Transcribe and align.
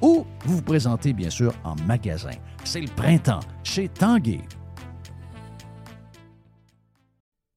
ou 0.00 0.26
vous 0.44 0.56
vous 0.56 0.62
présentez 0.62 1.12
bien 1.12 1.30
sûr 1.30 1.52
en 1.64 1.74
magasin. 1.86 2.30
C'est 2.64 2.80
le 2.80 2.88
printemps 2.88 3.40
chez 3.62 3.88
Tanguay. 3.88 4.40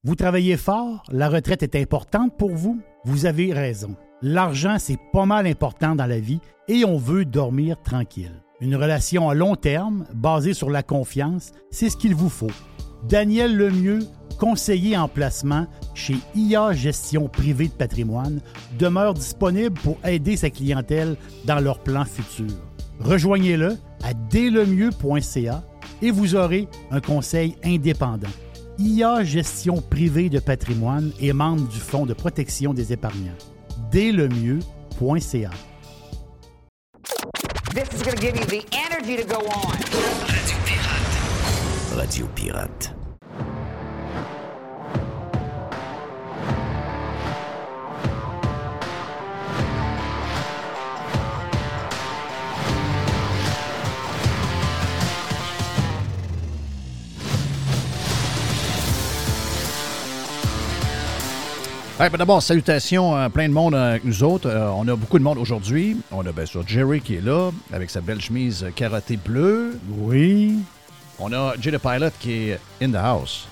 Vous 0.02 0.14
travaillez 0.14 0.56
fort, 0.56 1.02
la 1.10 1.28
retraite 1.28 1.62
est 1.62 1.76
importante 1.76 2.36
pour 2.38 2.54
vous, 2.54 2.80
vous 3.04 3.26
avez 3.26 3.52
raison. 3.52 3.96
L'argent, 4.22 4.76
c'est 4.78 4.98
pas 5.12 5.26
mal 5.26 5.46
important 5.46 5.94
dans 5.94 6.06
la 6.06 6.20
vie 6.20 6.40
et 6.68 6.84
on 6.84 6.96
veut 6.96 7.24
dormir 7.24 7.80
tranquille. 7.82 8.42
Une 8.60 8.76
relation 8.76 9.28
à 9.28 9.34
long 9.34 9.56
terme, 9.56 10.06
basée 10.14 10.54
sur 10.54 10.70
la 10.70 10.82
confiance, 10.82 11.52
c'est 11.70 11.90
ce 11.90 11.96
qu'il 11.96 12.14
vous 12.14 12.28
faut. 12.28 12.50
Daniel 13.08 13.56
Lemieux, 13.56 14.00
conseiller 14.38 14.96
en 14.96 15.08
placement 15.08 15.66
chez 15.94 16.16
IA 16.34 16.72
Gestion 16.72 17.28
Privée 17.28 17.68
de 17.68 17.72
Patrimoine, 17.72 18.40
demeure 18.78 19.14
disponible 19.14 19.78
pour 19.80 19.98
aider 20.04 20.36
sa 20.36 20.50
clientèle 20.50 21.16
dans 21.44 21.60
leurs 21.60 21.80
plans 21.80 22.04
futurs. 22.04 22.58
Rejoignez-le 23.00 23.78
à 24.02 24.14
dlemieux.ca 24.14 25.62
et 26.02 26.10
vous 26.10 26.34
aurez 26.34 26.68
un 26.90 27.00
conseil 27.00 27.56
indépendant. 27.64 28.28
IA 28.78 29.24
Gestion 29.24 29.82
privée 29.82 30.30
de 30.30 30.38
patrimoine 30.38 31.12
et 31.20 31.32
membre 31.32 31.68
du 31.68 31.78
Fonds 31.78 32.06
de 32.06 32.14
protection 32.14 32.72
des 32.72 32.92
épargnants. 32.92 33.36
Dès 33.90 34.12
le 34.12 34.28
mieux.ca. 34.28 35.50
This 37.74 37.88
is 37.94 38.02
going 38.02 38.16
to 38.16 38.20
give 38.20 38.36
you 38.36 38.44
the 38.46 38.64
energy 38.72 39.16
to 39.16 39.24
go 39.24 39.46
on. 39.46 40.59
Radio 42.00 42.26
Pirate. 42.34 42.94
Ben, 61.98 62.08
d'abord, 62.16 62.42
salutations 62.42 63.14
à 63.14 63.28
plein 63.28 63.46
de 63.46 63.52
monde 63.52 63.74
avec 63.74 64.06
nous 64.06 64.22
autres. 64.22 64.48
Euh, 64.48 64.70
on 64.70 64.88
a 64.88 64.96
beaucoup 64.96 65.18
de 65.18 65.22
monde 65.22 65.36
aujourd'hui. 65.36 65.98
On 66.10 66.24
a 66.24 66.32
bien 66.32 66.46
sûr 66.46 66.66
Jerry 66.66 67.02
qui 67.02 67.16
est 67.16 67.20
là, 67.20 67.50
avec 67.74 67.90
sa 67.90 68.00
belle 68.00 68.22
chemise 68.22 68.66
carottée 68.74 69.18
bleue. 69.18 69.78
Oui. 69.98 70.60
On 71.20 71.32
a 71.32 71.54
Jay 71.60 71.70
the 71.70 71.78
Pilot 71.78 72.10
qui 72.18 72.50
est 72.50 72.60
in 72.80 72.90
the 72.90 72.96
house. 72.96 73.46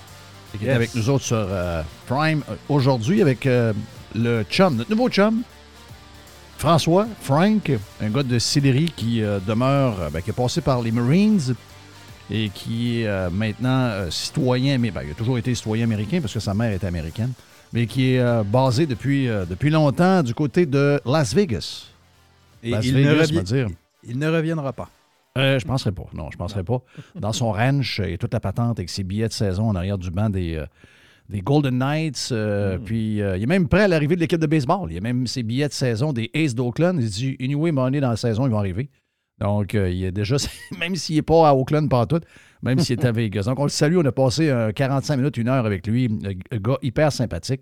Et 0.53 0.57
qui 0.57 0.65
est 0.65 0.71
avec 0.71 0.95
nous 0.95 1.09
autres 1.09 1.25
sur 1.25 1.37
euh, 1.37 1.83
Prime 2.07 2.41
euh, 2.49 2.55
aujourd'hui 2.67 3.21
avec 3.21 3.45
le 3.45 4.43
chum, 4.49 4.75
notre 4.75 4.89
nouveau 4.89 5.09
chum, 5.09 5.43
François, 6.57 7.07
Frank, 7.21 7.71
un 8.01 8.09
gars 8.09 8.23
de 8.23 8.39
Sillery 8.39 8.91
qui 8.95 9.21
demeure, 9.21 10.09
ben, 10.11 10.21
qui 10.21 10.31
est 10.31 10.33
passé 10.33 10.59
par 10.61 10.81
les 10.81 10.91
Marines 10.91 11.55
et 12.29 12.49
qui 12.49 13.03
est 13.03 13.29
maintenant 13.29 14.09
citoyen, 14.09 14.77
mais 14.77 14.91
ben, 14.91 15.03
il 15.05 15.11
a 15.11 15.13
toujours 15.13 15.37
été 15.37 15.53
citoyen 15.55 15.85
américain 15.85 16.19
parce 16.19 16.33
que 16.33 16.39
sa 16.39 16.53
mère 16.53 16.73
était 16.73 16.87
américaine 16.87 17.31
mais 17.73 17.87
qui 17.87 18.13
est 18.13 18.19
euh, 18.19 18.43
basé 18.43 18.85
depuis, 18.85 19.27
euh, 19.27 19.45
depuis 19.45 19.69
longtemps 19.69 20.23
du 20.23 20.33
côté 20.33 20.65
de 20.65 20.99
Las 21.05 21.33
Vegas. 21.33 21.87
Et 22.63 22.71
il, 22.71 22.95
ne 22.95 23.41
dire. 23.41 23.67
il 24.03 24.17
ne 24.17 24.29
reviendra 24.29 24.73
pas. 24.73 24.89
Euh, 25.39 25.59
je 25.59 25.65
ne 25.65 25.69
penserais 25.69 25.91
pas. 25.91 26.05
Non, 26.13 26.29
je 26.31 26.37
penserais 26.37 26.63
pas. 26.63 26.81
Dans 27.15 27.33
son 27.33 27.51
ranch 27.51 27.99
et 27.99 28.17
toute 28.17 28.33
la 28.33 28.39
patente 28.39 28.79
avec 28.79 28.89
ses 28.89 29.03
billets 29.03 29.27
de 29.27 29.33
saison 29.33 29.69
en 29.69 29.75
arrière 29.75 29.97
du 29.97 30.11
banc 30.11 30.29
des, 30.29 30.63
des 31.29 31.41
Golden 31.41 31.77
Knights. 31.77 32.31
Mm. 32.31 32.83
Puis 32.85 33.15
il 33.15 33.21
est 33.21 33.47
même 33.47 33.67
prêt 33.67 33.83
à 33.83 33.87
l'arrivée 33.87 34.15
de 34.15 34.21
l'équipe 34.21 34.39
de 34.39 34.47
baseball. 34.47 34.91
Il 34.91 34.95
y 34.95 34.97
a 34.97 35.01
même 35.01 35.27
ses 35.27 35.43
billets 35.43 35.67
de 35.67 35.73
saison 35.73 36.13
des 36.13 36.29
Aces 36.33 36.55
d'Oakland. 36.55 36.97
Il 36.99 37.09
dit 37.09 37.37
Anyway, 37.41 37.71
money 37.71 37.99
dans 37.99 38.09
la 38.09 38.17
saison, 38.17 38.45
ils 38.45 38.51
vont 38.51 38.59
arriver. 38.59 38.89
Donc, 39.39 39.73
il 39.73 40.03
est 40.03 40.11
déjà, 40.11 40.35
même 40.79 40.95
s'il 40.95 41.15
n'est 41.15 41.21
pas 41.21 41.49
à 41.49 41.53
Oakland 41.53 41.89
tout 42.07 42.19
même 42.61 42.79
s'il 42.79 42.99
est 42.99 43.05
à 43.05 43.13
Vegas. 43.13 43.43
Donc, 43.43 43.57
on 43.57 43.63
le 43.63 43.69
salue. 43.69 43.97
On 43.97 44.05
a 44.05 44.11
passé 44.11 44.53
45 44.75 45.15
minutes, 45.15 45.37
une 45.37 45.47
heure 45.47 45.65
avec 45.65 45.87
lui. 45.87 46.09
Un 46.51 46.57
gars 46.57 46.77
hyper 46.81 47.11
sympathique. 47.11 47.61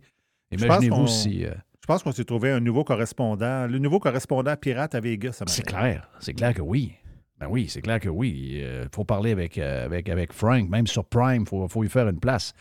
Imaginez-vous 0.52 1.08
si. 1.08 1.46
Euh, 1.46 1.52
je 1.82 1.86
pense 1.88 2.04
qu'on 2.04 2.12
s'est 2.12 2.26
trouvé 2.26 2.52
un 2.52 2.60
nouveau 2.60 2.84
correspondant. 2.84 3.68
Le 3.68 3.80
nouveau 3.80 4.00
correspondant 4.00 4.56
pirate 4.56 4.96
à 4.96 5.00
Vegas. 5.00 5.42
C'est 5.48 5.64
clair. 5.64 6.10
C'est 6.20 6.34
clair 6.34 6.54
que 6.54 6.62
oui. 6.62 6.94
Ben 7.40 7.48
oui, 7.50 7.68
c'est 7.70 7.82
clair 7.82 8.00
que 8.00 8.10
oui. 8.10 8.62
Il 8.62 8.90
faut 8.94 9.04
parler 9.04 9.32
avec, 9.32 9.58
avec, 9.58 10.10
avec 10.10 10.34
Frank. 10.34 10.70
Même 10.70 10.88
sur 10.88 11.06
Prime, 11.06 11.44
il 11.44 11.48
faut, 11.48 11.68
faut 11.68 11.84
y 11.84 11.90
faire 11.90 12.08
une 12.08 12.20
place. 12.20 12.54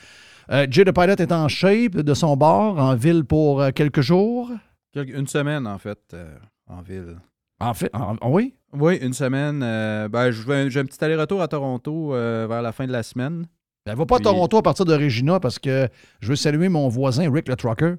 Euh, 0.50 0.67
Jay 0.70 0.84
the 0.84 0.93
Pilot 0.93 1.17
est 1.17 1.32
en 1.32 1.49
shape 1.49 1.96
de 1.96 2.14
son 2.14 2.37
bord, 2.37 2.78
en 2.78 2.94
ville 2.94 3.25
pour 3.25 3.64
quelques 3.75 4.02
jours? 4.02 4.50
Une 4.94 5.26
semaine, 5.26 5.67
en 5.67 5.78
fait, 5.78 6.14
en 6.69 6.82
ville. 6.82 7.17
En 7.58 7.75
fait, 7.75 7.90
oui? 8.25 8.55
Oui, 8.73 8.96
une 8.96 9.14
semaine. 9.14 9.61
ben, 9.61 10.31
j'ai 10.31 10.81
un 10.81 10.84
petit 10.84 11.02
aller-retour 11.02 11.40
à 11.40 11.49
Toronto 11.49 12.11
vers 12.11 12.62
la 12.62 12.73
fin 12.73 12.87
de 12.87 12.93
la 12.93 13.02
semaine. 13.02 13.46
Elle 13.87 13.93
ben, 13.93 13.99
va 14.00 14.06
pas 14.06 14.17
à 14.17 14.20
Toronto 14.20 14.56
à 14.58 14.62
partir 14.62 14.84
de 14.84 14.94
Regina 14.94 15.38
parce 15.38 15.58
que 15.58 15.88
je 16.20 16.28
veux 16.28 16.37
saluer 16.37 16.69
mon 16.69 16.88
voisin 16.88 17.31
Rick 17.32 17.49
le 17.49 17.55
Trucker 17.55 17.94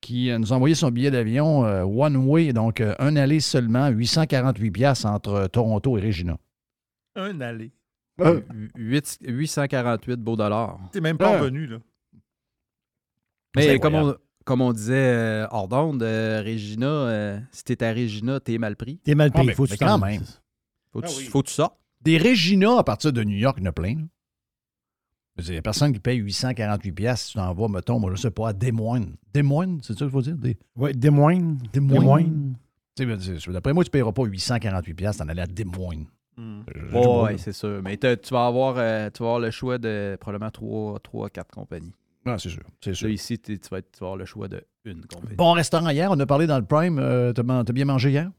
qui 0.00 0.30
euh, 0.30 0.38
nous 0.38 0.52
a 0.52 0.56
envoyé 0.56 0.74
son 0.74 0.90
billet 0.90 1.10
d'avion 1.10 1.64
euh, 1.64 1.82
one 1.82 2.16
way, 2.16 2.52
donc 2.52 2.80
euh, 2.80 2.94
un 2.98 3.16
aller 3.16 3.40
seulement, 3.40 3.88
848 3.88 4.70
pièces 4.70 5.04
entre 5.04 5.48
Toronto 5.48 5.98
et 5.98 6.00
Regina. 6.00 6.38
Un 7.14 7.40
aller. 7.40 7.72
848 8.76 10.20
beaux 10.20 10.36
dollars. 10.36 10.78
T'es 10.92 11.00
même 11.00 11.18
pas 11.18 11.38
revenu, 11.38 11.66
là. 11.66 11.78
Mais 13.54 13.78
comme 13.78 13.94
on, 13.94 14.16
comme 14.44 14.60
on, 14.60 14.72
disait 14.72 15.46
hors 15.50 15.68
d'onde, 15.68 16.02
Regina, 16.02 17.40
si 17.52 17.64
t'es 17.64 17.82
à 17.82 17.92
Regina, 17.92 18.40
t'es 18.40 18.58
mal 18.58 18.76
pris. 18.76 18.98
T'es 18.98 19.14
mal 19.14 19.30
pris, 19.32 19.48
ah, 19.50 19.54
faut 19.54 19.64
que 19.64 19.72
tu 19.72 19.76
quand 19.78 19.98
même. 19.98 20.22
Faut, 20.92 21.02
ah 21.02 21.42
tu 21.42 21.52
sortes. 21.52 21.78
Des 22.02 22.18
Regina 22.18 22.78
à 22.78 22.84
partir 22.84 23.12
de 23.12 23.22
New 23.22 23.36
York, 23.36 23.56
il 23.58 23.64
y 23.64 23.66
en 23.66 23.70
a 23.70 23.72
plein. 23.72 24.06
Il 25.38 25.50
n'y 25.50 25.58
a 25.58 25.62
personne 25.62 25.92
qui 25.92 26.00
paye 26.00 26.18
848 26.18 26.92
pièces 26.92 27.28
tu 27.28 27.34
t'envoies, 27.34 27.68
mettons, 27.68 27.98
moi, 28.00 28.10
je 28.14 28.20
sais 28.20 28.30
pas, 28.30 28.48
à 28.48 28.52
Des 28.52 28.72
Moines. 28.72 29.16
Des 29.34 29.42
Moines, 29.42 29.80
c'est 29.82 29.92
ça 29.92 30.00
qu'il 30.00 30.10
faut 30.10 30.22
dire? 30.22 30.36
Des... 30.36 30.56
Oui, 30.76 30.92
Des 30.92 31.10
Moines. 31.10 31.58
Des 31.72 31.80
Moines. 31.80 32.54
D'après 32.98 33.74
moi, 33.74 33.84
tu 33.84 33.88
ne 33.88 33.92
payeras 33.92 34.12
pas 34.12 34.24
848 34.24 34.94
pièces 34.94 35.16
t'en 35.18 35.28
aller 35.28 35.42
à 35.42 35.46
Des 35.46 35.64
Moines. 35.64 36.06
Hmm. 36.38 36.60
oui, 36.92 37.38
c'est 37.38 37.52
sûr. 37.52 37.80
Mais 37.82 37.96
tu 37.96 38.06
vas, 38.30 38.46
avoir, 38.46 38.74
euh, 38.76 39.08
tu 39.10 39.22
vas 39.22 39.28
avoir 39.28 39.40
le 39.40 39.50
choix 39.50 39.78
de 39.78 40.16
probablement 40.20 40.50
3, 40.50 41.00
3 41.00 41.30
4 41.30 41.50
compagnies. 41.50 41.94
Ah, 42.26 42.36
c'est 42.38 42.48
sûr. 42.48 42.62
C'est 42.82 42.94
sûr. 42.94 43.08
ici, 43.08 43.38
tu 43.38 43.56
vas, 43.70 43.80
avoir 44.00 44.16
le 44.16 44.24
choix 44.24 44.48
d'une 44.48 45.06
compagnie. 45.06 45.36
Bon 45.36 45.52
restaurant 45.52 45.88
hier, 45.90 46.10
on 46.10 46.18
a 46.18 46.26
parlé 46.26 46.46
dans 46.46 46.58
le 46.58 46.64
Prime. 46.64 46.98
Euh, 46.98 47.32
tu 47.32 47.40
as, 47.40 47.72
bien 47.72 47.84
mangé 47.84 48.10
hier? 48.10 48.30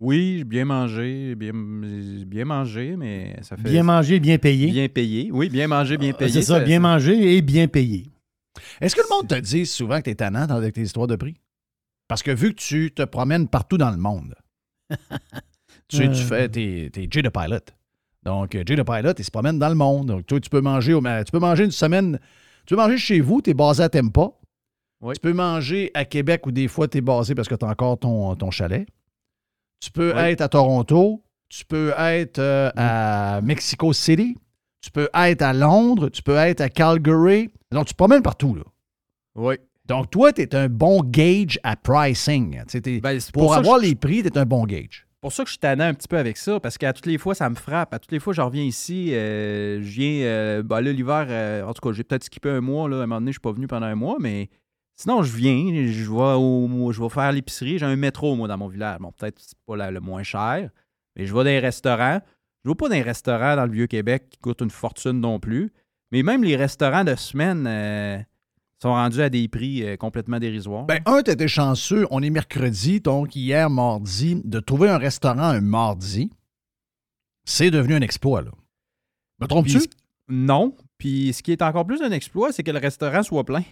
Oui, 0.00 0.36
j'ai 0.38 0.44
bien 0.44 0.64
mangé, 0.64 1.34
bien, 1.34 1.52
bien 1.52 2.44
mangé, 2.44 2.94
mais 2.96 3.36
ça 3.42 3.56
fait. 3.56 3.68
Bien 3.68 3.82
mangé, 3.82 4.20
bien 4.20 4.38
payé. 4.38 4.70
Bien 4.70 4.88
payé. 4.88 5.30
Oui, 5.32 5.48
bien 5.48 5.66
mangé, 5.66 5.96
bien 5.96 6.12
ah, 6.14 6.18
payé. 6.18 6.30
C'est 6.30 6.42
ça, 6.42 6.60
bien 6.60 6.78
mangé 6.78 7.36
et 7.36 7.42
bien 7.42 7.66
payé. 7.66 8.06
Est-ce 8.80 8.94
que 8.94 9.00
le 9.00 9.08
monde 9.08 9.26
te 9.26 9.34
dit 9.34 9.66
souvent 9.66 9.98
que 9.98 10.04
tu 10.04 10.10
es 10.10 10.14
tannant 10.14 10.46
avec 10.48 10.74
tes 10.74 10.82
histoires 10.82 11.08
de 11.08 11.16
prix? 11.16 11.36
Parce 12.06 12.22
que 12.22 12.30
vu 12.30 12.50
que 12.50 12.60
tu 12.60 12.92
te 12.92 13.02
promènes 13.02 13.48
partout 13.48 13.76
dans 13.76 13.90
le 13.90 13.96
monde, 13.96 14.34
tu, 15.88 15.98
tu 15.98 16.04
euh. 16.04 16.14
fais 16.14 16.48
tes, 16.48 16.90
tes 16.90 17.08
J 17.10 17.22
the 17.22 17.30
Pilot. 17.30 17.72
Donc, 18.22 18.52
J 18.52 18.76
the 18.76 18.84
Pilot, 18.84 19.14
il 19.18 19.24
se 19.24 19.30
promène 19.30 19.58
dans 19.58 19.68
le 19.68 19.74
monde. 19.74 20.06
Donc, 20.06 20.26
toi, 20.26 20.38
tu 20.38 20.48
peux 20.48 20.60
manger, 20.60 20.96
tu 21.24 21.32
peux 21.32 21.38
manger 21.40 21.64
une 21.64 21.70
semaine. 21.72 22.20
Tu 22.66 22.74
peux 22.74 22.80
manger 22.80 22.98
chez 22.98 23.20
vous, 23.20 23.42
tu 23.42 23.50
es 23.50 23.54
basé 23.54 23.82
à 23.82 23.88
Tempa. 23.88 24.30
Tu 25.12 25.20
peux 25.20 25.32
manger 25.32 25.90
à 25.94 26.04
Québec 26.04 26.46
ou 26.46 26.52
des 26.52 26.68
fois, 26.68 26.86
tu 26.86 26.98
es 26.98 27.00
basé 27.00 27.34
parce 27.34 27.48
que 27.48 27.54
tu 27.56 27.64
as 27.64 27.68
encore 27.68 27.98
ton, 27.98 28.36
ton 28.36 28.50
chalet. 28.50 28.86
Tu 29.80 29.90
peux 29.90 30.16
être 30.16 30.40
à 30.40 30.48
Toronto, 30.48 31.22
tu 31.48 31.64
peux 31.64 31.92
être 31.96 32.38
euh, 32.38 32.70
à 32.76 33.40
Mexico 33.42 33.92
City, 33.92 34.36
tu 34.80 34.90
peux 34.90 35.08
être 35.14 35.42
à 35.42 35.52
Londres, 35.52 36.08
tu 36.08 36.22
peux 36.22 36.36
être 36.36 36.60
à 36.60 36.68
Calgary. 36.68 37.50
Donc, 37.70 37.86
tu 37.86 37.94
te 37.94 37.96
promènes 37.96 38.22
partout, 38.22 38.54
là. 38.54 38.62
Oui. 39.34 39.56
Donc, 39.86 40.10
toi, 40.10 40.32
tu 40.32 40.42
es 40.42 40.54
un 40.54 40.68
bon 40.68 41.02
gauge 41.02 41.58
à 41.62 41.74
pricing. 41.76 42.62
Ben, 43.00 43.18
pour, 43.32 43.54
avoir 43.54 43.78
les 43.78 43.94
prix, 43.94 44.22
tu 44.22 44.28
es 44.28 44.38
un 44.38 44.44
bon 44.44 44.66
gauge. 44.66 45.06
pour 45.22 45.32
ça 45.32 45.44
que 45.44 45.48
je 45.48 45.52
suis 45.52 45.60
tannant 45.60 45.84
un 45.84 45.94
petit 45.94 46.08
peu 46.08 46.18
avec 46.18 46.36
ça, 46.36 46.60
parce 46.60 46.76
qu'à 46.76 46.92
toutes 46.92 47.06
les 47.06 47.16
fois, 47.16 47.34
ça 47.34 47.48
me 47.48 47.54
frappe. 47.54 47.94
À 47.94 47.98
toutes 47.98 48.12
les 48.12 48.20
fois, 48.20 48.34
je 48.34 48.42
reviens 48.42 48.64
ici, 48.64 49.14
euh, 49.14 49.80
je 49.80 49.88
viens. 49.88 50.24
Euh, 50.26 50.62
ben 50.62 50.82
là, 50.82 50.92
l'hiver, 50.92 51.64
en 51.66 51.72
tout 51.72 51.80
cas, 51.80 51.94
j'ai 51.94 52.04
peut-être 52.04 52.24
skippé 52.24 52.50
un 52.50 52.60
mois. 52.60 52.88
Là, 52.88 52.96
à 52.96 53.02
un 53.04 53.06
moment 53.06 53.20
donné, 53.20 53.30
je 53.30 53.36
suis 53.36 53.40
pas 53.40 53.52
venu 53.52 53.66
pendant 53.66 53.86
un 53.86 53.94
mois, 53.94 54.16
mais 54.20 54.50
Sinon, 55.00 55.22
je 55.22 55.36
viens, 55.36 55.86
je 55.92 56.10
vais, 56.10 56.34
au, 56.34 56.90
je 56.90 57.00
vais 57.00 57.08
faire 57.08 57.30
l'épicerie. 57.30 57.78
J'ai 57.78 57.86
un 57.86 57.94
métro, 57.94 58.34
moi, 58.34 58.48
dans 58.48 58.58
mon 58.58 58.66
village. 58.66 58.98
Bon, 58.98 59.12
peut-être 59.12 59.38
c'est 59.38 59.56
pas 59.64 59.90
le 59.90 60.00
moins 60.00 60.24
cher, 60.24 60.70
mais 61.14 61.24
je 61.24 61.32
vais 61.32 61.38
dans 61.38 61.44
les 61.44 61.60
restaurants. 61.60 62.20
Je 62.64 62.68
ne 62.68 62.72
vais 62.72 62.76
pas 62.76 62.88
dans 62.88 62.94
les 62.96 63.02
restaurants 63.02 63.54
dans 63.54 63.64
le 63.64 63.70
Vieux-Québec 63.70 64.28
qui 64.28 64.38
coûtent 64.38 64.60
une 64.60 64.70
fortune 64.70 65.20
non 65.20 65.38
plus. 65.38 65.72
Mais 66.10 66.24
même 66.24 66.42
les 66.42 66.56
restaurants 66.56 67.04
de 67.04 67.14
semaine 67.14 67.64
euh, 67.68 68.18
sont 68.82 68.90
rendus 68.90 69.22
à 69.22 69.28
des 69.28 69.46
prix 69.46 69.84
euh, 69.84 69.96
complètement 69.96 70.40
dérisoires. 70.40 70.86
Ben, 70.86 71.00
un, 71.06 71.22
tu 71.22 71.30
étais 71.30 71.46
chanceux. 71.46 72.08
On 72.10 72.20
est 72.20 72.30
mercredi, 72.30 73.00
donc 73.00 73.36
hier, 73.36 73.70
mardi. 73.70 74.42
De 74.44 74.58
trouver 74.58 74.88
un 74.88 74.98
restaurant 74.98 75.42
un 75.42 75.60
mardi, 75.60 76.28
c'est 77.44 77.70
devenu 77.70 77.94
un 77.94 78.00
exploit, 78.00 78.42
là. 78.42 78.50
Me 79.40 79.46
trompes-tu? 79.46 79.78
Non. 80.26 80.76
Puis 80.98 81.32
ce 81.32 81.44
qui 81.44 81.52
est 81.52 81.62
encore 81.62 81.86
plus 81.86 82.02
un 82.02 82.10
exploit, 82.10 82.50
c'est 82.50 82.64
que 82.64 82.72
le 82.72 82.80
restaurant 82.80 83.22
soit 83.22 83.44
plein 83.44 83.62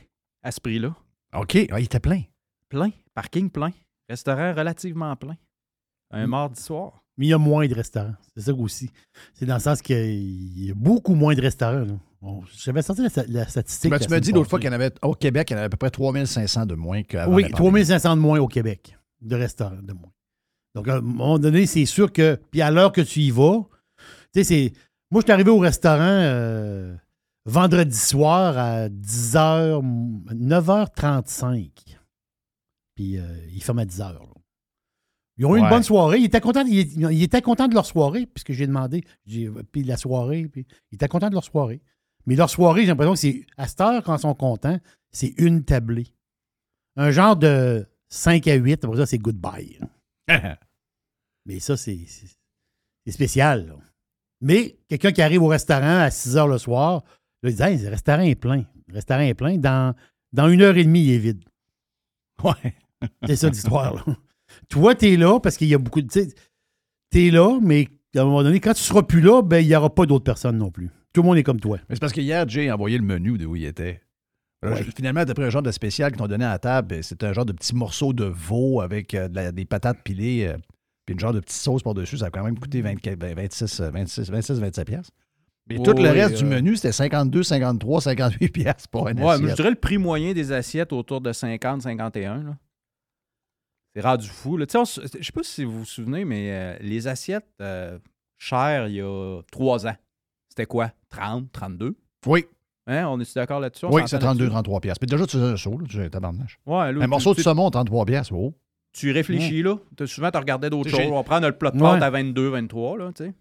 à 0.44 0.52
ce 0.52 0.60
prix-là. 0.60 0.94
OK. 1.34 1.56
Ah, 1.70 1.80
il 1.80 1.84
était 1.84 2.00
plein. 2.00 2.22
Plein. 2.68 2.90
Parking 3.14 3.50
plein. 3.50 3.72
Restaurant 4.08 4.54
relativement 4.54 5.14
plein. 5.16 5.36
Un 6.10 6.26
mm. 6.26 6.30
mardi 6.30 6.60
soir. 6.60 7.02
Mais 7.18 7.26
il 7.26 7.28
y 7.30 7.32
a 7.32 7.38
moins 7.38 7.66
de 7.66 7.74
restaurants. 7.74 8.14
C'est 8.36 8.44
ça 8.44 8.54
aussi. 8.54 8.90
C'est 9.34 9.46
dans 9.46 9.54
le 9.54 9.60
sens 9.60 9.80
qu'il 9.80 10.64
y 10.64 10.70
a 10.70 10.74
beaucoup 10.74 11.14
moins 11.14 11.34
de 11.34 11.40
restaurants. 11.40 11.98
J'avais 12.58 12.82
sorti 12.82 13.02
la, 13.28 13.48
statistique. 13.48 13.90
Ben, 13.90 13.98
tu 13.98 14.08
m'as 14.08 14.20
dit 14.20 14.32
l'autre 14.32 14.50
fois 14.50 14.58
qu'il 14.58 14.66
y 14.66 14.70
en 14.70 14.74
avait 14.74 14.92
au 15.02 15.14
Québec, 15.14 15.50
il 15.50 15.52
y 15.52 15.56
en 15.56 15.58
avait 15.58 15.66
à 15.66 15.70
peu 15.70 15.76
près 15.76 15.90
3500 15.90 16.66
de 16.66 16.74
moins 16.74 17.02
qu'avant. 17.02 17.32
Oui, 17.32 17.48
3500 17.50 18.16
de 18.16 18.20
moins 18.20 18.38
au 18.38 18.48
Québec, 18.48 18.98
de 19.22 19.36
restaurants 19.36 19.82
de 19.82 19.92
moins. 19.92 20.10
Donc, 20.74 20.88
à 20.88 20.96
un 20.96 21.00
moment 21.00 21.38
donné, 21.38 21.66
c'est 21.66 21.86
sûr 21.86 22.12
que. 22.12 22.38
Puis 22.50 22.60
à 22.60 22.70
l'heure 22.70 22.92
que 22.92 23.00
tu 23.00 23.20
y 23.20 23.30
vas, 23.30 23.66
tu 24.34 24.42
sais, 24.42 24.44
c'est. 24.44 24.72
Moi, 25.10 25.22
je 25.22 25.26
suis 25.26 25.32
arrivé 25.32 25.50
au 25.50 25.58
restaurant. 25.58 26.00
Euh, 26.02 26.94
vendredi 27.46 27.96
soir 27.96 28.58
à 28.58 28.88
10h, 28.88 29.80
9h35. 30.34 31.70
Puis 32.94 33.18
euh, 33.18 33.22
ils 33.52 33.62
ferment 33.62 33.82
à 33.82 33.84
10h. 33.86 34.18
Ils 35.38 35.46
ont 35.46 35.54
eu 35.54 35.60
une 35.60 35.68
bonne 35.68 35.82
soirée. 35.82 36.18
Ils 36.18 36.24
étaient 36.24 36.40
contents, 36.40 36.64
ils, 36.66 37.22
étaient 37.22 37.42
contents 37.42 37.68
de 37.68 37.74
leur 37.74 37.86
soirée, 37.86 38.26
puisque 38.26 38.52
j'ai 38.52 38.66
demandé. 38.66 39.04
Puis 39.26 39.84
la 39.84 39.96
soirée, 39.96 40.48
puis 40.48 40.66
ils 40.90 40.96
étaient 40.96 41.08
contents 41.08 41.28
de 41.28 41.34
leur 41.34 41.44
soirée. 41.44 41.82
Mais 42.26 42.36
leur 42.36 42.50
soirée, 42.50 42.82
j'ai 42.82 42.88
l'impression 42.88 43.12
que 43.12 43.18
c'est 43.18 43.46
à 43.56 43.68
cette 43.68 43.80
heure, 43.80 44.02
quand 44.02 44.16
ils 44.16 44.20
sont 44.20 44.34
contents, 44.34 44.80
c'est 45.12 45.34
une 45.38 45.64
tablée. 45.64 46.14
Un 46.96 47.10
genre 47.10 47.36
de 47.36 47.86
5 48.08 48.46
à 48.48 48.54
8, 48.54 48.84
après 48.84 48.96
ça, 48.96 49.06
c'est 49.06 49.18
goodbye. 49.18 49.78
Mais 51.46 51.60
ça, 51.60 51.76
c'est 51.76 51.98
spécial. 53.08 53.76
Mais 54.40 54.78
quelqu'un 54.88 55.12
qui 55.12 55.22
arrive 55.22 55.42
au 55.42 55.48
restaurant 55.48 56.00
à 56.00 56.10
6 56.10 56.36
h 56.36 56.48
le 56.48 56.58
soir, 56.58 57.04
Là, 57.42 57.50
il 57.70 57.82
le 57.82 57.88
restaurant 57.88 58.22
est 58.22 58.34
plein. 58.34 58.64
Le 58.88 58.94
restaurant 58.94 59.20
est 59.20 59.34
plein. 59.34 59.56
Dans, 59.56 59.94
dans 60.32 60.48
une 60.48 60.62
heure 60.62 60.76
et 60.76 60.84
demie, 60.84 61.04
il 61.04 61.12
est 61.12 61.18
vide. 61.18 61.44
Ouais. 62.44 62.74
C'est 63.26 63.36
ça 63.36 63.48
l'histoire. 63.48 64.04
Toi, 64.68 64.94
tu 64.94 65.12
es 65.12 65.16
là 65.16 65.40
parce 65.40 65.56
qu'il 65.56 65.68
y 65.68 65.74
a 65.74 65.78
beaucoup 65.78 66.02
de. 66.02 66.08
Tu 66.08 67.26
es 67.26 67.30
là, 67.30 67.58
mais 67.62 67.88
à 68.14 68.20
un 68.20 68.24
moment 68.24 68.42
donné, 68.42 68.60
quand 68.60 68.74
tu 68.74 68.82
seras 68.82 69.02
plus 69.02 69.20
là, 69.20 69.42
ben, 69.42 69.58
il 69.58 69.68
n'y 69.68 69.76
aura 69.76 69.94
pas 69.94 70.06
d'autres 70.06 70.24
personnes 70.24 70.58
non 70.58 70.70
plus. 70.70 70.90
Tout 71.12 71.22
le 71.22 71.28
monde 71.28 71.38
est 71.38 71.42
comme 71.42 71.60
toi. 71.60 71.78
Mais 71.88 71.94
c'est 71.94 72.00
parce 72.00 72.12
que 72.12 72.20
hier, 72.20 72.46
Jay 72.48 72.68
a 72.68 72.74
envoyé 72.74 72.98
le 72.98 73.04
menu 73.04 73.38
de 73.38 73.46
où 73.46 73.56
il 73.56 73.64
était. 73.64 74.02
Finalement, 74.96 75.24
tu 75.24 75.30
as 75.30 75.34
pris 75.34 75.44
un 75.44 75.50
genre 75.50 75.62
de 75.62 75.70
spécial 75.70 76.10
qu'ils 76.10 76.18
t'ont 76.18 76.26
donné 76.26 76.44
à 76.44 76.50
la 76.50 76.58
table. 76.58 77.02
C'est 77.02 77.22
un 77.24 77.32
genre 77.32 77.46
de 77.46 77.52
petit 77.52 77.74
morceau 77.74 78.12
de 78.12 78.24
veau 78.24 78.80
avec 78.80 79.14
euh, 79.14 79.28
des 79.52 79.64
patates 79.64 80.02
pilées, 80.02 80.46
euh, 80.48 80.56
puis 81.04 81.12
une 81.12 81.20
genre 81.20 81.32
de 81.32 81.40
petite 81.40 81.56
sauce 81.60 81.82
par-dessus. 81.82 82.18
Ça 82.18 82.26
a 82.26 82.30
quand 82.30 82.42
même 82.42 82.58
coûté 82.58 82.82
26, 82.82 83.80
26, 83.80 84.30
26, 84.30 84.60
27 84.60 84.86
pièces. 84.86 85.10
Mais 85.68 85.82
tout 85.82 85.92
le 85.92 86.10
reste 86.10 86.36
du 86.36 86.44
euh, 86.44 86.48
menu, 86.48 86.76
c'était 86.76 86.92
52, 86.92 87.42
53, 87.42 88.00
58 88.00 88.48
pièces 88.50 88.86
pour 88.86 89.08
un 89.08 89.16
ouais, 89.16 89.48
je 89.48 89.54
dirais 89.54 89.70
le 89.70 89.76
prix 89.76 89.98
moyen 89.98 90.32
des 90.32 90.52
assiettes 90.52 90.92
autour 90.92 91.20
de 91.20 91.32
50, 91.32 91.82
51. 91.82 92.56
C'est 93.94 94.00
rendu 94.00 94.28
fou. 94.28 94.58
Je 94.58 94.62
ne 94.62 95.06
sais 95.22 95.32
pas 95.32 95.42
si 95.42 95.64
vous 95.64 95.80
vous 95.80 95.84
souvenez, 95.84 96.24
mais 96.24 96.50
euh, 96.50 96.76
les 96.80 97.08
assiettes 97.08 97.48
euh, 97.60 97.98
chères 98.36 98.86
il 98.88 98.94
y 98.94 99.00
a 99.00 99.40
trois 99.50 99.86
ans, 99.86 99.96
c'était 100.48 100.66
quoi? 100.66 100.92
30, 101.10 101.50
32? 101.50 101.96
Oui. 102.26 102.44
Hein, 102.86 103.06
on 103.08 103.18
est 103.18 103.34
d'accord 103.34 103.58
là-dessus? 103.58 103.86
Oui, 103.86 104.02
c'est 104.06 104.20
32, 104.20 104.48
33 104.48 104.80
pièces. 104.80 104.96
Mais 105.00 105.06
déjà, 105.08 105.26
tu 105.26 105.36
faisais 105.36 105.52
un 105.52 105.56
saut, 105.56 105.78
là, 105.78 105.86
tu 105.88 106.10
tabarnache. 106.10 106.60
Ouais, 106.66 106.76
un 107.02 107.06
morceau 107.08 107.34
de 107.34 107.40
saumon, 107.40 107.70
33 107.70 108.04
pièces, 108.04 108.30
oh. 108.30 108.54
Tu 108.92 109.10
réfléchis, 109.10 109.62
là. 109.62 109.76
Souvent, 110.06 110.30
tu 110.30 110.38
regardais 110.38 110.70
d'autres 110.70 110.90
choses. 110.90 111.00
On 111.10 111.16
va 111.16 111.24
prendre 111.24 111.48
le 111.48 111.56
plat 111.58 111.72
de 111.72 111.78
pâte 111.78 112.02
à 112.02 112.10
22, 112.10 112.50
23, 112.50 112.98
là, 112.98 113.12
tu 113.12 113.24
sais. 113.24 113.34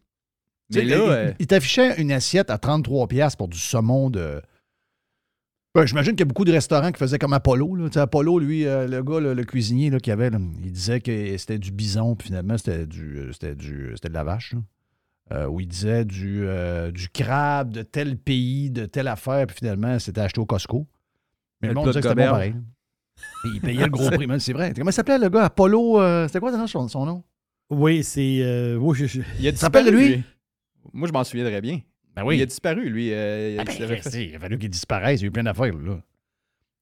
Mais 0.74 0.84
là, 0.84 0.96
euh, 0.96 1.34
il, 1.40 1.48
t'affichait 1.48 2.02
une 2.02 2.12
assiette 2.12 2.50
à 2.50 2.58
33$ 2.58 3.36
pour 3.38 3.48
du 3.48 3.58
saumon 3.58 4.10
de. 4.10 4.42
J'imagine 5.84 6.14
qu'il 6.14 6.22
y 6.22 6.24
a 6.24 6.26
beaucoup 6.26 6.46
de 6.46 6.54
restaurants 6.54 6.92
qui 6.94 7.00
faisaient 7.00 7.20
comme 7.20 7.34
Apollo. 7.34 7.76
Là. 7.76 7.90
Apollo, 7.96 8.40
lui, 8.40 8.66
euh, 8.66 8.88
le 8.88 9.04
gars, 9.04 9.20
le 9.20 9.44
cuisinier 9.44 9.92
qu'il 10.00 10.14
avait, 10.14 10.32
il 10.64 10.72
disait 10.72 11.02
que 11.02 11.38
c'était 11.38 11.60
du 11.60 11.72
bison, 11.72 12.16
puis 12.16 12.28
finalement, 12.28 12.58
c'était 12.58 12.88
du, 12.88 13.18
euh, 13.18 13.34
c'était 13.34 13.56
du, 13.56 13.92
c'était 13.96 14.08
de 14.08 14.14
la 14.14 14.24
vache. 14.24 14.56
où 15.50 15.60
il 15.60 15.68
disait 15.68 16.06
du, 16.06 16.46
du 16.94 17.10
crabe 17.10 17.72
de 17.72 17.82
tel 17.82 18.18
pays, 18.18 18.72
de 18.72 18.86
telle 18.86 19.10
affaire, 19.10 19.48
puis 19.48 19.58
finalement, 19.58 20.00
c'était 20.00 20.22
acheté 20.22 20.40
au 20.40 20.46
Costco. 20.46 20.88
Mais 21.62 21.68
le, 21.68 21.74
monde 21.74 21.88
disait 21.88 22.00
que 22.02 22.08
c'était 22.08 22.22
bon 22.24 22.32
pareil. 22.32 22.56
il 23.44 23.60
payait 23.60 23.84
le 23.84 23.90
gros 23.92 24.10
prix. 24.12 24.28
C'est 24.40 24.54
vrai. 24.54 24.74
Comment 24.74 24.92
s'appelait 24.92 25.18
le 25.20 25.30
gars? 25.30 25.44
Apollo, 25.46 26.28
c'était 26.28 26.40
quoi 26.40 26.68
son, 26.68 26.88
son 26.88 27.06
nom? 27.06 27.24
Oui, 27.70 28.04
c'est. 28.04 28.40
euh, 28.42 28.76
oui, 28.78 28.96
je- 28.98 29.06
je- 29.08 29.22
Il 29.40 29.48
a 29.48 29.52
Tu 29.52 29.58
te 29.58 29.64
rappelles 29.64 29.86
de 29.86 29.92
disparu, 29.92 30.16
lui? 30.18 30.24
Moi, 30.94 31.08
je 31.08 31.14
m'en 31.14 31.24
souviendrais 31.24 31.62
bien. 31.62 31.80
Ben 32.16 32.24
Il 32.32 32.42
a 32.42 32.46
disparu, 32.46 32.90
lui. 32.90 33.10
euh, 33.12 33.58
Ah 33.60 33.64
il 33.70 33.78
ben, 33.88 33.88
fait- 34.02 34.10
si, 34.10 34.26
il 34.30 34.36
a 34.36 34.40
fallu 34.40 34.58
qu'il 34.58 34.70
disparaisse. 34.70 35.20
Il 35.20 35.24
y 35.24 35.26
a 35.26 35.28
eu 35.28 35.32
plein 35.32 35.44
d'affaires, 35.44 35.74
là. 35.74 35.98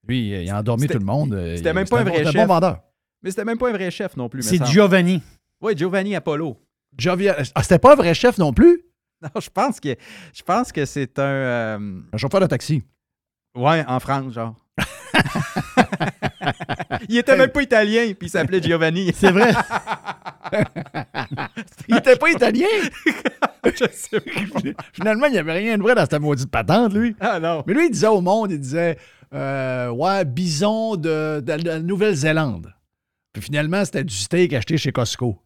Lui, 0.08 0.30
il 0.44 0.50
a 0.50 0.60
endormi 0.60 0.88
tout 0.88 1.00
le 1.00 1.06
monde. 1.06 1.34
euh, 1.34 1.56
c'était 1.58 1.70
il- 1.70 1.74
même 1.76 1.88
pas 1.88 2.00
un 2.02 2.04
bon- 2.04 2.10
vrai 2.12 2.20
c'était 2.20 2.32
chef. 2.34 2.42
bon 2.48 2.54
vendeur. 2.54 2.82
Mais 3.24 3.30
c'était 3.32 3.46
même 3.46 3.58
pas 3.58 3.70
un 3.70 3.74
vrai 3.74 3.90
chef 3.90 4.16
non 4.18 4.30
plus. 4.30 4.42
c'est. 4.44 4.64
Giovanni. 4.66 5.22
Oui, 5.62 5.74
Giovanni 5.78 6.16
Apollo. 6.16 6.58
Jovia- 7.00 7.50
Ah, 7.56 7.64
c'était 7.64 7.80
pas 7.80 7.94
un 7.94 7.96
vrai 7.96 8.14
chef 8.14 8.38
non 8.38 8.54
plus? 8.54 8.82
Non, 9.24 9.30
je 9.40 9.50
pense 9.50 9.80
que 9.80 9.96
je 10.34 10.42
pense 10.44 10.72
que 10.74 10.84
c'est 10.86 11.18
un. 11.18 11.24
euh, 11.24 12.02
Un 12.12 12.18
chauffeur 12.18 12.42
de 12.42 12.46
taxi. 12.46 12.84
Ouais, 13.56 13.84
en 13.88 14.00
France, 14.02 14.34
genre. 14.34 14.56
il 17.08 17.18
était 17.18 17.38
même 17.38 17.50
pas 17.50 17.62
italien, 17.62 18.12
puis 18.18 18.28
il 18.28 18.30
s'appelait 18.30 18.62
Giovanni. 18.62 19.12
C'est 19.16 19.32
vrai. 19.32 19.52
Il 21.88 21.96
était 21.98 22.16
pas 22.18 22.30
italien? 22.32 22.68
je 23.76 23.86
sais 23.92 24.20
pas. 24.20 24.84
Finalement, 24.94 25.28
il 25.28 25.34
n'y 25.34 25.38
avait 25.38 25.54
rien 25.54 25.78
de 25.78 25.84
vrai 25.84 25.96
dans 25.96 26.02
cette 26.02 26.20
maudite 26.20 26.50
patente, 26.50 26.94
lui. 26.94 27.16
Ah 27.20 27.40
non. 27.40 27.64
Mais 27.66 27.74
lui, 27.74 27.86
il 27.86 27.92
disait 27.92 28.08
au 28.08 28.22
monde, 28.22 28.52
il 28.52 28.60
disait 28.60 28.98
euh, 29.34 29.90
Ouais, 29.90 30.26
bison 30.26 30.96
de, 30.96 31.40
de 31.40 31.68
la 31.68 31.80
Nouvelle-Zélande. 31.80 32.74
Puis 33.32 33.42
finalement, 33.42 33.84
c'était 33.84 34.04
du 34.04 34.14
steak 34.16 34.54
acheté 34.54 34.78
chez 34.78 34.92
Costco. 34.92 35.40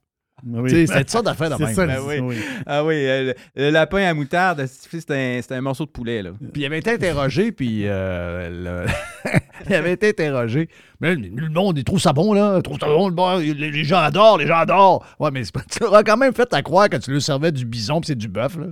Oui. 0.46 0.70
Tu 0.70 0.76
sais, 0.86 0.88
C'était 0.88 1.10
ça 1.10 1.22
d'affaires 1.24 1.50
de 1.50 1.56
C'est 1.56 1.64
même. 1.66 1.74
ça, 1.76 1.86
Ben 1.88 2.00
oui. 2.22 2.38
Ah 2.68 2.84
oui, 2.86 2.94
euh, 2.96 3.34
le, 3.56 3.70
lapin 3.72 4.04
à 4.04 4.14
moutarde, 4.14 4.66
c'était 4.68 5.42
un, 5.50 5.56
un 5.58 5.62
morceau 5.62 5.86
de 5.86 5.90
poulet, 5.90 6.22
là. 6.22 6.32
Puis 6.54 6.62
il 6.62 6.66
avait 6.66 6.78
été 6.78 6.92
interrogé, 6.92 7.52
puis 7.52 7.82
euh, 7.86 8.86
le- 8.86 9.32
il 9.68 9.74
avait 9.74 9.94
été 9.94 10.10
interrogé. 10.10 10.70
Mais 11.02 11.16
le 11.16 11.50
monde, 11.50 11.80
il 11.80 11.84
trouve 11.84 12.00
ça 12.00 12.14
bon, 12.14 12.34
là. 12.34 12.58
Il 12.58 12.62
trouve 12.64 12.78
ça 12.80 12.86
bon, 12.88 13.38
les, 13.40 13.54
les 13.54 13.84
gens 13.84 13.98
adorent, 13.98 14.38
les 14.38 14.46
gens 14.48 14.58
adorent. 14.58 15.04
Ouais, 15.20 15.32
mais 15.32 15.44
c'est 15.44 15.54
pas- 15.54 15.64
tu 15.70 15.80
leur 15.80 15.96
as 15.96 16.04
quand 16.04 16.18
même 16.18 16.34
fait 16.34 16.54
à 16.54 16.62
croire 16.62 16.88
que 16.88 16.98
tu 16.98 17.12
lui 17.12 17.22
servais 17.22 17.52
du 17.52 17.66
bison, 17.66 18.00
puis 18.00 18.10
c'est 18.10 18.16
du 18.16 18.28
bœuf, 18.28 18.58
là. 18.58 18.68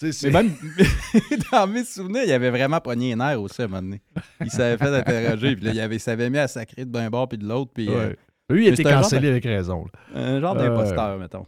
C'est- 0.00 0.24
Mais 0.24 0.30
même 0.44 0.52
dans 1.52 1.66
mes 1.66 1.84
souvenirs, 1.84 2.22
il 2.26 2.32
avait 2.32 2.50
vraiment 2.50 2.80
pogné 2.80 3.08
les 3.10 3.16
nerfs 3.16 3.40
aussi 3.42 3.62
à 3.62 3.64
un 3.64 3.68
moment 3.68 3.82
donné. 3.82 4.00
Il 4.44 4.50
s'avait 4.50 4.76
fait 4.76 4.94
interroger, 4.94 5.56
puis 5.56 5.64
là, 5.64 5.70
il, 5.72 5.80
avait, 5.80 5.96
il 5.96 6.00
s'avait 6.00 6.28
mis 6.30 6.38
à 6.38 6.46
sacrer 6.48 6.84
d'un 6.84 7.08
bord 7.08 7.28
puis 7.28 7.38
de 7.38 7.46
l'autre, 7.48 7.70
puis 7.74 7.88
euh, 7.88 8.08
Ouais. 8.10 8.16
Lui, 8.50 8.64
il 8.66 8.70
a 8.70 8.72
été 8.72 8.82
cancellé 9.02 9.28
avec 9.28 9.44
raison. 9.44 9.84
là. 10.14 10.20
un 10.20 10.40
genre 10.40 10.56
Euh, 10.56 10.68
d'imposteur, 10.68 11.18
mettons. 11.18 11.46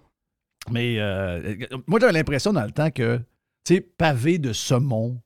Mais 0.70 0.96
euh, 0.98 1.56
moi, 1.86 1.98
j'avais 2.00 2.12
l'impression 2.12 2.52
dans 2.52 2.64
le 2.64 2.70
temps 2.70 2.90
que, 2.90 3.18
tu 3.64 3.74
sais, 3.76 3.80
pavé 3.80 4.38
de 4.38 4.52
saumon, 4.52 5.20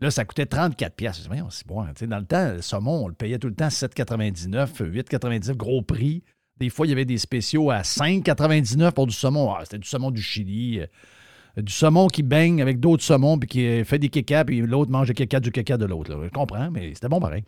là, 0.00 0.10
ça 0.10 0.24
coûtait 0.24 0.46
34 0.46 0.94
pièces. 0.96 1.26
Voyons, 1.26 1.48
c'est 1.50 1.66
bon. 1.66 1.82
hein. 1.82 1.90
Tu 1.94 2.00
sais, 2.00 2.06
Dans 2.08 2.18
le 2.18 2.26
temps, 2.26 2.52
le 2.54 2.62
saumon, 2.62 3.04
on 3.04 3.08
le 3.08 3.14
payait 3.14 3.38
tout 3.38 3.48
le 3.48 3.54
temps 3.54 3.68
7,99, 3.68 4.82
8,99, 4.82 5.54
gros 5.56 5.82
prix. 5.82 6.22
Des 6.58 6.68
fois, 6.70 6.86
il 6.86 6.90
y 6.90 6.92
avait 6.92 7.04
des 7.04 7.18
spéciaux 7.18 7.70
à 7.70 7.80
5,99 7.82 8.92
pour 8.92 9.06
du 9.06 9.14
saumon. 9.14 9.52
Ah, 9.52 9.60
C'était 9.64 9.78
du 9.78 9.88
saumon 9.88 10.10
du 10.10 10.20
Chili. 10.22 10.80
euh, 10.80 10.86
du 11.62 11.72
saumon 11.72 12.08
qui 12.08 12.24
baigne 12.24 12.60
avec 12.60 12.80
d'autres 12.80 13.04
saumons, 13.04 13.38
puis 13.38 13.48
qui 13.48 13.84
fait 13.84 14.00
des 14.00 14.08
kékas, 14.08 14.44
puis 14.44 14.60
l'autre 14.60 14.90
mange 14.90 15.06
des 15.06 15.14
kékas 15.14 15.38
du 15.38 15.52
kéka 15.52 15.76
de 15.76 15.84
l'autre. 15.86 16.20
Je 16.24 16.28
comprends, 16.30 16.68
mais 16.72 16.92
c'était 16.94 17.08
bon 17.08 17.20
pareil. 17.20 17.44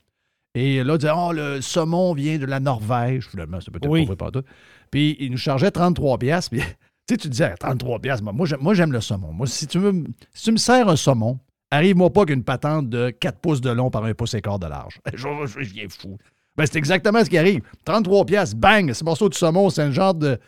Et 0.59 0.83
là, 0.83 0.95
on 0.95 0.97
disait, 0.97 1.13
oh, 1.15 1.33
le 1.33 1.61
saumon 1.61 2.15
vient 2.15 2.39
de 2.39 2.47
la 2.47 2.61
Norvège. 2.61 3.29
Finalement, 3.29 3.59
c'est 3.61 3.71
peut-être 3.71 3.91
Oui. 3.91 4.01
pas 4.03 4.07
vrai 4.07 4.17
partout. 4.17 4.43
Puis 4.91 5.15
il 5.21 5.31
nous 5.31 5.37
chargeait 5.37 5.71
33 5.71 6.17
pièces. 6.19 6.49
Puis 6.49 6.61
tu 7.07 7.15
sais, 7.15 7.17
tu 7.19 7.29
disais, 7.29 7.55
33 7.61 7.99
pièces. 7.99 8.23
Moi, 8.23 8.47
j'aime, 8.47 8.61
moi, 8.63 8.73
j'aime 8.73 8.93
le 8.93 9.01
saumon. 9.03 9.33
Moi, 9.33 9.47
si 9.47 9.67
tu, 9.67 9.79
me, 9.79 10.05
si 10.33 10.45
tu 10.45 10.53
me 10.53 10.57
sers 10.57 10.89
un 10.89 10.97
saumon, 10.97 11.39
arrive-moi 11.71 12.11
pas 12.11 12.25
qu'une 12.25 12.43
patente 12.43 12.89
de 12.89 13.11
4 13.11 13.39
pouces 13.39 13.61
de 13.61 13.69
long 13.71 13.91
par 13.91 14.05
un 14.05 14.15
pouce 14.15 14.33
et 14.33 14.41
quart 14.41 14.59
de 14.59 14.67
large. 14.67 14.99
Je, 15.15 15.19
je- 15.47 15.63
je 15.63 15.71
viens 15.75 15.87
fou. 15.91 16.17
Ben, 16.57 16.65
c'est 16.65 16.79
exactement 16.79 17.23
ce 17.23 17.29
qui 17.29 17.37
arrive. 17.37 17.61
33 17.85 18.25
pièces, 18.25 18.55
bang, 18.55 18.91
ce 18.95 19.05
morceau 19.05 19.29
de 19.29 19.35
saumon, 19.35 19.69
c'est 19.69 19.83
un 19.83 19.91
genre 19.91 20.15
de, 20.15 20.39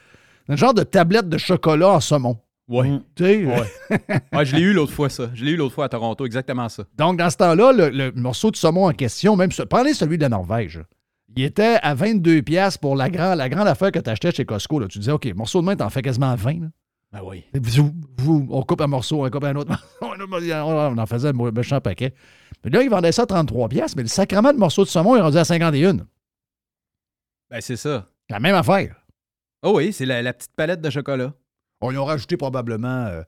un 0.48 0.56
genre 0.56 0.72
de 0.72 0.84
tablette 0.84 1.28
de 1.28 1.36
chocolat 1.36 1.90
en 1.90 2.00
saumon. 2.00 2.38
Ouais. 2.68 3.00
Tu 3.14 3.24
sais, 3.24 3.44
Ouais. 3.46 3.62
Ouais, 4.32 4.44
je 4.44 4.54
l'ai 4.56 4.62
eu 4.62 4.72
l'autre 4.74 4.92
fois, 4.92 5.08
ça. 5.08 5.30
Je 5.34 5.44
l'ai 5.44 5.52
eu 5.52 5.56
l'autre 5.56 5.74
fois 5.74 5.86
à 5.86 5.88
Toronto, 5.88 6.26
exactement 6.26 6.68
ça. 6.68 6.84
Donc, 6.96 7.16
dans 7.18 7.30
ce 7.30 7.36
temps-là, 7.38 7.72
le, 7.72 7.88
le 7.88 8.12
morceau 8.12 8.50
de 8.50 8.56
saumon 8.56 8.86
en 8.88 8.92
question, 8.92 9.36
même 9.36 9.50
ce- 9.52 9.62
prenez 9.62 9.94
celui 9.94 10.18
de 10.18 10.22
la 10.22 10.28
Norvège. 10.28 10.80
Il 11.36 11.42
était 11.44 11.78
à 11.82 11.94
22 11.94 12.42
pièces 12.42 12.76
pour 12.78 12.94
la, 12.96 13.08
grand- 13.10 13.34
la 13.34 13.48
grande 13.48 13.68
affaire 13.68 13.90
que 13.92 13.98
tu 13.98 14.10
achetais 14.10 14.32
chez 14.32 14.44
Costco. 14.44 14.80
là. 14.80 14.86
Tu 14.88 14.98
disais, 14.98 15.12
OK, 15.12 15.26
morceau 15.34 15.60
de 15.60 15.66
main, 15.66 15.76
t'en 15.76 15.88
fais 15.90 16.02
quasiment 16.02 16.34
20. 16.34 16.60
là. 16.60 16.66
Ben 17.10 17.20
oui. 17.24 17.44
Vous, 17.54 17.90
vous, 18.18 18.46
on 18.50 18.62
coupe 18.62 18.82
un 18.82 18.86
morceau, 18.86 19.24
on 19.24 19.30
coupe 19.30 19.44
un 19.44 19.56
autre 19.56 19.70
morceau. 20.00 20.14
On 20.66 20.98
en 20.98 21.06
faisait 21.06 21.28
un 21.28 21.50
méchant 21.52 21.80
paquet. 21.80 22.12
Mais 22.64 22.70
là, 22.70 22.82
ils 22.82 22.90
vendaient 22.90 23.12
ça 23.12 23.22
à 23.22 23.26
33 23.26 23.68
pièces, 23.70 23.96
mais 23.96 24.02
le 24.02 24.08
sacrement 24.08 24.52
de 24.52 24.58
morceau 24.58 24.84
de 24.84 24.88
saumon 24.88 25.16
est 25.16 25.20
rendu 25.22 25.38
à 25.38 25.44
51. 25.44 25.98
Ben 27.50 27.60
c'est 27.60 27.76
ça. 27.76 28.06
La 28.28 28.40
même 28.40 28.54
affaire. 28.54 28.94
Oh 29.62 29.72
oui, 29.76 29.92
c'est 29.92 30.04
la, 30.06 30.20
la 30.22 30.32
petite 30.34 30.52
palette 30.54 30.80
de 30.82 30.90
chocolat. 30.90 31.32
On 31.80 31.92
y 31.92 31.96
a 31.96 32.02
rajouté 32.02 32.36
probablement 32.36 33.06
euh, 33.06 33.22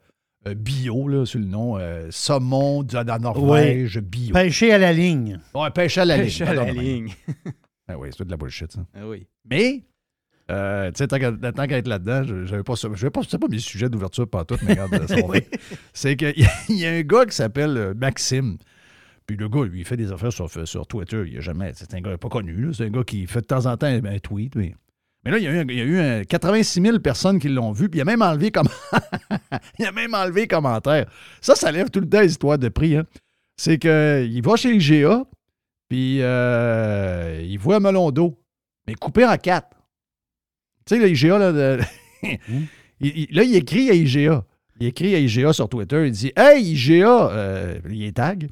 euh, 0.49 0.55
bio, 0.55 1.07
là, 1.09 1.25
sur 1.27 1.39
le 1.39 1.47
nom. 1.47 1.77
euh, 1.79 2.09
saumon 2.11 2.83
de 2.83 2.95
la 2.95 3.19
Norvège, 3.19 3.99
bio. 4.01 4.33
Pêcher 4.35 4.73
à 4.73 4.79
la 4.79 4.93
ligne. 4.93 5.39
Ouais, 5.55 5.71
pêche 5.71 5.99
à 5.99 6.05
la 6.05 6.17
ligne. 6.17 6.43
À 6.43 6.55
la 6.55 6.73
ligne. 6.73 7.13
Ah 7.89 7.97
oui, 7.99 8.09
c'est 8.17 8.25
de 8.25 8.31
la 8.31 8.37
bullshit, 8.37 8.73
ça. 8.73 8.81
Ah 8.95 9.07
oui. 9.07 9.27
Mais, 9.49 9.85
euh, 10.51 10.91
tu 10.91 10.99
sais, 10.99 11.07
tant 11.07 11.19
qu'à 11.19 11.79
être 11.79 11.87
là-dedans, 11.89 12.25
je 12.25 12.45
j'avais 12.45 12.63
pas 12.65 12.75
ça. 12.75 12.89
Je 12.93 13.07
pas, 13.09 13.21
c'est 13.29 13.39
pas 13.39 13.47
mes 13.49 13.59
sujets 13.61 13.89
d'ouverture 13.89 14.29
pas 14.29 14.45
tout, 14.45 14.57
mais 14.63 14.73
regarde. 14.73 15.07
C'est 15.93 16.17
qu'il 16.17 16.35
y, 16.69 16.75
y 16.75 16.87
a 16.87 16.91
un 16.91 17.03
gars 17.03 17.25
qui 17.27 17.37
s'appelle 17.37 17.77
euh, 17.77 17.95
Maxime. 17.95 18.57
Puis 19.27 19.37
le 19.37 19.49
gars, 19.49 19.63
lui, 19.65 19.81
il 19.81 19.85
fait 19.85 19.97
des 19.97 20.11
affaires 20.11 20.33
sur, 20.33 20.51
sur 20.67 20.87
Twitter. 20.89 21.23
Il 21.29 21.39
a 21.39 21.41
jamais. 21.41 21.71
C'est 21.77 21.95
un 21.95 22.01
gars 22.01 22.19
pas 22.19 22.29
connu. 22.29 22.53
là. 22.67 22.73
C'est 22.73 22.87
un 22.87 22.91
gars 22.91 23.05
qui 23.05 23.29
fait 23.29 23.43
de 23.43 23.47
temps 23.47 23.67
en 23.67 23.77
temps 23.77 23.87
un, 23.87 24.05
un 24.05 24.19
tweet. 24.19 24.57
Mais, 24.57 24.75
mais 25.25 25.31
là, 25.33 25.39
il 25.39 25.45
y 25.45 25.47
a 25.47 25.51
eu, 25.51 25.59
un- 25.59 25.65
il 25.69 25.77
y 25.79 25.81
a 25.81 25.85
eu 25.85 25.99
un 25.99 26.25
86 26.25 26.81
000 26.83 26.99
personnes 27.01 27.39
qui 27.39 27.49
l'ont 27.49 27.73
vu. 27.73 27.89
Puis 27.89 27.99
il 27.99 28.03
a 28.03 28.05
même 28.07 28.23
enlevé 28.23 28.51
comme. 28.51 28.69
il 29.79 29.85
a 29.87 29.93
même 29.93 30.15
enlevé 30.15 30.47
commentaire. 30.47 31.07
Ça, 31.41 31.55
ça 31.55 31.71
lève 31.73 31.91
tout 31.91 32.01
le 32.01 32.09
temps 32.09 32.21
les 32.21 32.31
histoires 32.31 32.59
de 32.59 32.69
prix. 32.69 32.97
Hein. 32.97 33.05
C'est 33.57 33.79
qu'il 33.79 34.43
va 34.43 34.57
chez 34.57 34.75
IGA, 34.75 35.25
puis 35.89 36.19
euh, 36.23 37.45
il 37.47 37.59
voit 37.59 37.77
un 37.77 37.81
melon 37.81 38.11
d'eau, 38.11 38.41
mais 38.87 38.95
coupé 38.95 39.27
en 39.27 39.37
quatre. 39.37 39.77
Tu 40.87 40.95
sais, 40.97 41.01
le 41.01 41.11
IGA, 41.11 41.39
là, 41.39 41.53
de- 41.53 41.79
il, 42.23 42.39
il- 43.01 43.29
là, 43.33 43.43
il 43.45 43.55
écrit 43.57 43.91
à 43.91 43.95
IGA. 43.95 44.45
Il 44.81 44.87
écrit 44.87 45.15
à 45.15 45.19
IGA 45.19 45.53
sur 45.53 45.69
Twitter. 45.69 46.07
Il 46.07 46.13
dit 46.13 46.33
Hey, 46.37 46.63
IGA, 46.73 47.31
euh, 47.33 47.79
il 47.91 48.03
est 48.05 48.13
tag. 48.17 48.49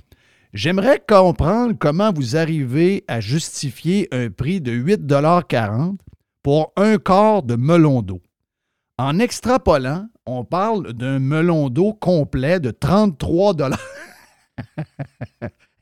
J'aimerais 0.53 1.03
comprendre 1.07 1.75
comment 1.79 2.13
vous 2.13 2.37
arrivez 2.37 3.05
à 3.09 3.21
justifier 3.21 4.09
un 4.13 4.29
prix 4.31 4.61
de 4.61 4.73
8,40 4.73 5.97
pour 6.43 6.73
un 6.77 6.99
quart 6.99 7.43
de 7.43 7.57
melon 7.57 8.03
d'eau. 8.03 8.21
En 8.99 9.19
extrapolant, 9.19 10.07
on 10.27 10.45
parle 10.45 10.93
d'un 10.93 11.19
melon 11.19 11.69
d'eau 11.71 11.93
complet 11.95 12.59
de 12.61 12.71
33 12.71 13.55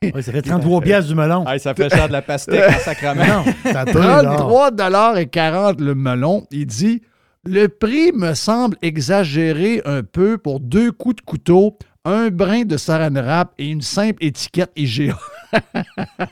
Oui, 0.02 0.22
ça 0.22 0.32
fait 0.32 0.42
33 0.42 0.80
pièces 0.82 1.06
du 1.06 1.14
melon. 1.14 1.44
Ah, 1.46 1.58
ça 1.58 1.74
fait 1.74 1.88
cher 1.88 2.08
de 2.08 2.12
la 2.12 2.22
pastèque 2.22 2.68
en 2.76 2.78
sacrament. 2.78 3.26
Non, 3.26 3.44
ça 3.72 3.80
a 3.80 3.84
peu, 3.86 3.98
là. 4.00 4.22
33 4.36 5.20
et 5.20 5.26
40 5.26 5.80
le 5.80 5.94
melon. 5.94 6.46
Il 6.50 6.66
dit 6.66 7.02
Le 7.44 7.68
prix 7.68 8.12
me 8.12 8.34
semble 8.34 8.76
exagéré 8.82 9.80
un 9.86 10.02
peu 10.02 10.36
pour 10.36 10.60
deux 10.60 10.92
coups 10.92 11.16
de 11.16 11.20
couteau, 11.22 11.78
un 12.04 12.28
brin 12.28 12.64
de 12.64 12.76
saran 12.76 13.14
wrap 13.14 13.54
et 13.58 13.68
une 13.70 13.82
simple 13.82 14.22
étiquette 14.24 14.72
IGA. 14.76 15.16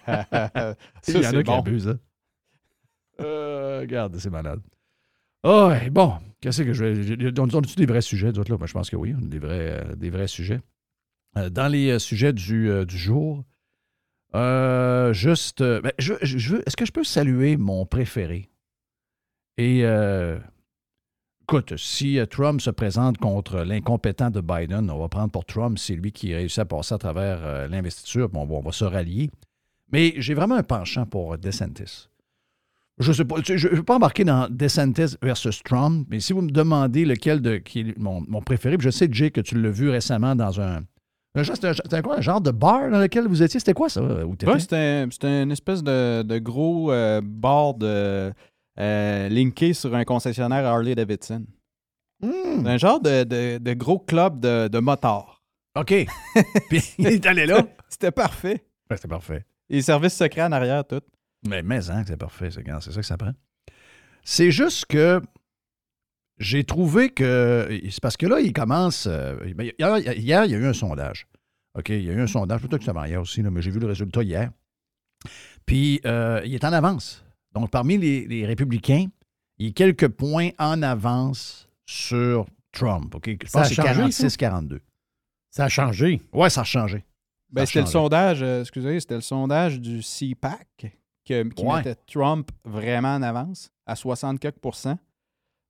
ça, 0.06 0.74
Il 1.08 1.14
y 1.14 1.18
en 1.18 1.20
a 1.20 1.30
c'est 1.30 1.36
qui 1.38 1.42
bon. 1.44 1.58
abusent, 1.58 1.88
hein? 1.88 1.98
Euh, 3.20 3.80
regarde, 3.80 4.16
c'est 4.18 4.30
malade. 4.30 4.60
Ouais, 5.44 5.90
bon, 5.90 6.14
qu'est-ce 6.40 6.62
que 6.62 6.72
je 6.72 6.84
vais. 6.84 7.40
On 7.40 7.46
a-tu 7.46 7.76
des 7.76 7.86
vrais 7.86 8.00
sujets, 8.00 8.32
d'autres 8.32 8.50
là? 8.50 8.58
Moi, 8.58 8.66
je 8.66 8.72
pense 8.72 8.90
que 8.90 8.96
oui, 8.96 9.14
on 9.18 9.24
a 9.24 9.28
des 9.28 9.38
vrais, 9.38 9.84
euh, 9.84 9.94
des 9.94 10.10
vrais 10.10 10.26
sujets. 10.26 10.60
Euh, 11.36 11.50
dans 11.50 11.68
les 11.68 11.98
sujets 11.98 12.32
du, 12.32 12.84
du 12.86 12.98
jour, 12.98 13.44
juste. 14.32 15.62
ben, 15.62 15.92
veux, 15.98 16.62
est-ce 16.66 16.76
que 16.76 16.86
je 16.86 16.92
peux 16.92 17.04
saluer 17.04 17.56
mon 17.56 17.86
préféré? 17.86 18.48
Et 19.58 19.84
écoute, 21.42 21.76
si 21.76 22.18
Trump 22.30 22.60
se 22.60 22.70
présente 22.70 23.18
contre 23.18 23.60
l'incompétent 23.60 24.30
de 24.30 24.40
Biden, 24.40 24.90
on 24.90 24.98
va 24.98 25.08
prendre 25.08 25.30
pour 25.30 25.44
Trump, 25.44 25.78
c'est 25.78 25.94
lui 25.94 26.10
qui 26.10 26.34
réussit 26.34 26.60
à 26.60 26.64
passer 26.64 26.94
à 26.94 26.98
travers 26.98 27.68
l'investiture, 27.68 28.30
on 28.32 28.46
va, 28.46 28.54
on 28.54 28.60
va 28.60 28.72
se 28.72 28.84
rallier. 28.84 29.30
Mais 29.92 30.14
j'ai 30.16 30.34
vraiment 30.34 30.56
un 30.56 30.62
penchant 30.62 31.06
pour 31.06 31.36
DeSantis. 31.38 32.08
Je 32.98 33.12
sais 33.12 33.24
pas, 33.24 33.36
tu 33.40 33.44
sais, 33.46 33.58
je 33.58 33.68
ne 33.68 33.74
vais 33.76 33.82
pas 33.82 33.96
embarquer 33.96 34.22
dans 34.24 34.48
DeSantis 34.48 35.16
versus 35.20 35.62
Trump, 35.64 36.06
mais 36.10 36.20
si 36.20 36.32
vous 36.32 36.42
me 36.42 36.50
demandez 36.50 37.04
lequel 37.04 37.40
de, 37.42 37.56
qui 37.56 37.80
est 37.80 37.98
mon, 37.98 38.22
mon 38.28 38.40
préféré, 38.40 38.76
je 38.78 38.90
sais, 38.90 39.08
Jay, 39.10 39.30
que 39.32 39.40
tu 39.40 39.60
l'as 39.60 39.70
vu 39.70 39.90
récemment 39.90 40.36
dans 40.36 40.60
un. 40.60 40.82
C'était 41.42 42.00
quoi, 42.02 42.18
un 42.18 42.20
genre 42.20 42.40
de 42.40 42.52
bar 42.52 42.88
dans 42.90 43.00
lequel 43.00 43.26
vous 43.26 43.42
étiez? 43.42 43.58
C'était 43.58 43.72
quoi 43.74 43.88
ça? 43.88 44.00
Ouais, 44.00 44.24
c'était 44.60 44.76
un- 45.26 45.42
une 45.42 45.50
espèce 45.50 45.82
de, 45.82 46.22
de 46.22 46.38
gros 46.38 46.92
euh, 46.92 47.20
bar 47.24 47.74
de, 47.74 48.32
euh, 48.78 49.28
linké 49.28 49.72
sur 49.72 49.92
un 49.96 50.04
concessionnaire 50.04 50.64
Harley 50.64 50.94
Davidson. 50.94 51.44
Hmm, 52.22 52.64
Un 52.64 52.76
genre 52.78 53.00
de, 53.00 53.24
de- 53.24 53.58
de 53.58 53.72
gros 53.74 53.98
club 53.98 54.38
de, 54.38 54.68
de 54.68 54.78
motards. 54.78 55.42
OK. 55.76 56.06
Puis 56.68 56.82
il 56.98 57.06
est 57.08 57.26
allé 57.26 57.46
là? 57.46 57.66
C'était 57.88 58.12
parfait. 58.12 58.64
Ben, 58.88 58.94
C'était 58.94 59.08
parfait. 59.08 59.44
Et 59.68 59.82
service 59.82 60.14
secret 60.14 60.42
en 60.44 60.52
arrière, 60.52 60.84
tout. 60.86 61.00
Mais, 61.46 61.62
mais 61.62 61.90
hein, 61.90 62.04
c'est 62.06 62.16
parfait, 62.16 62.50
c'est 62.50 62.64
c'est 62.80 62.92
ça 62.92 63.00
que 63.00 63.06
ça 63.06 63.16
prend. 63.16 63.32
C'est 64.22 64.50
juste 64.50 64.86
que 64.86 65.20
j'ai 66.38 66.64
trouvé 66.64 67.10
que. 67.10 67.68
C'est 67.90 68.00
parce 68.00 68.16
que 68.16 68.26
là, 68.26 68.40
il 68.40 68.52
commence. 68.52 69.06
euh, 69.06 69.36
ben, 69.54 69.70
hier, 69.78 69.98
hier, 70.16 70.44
il 70.44 70.50
y 70.50 70.54
a 70.54 70.58
eu 70.58 70.66
un 70.66 70.72
sondage. 70.72 71.26
OK, 71.78 71.88
il 71.90 72.02
y 72.04 72.10
a 72.10 72.12
eu 72.12 72.20
un 72.20 72.26
sondage, 72.26 72.60
peut-être 72.62 72.84
que 72.84 72.90
avant 72.90 73.04
hier 73.04 73.20
aussi, 73.20 73.42
là, 73.42 73.50
mais 73.50 73.60
j'ai 73.60 73.70
vu 73.70 73.80
le 73.80 73.86
résultat 73.86 74.22
hier. 74.22 74.50
Puis, 75.66 76.00
euh, 76.06 76.40
il 76.44 76.54
est 76.54 76.64
en 76.64 76.72
avance. 76.72 77.24
Donc, 77.52 77.70
parmi 77.70 77.98
les, 77.98 78.26
les 78.26 78.46
républicains, 78.46 79.06
il 79.58 79.68
est 79.68 79.72
quelques 79.72 80.08
points 80.08 80.50
en 80.58 80.82
avance 80.82 81.68
sur 81.86 82.46
Trump. 82.72 83.14
OK? 83.14 83.30
Je 83.42 83.48
Ça 83.48 83.60
pense 83.60 83.66
a 83.66 83.82
que 83.82 83.88
c'est 83.88 84.28
changé, 84.28 84.38
46-42. 84.38 84.80
Ça 85.50 85.64
a 85.64 85.68
changé. 85.68 86.22
Ouais, 86.32 86.50
ça 86.50 86.62
a 86.62 86.64
changé. 86.64 87.04
Ben, 87.50 87.64
c'était 87.66 87.80
le 87.80 87.86
sondage, 87.86 88.42
euh, 88.42 88.62
excusez, 88.62 88.98
c'était 88.98 89.14
le 89.14 89.20
sondage 89.20 89.80
du 89.80 90.00
CPAC 90.02 90.92
que- 91.24 91.42
qui 91.50 91.64
Ouais. 91.64 91.76
mettait 91.76 91.96
Trump 92.06 92.50
vraiment 92.64 93.14
en 93.14 93.22
avance, 93.22 93.70
à 93.86 93.96
60 93.96 94.38
quelques 94.40 94.58
pourcents. 94.58 94.98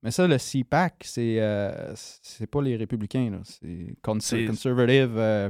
Mais 0.03 0.11
ça, 0.11 0.27
le 0.27 0.37
CPAC, 0.37 1.03
c'est 1.03 1.37
euh, 1.39 1.93
c'est 1.95 2.47
pas 2.47 2.61
les 2.61 2.75
républicains. 2.75 3.39
C'est 3.43 3.95
con- 4.03 4.19
C'est- 4.19 4.45
conservative. 4.45 5.15
euh, 5.17 5.49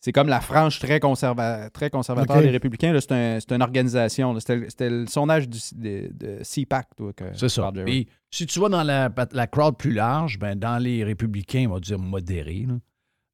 c'est 0.00 0.12
comme 0.12 0.28
la 0.28 0.42
frange 0.42 0.78
très, 0.80 1.00
conserva 1.00 1.70
très 1.70 1.88
conservateur 1.88 2.42
des 2.42 2.50
républicains. 2.50 2.94
C'est 3.00 3.12
un- 3.12 3.38
une 3.56 3.62
organisation. 3.62 4.38
C'était 4.38 4.90
le 4.90 5.06
sondage 5.06 5.48
du, 5.48 5.58
de, 5.76 6.10
de 6.12 6.42
CPAC, 6.42 6.88
C'est 7.34 7.48
ça. 7.48 7.72
Et 7.86 8.06
si 8.30 8.44
tu 8.46 8.60
vas 8.60 8.68
dans 8.68 8.82
la, 8.82 9.10
la 9.32 9.46
crowd 9.46 9.78
plus 9.78 9.92
large, 9.94 10.38
ben, 10.38 10.58
dans 10.58 10.76
les 10.76 11.02
républicains, 11.04 11.64
on 11.70 11.74
va 11.74 11.80
dire 11.80 11.98
modérés, 11.98 12.66
là, 12.68 12.74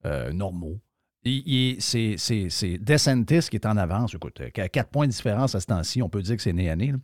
euh, 0.06 0.32
normaux, 0.32 0.78
c'est, 1.24 2.78
DeSantis 2.78 3.48
qui 3.50 3.56
est 3.56 3.66
en 3.66 3.76
avance. 3.76 4.14
Écoute, 4.14 4.40
à 4.40 4.68
quatre 4.68 4.90
points 4.90 5.06
de 5.06 5.12
différence 5.12 5.54
à 5.54 5.60
ce 5.60 5.66
temps-ci, 5.66 6.02
on 6.02 6.08
peut 6.08 6.22
dire 6.22 6.36
que 6.36 6.42
c'est 6.42 6.52
né 6.52 6.70
à 6.70 6.76
nez. 6.76 6.92
là. 6.92 6.98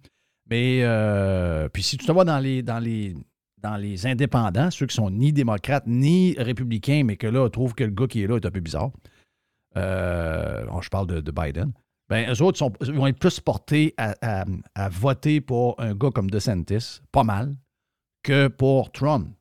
Mais 0.48 0.80
euh, 0.82 1.68
puis 1.68 1.82
si 1.82 1.96
tu 1.96 2.06
te 2.06 2.12
vas 2.12 2.24
dans 2.24 2.38
les, 2.38 2.62
dans 2.62 2.78
les 2.78 3.14
dans 3.62 3.76
les 3.76 4.06
indépendants, 4.06 4.70
ceux 4.70 4.86
qui 4.86 4.94
sont 4.94 5.10
ni 5.10 5.32
démocrates 5.32 5.86
ni 5.86 6.34
républicains, 6.38 7.02
mais 7.04 7.16
que 7.16 7.26
là, 7.26 7.48
trouvent 7.50 7.74
que 7.74 7.84
le 7.84 7.90
gars 7.90 8.06
qui 8.06 8.22
est 8.22 8.26
là 8.26 8.36
est 8.36 8.46
un 8.46 8.50
peu 8.50 8.60
bizarre. 8.60 8.90
Euh, 9.76 10.64
bon, 10.66 10.80
je 10.80 10.88
parle 10.88 11.06
de, 11.08 11.20
de 11.20 11.30
Biden. 11.30 11.72
Ben, 12.08 12.30
eux 12.32 12.42
autres 12.42 12.58
sont, 12.58 12.72
vont 12.80 13.06
être 13.08 13.18
plus 13.18 13.40
portés 13.40 13.92
à, 13.96 14.14
à- 14.22 14.44
à 14.74 14.88
voter 14.88 15.40
pour 15.40 15.74
un 15.80 15.94
gars 15.94 16.10
comme 16.14 16.30
DeSantis, 16.30 17.00
pas 17.10 17.24
mal, 17.24 17.56
que 18.22 18.46
pour 18.48 18.92
Trump. 18.92 19.34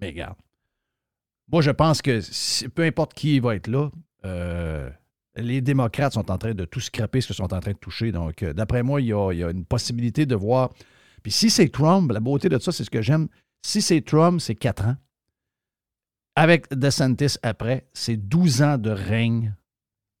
Mais 0.00 0.08
regarde, 0.08 0.36
moi, 1.50 1.62
je 1.62 1.70
pense 1.72 2.00
que 2.00 2.20
peu 2.68 2.84
importe 2.84 3.14
qui 3.14 3.40
va 3.40 3.56
être 3.56 3.66
là, 3.66 3.90
euh, 4.24 4.90
les 5.36 5.60
démocrates 5.60 6.12
sont 6.12 6.30
en 6.30 6.38
train 6.38 6.54
de 6.54 6.64
tout 6.64 6.80
scraper 6.80 7.20
ce 7.20 7.28
qu'ils 7.28 7.36
sont 7.36 7.52
en 7.54 7.60
train 7.60 7.72
de 7.72 7.78
toucher. 7.78 8.12
Donc, 8.12 8.42
euh, 8.42 8.52
d'après 8.52 8.82
moi, 8.82 9.00
il 9.00 9.08
y, 9.08 9.12
a, 9.12 9.50
une 9.50 9.64
possibilité 9.64 10.26
de 10.26 10.34
voir. 10.34 10.70
Puis 11.22 11.32
si 11.32 11.50
c'est 11.50 11.68
Trump, 11.68 12.10
la 12.12 12.20
beauté 12.20 12.48
de 12.48 12.58
ça, 12.58 12.72
c'est 12.72 12.84
ce 12.84 12.90
que 12.90 13.02
j'aime. 13.02 13.28
Si 13.64 13.80
c'est 13.80 14.02
Trump, 14.02 14.40
c'est 14.40 14.54
4 14.54 14.86
ans. 14.86 14.96
Avec 16.34 16.72
DeSantis 16.74 17.36
après, 17.42 17.86
c'est 17.92 18.16
12 18.16 18.62
ans 18.62 18.78
de 18.78 18.90
règne 18.90 19.54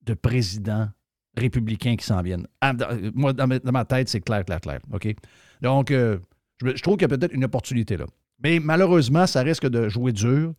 de 0.04 0.14
président 0.14 0.88
républicain 1.36 1.96
qui 1.96 2.04
s'en 2.04 2.20
viennent. 2.22 2.46
Ah, 2.60 2.74
dans- 2.74 3.10
moi, 3.14 3.32
dans 3.32 3.72
ma, 3.72 3.84
tête, 3.84 4.08
c'est 4.08 4.20
clair, 4.20 4.44
clair, 4.44 4.60
clair. 4.60 4.80
OK? 4.92 5.08
Donc, 5.62 5.90
euh, 5.90 6.18
je, 6.62 6.76
je 6.76 6.82
trouve 6.82 6.96
qu'il 6.96 7.08
y 7.08 7.12
a 7.12 7.16
peut-être 7.16 7.32
une 7.32 7.44
opportunité 7.44 7.96
là. 7.96 8.04
Mais 8.42 8.58
malheureusement, 8.58 9.26
ça 9.26 9.42
risque 9.42 9.66
de 9.66 9.88
jouer 9.88 10.12
dur. 10.12 10.54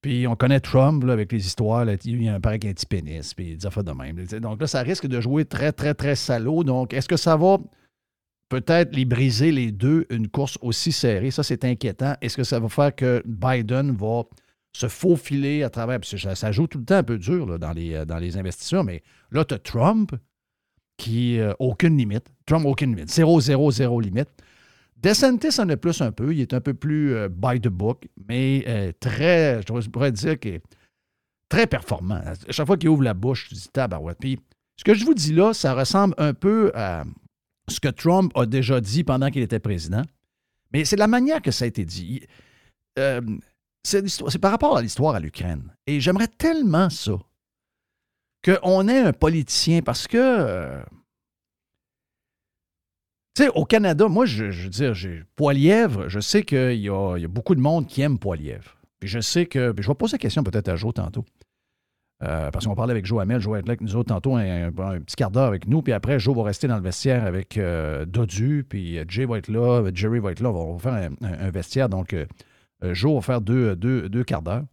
Puis 0.00 0.26
on 0.26 0.36
connaît 0.36 0.60
Trump 0.60 1.04
avec 1.08 1.32
les 1.32 1.46
histoires. 1.46 1.84
Il 2.04 2.22
y 2.22 2.28
a 2.28 2.34
un 2.34 2.40
pareil 2.40 2.60
qui 2.60 2.68
a 2.68 2.70
un 2.70 2.74
petit 2.74 2.86
pénis, 2.86 3.34
puis 3.34 3.56
des 3.56 3.66
affaires 3.66 3.84
de 3.84 3.92
même. 3.92 4.24
Donc 4.40 4.60
là, 4.60 4.66
ça 4.66 4.82
risque 4.82 5.06
de 5.06 5.20
jouer 5.20 5.44
très, 5.44 5.72
très, 5.72 5.94
très 5.94 6.14
salaud. 6.14 6.62
Donc, 6.62 6.94
est-ce 6.94 7.08
que 7.08 7.16
ça 7.16 7.36
va 7.36 7.58
peut-être 8.48 8.94
les 8.94 9.04
briser 9.04 9.50
les 9.50 9.72
deux, 9.72 10.06
une 10.10 10.28
course 10.28 10.56
aussi 10.62 10.92
serrée? 10.92 11.30
Ça, 11.30 11.42
c'est 11.42 11.64
inquiétant. 11.64 12.14
Est-ce 12.20 12.36
que 12.36 12.44
ça 12.44 12.60
va 12.60 12.68
faire 12.68 12.94
que 12.94 13.22
Biden 13.26 13.92
va 13.96 14.22
se 14.78 14.88
faufiler 14.88 15.62
à 15.62 15.70
travers. 15.70 15.98
Parce 15.98 16.10
que 16.10 16.34
ça, 16.34 16.52
joue 16.52 16.66
tout 16.66 16.78
le 16.78 16.84
temps 16.84 16.96
un 16.96 17.02
peu 17.02 17.18
dur 17.18 17.58
dans, 17.58 17.72
les, 17.72 17.94
euh, 17.94 18.04
dans 18.04 18.16
investisseurs, 18.16 18.84
mais 18.84 19.02
là, 19.30 19.44
tu 19.44 19.54
as 19.54 19.58
Trump 19.58 20.12
qui 20.96 21.38
n'a 21.38 21.54
aucune 21.58 21.96
limite. 21.96 22.26
Trump, 22.46 22.64
aucune 22.66 22.94
limite. 22.94 23.10
0, 23.10 23.40
0, 23.40 23.70
0 23.70 24.00
limite. 24.00 24.28
DeSantis 25.02 25.60
en 25.60 25.68
a 25.68 25.76
plus 25.76 26.00
un 26.00 26.12
peu. 26.12 26.32
Il 26.34 26.40
est 26.40 26.54
un 26.54 26.60
peu 26.60 26.74
plus 26.74 27.14
euh, 27.14 27.28
by 27.28 27.60
the 27.60 27.68
book, 27.68 28.08
mais 28.28 28.64
euh, 28.66 28.92
très, 28.98 29.60
je 29.62 29.88
pourrais 29.88 30.12
dire 30.12 30.36
est 30.42 30.62
très 31.48 31.66
performant. 31.66 32.16
À 32.16 32.34
chaque 32.50 32.66
fois 32.66 32.76
qu'il 32.76 32.88
ouvre 32.88 33.02
la 33.02 33.14
bouche, 33.14 33.48
tu 33.48 33.54
dis 33.54 33.68
tabarouette. 33.72 34.18
Puis, 34.18 34.38
ce 34.76 34.84
que 34.84 34.94
je 34.94 35.04
vous 35.04 35.14
dis 35.14 35.32
là, 35.32 35.54
ça 35.54 35.74
ressemble 35.74 36.14
un 36.18 36.34
peu 36.34 36.70
à 36.74 37.04
ce 37.68 37.80
que 37.80 37.88
Trump 37.88 38.32
a 38.34 38.46
déjà 38.46 38.80
dit 38.80 39.04
pendant 39.04 39.30
qu'il 39.30 39.42
était 39.42 39.60
président. 39.60 40.02
Mais 40.72 40.84
c'est 40.84 40.96
la 40.96 41.06
manière 41.06 41.42
que 41.42 41.50
ça 41.50 41.64
a 41.64 41.68
été 41.68 41.84
dit. 41.84 42.22
Euh, 42.98 43.20
c'est 43.82 44.38
par 44.40 44.50
rapport 44.50 44.76
à 44.76 44.82
l'histoire 44.82 45.14
à 45.14 45.20
l'Ukraine. 45.20 45.72
Et 45.86 46.00
j'aimerais 46.00 46.28
tellement 46.28 46.90
ça 46.90 47.18
qu'on 48.44 48.88
ait 48.88 49.00
un 49.00 49.12
politicien 49.12 49.80
parce 49.82 50.06
que. 50.06 50.82
Au 53.54 53.64
Canada, 53.64 54.08
moi, 54.08 54.26
je, 54.26 54.46
veux 54.46 54.68
dire, 54.68 54.94
j'ai 54.94 55.22
Poilièvre, 55.36 56.08
je 56.08 56.20
sais 56.20 56.42
qu'il 56.42 56.80
y 56.80 56.88
a, 56.88 57.28
beaucoup 57.28 57.54
de 57.54 57.60
monde 57.60 57.86
qui 57.86 58.02
aime 58.02 58.18
Poilièvre. 58.18 58.76
Puis 59.00 59.08
je 59.08 59.20
sais 59.20 59.46
que. 59.46 59.72
je 59.78 59.86
vais 59.86 59.94
poser 59.94 60.12
la 60.12 60.18
question 60.18 60.42
peut-être 60.42 60.68
à 60.68 60.76
Joe 60.76 60.92
tantôt. 60.92 61.24
Euh, 62.24 62.50
parce 62.50 62.66
qu'on 62.66 62.74
parlait 62.74 62.90
avec 62.90 63.06
Joe 63.06 63.22
Hamel. 63.22 63.40
Joe 63.40 63.52
va 63.52 63.58
être 63.60 63.68
là 63.68 63.72
avec 63.72 63.80
nous 63.80 63.94
autres 63.94 64.08
tantôt 64.08 64.34
un, 64.34 64.72
petit 64.72 65.14
quart 65.14 65.30
d'heure 65.30 65.46
avec 65.46 65.68
nous. 65.68 65.82
Puis 65.82 65.92
après, 65.92 66.18
Joe 66.18 66.36
va 66.36 66.42
rester 66.42 66.66
dans 66.66 66.76
le 66.76 66.82
vestiaire 66.82 67.24
avec 67.24 67.56
euh, 67.56 68.04
Dodu. 68.06 68.66
Puis 68.68 68.98
euh, 68.98 69.04
Jay 69.06 69.24
va 69.24 69.38
être 69.38 69.48
là. 69.48 69.88
Jerry 69.94 70.18
va 70.18 70.32
être 70.32 70.40
là. 70.40 70.50
On 70.50 70.74
va 70.74 70.78
faire 70.78 71.10
un, 71.22 71.50
vestiaire. 71.50 71.88
Donc, 71.88 72.16
Joe 72.82 73.14
va 73.14 73.20
faire 73.20 73.40
deux, 73.40 73.76
deux, 73.76 74.08
deux 74.08 74.24
quarts 74.24 74.42
d'heure, 74.42 74.64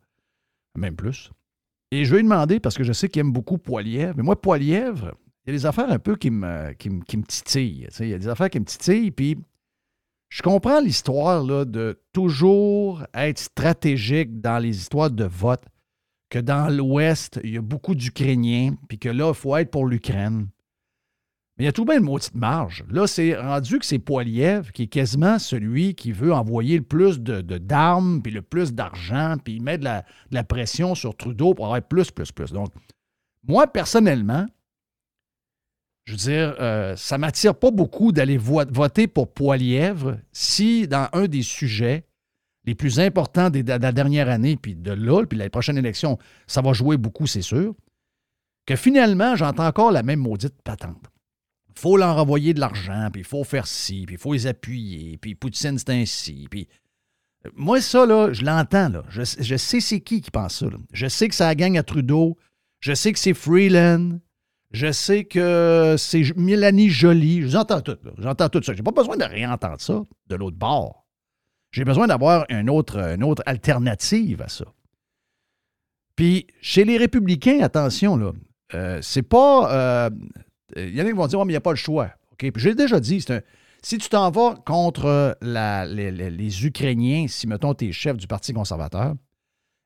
même 0.76 0.96
plus. 0.96 1.30
Et 1.92 2.04
je 2.04 2.12
vais 2.12 2.18
lui 2.18 2.24
demander, 2.24 2.60
parce 2.60 2.78
que 2.78 2.84
je 2.84 2.94
sais 2.94 3.10
qu'il 3.10 3.20
aime 3.20 3.32
beaucoup 3.32 3.58
Poilièvre, 3.58 4.16
mais 4.18 4.24
moi, 4.24 4.42
Poilièvre, 4.42 5.14
il 5.46 5.52
y 5.52 5.56
a 5.56 5.58
des 5.58 5.66
affaires 5.66 5.90
un 5.90 6.00
peu 6.00 6.16
qui 6.16 6.32
me, 6.32 6.74
titillent. 7.28 7.88
Il 8.00 8.08
y 8.08 8.14
a 8.14 8.18
des 8.18 8.28
affaires 8.28 8.50
qui 8.50 8.60
me 8.60 8.66
titillent, 8.66 9.12
puis 9.12 9.38
je 10.30 10.42
comprends 10.42 10.80
l'histoire 10.80 11.46
de 11.66 12.02
toujours 12.14 13.06
être 13.14 13.38
stratégique 13.38 14.42
dans 14.42 14.58
les 14.58 14.76
histoires 14.76 15.12
de 15.12 15.26
vote, 15.26 15.64
que 16.30 16.40
dans 16.40 16.76
l'Ouest, 16.76 17.40
il 17.44 17.52
y 17.52 17.58
a 17.58 17.62
beaucoup 17.62 17.94
d'Ukrainiens, 17.94 18.76
puis 18.90 18.98
que 18.98 19.10
là, 19.10 19.30
il 19.30 19.36
faut 19.36 19.56
être 19.56 19.70
pour 19.70 19.86
l'Ukraine. 19.86 20.48
Mais 21.58 21.64
il 21.64 21.68
y 21.68 21.70
a 21.70 21.72
tout 21.72 21.86
de 21.86 21.94
une 21.94 22.02
maudite 22.04 22.36
marge. 22.36 22.84
Là, 22.90 23.06
c'est 23.08 23.38
rendu 23.38 23.80
que 23.80 23.86
c'est 23.86 24.00
Poiliev 24.00 24.72
qui 24.72 24.84
est 24.84 24.88
quasiment 24.88 25.40
celui 25.40 25.94
qui 25.94 26.12
veut 26.12 26.34
envoyer 26.34 26.78
le 26.78 26.84
plus 26.84 27.22
de, 27.22 27.42
d'armes, 27.42 28.22
puis 28.22 28.34
le 28.34 28.42
plus 28.42 28.74
d'argent, 28.74 29.36
puis 29.42 29.58
il 29.58 29.62
met 29.62 29.78
la, 29.78 30.02
de 30.32 30.36
la 30.36 30.44
pression 30.44 30.96
sur 30.96 31.16
Trudeau 31.16 31.54
pour 31.54 31.66
avoir 31.66 31.82
plus, 31.84 32.10
plus, 32.10 32.32
plus. 32.32 32.52
Donc, 32.52 32.70
moi, 33.48 33.68
personnellement, 33.68 34.48
je 36.06 36.12
veux 36.12 36.18
dire, 36.18 36.56
euh, 36.60 36.96
ça 36.96 37.18
ne 37.18 37.22
m'attire 37.22 37.56
pas 37.56 37.72
beaucoup 37.72 38.12
d'aller 38.12 38.38
vo- 38.38 38.64
voter 38.70 39.08
pour 39.08 39.34
Poilièvre 39.34 40.18
si, 40.32 40.88
dans 40.88 41.10
un 41.14 41.28
des 41.28 41.42
sujets 41.42 42.06
les 42.66 42.76
plus 42.76 43.00
importants 43.00 43.50
de 43.52 43.64
la 43.68 43.92
dernière 43.92 44.28
année, 44.30 44.56
puis 44.58 44.76
de 44.76 44.92
là, 44.92 45.24
puis 45.26 45.38
la 45.38 45.50
prochaine 45.50 45.78
élection, 45.78 46.18
ça 46.48 46.62
va 46.62 46.74
jouer 46.74 46.98
beaucoup, 46.98 47.28
c'est 47.28 47.44
sûr, 47.44 47.76
que 48.66 48.76
finalement, 48.76 49.36
j'entends 49.36 49.68
encore 49.68 49.92
la 49.92 50.02
même 50.02 50.20
maudite 50.20 50.56
patente. 50.64 51.04
Il 51.70 51.80
faut 51.80 51.98
leur 51.98 52.18
envoyer 52.18 52.54
de 52.56 52.60
l'argent, 52.60 53.10
puis 53.12 53.22
il 53.22 53.26
faut 53.28 53.44
faire 53.44 53.68
ci, 53.68 54.06
puis 54.08 54.16
il 54.16 54.20
faut 54.20 54.34
les 54.34 54.48
appuyer, 54.48 55.18
puis 55.18 55.36
Poutine, 55.36 55.78
c'est 55.78 55.90
ainsi, 55.92 56.48
puis... 56.50 56.68
euh, 57.46 57.50
Moi, 57.56 57.82
ça, 57.82 58.06
je 58.34 58.44
l'entends. 58.44 58.92
Je, 59.10 59.22
je 59.40 59.56
sais 59.58 59.80
c'est 59.80 60.00
qui 60.02 60.22
qui 60.22 60.32
pense 60.32 60.60
ça. 60.60 60.68
Je 60.92 61.08
sais 61.08 61.28
que 61.30 61.36
ça 61.36 61.54
gagne 61.54 61.78
à 61.78 61.84
Trudeau. 61.84 62.36
Je 62.80 62.94
sais 62.94 63.14
que 63.14 63.20
c'est 63.20 63.34
Freeland. 63.36 64.20
Je 64.76 64.92
sais 64.92 65.24
que 65.24 65.96
c'est 65.98 66.36
Mélanie 66.36 66.90
Jolie. 66.90 67.50
J'entends 67.50 67.80
tout, 67.80 67.98
là. 68.04 68.12
J'entends 68.18 68.50
tout 68.50 68.62
ça. 68.62 68.74
J'ai 68.74 68.84
pas 68.84 68.92
besoin 68.92 69.16
de 69.16 69.24
réentendre 69.24 69.80
ça 69.80 70.02
de 70.28 70.36
l'autre 70.36 70.58
bord. 70.58 71.06
J'ai 71.72 71.86
besoin 71.86 72.08
d'avoir 72.08 72.46
une 72.50 72.70
autre, 72.70 72.98
une 72.98 73.24
autre 73.24 73.42
alternative 73.46 74.42
à 74.42 74.50
ça. 74.50 74.66
Puis, 76.18 76.48
chez 76.62 76.84
les 76.84 76.98
républicains, 76.98 77.62
attention, 77.62 78.18
là, 78.18 78.34
euh, 78.74 79.00
c'est 79.02 79.22
pas... 79.24 79.74
euh, 79.74 80.10
il 80.76 80.94
y 80.94 81.02
en 81.02 81.06
a 81.06 81.08
qui 81.10 81.16
vont 81.16 81.28
dire, 81.28 81.40
oh, 81.40 81.46
mais 81.46 81.52
il 81.52 81.56
n'y 81.56 81.58
a 81.58 81.62
pas 81.62 81.72
le 81.72 81.78
choix. 81.78 82.10
OK? 82.34 82.52
Puis 82.52 82.62
j'ai 82.62 82.76
déjà 82.76 83.00
dit, 83.00 83.24
un- 83.30 83.40
si 83.82 83.98
tu 83.98 84.10
t'en 84.10 84.30
vas 84.30 84.56
contre 84.66 85.38
les- 85.42 86.12
les 86.12 86.66
Ukrainiens, 86.66 87.28
si, 87.30 87.48
mettons, 87.48 87.74
tu 87.74 87.88
es 87.88 87.92
chef 87.94 88.18
du 88.18 88.28
Parti 88.28 88.52
conservateur, 88.52 89.14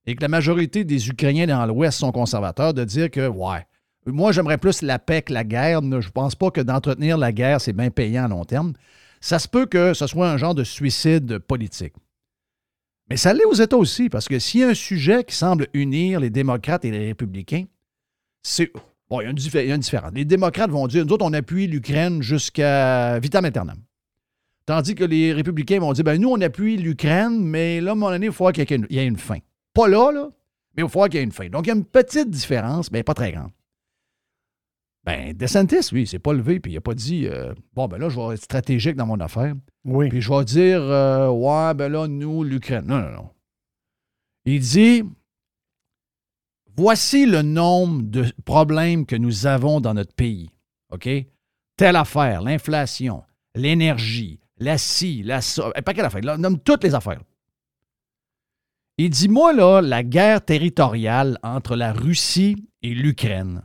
et 0.07 0.15
que 0.15 0.21
la 0.21 0.29
majorité 0.29 0.83
des 0.83 1.09
Ukrainiens 1.09 1.45
dans 1.45 1.63
l'Ouest 1.67 1.99
sont 1.99 2.11
conservateurs, 2.11 2.73
de 2.73 2.83
dire 2.85 3.11
que, 3.11 3.27
ouais, 3.27 3.67
moi, 4.11 4.31
j'aimerais 4.31 4.57
plus 4.57 4.81
la 4.81 4.99
paix 4.99 5.21
que 5.21 5.33
la 5.33 5.43
guerre. 5.43 5.81
Je 5.81 5.87
ne 5.87 6.11
pense 6.11 6.35
pas 6.35 6.51
que 6.51 6.61
d'entretenir 6.61 7.17
la 7.17 7.31
guerre, 7.31 7.61
c'est 7.61 7.73
bien 7.73 7.89
payant 7.89 8.25
à 8.25 8.27
long 8.27 8.45
terme. 8.45 8.73
Ça 9.21 9.39
se 9.39 9.47
peut 9.47 9.65
que 9.65 9.93
ce 9.93 10.07
soit 10.07 10.29
un 10.29 10.37
genre 10.37 10.55
de 10.55 10.63
suicide 10.63 11.39
politique. 11.39 11.93
Mais 13.09 13.17
ça 13.17 13.33
l'est 13.33 13.45
aux 13.45 13.53
États 13.53 13.77
aussi, 13.77 14.07
parce 14.09 14.27
que 14.27 14.37
s'il 14.37 14.61
y 14.61 14.63
a 14.63 14.69
un 14.69 14.73
sujet 14.73 15.23
qui 15.23 15.35
semble 15.35 15.67
unir 15.73 16.19
les 16.19 16.29
démocrates 16.29 16.85
et 16.85 16.91
les 16.91 17.07
républicains, 17.07 17.65
c'est. 18.43 18.71
Bon, 19.09 19.21
il 19.21 19.23
y 19.23 19.27
a 19.27 19.31
une, 19.31 19.79
différence. 19.79 20.11
Les 20.13 20.25
démocrates 20.25 20.69
vont 20.69 20.85
dire 20.85 21.03
nous 21.03 21.13
autres, 21.13 21.25
on 21.25 21.33
appuie 21.33 21.65
l'Ukraine 21.65 22.21
jusqu'à 22.21 23.17
vitam 23.17 23.43
aeternam. 23.43 23.79
Tandis 24.67 24.93
que 24.93 25.03
les 25.03 25.33
républicains 25.33 25.79
vont 25.79 25.93
dire 25.93 26.03
ben 26.03 26.21
nous, 26.21 26.29
on 26.29 26.39
appuie 26.41 26.77
l'Ukraine, 26.77 27.43
mais 27.43 27.81
là, 27.81 27.89
à 27.89 27.93
un 27.93 27.95
moment 27.95 28.11
donné, 28.11 28.27
il 28.27 28.31
faut 28.31 28.51
qu'il 28.51 28.69
y 28.91 28.99
ait 28.99 29.05
une 29.07 29.17
fin. 29.17 29.39
Pas 29.73 29.87
là, 29.87 30.11
là, 30.11 30.29
mais 30.77 30.83
il 30.83 30.89
faut 30.89 31.03
qu'il 31.05 31.15
y 31.15 31.17
ait 31.17 31.23
une 31.23 31.31
fin. 31.31 31.49
Donc, 31.49 31.65
il 31.65 31.69
y 31.69 31.71
a 31.71 31.75
une 31.75 31.85
petite 31.85 32.29
différence, 32.29 32.91
mais 32.91 33.01
pas 33.01 33.15
très 33.15 33.31
grande. 33.31 33.49
Ben, 35.09 35.33
DeSantis, 35.33 35.89
lui, 35.91 36.03
il 36.03 36.07
s'est 36.07 36.19
pas 36.19 36.33
levé, 36.33 36.59
puis 36.59 36.71
il 36.71 36.75
n'a 36.75 36.81
pas 36.81 36.93
dit 36.93 37.25
euh, 37.25 37.51
Bon, 37.73 37.87
ben 37.87 37.97
là, 37.97 38.09
je 38.09 38.15
vais 38.15 38.35
être 38.35 38.43
stratégique 38.43 38.95
dans 38.95 39.07
mon 39.07 39.19
affaire. 39.19 39.55
Oui. 39.83 40.07
Puis 40.07 40.21
je 40.21 40.31
vais 40.31 40.45
dire, 40.45 40.83
euh, 40.83 41.29
ouais, 41.29 41.73
ben 41.73 41.91
là, 41.91 42.07
nous, 42.07 42.43
l'Ukraine. 42.43 42.85
Non, 42.85 42.99
non, 42.99 43.09
non. 43.09 43.29
Il 44.45 44.59
dit, 44.59 45.03
voici 46.77 47.25
le 47.25 47.41
nombre 47.41 48.03
de 48.03 48.31
problèmes 48.45 49.07
que 49.07 49.15
nous 49.15 49.47
avons 49.47 49.81
dans 49.81 49.95
notre 49.95 50.13
pays. 50.13 50.51
OK? 50.91 51.09
Telle 51.75 51.95
affaire, 51.95 52.43
l'inflation, 52.43 53.23
l'énergie, 53.55 54.39
la 54.57 54.77
scie, 54.77 55.23
la 55.23 55.41
ça. 55.41 55.71
Pas 55.71 55.95
quelle 55.95 56.05
affaire. 56.05 56.21
Là, 56.21 56.35
on 56.35 56.39
nomme 56.39 56.59
toutes 56.59 56.83
les 56.83 56.93
affaires. 56.93 57.23
Il 58.99 59.09
dit, 59.09 59.27
moi, 59.27 59.53
là, 59.53 59.81
la 59.81 60.03
guerre 60.03 60.45
territoriale 60.45 61.39
entre 61.41 61.75
la 61.75 61.93
Russie 61.93 62.67
et 62.83 62.93
l'Ukraine, 62.93 63.63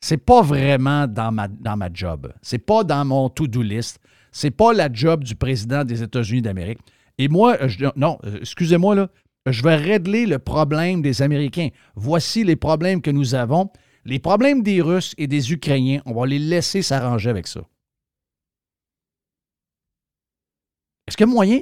c'est 0.00 0.18
pas 0.18 0.42
vraiment 0.42 1.06
dans 1.06 1.30
ma, 1.30 1.48
dans 1.48 1.76
ma 1.76 1.88
job. 1.92 2.32
C'est 2.42 2.58
pas 2.58 2.84
dans 2.84 3.04
mon 3.04 3.28
to-do 3.28 3.62
list. 3.62 4.00
C'est 4.32 4.50
pas 4.50 4.72
la 4.72 4.90
job 4.92 5.24
du 5.24 5.34
président 5.34 5.84
des 5.84 6.02
États-Unis 6.02 6.42
d'Amérique. 6.42 6.78
Et 7.18 7.28
moi, 7.28 7.56
euh, 7.60 7.90
non, 7.96 8.18
euh, 8.24 8.38
excusez-moi, 8.40 9.08
je 9.46 9.62
vais 9.62 9.76
régler 9.76 10.26
le 10.26 10.38
problème 10.38 11.02
des 11.02 11.20
Américains. 11.22 11.68
Voici 11.94 12.44
les 12.44 12.56
problèmes 12.56 13.02
que 13.02 13.10
nous 13.10 13.34
avons. 13.34 13.70
Les 14.06 14.18
problèmes 14.18 14.62
des 14.62 14.80
Russes 14.80 15.14
et 15.18 15.26
des 15.26 15.52
Ukrainiens, 15.52 16.00
on 16.06 16.14
va 16.14 16.26
les 16.26 16.38
laisser 16.38 16.80
s'arranger 16.80 17.28
avec 17.28 17.46
ça. 17.46 17.60
Est-ce 21.06 21.16
qu'il 21.16 21.26
y 21.26 21.30
a 21.30 21.32
moyen? 21.32 21.60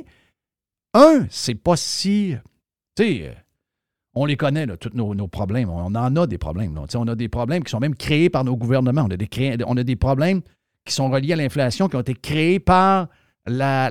Un, 0.95 1.27
c'est 1.31 1.55
pas 1.55 1.77
si. 1.77 2.37
Tu 2.95 3.03
sais, 3.03 3.29
euh, 3.29 3.35
on 4.21 4.27
les 4.27 4.37
connaît, 4.37 4.67
tous 4.79 4.91
nos, 4.95 5.29
problèmes. 5.29 5.71
On 5.71 5.95
en 5.95 6.17
a 6.17 6.27
des 6.27 6.39
problèmes. 6.39 6.79
On 6.95 7.09
a 7.09 7.15
des 7.15 7.29
problèmes 7.29 7.63
qui 7.63 7.71
sont 7.71 7.81
même 7.81 7.95
créés 7.95 8.31
par 8.31 8.45
nos 8.45 8.57
gouvernements. 8.57 9.07
On 9.09 9.11
a 9.11 9.17
des, 9.17 9.29
a 9.53 9.85
des 9.85 9.97
problèmes 9.97 10.41
qui 10.85 10.95
sont 10.95 11.11
reliés 11.11 11.35
à 11.35 11.37
l'inflation, 11.37 11.89
qui 11.89 11.97
ont 11.97 12.01
été 12.01 12.15
créés 12.15 12.59
par 12.59 13.09
la, 13.47 13.91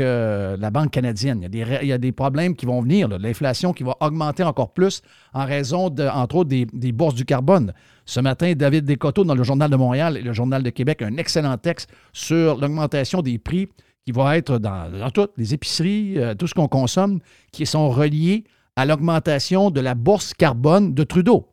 euh, 0.00 0.56
banque 0.70 0.90
canadienne. 0.90 1.48
Il 1.52 1.58
y, 1.58 1.92
a 1.92 1.98
des, 1.98 2.08
a 2.08 2.12
problèmes 2.12 2.54
qui 2.54 2.66
vont 2.66 2.82
venir, 2.82 3.08
l'inflation 3.08 3.72
qui 3.72 3.82
va 3.82 3.96
augmenter 4.00 4.42
encore 4.42 4.72
plus 4.72 5.02
en 5.32 5.44
raison, 5.44 5.86
entre 6.12 6.36
autres, 6.36 6.50
des, 6.50 6.92
bourses 6.92 7.14
du 7.14 7.24
carbone. 7.24 7.72
Ce 8.04 8.20
matin, 8.20 8.52
David 8.54 8.84
Descoteaux, 8.84 9.24
dans 9.24 9.34
le 9.34 9.42
Journal 9.42 9.70
de 9.70 9.76
Montréal 9.76 10.16
et 10.16 10.22
le 10.22 10.32
Journal 10.32 10.62
de 10.62 10.70
Québec, 10.70 11.02
un 11.02 11.16
excellent 11.16 11.56
texte 11.56 11.90
sur 12.12 12.58
l'augmentation 12.58 13.22
des 13.22 13.38
prix 13.38 13.68
qui 14.04 14.12
va 14.12 14.36
être 14.36 14.58
dans, 14.58 14.90
dans 14.90 15.10
toutes 15.10 15.32
les 15.36 15.54
épiceries, 15.54 16.18
euh, 16.18 16.34
tout 16.34 16.46
ce 16.46 16.54
qu'on 16.54 16.68
consomme, 16.68 17.20
qui 17.52 17.66
sont 17.66 17.88
reliés 17.88 18.44
à 18.76 18.86
l'augmentation 18.86 19.70
de 19.70 19.80
la 19.80 19.94
bourse 19.94 20.34
carbone 20.34 20.94
de 20.94 21.04
Trudeau, 21.04 21.48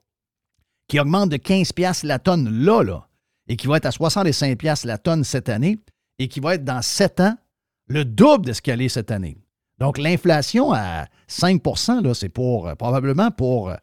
qui 0.88 1.00
augmente 1.00 1.30
de 1.30 1.38
15 1.38 1.74
piastres 1.74 2.06
la 2.06 2.20
tonne 2.20 2.50
là, 2.64 2.82
là, 2.84 3.08
et 3.48 3.56
qui 3.56 3.68
va 3.68 3.78
être 3.78 3.86
à 3.86 3.92
65 3.92 4.58
piastres 4.58 4.88
la 4.88 4.98
tonne 4.98 5.24
cette 5.24 5.50
année, 5.50 5.80
et 6.18 6.28
qui 6.28 6.40
va 6.40 6.56
être 6.56 6.64
dans 6.64 6.82
7 6.82 7.20
ans 7.22 7.36
le 7.88 8.06
double 8.06 8.46
de 8.48 8.54
ce 8.54 8.62
qu'elle 8.62 8.82
est 8.82 8.90
cette 8.90 9.12
année. 9.12 9.38
Donc, 9.80 9.98
l'inflation 9.98 10.74
à 10.74 11.08
5 11.28 11.62
là, 12.04 12.14
c'est 12.14 12.30
pour 12.30 12.68
euh, 12.68 12.76
probablement 12.76 13.32
pour. 13.32 13.70
euh, 13.70 13.76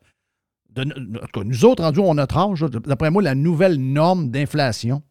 de- 0.71 0.83
en 1.17 1.27
tout 1.27 1.41
cas, 1.41 1.45
nous 1.45 1.65
autres, 1.65 1.83
rendus 1.83 2.01
notre 2.15 2.37
âge, 2.37 2.61
d'après 2.61 3.11
moi, 3.11 3.23
la 3.23 3.35
nouvelle 3.35 3.77
norme 3.79 4.31
d'inflation, 4.31 5.03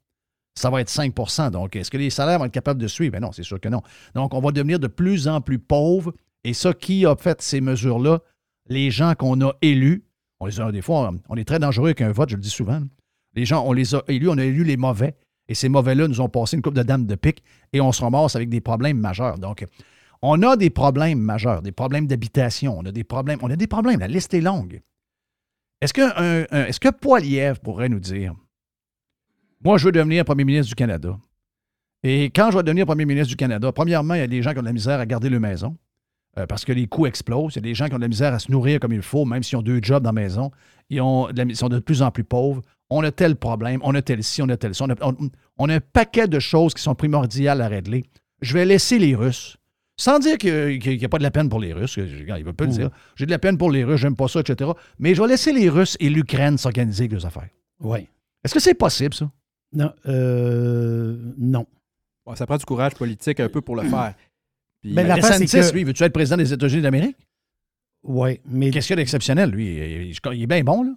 ça 0.57 0.69
va 0.69 0.81
être 0.81 0.89
5% 0.89 1.49
Donc, 1.51 1.75
est-ce 1.75 1.89
que 1.91 1.97
les 1.97 2.09
salaires 2.11 2.37
vont 2.39 2.45
être 2.45 2.51
capables 2.53 2.79
de 2.79 2.87
suivre? 2.87 3.13
Ben 3.13 3.19
non, 3.21 3.31
c'est 3.31 3.43
sûr 3.43 3.59
que 3.59 3.67
non. 3.67 3.81
Donc, 4.13 4.33
on 4.35 4.39
va 4.39 4.51
devenir 4.51 4.79
de 4.79 4.87
plus 4.87 5.27
en 5.27 5.41
plus 5.41 5.57
pauvres. 5.59 6.13
Et 6.45 6.53
ça, 6.53 6.73
qui 6.73 7.07
a 7.07 7.15
fait 7.15 7.41
ces 7.41 7.59
mesures-là? 7.59 8.19
Les 8.69 8.91
gens 8.91 9.15
qu'on 9.15 9.41
a 9.41 9.53
élus. 9.63 10.05
On 10.39 10.45
les 10.45 10.61
a, 10.61 10.71
des 10.71 10.83
fois, 10.83 11.11
on 11.27 11.35
est 11.37 11.43
très 11.43 11.57
dangereux 11.57 11.87
avec 11.87 12.01
un 12.01 12.11
vote, 12.11 12.29
je 12.29 12.35
le 12.35 12.41
dis 12.41 12.49
souvent. 12.51 12.81
Les 13.33 13.45
gens, 13.45 13.65
on 13.65 13.73
les 13.73 13.95
a 13.95 14.03
élus, 14.07 14.29
on 14.29 14.37
a 14.37 14.43
élu 14.45 14.63
les 14.63 14.77
mauvais. 14.77 15.15
Et 15.47 15.55
ces 15.55 15.69
mauvais-là 15.69 16.07
nous 16.07 16.21
ont 16.21 16.29
passé 16.29 16.55
une 16.55 16.61
coupe 16.61 16.75
de 16.75 16.83
dames 16.83 17.07
de 17.07 17.15
pique 17.15 17.43
et 17.73 17.81
on 17.81 17.91
se 17.91 18.01
ramasse 18.03 18.35
avec 18.35 18.49
des 18.49 18.61
problèmes 18.61 18.99
majeurs. 18.99 19.39
Donc, 19.39 19.65
on 20.21 20.41
a 20.43 20.55
des 20.55 20.69
problèmes 20.69 21.19
majeurs, 21.19 21.63
des 21.63 21.71
problèmes 21.71 22.05
d'habitation, 22.05 22.77
on 22.77 22.85
a 22.85 22.91
des 22.91 23.03
problèmes, 23.03 23.39
on 23.41 23.49
a 23.49 23.55
des 23.55 23.67
problèmes, 23.67 23.99
la 23.99 24.07
liste 24.07 24.33
est 24.35 24.41
longue. 24.41 24.81
Est-ce 25.81 25.93
que, 25.93 26.01
un- 26.01 26.65
est-ce 26.67 26.79
que 26.79 26.89
Poiliev 26.89 27.59
pourrait 27.59 27.89
nous 27.89 27.99
dire 27.99 28.33
Moi, 29.63 29.77
je 29.77 29.85
veux 29.85 29.91
devenir 29.91 30.25
premier 30.25 30.45
ministre 30.45 30.69
du 30.69 30.75
Canada. 30.75 31.17
Et 32.03 32.25
quand 32.25 32.51
je 32.51 32.57
vais 32.57 32.63
devenir 32.63 32.85
premier 32.85 33.05
ministre 33.05 33.29
du 33.29 33.35
Canada, 33.35 33.71
premièrement, 33.71 34.13
il 34.13 34.19
y 34.19 34.23
a 34.23 34.27
des 34.27 34.41
gens 34.43 34.51
qui 34.53 34.59
ont 34.59 34.61
de 34.61 34.67
la 34.67 34.73
misère 34.73 34.99
à 34.99 35.05
garder 35.05 35.29
leur 35.29 35.39
maison 35.41 35.75
euh, 36.37 36.45
parce 36.45 36.65
que 36.65 36.71
les 36.73 36.87
coûts 36.87 37.05
explosent. 37.05 37.53
Il 37.53 37.57
y 37.57 37.59
a 37.59 37.61
des 37.61 37.75
gens 37.75 37.87
qui 37.87 37.93
ont 37.93 37.97
de 37.97 38.01
la 38.03 38.07
misère 38.07 38.33
à 38.33 38.39
se 38.39 38.51
nourrir 38.51 38.79
comme 38.79 38.93
il 38.93 39.01
faut, 39.01 39.25
même 39.25 39.43
s'ils 39.43 39.57
ont 39.57 39.61
deux 39.61 39.79
jobs 39.81 40.03
dans 40.03 40.09
la 40.09 40.21
maison. 40.21 40.51
Ils, 40.89 41.01
ont 41.01 41.27
de 41.31 41.37
la- 41.37 41.43
ils 41.45 41.55
sont 41.55 41.69
de 41.69 41.79
plus 41.79 42.01
en 42.01 42.11
plus 42.11 42.23
pauvres. 42.23 42.61
On 42.89 43.03
a 43.03 43.11
tel 43.11 43.35
problème, 43.35 43.79
on 43.83 43.95
a 43.95 44.01
tel 44.01 44.23
ci, 44.23 44.41
on 44.41 44.49
a 44.49 44.57
tel 44.57 44.75
ça. 44.75 44.85
On 44.85 44.89
a, 44.89 44.95
on- 45.01 45.29
on 45.57 45.69
a 45.69 45.75
un 45.75 45.79
paquet 45.79 46.27
de 46.27 46.39
choses 46.39 46.73
qui 46.73 46.81
sont 46.83 46.93
primordiales 46.95 47.61
à 47.61 47.67
régler. 47.67 48.03
Je 48.41 48.53
vais 48.53 48.65
laisser 48.65 48.99
les 48.99 49.15
Russes. 49.15 49.57
Sans 49.97 50.19
dire 50.19 50.37
qu'il 50.37 50.77
n'y 50.97 51.05
a 51.05 51.09
pas 51.09 51.17
de 51.19 51.23
la 51.23 51.31
peine 51.31 51.47
pour 51.47 51.61
les 51.61 51.71
Russes, 51.71 51.95
il 51.95 52.03
ne 52.03 52.43
veut 52.43 52.51
pas 52.53 52.65
le 52.65 52.71
dire. 52.71 52.89
J'ai 53.15 53.25
de 53.25 53.31
la 53.31 53.39
peine 53.39 53.57
pour 53.57 53.71
les 53.71 53.85
Russes, 53.85 54.01
j'aime 54.01 54.17
pas 54.17 54.27
ça, 54.27 54.41
etc. 54.41 54.71
Mais 54.99 55.15
je 55.15 55.21
vais 55.21 55.27
laisser 55.29 55.53
les 55.53 55.69
Russes 55.69 55.95
et 56.01 56.09
l'Ukraine 56.09 56.57
s'organiser 56.57 57.03
avec 57.03 57.13
leurs 57.13 57.25
affaires. 57.25 57.47
Oui. 57.79 58.09
Est-ce 58.43 58.53
que 58.53 58.59
c'est 58.59 58.73
possible, 58.73 59.13
ça? 59.13 59.31
Non. 59.71 59.93
euh, 60.07 61.17
non. 61.37 61.65
Ouais, 62.25 62.35
ça 62.35 62.45
prend 62.45 62.57
du 62.57 62.65
courage 62.65 62.93
politique 62.95 63.39
un 63.39 63.47
peu 63.49 63.61
pour 63.61 63.75
le 63.77 63.83
faire. 63.89 64.15
Puis, 64.93 64.95
c'est 65.31 65.39
DeSantis, 65.39 65.69
que- 65.69 65.73
lui, 65.73 65.83
veux-tu 65.83 66.03
être 66.03 66.13
président 66.13 66.37
des 66.37 66.53
États-Unis 66.53 66.81
d'Amérique? 66.81 67.17
Oui. 68.03 68.39
Mais 68.45 68.69
Qu'est-ce 68.71 68.87
qu'il 68.87 68.93
y 68.95 68.99
a 68.99 69.01
d'exceptionnel, 69.01 69.49
lui? 69.49 69.65
Il, 69.75 69.83
il- 70.11 70.33
il 70.33 70.43
est 70.43 70.47
bien 70.47 70.63
bon, 70.63 70.83
là. 70.83 70.91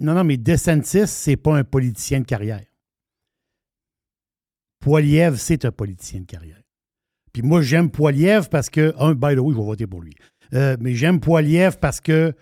Non, 0.00 0.14
non, 0.14 0.24
mais 0.24 0.36
DeSantis, 0.36 1.06
c'est 1.06 1.36
pas 1.36 1.56
un 1.56 1.64
politicien 1.64 2.20
de 2.20 2.24
carrière. 2.24 2.64
Poiliev, 4.80 5.36
c'est 5.36 5.64
un 5.64 5.72
politicien 5.72 6.20
de 6.20 6.26
carrière. 6.26 6.62
Puis 7.32 7.42
moi, 7.42 7.62
j'aime 7.62 7.90
Poiliev 7.90 8.48
parce 8.48 8.70
que, 8.70 8.94
un, 8.98 9.14
by 9.14 9.34
the 9.34 9.38
way, 9.40 9.52
je 9.52 9.58
vais 9.58 9.64
voter 9.64 9.86
pour 9.86 10.00
lui. 10.02 10.12
Euh, 10.54 10.76
mais 10.80 10.94
j'aime 10.94 11.20
Poiliev 11.20 11.78
parce 11.80 12.00
que 12.00 12.32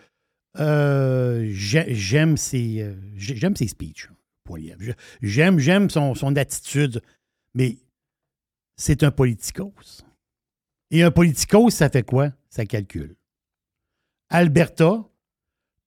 euh, 0.59 1.47
j'ai- 1.51 1.95
j'aime 1.95 2.37
ses, 2.39 2.81
euh, 2.83 2.95
j'ai- 3.17 3.37
j'aime 3.37 3.57
ses 3.57 3.69
speeches, 3.69 4.09
Poiliev. 4.45 4.77
Je- 4.81 4.93
J'aime, 5.21 5.59
j'aime 5.59 5.91
son, 5.91 6.15
son 6.15 6.35
attitude, 6.37 7.03
mais 7.55 7.77
c'est 8.77 9.03
un 9.03 9.11
politicos. 9.11 10.03
Et 10.91 11.03
un 11.03 11.11
politicos, 11.11 11.71
ça 11.71 11.89
fait 11.91 12.03
quoi? 12.03 12.31
Ça 12.49 12.65
calcule. 12.65 13.17
Alberta, 14.29 15.05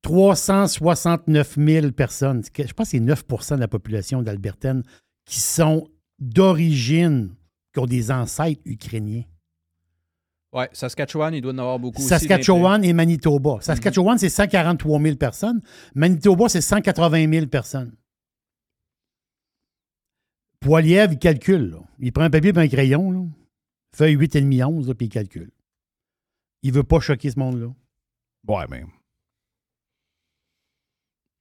369 0.02 1.58
000 1.58 1.92
personnes. 1.92 2.44
Je 2.44 2.74
pense 2.74 2.88
que 2.88 2.92
c'est 2.92 3.00
9% 3.00 3.56
de 3.56 3.60
la 3.60 3.68
population 3.68 4.22
d'Albertaine 4.22 4.84
qui 5.26 5.40
sont 5.40 5.90
d'origine, 6.20 7.36
qui 7.74 7.80
ont 7.80 7.86
des 7.86 8.12
ancêtres 8.12 8.62
ukrainiens. 8.66 9.24
ouais, 10.54 10.70
Saskatchewan, 10.74 11.34
il 11.34 11.42
doit 11.42 11.54
en 11.54 11.58
avoir 11.60 11.80
beaucoup 11.80 12.00
aussi. 12.00 12.08
Saskatchewan 12.08 12.84
et 12.84 12.94
Manitoba. 12.94 13.60
Saskatchewan, 13.62 14.18
c'est 14.18 14.30
143 14.30 15.00
000 15.02 15.16
personnes. 15.16 15.62
Manitoba, 15.96 16.50
c'est 16.50 16.62
180 16.62 17.32
000 17.32 17.46
personnes. 17.48 17.94
Poiliev, 20.60 21.14
il 21.14 21.20
calcule. 21.20 21.72
là. 21.72 21.78
Il 22.00 22.12
prend 22.12 22.24
un 22.24 22.30
papier 22.30 22.52
et 22.54 22.58
un 22.58 22.68
crayon, 22.68 23.12
là, 23.12 23.22
feuille 23.96 24.18
8,5 24.18 24.64
11, 24.66 24.88
là, 24.88 24.94
puis 24.96 25.08
il 25.08 25.10
calcule. 25.10 25.52
Il 26.64 26.74
veut 26.74 26.84
pas 26.84 27.00
choquer 27.00 27.32
ce 27.32 27.40
monde-là. 27.40 27.68
Ouais, 28.48 28.66
mais. 28.70 28.84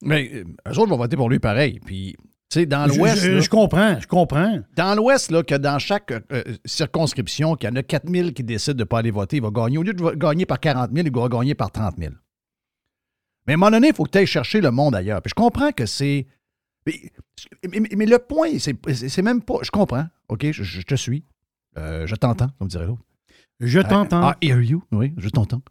Mais 0.02 0.30
euh, 0.32 0.44
eux 0.68 0.78
autres 0.78 0.88
vont 0.90 0.96
voter 0.96 1.16
pour 1.16 1.28
lui 1.28 1.38
pareil. 1.40 1.80
Puis, 1.84 2.14
tu 2.48 2.60
sais, 2.60 2.66
dans 2.66 2.86
l'Ouest. 2.86 3.20
je, 3.22 3.48
comprends, 3.48 3.98
je 4.00 4.06
comprends. 4.06 4.60
Dans 4.76 4.94
l'Ouest, 4.94 5.30
là, 5.30 5.42
que 5.42 5.56
dans 5.56 5.78
chaque 5.78 6.12
euh, 6.12 6.20
euh, 6.32 6.44
circonscription, 6.64 7.56
qu'il 7.56 7.68
y 7.68 7.72
en 7.72 7.76
a 7.76 7.82
4 7.82 8.08
000 8.08 8.30
qui 8.30 8.44
décident 8.44 8.74
de 8.76 8.82
ne 8.82 8.84
pas 8.84 9.00
aller 9.00 9.10
voter, 9.10 9.36
il 9.38 9.42
va 9.42 9.50
gagner. 9.50 9.78
Au 9.78 9.82
lieu 9.82 9.94
de 9.94 10.10
gagner 10.14 10.46
par 10.46 10.60
40 10.60 10.92
000, 10.94 11.06
il 11.06 11.12
va 11.12 11.28
gagner 11.28 11.54
par 11.54 11.72
30 11.72 11.96
000. 11.98 12.12
Mais 13.46 13.54
à 13.54 13.54
un 13.54 13.56
moment 13.56 13.70
donné, 13.72 13.88
il 13.88 13.94
faut 13.94 14.04
que 14.04 14.10
tu 14.10 14.18
ailles 14.18 14.26
chercher 14.26 14.60
le 14.60 14.70
monde 14.70 14.94
ailleurs. 14.94 15.20
Puis 15.22 15.30
je 15.30 15.34
comprends 15.34 15.72
que 15.72 15.86
c'est. 15.86 16.26
Mais, 16.86 17.00
mais- 17.80 17.88
mais 17.96 18.06
le 18.06 18.18
point, 18.18 18.58
c'est 18.58 18.76
c'est 18.94 19.22
même 19.22 19.42
pas. 19.42 19.58
Je 19.62 19.70
comprends. 19.70 20.06
OK, 20.28 20.50
je, 20.52 20.62
je 20.62 20.82
te 20.82 20.94
suis. 20.94 21.24
Euh, 21.76 22.06
je 22.06 22.14
t'entends, 22.16 22.48
comme 22.58 22.68
dirait 22.68 22.86
l'autre. 22.86 23.02
Je 23.60 23.80
t'entends. 23.80 24.30
I 24.42 24.46
hear 24.48 24.60
you. 24.60 24.82
Oui, 24.92 25.12
je 25.16 25.28
t'entends. 25.28 25.62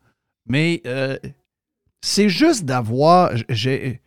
Mais 0.47 0.81
euh, 0.85 1.17
c'est 2.01 2.29
juste 2.29 2.65
d'avoir. 2.65 3.31
j'ai- 3.49 4.01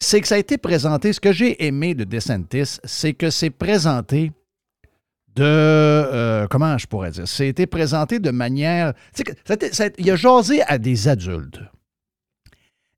C'est 0.00 0.20
que 0.20 0.28
ça 0.28 0.36
a 0.36 0.38
été 0.38 0.58
présenté. 0.58 1.12
Ce 1.12 1.20
que 1.20 1.32
j'ai 1.32 1.64
aimé 1.66 1.94
de 1.94 2.04
DeSantis, 2.04 2.78
c'est 2.84 3.14
que 3.14 3.30
c'est 3.30 3.50
présenté 3.50 4.32
de. 5.34 5.42
euh, 5.44 6.46
comment 6.48 6.76
je 6.78 6.86
pourrais 6.86 7.10
dire? 7.10 7.26
C'est 7.28 7.48
été 7.48 7.66
présenté 7.66 8.18
de 8.18 8.30
manière. 8.30 8.94
tu 8.94 9.00
sais 9.14 9.24
que 9.24 9.32
ça 9.44 9.52
a 9.52 9.54
été- 9.54 9.72
ça 9.72 9.84
a- 9.84 9.90
il 9.98 10.10
a 10.10 10.16
jasé 10.16 10.62
à 10.62 10.78
des 10.78 11.08
adultes. 11.08 11.60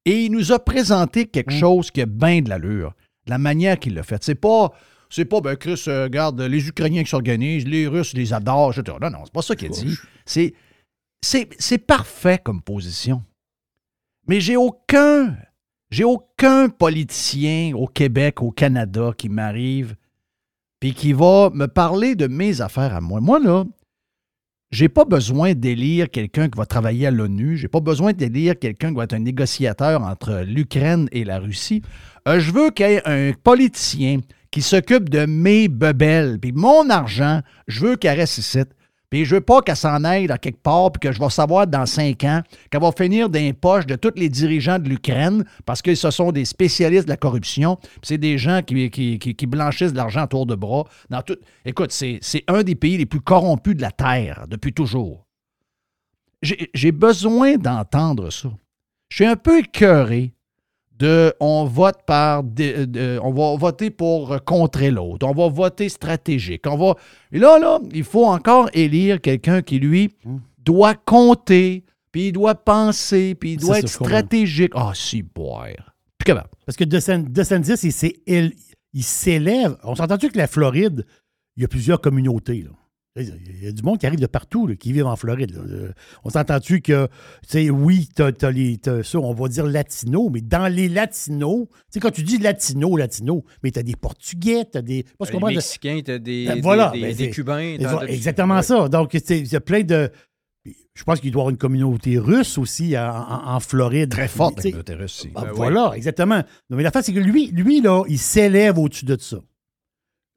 Et 0.04 0.24
il 0.24 0.32
nous 0.32 0.52
a 0.52 0.58
présenté 0.58 1.26
quelque 1.26 1.52
chose 1.52 1.90
qui 1.90 2.00
a 2.02 2.06
bien 2.06 2.40
de 2.40 2.48
l'allure. 2.48 2.94
La 3.26 3.38
manière 3.38 3.78
qu'il 3.78 3.94
l'a 3.94 4.02
fait. 4.02 4.22
C'est 4.22 4.34
pas. 4.34 4.72
C'est 5.10 5.24
pas, 5.24 5.40
ben, 5.40 5.56
Chris, 5.56 5.82
euh, 5.88 6.04
regarde, 6.04 6.40
les 6.40 6.68
Ukrainiens 6.68 7.02
qui 7.02 7.10
s'organisent, 7.10 7.66
les 7.66 7.86
Russes 7.86 8.14
les 8.14 8.32
adorent, 8.32 8.78
etc. 8.78 8.96
Non, 9.02 9.10
non, 9.10 9.18
c'est 9.24 9.32
pas 9.32 9.42
ça 9.42 9.56
qu'il 9.56 9.66
a 9.66 9.70
dit. 9.70 9.96
C'est, 10.24 10.54
c'est, 11.20 11.48
c'est 11.58 11.78
parfait 11.78 12.40
comme 12.42 12.62
position. 12.62 13.22
Mais 14.28 14.40
j'ai 14.40 14.56
aucun, 14.56 15.36
j'ai 15.90 16.04
aucun 16.04 16.68
politicien 16.68 17.72
au 17.74 17.88
Québec, 17.88 18.40
au 18.40 18.52
Canada 18.52 19.12
qui 19.16 19.28
m'arrive 19.28 19.96
puis 20.78 20.94
qui 20.94 21.12
va 21.12 21.50
me 21.52 21.66
parler 21.66 22.14
de 22.14 22.26
mes 22.26 22.62
affaires 22.62 22.94
à 22.94 23.00
moi. 23.02 23.20
Moi, 23.20 23.38
là, 23.38 23.64
j'ai 24.70 24.88
pas 24.88 25.04
besoin 25.04 25.52
d'élire 25.52 26.10
quelqu'un 26.10 26.48
qui 26.48 26.56
va 26.56 26.64
travailler 26.64 27.08
à 27.08 27.10
l'ONU. 27.10 27.56
J'ai 27.56 27.68
pas 27.68 27.80
besoin 27.80 28.12
d'élire 28.12 28.58
quelqu'un 28.58 28.90
qui 28.90 28.96
va 28.96 29.04
être 29.04 29.12
un 29.12 29.18
négociateur 29.18 30.02
entre 30.02 30.42
l'Ukraine 30.46 31.08
et 31.12 31.24
la 31.24 31.38
Russie. 31.38 31.82
Euh, 32.28 32.40
je 32.40 32.52
veux 32.52 32.70
qu'il 32.70 32.86
y 32.86 32.92
ait 32.92 33.02
un 33.04 33.32
politicien 33.32 34.20
qui 34.50 34.62
s'occupe 34.62 35.08
de 35.08 35.26
mes 35.26 35.68
bebelles, 35.68 36.38
puis 36.40 36.52
mon 36.52 36.90
argent, 36.90 37.40
je 37.68 37.80
veux 37.80 37.96
qu'elle 37.96 38.18
reste 38.18 38.38
ici. 38.38 38.60
Puis 39.10 39.24
je 39.24 39.34
veux 39.34 39.40
pas 39.40 39.60
qu'elle 39.60 39.76
s'en 39.76 40.04
aille 40.04 40.28
dans 40.28 40.36
quelque 40.36 40.62
part, 40.62 40.92
puis 40.92 41.00
que 41.00 41.12
je 41.12 41.18
vais 41.20 41.30
savoir 41.30 41.66
dans 41.66 41.84
cinq 41.84 42.22
ans 42.22 42.42
qu'elle 42.70 42.80
va 42.80 42.92
finir 42.92 43.28
dans 43.28 43.40
les 43.40 43.52
poches 43.52 43.86
de 43.86 43.96
tous 43.96 44.12
les 44.14 44.28
dirigeants 44.28 44.78
de 44.78 44.88
l'Ukraine, 44.88 45.44
parce 45.66 45.82
que 45.82 45.94
ce 45.96 46.12
sont 46.12 46.30
des 46.30 46.44
spécialistes 46.44 47.06
de 47.06 47.10
la 47.10 47.16
corruption. 47.16 47.76
C'est 48.02 48.18
des 48.18 48.38
gens 48.38 48.62
qui, 48.62 49.46
blanchissent 49.48 49.92
de 49.92 49.96
l'argent 49.96 50.24
autour 50.24 50.46
de 50.46 50.54
bras. 50.54 50.84
Dans. 51.10 51.22
Écoute, 51.64 51.90
c'est 51.90 52.20
un 52.46 52.62
des 52.62 52.76
pays 52.76 52.98
les 52.98 53.06
plus 53.06 53.20
corrompus 53.20 53.74
de 53.74 53.82
la 53.82 53.90
Terre 53.90 54.46
depuis 54.48 54.72
toujours. 54.72 55.26
J'ai 56.42 56.92
besoin 56.92 57.56
d'entendre 57.56 58.30
ça. 58.30 58.48
Je 59.08 59.16
suis 59.16 59.26
un 59.26 59.36
peu 59.36 59.58
écœuré 59.58 60.32
de 61.00 61.32
on 61.40 61.64
vote 61.64 61.98
par 62.06 62.44
de- 62.44 62.84
de- 62.84 63.18
on 63.22 63.32
va 63.32 63.56
voter 63.56 63.90
pour 63.90 64.36
contrer 64.44 64.90
l'autre, 64.90 65.26
on 65.26 65.32
va 65.32 65.48
voter 65.48 65.88
stratégique, 65.88 66.62
on 66.66 66.76
va 66.76 66.94
et 67.32 67.38
là 67.38 67.58
là, 67.58 67.80
il 67.92 68.04
faut 68.04 68.26
encore 68.26 68.68
élire 68.74 69.20
quelqu'un 69.20 69.62
qui 69.62 69.78
lui 69.78 70.10
doit 70.62 70.94
compter, 70.94 71.84
puis 72.12 72.28
il 72.28 72.32
doit 72.32 72.54
penser, 72.54 73.34
puis 73.34 73.52
il 73.52 73.58
doit 73.58 73.78
être 73.78 73.88
stratégique. 74.06 74.72
Ah 74.74 74.92
si 74.94 75.22
boire. 75.22 75.66
Plus 76.18 76.26
capable. 76.26 76.50
Parce 76.66 76.76
que 76.76 76.84
DeSan- 76.84 77.24
DeSantis, 77.32 78.12
il- 78.26 78.52
il 78.92 79.02
s'élève. 79.02 79.76
On 79.84 79.94
s'entend-tu 79.94 80.28
que 80.28 80.36
la 80.38 80.46
Floride, 80.46 81.06
il 81.56 81.62
y 81.62 81.64
a 81.64 81.68
plusieurs 81.68 82.00
communautés. 82.00 82.62
Là? 82.62 82.70
Il 83.16 83.64
y 83.64 83.66
a 83.66 83.72
du 83.72 83.82
monde 83.82 83.98
qui 83.98 84.06
arrive 84.06 84.20
de 84.20 84.26
partout, 84.28 84.68
là, 84.68 84.76
qui 84.76 84.92
vivent 84.92 85.06
en 85.06 85.16
Floride. 85.16 85.50
là. 85.52 85.62
Euh, 85.68 85.92
On 86.22 86.30
s'entend-tu 86.30 86.80
que, 86.80 87.06
tu 87.42 87.48
sais, 87.48 87.68
oui, 87.70 88.08
t'as, 88.14 88.30
t'as 88.30 88.52
les, 88.52 88.78
t'as 88.78 89.02
ça, 89.02 89.18
on 89.18 89.34
va 89.34 89.48
dire 89.48 89.66
latino, 89.66 90.30
mais 90.30 90.40
dans 90.40 90.72
les 90.72 90.88
latinos, 90.88 91.66
tu 91.66 91.74
sais, 91.90 92.00
quand 92.00 92.12
tu 92.12 92.22
dis 92.22 92.38
latino, 92.38 92.96
latino, 92.96 93.44
mais 93.64 93.72
t'as 93.72 93.82
des 93.82 93.96
Portugais, 93.96 94.64
t'as 94.64 94.80
des. 94.82 95.04
Pas 95.18 95.26
ce 95.26 95.32
Les 95.32 95.40
Mexicains, 95.40 96.00
t'as 96.04 96.18
des, 96.18 96.46
Ben, 96.46 96.54
des- 96.54 96.60
voilà, 96.60 96.90
des, 96.90 97.00
ben, 97.00 97.16
des 97.16 97.30
Cubains. 97.30 97.76
Exactement 98.06 98.56
Ouais. 98.58 98.62
ça. 98.62 98.88
Donc, 98.88 99.10
c'est- 99.24 99.40
il 99.40 99.52
y 99.52 99.56
a 99.56 99.60
plein 99.60 99.82
de. 99.82 100.08
Je 100.94 101.02
pense 101.04 101.18
qu'il 101.20 101.32
doit 101.32 101.40
y 101.40 101.42
avoir 101.42 101.50
une 101.50 101.56
communauté 101.56 102.16
russe 102.18 102.58
aussi 102.58 102.96
en, 102.96 103.08
en- 103.10 103.54
en 103.56 103.60
Floride. 103.60 104.10
Très 104.10 104.28
forte 104.28 104.60
Tu 104.60 104.68
avec 104.72 104.88
le 104.88 105.04
aussi. 105.04 105.30
ah, 105.34 105.46
Ben 105.46 105.52
voilà, 105.52 105.92
exactement. 105.96 106.42
Non, 106.68 106.76
mais 106.76 106.82
la 106.84 106.90
face, 106.92 107.06
c'est 107.06 107.12
que 107.12 107.18
lui, 107.18 107.48
lui, 107.48 107.80
là, 107.80 108.04
il 108.08 108.18
s'élève 108.18 108.78
au-dessus 108.78 109.04
de 109.06 109.16
ça. 109.18 109.38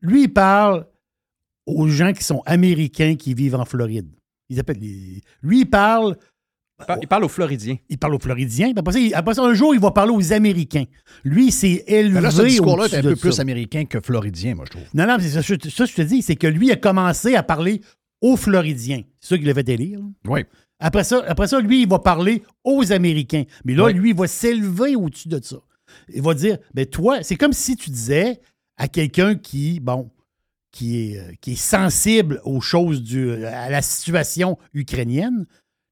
Lui, 0.02 0.24
il 0.24 0.34
parle 0.34 0.88
aux 1.65 1.88
gens 1.88 2.13
qui 2.13 2.23
sont 2.23 2.41
américains 2.45 3.15
qui 3.15 3.34
vivent 3.34 3.56
en 3.56 3.65
Floride. 3.65 4.10
Ils 4.49 4.60
appellent 4.60 4.80
les- 4.80 5.21
Lui, 5.41 5.62
il 5.62 5.65
parle, 5.69 6.17
Il 6.80 6.86
par- 6.88 6.97
Il 7.04 7.08
parle 7.08 7.23
aux 7.23 7.30
Floridiens. 7.30 7.78
il 7.88 7.97
parle 7.99 8.15
aux 8.15 8.19
Floridiens. 8.19 8.73
Après 8.76 8.93
ça, 8.93 8.99
il- 8.99 9.13
après 9.13 9.36
ça, 9.36 9.43
un 9.43 9.54
jour, 9.54 9.73
il 9.76 9.80
va 9.80 9.91
parler 9.91 10.12
aux 10.12 10.34
Américains. 10.34 10.86
Lui, 11.23 11.45
il 11.47 11.52
s'est 11.52 11.84
élevé 11.88 12.15
Mais 12.15 12.21
là, 12.21 12.32
ce 12.32 12.41
discours-là 12.41 12.86
est 12.88 12.95
un 12.95 13.02
peu 13.04 13.15
plus 13.15 13.32
ça. 13.32 13.41
américain 13.43 13.86
que 13.86 14.02
floridien, 14.02 14.56
moi, 14.56 14.65
je 14.65 14.71
trouve. 14.71 14.84
Non, 14.93 15.06
non, 15.08 15.15
mais 15.17 15.23
c'est 15.23 15.30
ça, 15.30 15.41
je- 15.41 15.69
ça, 15.69 15.86
je 15.86 15.93
te 15.93 16.02
dis, 16.02 16.21
c'est 16.23 16.36
que 16.36 16.47
lui 16.47 16.71
a 16.71 16.76
commencé 16.76 17.36
à 17.36 17.43
parler 17.43 17.80
aux 18.21 18.36
Floridiens. 18.36 19.04
C'est 19.21 19.30
ça 19.36 19.38
qu'il 19.38 19.49
avait 19.49 19.63
élire. 19.71 19.99
là. 19.99 20.06
Oui. 20.28 20.41
Après 20.80 21.04
ça, 21.06 21.23
après 21.28 21.47
ça, 21.47 21.62
lui, 21.62 21.84
il 21.84 21.88
va 21.88 21.99
parler 21.99 22.43
aux 22.65 22.91
Américains. 22.91 23.43
Mais 23.63 23.76
là, 23.76 23.89
lui, 23.91 24.10
il 24.10 24.15
va 24.15 24.28
s'élever 24.28 24.95
au-dessus 24.97 25.30
de 25.30 25.39
ça. 25.41 25.58
Il 26.13 26.21
va 26.23 26.34
dire, 26.34 26.58
ben 26.73 26.86
toi, 26.88 27.21
c'est 27.21 27.36
comme 27.36 27.54
si 27.54 27.78
tu 27.78 27.91
disais 27.91 28.41
à 28.78 28.88
quelqu'un 28.88 29.36
qui, 29.36 29.80
bon, 29.80 30.10
qui 30.74 31.14
est, 31.14 31.20
euh, 31.20 31.34
qui 31.40 31.54
est 31.54 31.56
sensible 31.56 32.42
aux 32.44 32.60
choses 32.60 33.02
du, 33.02 33.46
à 33.46 33.70
la 33.70 33.82
situation 33.82 34.58
ukrainienne, 34.74 35.46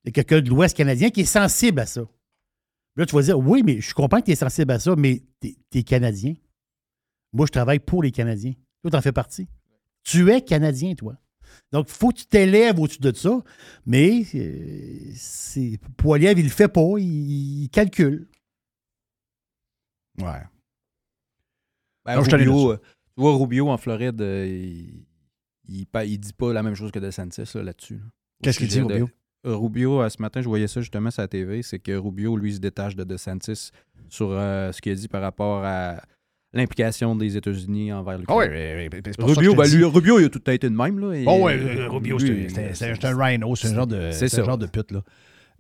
il 0.03 0.07
y 0.07 0.09
a 0.09 0.11
quelqu'un 0.11 0.41
de 0.41 0.49
l'Ouest 0.49 0.75
canadien 0.75 1.11
qui 1.11 1.21
est 1.21 1.25
sensible 1.25 1.79
à 1.79 1.85
ça. 1.85 2.01
Là, 2.97 3.05
tu 3.05 3.15
vas 3.15 3.21
dire, 3.21 3.39
oui, 3.39 3.61
mais 3.63 3.79
je 3.79 3.93
comprends 3.93 4.19
que 4.19 4.25
tu 4.25 4.31
es 4.31 4.35
sensible 4.35 4.71
à 4.71 4.79
ça, 4.79 4.95
mais 4.97 5.23
tu 5.39 5.55
es, 5.75 5.83
Canadien. 5.83 6.33
Moi, 7.31 7.45
je 7.45 7.51
travaille 7.51 7.79
pour 7.79 8.03
les 8.03 8.11
Canadiens. 8.11 8.53
Toi, 8.81 8.91
tu 8.91 8.97
en 8.97 9.01
fais 9.01 9.13
partie. 9.13 9.47
Tu 10.03 10.29
es 10.31 10.41
Canadien, 10.41 10.95
toi. 10.95 11.15
Donc, 11.71 11.85
il 11.87 11.93
faut 11.93 12.09
que 12.09 12.17
tu 12.17 12.25
t'élèves 12.25 12.79
au-dessus 12.79 12.99
de 12.99 13.13
ça, 13.13 13.43
mais 13.85 14.23
euh, 14.33 15.77
Poiliev, 15.95 16.39
il 16.39 16.45
le 16.45 16.49
fait 16.49 16.67
pas, 16.67 16.97
il, 16.97 17.63
il 17.63 17.69
calcule. 17.69 18.27
Ouais. 20.17 20.41
Ben, 22.03 22.19
Rubio, 22.19 22.77
tu 23.15 23.21
vois, 23.21 23.35
Rubio 23.37 23.69
en 23.69 23.77
Floride, 23.77 24.21
euh, 24.21 24.45
il, 24.47 25.05
il, 25.67 25.85
il 26.05 26.17
dit 26.19 26.33
pas 26.33 26.53
la 26.53 26.63
même 26.63 26.75
chose 26.75 26.91
que 26.91 26.99
DeSantis 26.99 27.43
là, 27.55 27.63
là-dessus. 27.63 27.95
là. 27.95 28.01
Qu'est-ce 28.43 28.57
qu'il 28.59 28.67
dit, 28.67 28.79
de- 28.79 28.83
Rubio? 28.85 29.09
Euh, 29.47 29.55
Rubio, 29.55 30.01
euh, 30.01 30.09
ce 30.09 30.21
matin, 30.21 30.41
je 30.41 30.47
voyais 30.47 30.67
ça 30.67 30.81
justement 30.81 31.09
sur 31.11 31.21
la 31.21 31.27
TV, 31.27 31.61
c'est 31.63 31.79
que 31.79 31.91
Rubio, 31.95 32.37
lui, 32.37 32.53
se 32.53 32.59
détache 32.59 32.95
de 32.95 33.03
DeSantis 33.03 33.71
sur 34.09 34.29
euh, 34.31 34.71
ce 34.71 34.81
qu'il 34.81 34.91
a 34.91 34.95
dit 34.95 35.07
par 35.07 35.21
rapport 35.21 35.63
à 35.65 36.01
l'implication 36.53 37.15
des 37.15 37.37
États-Unis 37.37 37.91
envers 37.93 38.17
l'Ukraine. 38.19 38.37
Ah 38.39 38.43
oui, 38.43 38.53
Rubio, 39.33 39.55
ben, 39.55 39.63
lui, 39.77 39.83
Rubio, 39.85 40.19
il 40.19 40.25
a 40.25 40.29
tout 40.29 40.49
été 40.49 40.69
de 40.69 40.75
même. 40.75 40.99
Là, 40.99 41.13
et, 41.13 41.23
Oh 41.27 41.43
ouais, 41.45 41.55
Rubio, 41.87 42.19
c'est 42.19 42.29
un- 43.05 43.17
rhino, 43.17 43.55
c'est 43.55 43.67
un 43.69 43.75
genre 43.75 43.87
de, 43.87 44.11
c'est 44.11 44.29
ça. 44.29 44.43
genre 44.43 44.57
de 44.57 44.67
pute, 44.67 44.91
là. 44.91 45.03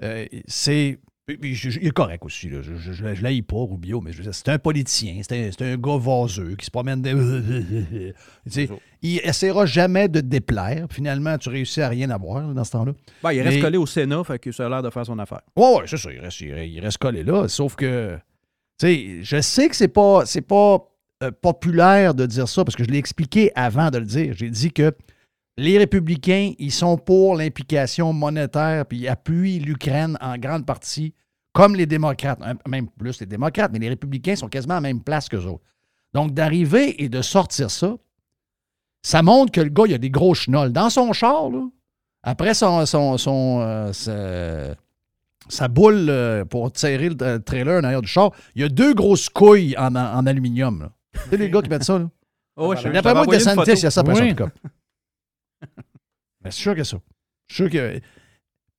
Euh, 0.03 0.25
c'est. 0.47 0.99
Puis- 1.33 1.37
puis 1.37 1.55
je- 1.55 1.69
je- 1.69 1.79
il 1.79 1.87
est 1.87 1.91
correct 1.91 2.23
aussi, 2.25 2.49
là. 2.49 2.61
Je, 2.61 2.75
je, 2.75 2.91
je, 2.93 3.23
l'haïs 3.23 3.41
pas, 3.41 3.57
Rubio, 3.57 4.01
mais 4.01 4.11
c'est 4.31 4.49
un 4.49 4.59
politicien, 4.59 5.19
c'est 5.27 5.61
un, 5.61 5.77
gars 5.77 5.97
vaseux 5.97 6.55
qui 6.55 6.65
se 6.65 6.71
promène 6.71 7.01
de. 7.01 7.11
Tu 8.45 8.51
sais, 8.51 8.67
ça. 8.67 8.73
il 9.01 9.19
essaiera 9.19 9.65
jamais 9.65 10.07
de 10.09 10.19
te 10.19 10.25
déplaire. 10.25 10.87
Finalement, 10.91 11.37
tu 11.37 11.49
réussis 11.49 11.81
à 11.81 11.89
rien 11.89 12.09
avoir 12.09 12.45
là, 12.47 12.53
dans 12.53 12.63
ce 12.63 12.71
temps-là. 12.71 12.93
Ben, 13.23 13.31
il 13.33 13.41
reste 13.41 13.61
collé 13.61 13.77
au 13.77 13.85
Sénat, 13.85 14.23
fait 14.23 14.39
que 14.39 14.51
ça 14.51 14.65
a 14.65 14.69
l'air 14.69 14.81
de 14.83 14.89
faire 14.89 15.05
son 15.05 15.17
affaire. 15.19 15.41
Ouais, 15.55 15.75
ouais, 15.77 15.83
c'est 15.85 15.97
ça. 15.97 16.11
Il 16.11 16.19
reste, 16.19 16.41
il 16.41 16.53
reste- 16.53 16.71
il 16.71 16.79
reste 16.79 16.97
collé 16.97 17.23
là. 17.23 17.47
Sauf 17.47 17.75
que, 17.75 18.15
tu 18.79 18.87
sais, 18.87 19.17
je 19.23 19.41
sais 19.41 19.69
que 19.69 19.75
c'est 19.75 19.87
pas, 19.87 20.25
c'est 20.25 20.41
pas 20.41 20.79
euh, 21.23 21.29
populaire 21.39 22.15
de 22.15 22.25
dire 22.25 22.47
ça 22.47 22.63
parce 22.65 22.75
que 22.75 22.83
je 22.83 22.89
l'ai 22.89 22.97
expliqué 22.97 23.51
avant 23.55 23.91
de 23.91 23.99
le 23.99 24.05
dire. 24.05 24.33
J'ai 24.35 24.49
dit 24.49 24.71
que 24.71 24.91
les 25.57 25.77
républicains, 25.77 26.53
ils 26.57 26.71
sont 26.71 26.97
pour 26.97 27.35
l'implication 27.35 28.11
monétaire 28.13 28.85
puis 28.87 28.99
ils 28.99 29.07
appuient 29.07 29.59
l'Ukraine 29.59 30.17
en 30.21 30.37
grande 30.37 30.65
partie, 30.65 31.13
comme 31.53 31.75
les 31.75 31.85
démocrates, 31.85 32.39
hein, 32.41 32.53
même 32.67 32.87
plus 32.89 33.19
les 33.19 33.25
démocrates, 33.25 33.71
mais 33.73 33.79
les 33.79 33.89
républicains 33.89 34.35
sont 34.35 34.47
quasiment 34.47 34.75
à 34.75 34.77
la 34.77 34.81
même 34.81 35.01
place 35.03 35.27
qu'eux 35.29 35.45
autres. 35.45 35.63
Donc, 36.13 36.33
d'arriver 36.33 37.01
et 37.03 37.09
de 37.09 37.21
sortir 37.21 37.69
ça, 37.71 37.95
ça 39.01 39.21
montre 39.23 39.51
que 39.51 39.61
le 39.61 39.69
gars, 39.69 39.83
il 39.87 39.93
a 39.93 39.97
des 39.97 40.09
gros 40.09 40.33
chenolles. 40.33 40.71
Dans 40.71 40.89
son 40.89 41.11
char, 41.13 41.49
là, 41.49 41.63
après 42.23 42.53
son, 42.53 42.85
son, 42.85 43.17
son, 43.17 43.59
euh, 43.61 43.93
sa- 43.93 44.75
sa 45.49 45.67
boule 45.67 46.07
euh, 46.09 46.45
pour 46.45 46.71
tirer 46.71 47.09
le 47.09 47.17
euh, 47.21 47.39
trailer 47.39 47.79
en 47.81 47.83
arrière 47.83 48.01
du 48.01 48.07
char, 48.07 48.31
il 48.55 48.61
y 48.61 48.65
a 48.65 48.69
deux 48.69 48.93
grosses 48.93 49.27
couilles 49.29 49.75
en, 49.77 49.95
en- 49.95 50.17
en 50.19 50.25
aluminium. 50.27 50.81
là. 50.81 50.91
Tu 51.23 51.29
sais, 51.31 51.37
les 51.37 51.49
gars 51.49 51.61
qui 51.61 51.69
mettent 51.69 51.83
ça, 51.83 51.97
là? 51.99 52.09
Oh, 52.57 52.67
ouais, 52.69 52.77
je- 52.77 52.87
D'après 52.89 53.13
moi, 53.13 53.25
DeSantis, 53.25 53.71
il 53.71 53.83
y 53.83 53.85
a 53.85 53.91
ça 53.91 54.03
Oui. 54.05 54.21
en 54.21 54.29
tout 54.29 54.35
cas. 54.35 54.49
Mais 56.43 56.51
c'est 56.51 56.59
sûr 56.61 56.75
que 56.75 56.83
ça. 56.83 56.97
C'est 57.47 57.55
sûr 57.55 57.69
que. 57.69 57.99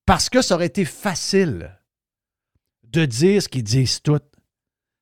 Parce 0.07 0.29
que 0.29 0.43
ça 0.43 0.55
aurait 0.57 0.67
été 0.67 0.85
facile 0.85 1.71
de 2.93 3.07
dire 3.07 3.43
ce 3.43 3.49
qu'ils 3.49 3.65
disent 3.65 4.01
tous. 4.03 4.21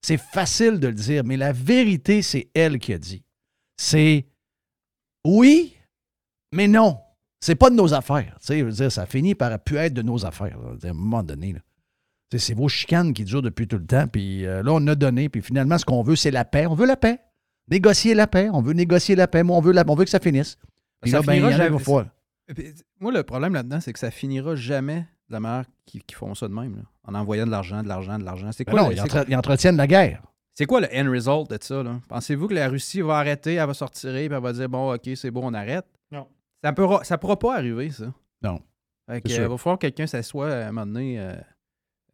C'est 0.03 0.17
facile 0.19 0.81
de 0.81 0.89
le 0.89 0.95
dire, 0.95 1.25
mais 1.25 1.37
la 1.37 1.53
vérité, 1.53 2.23
c'est 2.23 2.49
elle 2.55 2.79
qui 2.79 2.93
a 2.95 2.99
dit. 2.99 3.23
C'est 3.77 4.27
oui, 5.27 5.77
mais 6.53 6.69
non. 6.69 6.99
C'est 7.43 7.55
pas 7.55 7.71
de 7.71 7.75
nos 7.75 7.95
affaires. 7.95 8.37
Tu 8.41 8.47
sais, 8.47 8.59
je 8.61 8.65
veux 8.65 8.73
dire, 8.73 8.93
ça 8.93 9.07
finit 9.07 9.35
par 9.35 9.59
pu 9.63 9.77
être 9.77 9.95
de 9.95 10.03
nos 10.03 10.25
affaires. 10.27 10.59
là. 10.59 10.73
À 10.83 10.89
un 10.89 10.93
moment 10.93 11.23
donné. 11.23 11.53
là. 11.55 11.61
Tu 12.31 12.39
sais, 12.39 12.47
C'est 12.49 12.55
vos 12.55 12.69
chicanes 12.69 13.13
qui 13.15 13.25
durent 13.25 13.43
depuis 13.43 13.67
tout 13.67 13.79
le 13.79 13.87
temps. 13.87 14.07
Puis 14.09 14.45
euh, 14.47 14.63
là, 14.63 14.73
on 14.73 14.87
a 14.87 14.95
donné. 14.95 15.29
Puis 15.29 15.41
finalement, 15.43 15.79
ce 15.79 15.85
qu'on 15.85 16.03
veut, 16.03 16.17
c'est 16.17 16.31
la 16.31 16.45
paix. 16.45 16.67
On 16.67 16.75
veut 16.75 16.87
la 16.87 16.97
paix. 16.97 17.19
Négocier 17.71 18.15
la 18.15 18.27
paix. 18.27 18.51
On 18.53 18.61
veut 18.63 18.73
négocier 18.75 19.15
la 19.17 19.27
paix. 19.27 19.43
Moi, 19.43 19.57
on 19.57 19.61
veut, 19.61 19.73
la- 19.73 19.85
on 19.89 19.95
veut 19.95 20.05
que 20.05 20.11
ça 20.11 20.21
finisse. 20.21 20.59
Ça 21.05 21.11
là, 21.19 21.23
ben, 21.23 21.35
il 21.35 21.41
y 21.41 21.45
en 21.45 21.49
a 21.49 21.53
Moi, 23.01 23.13
le 23.13 23.23
problème 23.23 23.55
là-dedans, 23.55 23.81
c'est 23.81 23.93
que 23.93 23.99
ça 23.99 24.11
finira 24.11 24.55
jamais 24.55 25.07
de 25.31 25.35
la 25.35 25.41
manière 25.41 25.65
qu'ils 25.87 26.03
qu'ils 26.05 26.17
font 26.17 26.35
ça 26.35 26.47
de 26.49 26.53
même, 26.53 26.77
là, 26.77 26.83
en 27.07 27.15
envoyant 27.15 27.47
de 27.47 27.51
l'argent, 27.51 27.83
de 27.83 27.89
l'argent, 27.89 28.19
de 28.19 28.25
l'argent. 28.25 28.51
C'est 28.53 28.65
Ben 28.65 28.73
quoi, 28.73 28.83
non, 28.83 28.89
le- 28.89 28.95
ils, 28.95 28.99
c'est- 28.99 29.05
entre- 29.17 29.25
ils 29.29 29.37
entretiennent 29.37 29.77
la 29.77 29.87
guerre. 29.87 30.21
c'est 30.55 30.67
quoi 30.67 30.81
le 30.81 30.89
end 30.95 31.11
result 31.11 31.49
de 31.51 31.59
ça? 31.63 31.83
là? 31.83 32.01
Pensez-vous 32.09 32.49
que 32.49 32.55
la 32.55 32.69
Russie 32.69 33.01
va 33.01 33.17
arrêter, 33.19 33.55
elle 33.55 33.67
va 33.67 33.73
sortir 33.75 34.15
et 34.17 34.25
elle 34.27 34.33
va 34.33 34.53
dire 34.53 34.69
bon, 34.69 34.93
ok, 34.95 35.09
c'est 35.15 35.31
bon, 35.31 35.43
on 35.51 35.55
arrête? 35.55 35.87
Non. 36.13 36.27
Ça 36.63 36.73
pourra, 36.73 37.05
ça 37.05 37.17
pourra 37.17 37.39
pas 37.39 37.57
arriver, 37.57 37.91
ça. 37.91 38.13
Non. 38.43 38.61
Fait 39.09 39.21
que, 39.23 39.33
euh, 39.33 39.49
va 39.49 39.57
falloir 39.57 39.79
que 39.79 39.87
quelqu'un 39.87 40.07
s'assoie 40.07 40.51
à 40.53 40.69
un 40.69 40.73
moment 40.73 40.87
donné. 40.87 41.19
euh, 41.19 41.33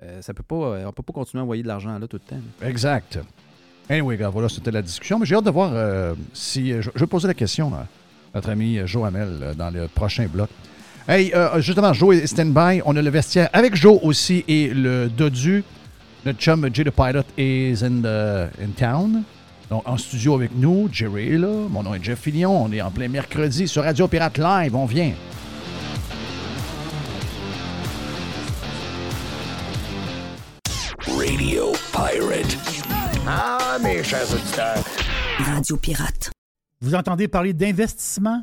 euh, 0.02 0.22
ça 0.22 0.32
peut 0.34 0.42
pas, 0.42 0.56
euh, 0.56 0.84
on 0.86 0.92
peut 0.92 1.02
pas 1.02 1.12
continuer 1.12 1.40
à 1.40 1.44
envoyer 1.44 1.62
de 1.62 1.68
l'argent 1.68 1.98
là 1.98 2.06
tout 2.06 2.16
le 2.22 2.28
temps. 2.28 2.40
là. 2.60 2.68
Exact. 2.68 3.18
Anyway, 3.88 4.16
gars, 4.16 4.28
voilà, 4.28 4.48
c'était 4.48 4.70
la 4.70 4.82
discussion. 4.82 5.18
Mais 5.18 5.26
j'ai 5.26 5.34
hâte 5.36 5.44
de 5.44 5.50
voir 5.50 5.70
euh, 5.72 6.14
si. 6.32 6.72
Je, 6.72 6.90
je 6.94 6.98
vais 7.00 7.06
poser 7.06 7.28
la 7.28 7.34
question 7.34 7.72
à 7.74 7.86
notre 8.34 8.50
ami 8.50 8.78
euh, 8.78 9.54
dans 9.54 9.70
le 9.70 9.88
prochain 9.88 10.26
bloc. 10.26 10.50
Hey, 11.08 11.32
euh, 11.34 11.60
justement, 11.60 11.92
Joe 11.92 12.16
est 12.16 12.26
stand-by. 12.26 12.82
On 12.84 12.96
a 12.96 13.00
le 13.02 13.10
vestiaire 13.10 13.48
avec 13.52 13.76
Joe 13.76 14.00
aussi 14.02 14.44
et 14.48 14.68
le 14.74 15.08
Dodu. 15.08 15.62
Notre 16.24 16.40
chum 16.40 16.68
Jay 16.72 16.82
the 16.82 16.90
Pilot 16.90 17.22
is 17.38 17.84
in, 17.84 18.02
the, 18.02 18.50
in 18.60 18.70
town. 18.76 19.22
Donc, 19.70 19.82
en 19.86 19.96
studio 19.96 20.34
avec 20.34 20.50
nous, 20.56 20.88
Jerry 20.90 21.34
est 21.34 21.38
là. 21.38 21.68
Mon 21.70 21.84
nom 21.84 21.94
est 21.94 22.02
Jeff 22.02 22.18
Fillion. 22.18 22.64
On 22.64 22.72
est 22.72 22.80
en 22.80 22.90
plein 22.90 23.06
mercredi 23.06 23.68
sur 23.68 23.84
Radio 23.84 24.08
Pirate 24.08 24.38
Live. 24.38 24.74
On 24.74 24.86
vient. 24.86 25.12
Radio 31.06 31.72
Pirate. 31.92 32.58
Ah, 33.28 33.78
mes 33.80 34.02
chers 34.02 34.32
auditeurs. 34.32 34.82
Radio 35.38 35.76
Pirate. 35.76 36.30
Vous 36.80 36.96
entendez 36.96 37.28
parler 37.28 37.52
d'investissement? 37.52 38.42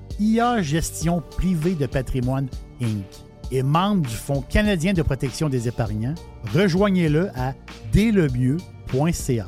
IA 0.21 0.61
Gestion 0.61 1.23
Privée 1.35 1.73
de 1.73 1.87
Patrimoine 1.87 2.47
Inc. 2.79 3.03
est 3.51 3.63
membre 3.63 4.07
du 4.07 4.13
Fonds 4.13 4.43
canadien 4.47 4.93
de 4.93 5.01
protection 5.01 5.49
des 5.49 5.67
épargnants. 5.67 6.13
Rejoignez-le 6.53 7.29
à 7.35 7.55
dlemieux.ca. 7.91 9.47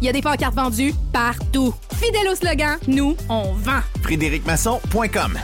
Il 0.00 0.06
y 0.06 0.08
a 0.08 0.12
des 0.12 0.22
pancartes 0.22 0.54
vendues 0.54 0.94
partout. 1.12 1.74
Fidèle 1.94 2.28
au 2.32 2.34
slogan, 2.34 2.78
nous, 2.88 3.16
on 3.28 3.52
vend. 3.52 3.80
FrédéricMasson.com 4.02 5.38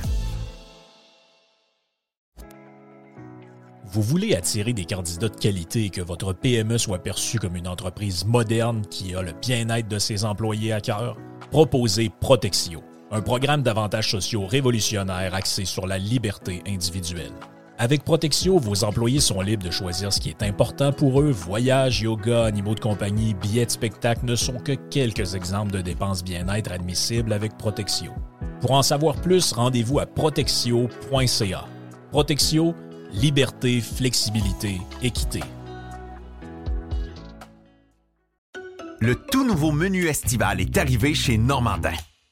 Vous 3.85 4.03
voulez 4.03 4.35
attirer 4.35 4.73
des 4.73 4.85
candidats 4.85 5.29
de 5.29 5.37
qualité 5.37 5.85
et 5.85 5.91
que 5.91 6.01
votre 6.01 6.33
PME 6.33 6.77
soit 6.77 6.99
perçue 6.99 7.39
comme 7.39 7.57
une 7.57 7.69
entreprise 7.69 8.25
moderne 8.27 8.83
qui 8.91 9.15
a 9.15 9.23
le 9.23 9.33
bien-être 9.33 9.89
de 9.89 9.99
ses 9.99 10.25
employés 10.25 10.73
à 10.73 10.81
cœur? 10.81 11.17
Proposez 11.51 12.11
Protexio, 12.21 12.83
un 13.11 13.23
programme 13.23 13.62
d'avantages 13.62 14.11
sociaux 14.11 14.47
révolutionnaire 14.47 15.35
axé 15.35 15.65
sur 15.65 15.87
la 15.87 15.99
liberté 15.99 16.62
individuelle. 16.67 17.33
Avec 17.79 18.05
Protexio, 18.05 18.59
vos 18.59 18.85
employés 18.85 19.21
sont 19.21 19.43
libres 19.43 19.65
de 19.65 19.71
choisir 19.71 20.11
ce 20.11 20.19
qui 20.19 20.31
est 20.31 20.43
important 20.43 20.93
pour 20.93 21.21
eux. 21.21 21.31
Voyages, 21.31 22.01
yoga, 22.01 22.47
animaux 22.47 22.75
de 22.75 22.81
compagnie, 22.81 23.35
billets 23.35 23.67
de 23.67 23.71
spectacle 23.71 24.25
ne 24.25 24.35
sont 24.35 24.59
que 24.59 24.73
quelques 24.73 25.35
exemples 25.35 25.73
de 25.73 25.83
dépenses 25.83 26.25
bien-être 26.25 26.73
admissibles 26.73 27.35
avec 27.35 27.59
Protexio. 27.59 28.12
Pour 28.62 28.71
en 28.71 28.83
savoir 28.83 29.17
plus, 29.17 29.53
rendez-vous 29.53 29.99
à 29.99 30.07
protexio.ca. 30.07 31.65
Protexio, 32.11 32.75
liberté, 33.12 33.83
flexibilité, 33.83 34.81
équité. 35.03 35.41
Le 39.01 39.15
tout 39.15 39.47
nouveau 39.47 39.73
menu 39.73 40.07
estival 40.07 40.62
est 40.62 40.79
arrivé 40.79 41.12
chez 41.12 41.37
Normandin. 41.37 41.93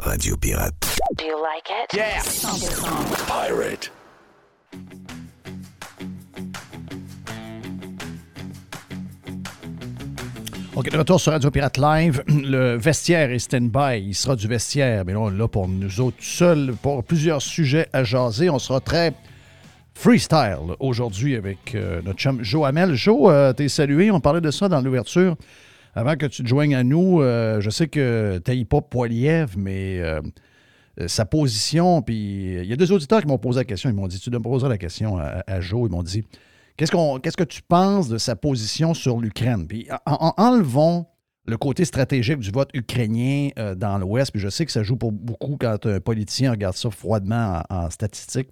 Radio 0.00 0.36
Pirate. 0.36 0.74
Do 1.16 1.24
you 1.24 1.42
like 1.42 1.68
it? 1.70 1.92
Yeah! 1.92 2.20
100%. 2.20 3.26
Pirate. 3.26 3.90
OK, 10.76 10.88
de 10.88 10.96
retour 10.96 11.20
sur 11.20 11.32
Radio 11.32 11.50
Pirate 11.50 11.78
Live. 11.78 12.22
Le 12.28 12.76
vestiaire 12.76 13.32
est 13.32 13.40
stand-by. 13.40 14.00
Il 14.00 14.14
sera 14.14 14.36
du 14.36 14.46
vestiaire. 14.46 15.04
Mais 15.04 15.14
là, 15.14 15.18
on 15.18 15.30
est 15.32 15.36
là 15.36 15.48
pour 15.48 15.66
nous 15.66 16.00
autres 16.00 16.16
seuls, 16.22 16.74
pour 16.80 17.02
plusieurs 17.02 17.42
sujets 17.42 17.88
à 17.92 18.04
jaser. 18.04 18.50
On 18.50 18.60
sera 18.60 18.78
très 18.78 19.12
freestyle 19.94 20.76
aujourd'hui 20.78 21.34
avec 21.34 21.74
euh, 21.74 22.00
notre 22.04 22.20
chum 22.20 22.44
Joe 22.44 22.68
Hamel. 22.68 22.94
Joe, 22.94 23.32
euh, 23.32 23.52
t'es 23.52 23.68
salué. 23.68 24.12
On 24.12 24.20
parlait 24.20 24.40
de 24.40 24.52
ça 24.52 24.68
dans 24.68 24.80
l'ouverture. 24.80 25.34
Avant 25.98 26.14
que 26.14 26.26
tu 26.26 26.44
te 26.44 26.48
joignes 26.48 26.76
à 26.76 26.84
nous, 26.84 27.20
euh, 27.22 27.60
je 27.60 27.70
sais 27.70 27.88
que 27.88 28.40
tu 28.44 28.64
pas 28.66 28.80
Poiliev, 28.80 29.56
mais 29.58 29.98
euh, 29.98 30.20
euh, 31.00 31.08
sa 31.08 31.24
position, 31.24 32.02
puis 32.02 32.54
il 32.54 32.66
y 32.66 32.72
a 32.72 32.76
deux 32.76 32.92
auditeurs 32.92 33.20
qui 33.20 33.26
m'ont 33.26 33.36
posé 33.36 33.58
la 33.58 33.64
question. 33.64 33.90
Ils 33.90 33.96
m'ont 33.96 34.06
dit 34.06 34.20
Tu 34.20 34.30
dois 34.30 34.38
me 34.38 34.44
poser 34.44 34.68
la 34.68 34.78
question 34.78 35.18
à, 35.18 35.60
Joe. 35.60 35.88
Ils 35.88 35.90
m'ont 35.90 36.04
dit 36.04 36.22
Qu'est-ce, 36.76 36.92
qu'on, 36.92 37.18
qu'est-ce 37.18 37.36
que 37.36 37.42
tu 37.42 37.62
penses 37.62 38.08
de 38.08 38.16
sa 38.16 38.36
position 38.36 38.94
sur 38.94 39.18
l'Ukraine? 39.18 39.66
Puis 39.66 39.88
en, 40.06 40.28
en- 40.28 40.34
enlevons 40.36 41.06
le 41.46 41.56
côté 41.56 41.84
stratégique 41.84 42.38
du 42.38 42.52
vote 42.52 42.70
ukrainien 42.74 43.48
dans 43.76 43.98
l'Ouest, 43.98 44.30
puis 44.30 44.40
je 44.40 44.50
sais 44.50 44.66
que 44.66 44.70
ça 44.70 44.84
joue 44.84 44.96
pour 44.96 45.10
beaucoup 45.10 45.56
quand 45.58 45.84
un 45.84 45.98
politicien 45.98 46.52
regarde 46.52 46.76
ça 46.76 46.92
froidement 46.92 47.60
en, 47.70 47.86
en 47.86 47.90
statistique. 47.90 48.50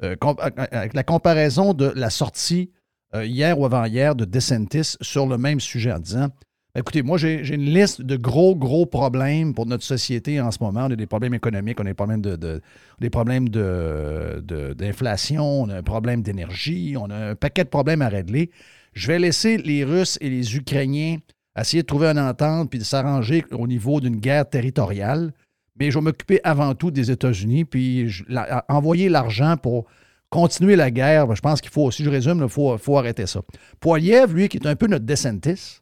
Avec 0.00 0.94
la 0.94 1.04
comparaison 1.04 1.74
de 1.74 1.92
la 1.94 2.10
sortie 2.10 2.72
hier 3.14 3.56
ou 3.56 3.66
avant-hier 3.66 4.16
de 4.16 4.24
DeSantis 4.24 4.96
sur 5.00 5.28
le 5.28 5.38
même 5.38 5.60
sujet 5.60 5.92
en 5.92 6.00
disant 6.00 6.28
Écoutez, 6.74 7.02
moi, 7.02 7.18
j'ai 7.18 7.46
une 7.54 7.66
liste 7.66 8.00
de 8.00 8.16
gros, 8.16 8.56
gros 8.56 8.86
problèmes 8.86 9.52
pour 9.52 9.66
notre 9.66 9.84
société 9.84 10.40
en 10.40 10.50
ce 10.50 10.56
moment. 10.62 10.86
On 10.86 10.90
a 10.90 10.96
des 10.96 11.06
problèmes 11.06 11.34
économiques, 11.34 11.78
on 11.78 11.82
a 11.82 11.88
des 11.88 11.94
problèmes 11.94 12.22
de, 12.22 12.62
problèmes 13.10 13.48
de- 13.50 14.42
de- 14.42 14.72
d'inflation, 14.72 15.44
on 15.44 15.68
a 15.68 15.76
un 15.76 15.82
problème 15.82 16.22
d'énergie, 16.22 16.94
on 16.98 17.10
a 17.10 17.16
un 17.32 17.34
paquet 17.34 17.64
de 17.64 17.68
problèmes 17.68 18.00
à 18.00 18.08
régler. 18.08 18.50
Je 18.94 19.06
vais 19.08 19.18
laisser 19.18 19.58
les 19.58 19.84
Russes 19.84 20.16
et 20.22 20.30
les 20.30 20.56
Ukrainiens 20.56 21.18
essayer 21.60 21.82
de 21.82 21.86
trouver 21.86 22.06
une 22.06 22.18
entente 22.18 22.70
puis 22.70 22.78
de 22.78 22.84
s'arranger 22.84 23.44
au 23.52 23.66
niveau 23.66 24.00
d'une 24.00 24.16
guerre 24.16 24.48
territoriale. 24.48 25.34
Mais 25.78 25.90
je 25.90 25.98
vais 25.98 26.04
m'occuper 26.04 26.40
avant 26.42 26.74
tout 26.74 26.90
des 26.90 27.10
États-Unis, 27.10 27.66
puis 27.66 28.10
envoyer 28.70 29.10
l'argent 29.10 29.58
pour 29.58 29.84
continuer 30.30 30.76
la 30.76 30.90
guerre. 30.90 31.26
ben, 31.26 31.34
Je 31.34 31.42
pense 31.42 31.60
qu'il 31.60 31.70
faut, 31.70 31.90
si 31.90 32.02
je 32.02 32.08
résume, 32.08 32.40
il 32.42 32.48
faut, 32.48 32.78
faut 32.78 32.96
arrêter 32.96 33.26
ça. 33.26 33.42
Poiliev, 33.78 34.34
lui, 34.34 34.48
qui 34.48 34.56
est 34.56 34.66
un 34.66 34.76
peu 34.76 34.86
notre 34.86 35.04
DeSantis, 35.04 35.81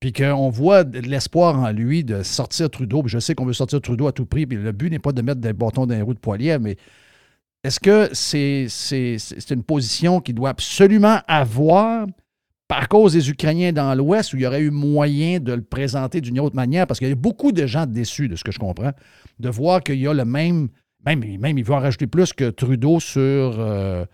puis 0.00 0.12
qu'on 0.12 0.50
voit 0.50 0.82
l'espoir 0.82 1.58
en 1.58 1.70
lui 1.70 2.04
de 2.04 2.22
sortir 2.22 2.68
Trudeau. 2.68 3.02
Puis 3.02 3.10
je 3.10 3.18
sais 3.18 3.34
qu'on 3.34 3.46
veut 3.46 3.52
sortir 3.52 3.80
Trudeau 3.80 4.06
à 4.06 4.12
tout 4.12 4.26
prix, 4.26 4.46
puis 4.46 4.58
le 4.58 4.72
but 4.72 4.90
n'est 4.90 4.98
pas 4.98 5.12
de 5.12 5.22
mettre 5.22 5.40
des 5.40 5.52
bâtons 5.52 5.86
dans 5.86 5.94
les 5.94 6.02
roues 6.02 6.14
de 6.14 6.18
Poiliev, 6.18 6.60
mais 6.60 6.76
est-ce 7.64 7.80
que 7.80 8.10
c'est 8.12 9.50
une 9.50 9.62
position 9.62 10.20
qu'il 10.20 10.34
doit 10.34 10.50
absolument 10.50 11.20
avoir 11.26 12.06
par 12.68 12.88
cause 12.88 13.14
des 13.14 13.30
Ukrainiens 13.30 13.72
dans 13.72 13.94
l'Ouest 13.94 14.34
où 14.34 14.36
il 14.36 14.42
y 14.42 14.46
aurait 14.46 14.60
eu 14.60 14.70
moyen 14.70 15.40
de 15.40 15.52
le 15.54 15.62
présenter 15.62 16.20
d'une 16.20 16.38
autre 16.40 16.56
manière? 16.56 16.86
Parce 16.86 16.98
qu'il 16.98 17.08
y 17.08 17.12
a 17.12 17.14
beaucoup 17.14 17.52
de 17.52 17.66
gens 17.66 17.86
déçus, 17.86 18.28
de 18.28 18.36
ce 18.36 18.44
que 18.44 18.52
je 18.52 18.58
comprends, 18.58 18.92
de 19.38 19.48
voir 19.48 19.82
qu'il 19.82 19.98
y 19.98 20.06
a 20.06 20.12
le 20.12 20.26
même, 20.26 20.68
même, 21.06 21.24
même 21.38 21.56
il 21.56 21.64
veut 21.64 21.72
en 21.72 21.80
rajouter 21.80 22.06
plus 22.06 22.34
que 22.34 22.50
Trudeau 22.50 23.00
sur, 23.00 23.22
euh, 23.58 24.04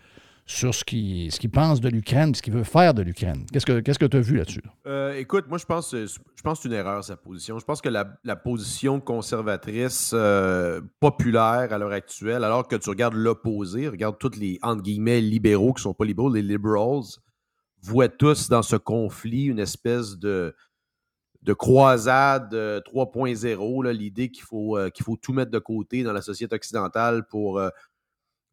sur 0.51 0.75
ce 0.75 0.83
qu'il 0.83 1.49
pense 1.49 1.79
de 1.79 1.87
l'Ukraine, 1.87 2.35
ce 2.35 2.41
qu'il 2.41 2.53
veut 2.53 2.65
faire 2.65 2.93
de 2.93 3.01
l'Ukraine. 3.01 3.45
Qu'est-ce 3.51 3.65
que 3.65 4.05
tu 4.05 4.17
as 4.17 4.19
vu 4.19 4.35
là-dessus? 4.35 4.61
Euh, 4.85 5.13
écoute, 5.13 5.45
moi, 5.47 5.57
je 5.57 5.65
pense, 5.65 5.93
euh, 5.93 6.05
je 6.05 6.41
pense 6.41 6.59
que 6.59 6.63
c'est 6.63 6.69
une 6.69 6.75
erreur, 6.75 7.03
sa 7.03 7.15
position. 7.15 7.57
Je 7.57 7.63
pense 7.63 7.79
que 7.79 7.87
la, 7.87 8.05
position 8.35 8.99
conservatrice 8.99 10.11
euh, 10.13 10.81
populaire 10.99 11.71
à 11.71 11.77
l'heure 11.77 11.93
actuelle, 11.93 12.43
alors 12.43 12.67
que 12.67 12.75
tu 12.75 12.89
regardes 12.89 13.13
l'opposé, 13.13 13.87
regarde 13.87 14.17
tous 14.19 14.37
les, 14.37 14.59
entre 14.61 14.81
guillemets, 14.81 15.21
libéraux 15.21 15.73
qui 15.73 15.83
sont 15.83 15.93
pas 15.93 16.05
libéraux, 16.05 16.29
les 16.29 16.41
liberals, 16.41 17.03
voient 17.81 18.09
tous 18.09 18.49
dans 18.49 18.61
ce 18.61 18.75
conflit 18.75 19.45
une 19.45 19.59
espèce 19.59 20.17
de, 20.17 20.53
de 21.43 21.53
croisade 21.53 22.53
3.0, 22.53 23.89
l'idée 23.91 24.29
qu'il 24.29 24.43
faut, 24.43 24.77
qu'il 24.93 25.05
faut 25.05 25.15
tout 25.15 25.33
mettre 25.33 25.51
de 25.51 25.59
côté 25.59 26.03
dans 26.03 26.13
la 26.13 26.21
société 26.21 26.55
occidentale 26.55 27.25
pour 27.25 27.59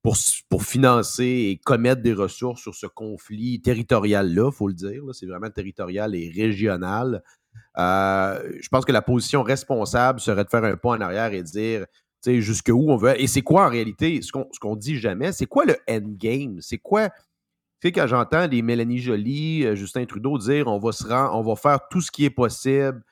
pour, 0.02 0.62
financer 0.62 1.24
et 1.24 1.60
commettre 1.64 2.02
des 2.02 2.12
ressources 2.12 2.62
sur 2.62 2.74
ce 2.74 2.86
conflit 2.86 3.60
territorial-là, 3.60 4.50
il 4.52 4.56
faut 4.56 4.68
le 4.68 4.74
dire. 4.74 5.02
C'est 5.12 5.26
vraiment 5.26 5.50
territorial 5.50 6.14
et 6.14 6.30
régional. 6.34 7.22
Euh, 7.78 8.52
je 8.60 8.68
pense 8.68 8.84
que 8.84 8.92
la 8.92 9.02
position 9.02 9.42
responsable 9.42 10.20
serait 10.20 10.44
de 10.44 10.50
faire 10.50 10.64
un 10.64 10.76
pas 10.76 10.90
en 10.90 11.00
arrière 11.00 11.32
et 11.32 11.42
dire 11.42 11.86
jusqu'où 12.26 12.90
on 12.90 12.96
veut. 12.96 13.20
Et 13.20 13.26
c'est 13.26 13.42
quoi 13.42 13.66
en 13.66 13.70
réalité, 13.70 14.20
ce 14.22 14.32
qu'on 14.32 14.74
ne 14.74 14.80
dit 14.80 14.98
jamais, 14.98 15.32
c'est 15.32 15.46
quoi 15.46 15.64
le 15.64 15.76
endgame? 15.88 16.60
C'est 16.60 16.78
quoi. 16.78 17.10
Tu 17.80 17.88
sais, 17.88 17.92
quand 17.92 18.06
j'entends 18.06 18.48
des 18.48 18.60
Mélanie 18.60 18.98
Joly, 18.98 19.64
euh, 19.64 19.76
Justin 19.76 20.04
Trudeau 20.04 20.36
dire 20.38 20.66
on 20.66 20.78
va 20.78 20.90
se 20.90 21.06
rendre, 21.06 21.34
on 21.36 21.42
va 21.42 21.54
faire 21.54 21.78
tout 21.90 22.00
ce 22.00 22.10
qui 22.10 22.24
est 22.24 22.30
possible 22.30 23.02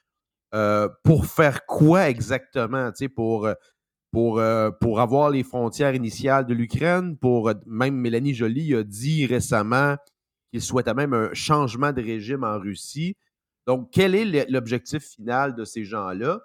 euh, 0.54 0.88
pour 1.04 1.26
faire 1.26 1.66
quoi 1.66 2.08
exactement? 2.08 2.90
Tu 2.90 3.04
sais, 3.04 3.08
pour 3.08 3.48
pour, 4.16 4.38
euh, 4.38 4.70
pour 4.70 5.00
avoir 5.00 5.28
les 5.28 5.42
frontières 5.42 5.94
initiales 5.94 6.46
de 6.46 6.54
l'Ukraine. 6.54 7.18
Pour 7.18 7.50
euh, 7.50 7.54
même 7.66 7.96
Mélanie 7.96 8.32
Joly 8.32 8.74
a 8.74 8.82
dit 8.82 9.26
récemment 9.26 9.96
qu'il 10.50 10.62
souhaitait 10.62 10.94
même 10.94 11.12
un 11.12 11.34
changement 11.34 11.92
de 11.92 12.00
régime 12.00 12.42
en 12.42 12.58
Russie. 12.58 13.14
Donc, 13.66 13.90
quel 13.92 14.14
est 14.14 14.50
l'objectif 14.50 15.02
final 15.02 15.54
de 15.54 15.66
ces 15.66 15.84
gens-là? 15.84 16.40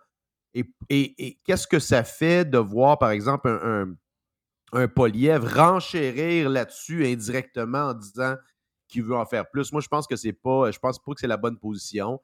Et, 0.53 1.38
qu'est-ce 1.45 1.65
que 1.65 1.80
ça 1.80 2.03
fait 2.03 2.43
de 2.43 2.57
voir, 2.57 2.99
par 2.99 3.11
exemple, 3.11 3.47
un, 3.47 3.93
un, 4.74 4.88
Poliev 4.89 5.45
renchérir 5.45 6.49
là-dessus 6.49 7.07
indirectement 7.07 7.91
en 7.91 7.93
disant 7.93 8.36
qu'il 8.89 9.03
veut 9.03 9.15
en 9.15 9.26
faire 9.26 9.49
plus? 9.49 9.72
Moi, 9.72 9.80
je 9.80 9.88
pense 9.88 10.07
que 10.07 10.17
c'est 10.17 10.34
pas, 10.34 10.72
je 10.72 10.80
pense 10.80 10.99
pas 10.99 11.13
que 11.13 11.22
c'est 11.22 11.26
la 11.26 11.38
bonne 11.38 11.57
position. 11.57 12.19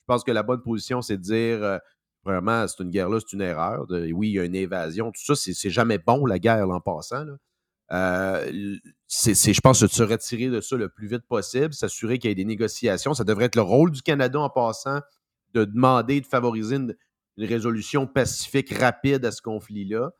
Je 0.00 0.04
pense 0.08 0.24
que 0.24 0.30
la 0.30 0.42
bonne 0.42 0.60
position, 0.60 1.00
c'est 1.00 1.16
de 1.16 1.22
dire 1.22 1.64
euh, 1.64 1.78
Vraiment, 2.24 2.66
c'est 2.68 2.82
une 2.82 2.90
guerre-là, 2.90 3.18
c'est 3.20 3.34
une 3.34 3.42
erreur. 3.42 3.86
oui, 3.88 4.28
il 4.28 4.34
y 4.34 4.38
a 4.38 4.44
une 4.44 4.54
évasion. 4.54 5.10
Tout 5.10 5.34
ça, 5.34 5.34
c'est 5.34 5.70
jamais 5.70 5.98
bon, 5.98 6.26
la 6.26 6.38
guerre, 6.38 6.68
en 6.68 6.80
passant. 6.80 7.24
Euh, 7.92 8.76
je 9.08 9.60
pense, 9.60 9.82
de 9.82 9.86
se 9.88 10.02
retirer 10.02 10.48
de 10.48 10.60
ça 10.60 10.76
le 10.76 10.88
plus 10.88 11.08
vite 11.08 11.26
possible, 11.26 11.74
s'assurer 11.74 12.18
qu'il 12.18 12.30
y 12.30 12.32
ait 12.32 12.36
des 12.36 12.44
négociations. 12.44 13.14
Ça 13.14 13.24
devrait 13.24 13.46
être 13.46 13.56
le 13.56 13.62
rôle 13.62 13.90
du 13.90 14.02
Canada 14.02 14.38
en 14.38 14.50
passant 14.50 15.00
de 15.54 15.64
demander 15.64 16.20
de 16.20 16.26
favoriser 16.26 16.76
une, 16.76 16.96
résolution 17.38 18.06
pacifique 18.06 18.70
rapide 18.74 19.24
à 19.24 19.32
ce 19.32 19.40
conflit-là. 19.40 20.10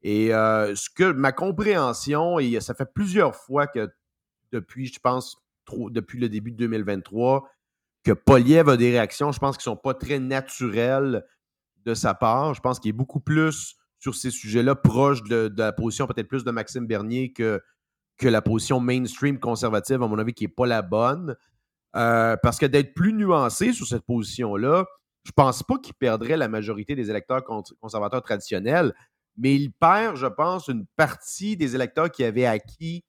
Et 0.00 0.34
euh, 0.34 0.74
ce 0.74 0.88
que 0.88 1.12
ma 1.12 1.30
compréhension, 1.30 2.38
et 2.38 2.58
ça 2.60 2.72
fait 2.72 2.90
plusieurs 2.94 3.36
fois 3.36 3.66
que 3.66 3.90
depuis, 4.50 4.86
je 4.86 4.98
pense, 4.98 5.36
depuis 5.90 6.18
le 6.18 6.30
début 6.30 6.52
de 6.52 6.56
2023, 6.56 7.46
que 8.04 8.12
Poliev 8.12 8.68
a 8.68 8.76
des 8.76 8.90
réactions, 8.90 9.32
je 9.32 9.38
pense, 9.38 9.56
qui 9.56 9.62
ne 9.68 9.74
sont 9.74 9.76
pas 9.76 9.94
très 9.94 10.18
naturelles 10.18 11.24
de 11.84 11.94
sa 11.94 12.14
part. 12.14 12.54
Je 12.54 12.60
pense 12.60 12.78
qu'il 12.78 12.90
est 12.90 12.92
beaucoup 12.92 13.20
plus 13.20 13.76
sur 13.98 14.14
ces 14.14 14.30
sujets-là 14.30 14.74
proche 14.74 15.22
de, 15.22 15.52
la 15.56 15.72
position 15.72 16.06
peut-être 16.06 16.28
plus 16.28 16.44
de 16.44 16.50
Maxime 16.50 16.86
Bernier 16.86 17.32
que, 17.32 17.62
que 18.18 18.28
la 18.28 18.42
position 18.42 18.78
mainstream 18.78 19.38
conservative, 19.38 20.02
à 20.02 20.06
mon 20.06 20.18
avis, 20.18 20.34
qui 20.34 20.44
n'est 20.44 20.48
pas 20.48 20.66
la 20.66 20.82
bonne. 20.82 21.36
Euh, 21.96 22.36
parce 22.42 22.58
que 22.58 22.66
d'être 22.66 22.92
plus 22.92 23.12
nuancé 23.12 23.72
sur 23.72 23.86
cette 23.86 24.04
position-là, 24.04 24.84
je 25.24 25.32
pense 25.32 25.62
pas 25.62 25.78
qu'il 25.78 25.94
perdrait 25.94 26.36
la 26.36 26.48
majorité 26.48 26.94
des 26.94 27.08
électeurs 27.08 27.44
conservateurs 27.80 28.22
traditionnels, 28.22 28.92
mais 29.38 29.54
il 29.54 29.72
perd, 29.72 30.16
je 30.16 30.26
pense, 30.26 30.68
une 30.68 30.86
partie 30.96 31.56
des 31.56 31.74
électeurs 31.74 32.10
qui 32.10 32.24
avaient 32.24 32.46
acquis 32.46 33.04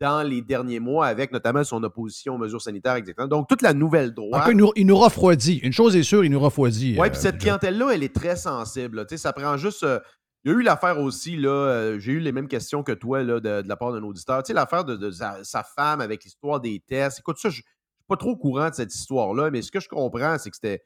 dans 0.00 0.22
les 0.22 0.42
derniers 0.42 0.80
mois 0.80 1.06
avec 1.06 1.32
notamment 1.32 1.64
son 1.64 1.82
opposition 1.82 2.34
aux 2.34 2.38
mesures 2.38 2.62
sanitaires, 2.62 2.94
exactement. 2.94 3.26
Donc, 3.26 3.48
toute 3.48 3.62
la 3.62 3.74
nouvelle 3.74 4.12
droite. 4.12 4.44
il, 4.48 4.56
nous, 4.56 4.70
il, 4.76 4.86
nous, 4.86 4.96
refroidit. 4.96 5.58
Une 5.58 5.72
chose 5.72 5.96
est 5.96 6.02
sûre, 6.02 6.24
il 6.24 6.30
nous 6.30 6.40
refroidit. 6.40 6.96
Oui, 6.98 7.10
puis 7.10 7.18
euh, 7.18 7.22
cette 7.22 7.38
clientèle-là, 7.38 7.90
elle 7.90 8.02
est 8.02 8.14
très 8.14 8.36
sensible. 8.36 9.06
Tu 9.06 9.16
sais, 9.16 9.22
ça 9.22 9.32
prend 9.32 9.56
juste. 9.56 9.82
Euh, 9.82 9.98
il 10.44 10.52
y 10.52 10.54
a 10.54 10.58
eu 10.58 10.62
l'affaire 10.62 11.00
aussi, 11.00 11.36
là, 11.36 11.50
euh, 11.50 11.98
j'ai 11.98 12.12
eu 12.12 12.20
les 12.20 12.30
mêmes 12.30 12.46
questions 12.46 12.84
que 12.84 12.92
toi 12.92 13.24
là, 13.24 13.40
de, 13.40 13.64
la 13.66 13.76
part 13.76 13.92
d'un 13.92 14.02
auditeur. 14.04 14.42
Tu 14.44 14.48
sais, 14.48 14.54
l'affaire 14.54 14.84
de, 14.84 15.10
sa, 15.10 15.64
femme 15.64 16.00
avec 16.00 16.22
l'histoire 16.22 16.60
des 16.60 16.78
tests. 16.78 17.18
Écoute, 17.18 17.38
ça, 17.38 17.48
je 17.48 17.58
ne 17.58 17.62
suis 17.62 17.64
pas 18.06 18.16
trop 18.16 18.30
au 18.30 18.36
courant 18.36 18.70
de 18.70 18.74
cette 18.74 18.94
histoire-là, 18.94 19.50
mais 19.50 19.62
ce 19.62 19.72
que 19.72 19.80
je 19.80 19.88
comprends, 19.88 20.38
c'est 20.38 20.50
que 20.50 20.56
c'était 20.56 20.82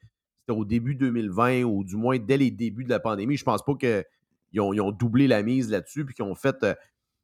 au 0.49 0.65
début 0.65 0.95
2020 0.95 1.63
ou 1.63 1.83
du 1.83 1.95
moins 1.95 2.17
dès 2.17 2.37
les 2.37 2.49
débuts 2.49 2.83
de 2.83 2.89
la 2.89 2.99
pandémie. 2.99 3.37
Je 3.37 3.43
pense 3.43 3.63
pas 3.63 3.75
qu'ils 3.75 4.59
ont, 4.59 4.71
ont, 4.71 4.91
doublé 4.91 5.27
la 5.27 5.43
mise 5.43 5.69
là-dessus 5.69 6.03
puis 6.03 6.15
qu'ils 6.15 6.25
ont 6.25 6.35
fait 6.35 6.65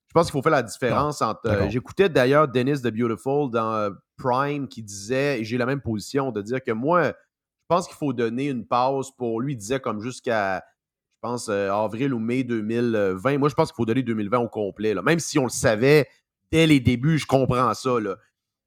je 0.09 0.13
pense 0.13 0.25
qu'il 0.25 0.31
faut 0.31 0.41
faire 0.41 0.51
la 0.51 0.63
différence 0.63 1.21
entre. 1.21 1.41
Euh, 1.45 1.69
j'écoutais 1.69 2.09
d'ailleurs 2.09 2.47
Dennis 2.47 2.81
the 2.81 2.87
Beautiful 2.87 3.51
dans 3.51 3.73
euh, 3.73 3.91
Prime 4.17 4.67
qui 4.67 4.81
disait, 4.81 5.39
et 5.39 5.43
j'ai 5.43 5.57
la 5.57 5.67
même 5.67 5.81
position, 5.81 6.31
de 6.31 6.41
dire 6.41 6.63
que 6.63 6.71
moi, 6.71 7.09
je 7.09 7.65
pense 7.67 7.87
qu'il 7.87 7.95
faut 7.95 8.11
donner 8.11 8.47
une 8.47 8.65
pause 8.65 9.11
pour 9.15 9.39
lui. 9.39 9.53
Il 9.53 9.57
disait 9.57 9.79
comme 9.79 10.01
jusqu'à, 10.01 10.57
je 10.57 11.19
pense, 11.21 11.47
euh, 11.49 11.71
avril 11.71 12.15
ou 12.15 12.19
mai 12.19 12.43
2020. 12.43 13.37
Moi, 13.37 13.49
je 13.49 13.53
pense 13.53 13.71
qu'il 13.71 13.75
faut 13.75 13.85
donner 13.85 14.01
2020 14.01 14.39
au 14.39 14.49
complet. 14.49 14.95
Là. 14.95 15.03
Même 15.03 15.19
si 15.19 15.37
on 15.37 15.43
le 15.43 15.49
savait 15.49 16.07
dès 16.51 16.65
les 16.65 16.79
débuts, 16.79 17.19
je 17.19 17.27
comprends 17.27 17.71
ça. 17.75 17.99
Là. 17.99 18.15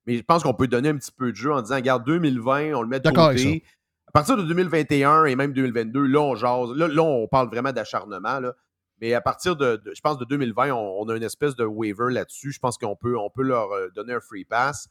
Mais 0.07 0.19
je 0.19 0.23
pense 0.23 0.45
qu'on 0.45 0.55
peut 0.55 0.69
donner 0.69 0.91
un 0.91 0.97
petit 0.97 1.11
peu 1.11 1.33
de 1.33 1.37
jeu 1.37 1.53
en 1.53 1.61
disant, 1.61 1.75
regarde, 1.75 2.05
2020, 2.05 2.75
on 2.75 2.83
le 2.83 2.89
met 2.89 3.01
de 3.01 3.11
côté. 3.11 3.65
À 4.07 4.13
partir 4.13 4.37
de 4.37 4.43
2021 4.43 5.25
et 5.25 5.35
même 5.35 5.53
2022, 5.53 6.07
là, 6.07 6.21
on 6.21 6.37
jase. 6.37 6.71
Là, 6.77 6.87
là 6.87 7.03
on 7.03 7.27
parle 7.27 7.49
vraiment 7.49 7.73
d'acharnement. 7.73 8.39
Mais 9.03 9.15
à 9.15 9.21
partir 9.21 9.57
de, 9.57 9.83
je 9.93 10.01
pense, 10.01 10.17
de 10.17 10.25
2020, 10.25 10.73
on, 10.73 11.09
a 11.09 11.17
une 11.17 11.25
espèce 11.25 11.57
de 11.57 11.65
waiver 11.65 12.13
là-dessus. 12.13 12.53
Je 12.53 12.61
pense 12.61 12.79
qu'on 12.79 12.95
peut, 12.95 13.19
on 13.19 13.31
peut 13.31 13.43
leur 13.43 13.73
euh, 13.73 13.89
donner 13.97 14.13
un 14.13 14.21
free 14.21 14.45
pass. 14.45 14.89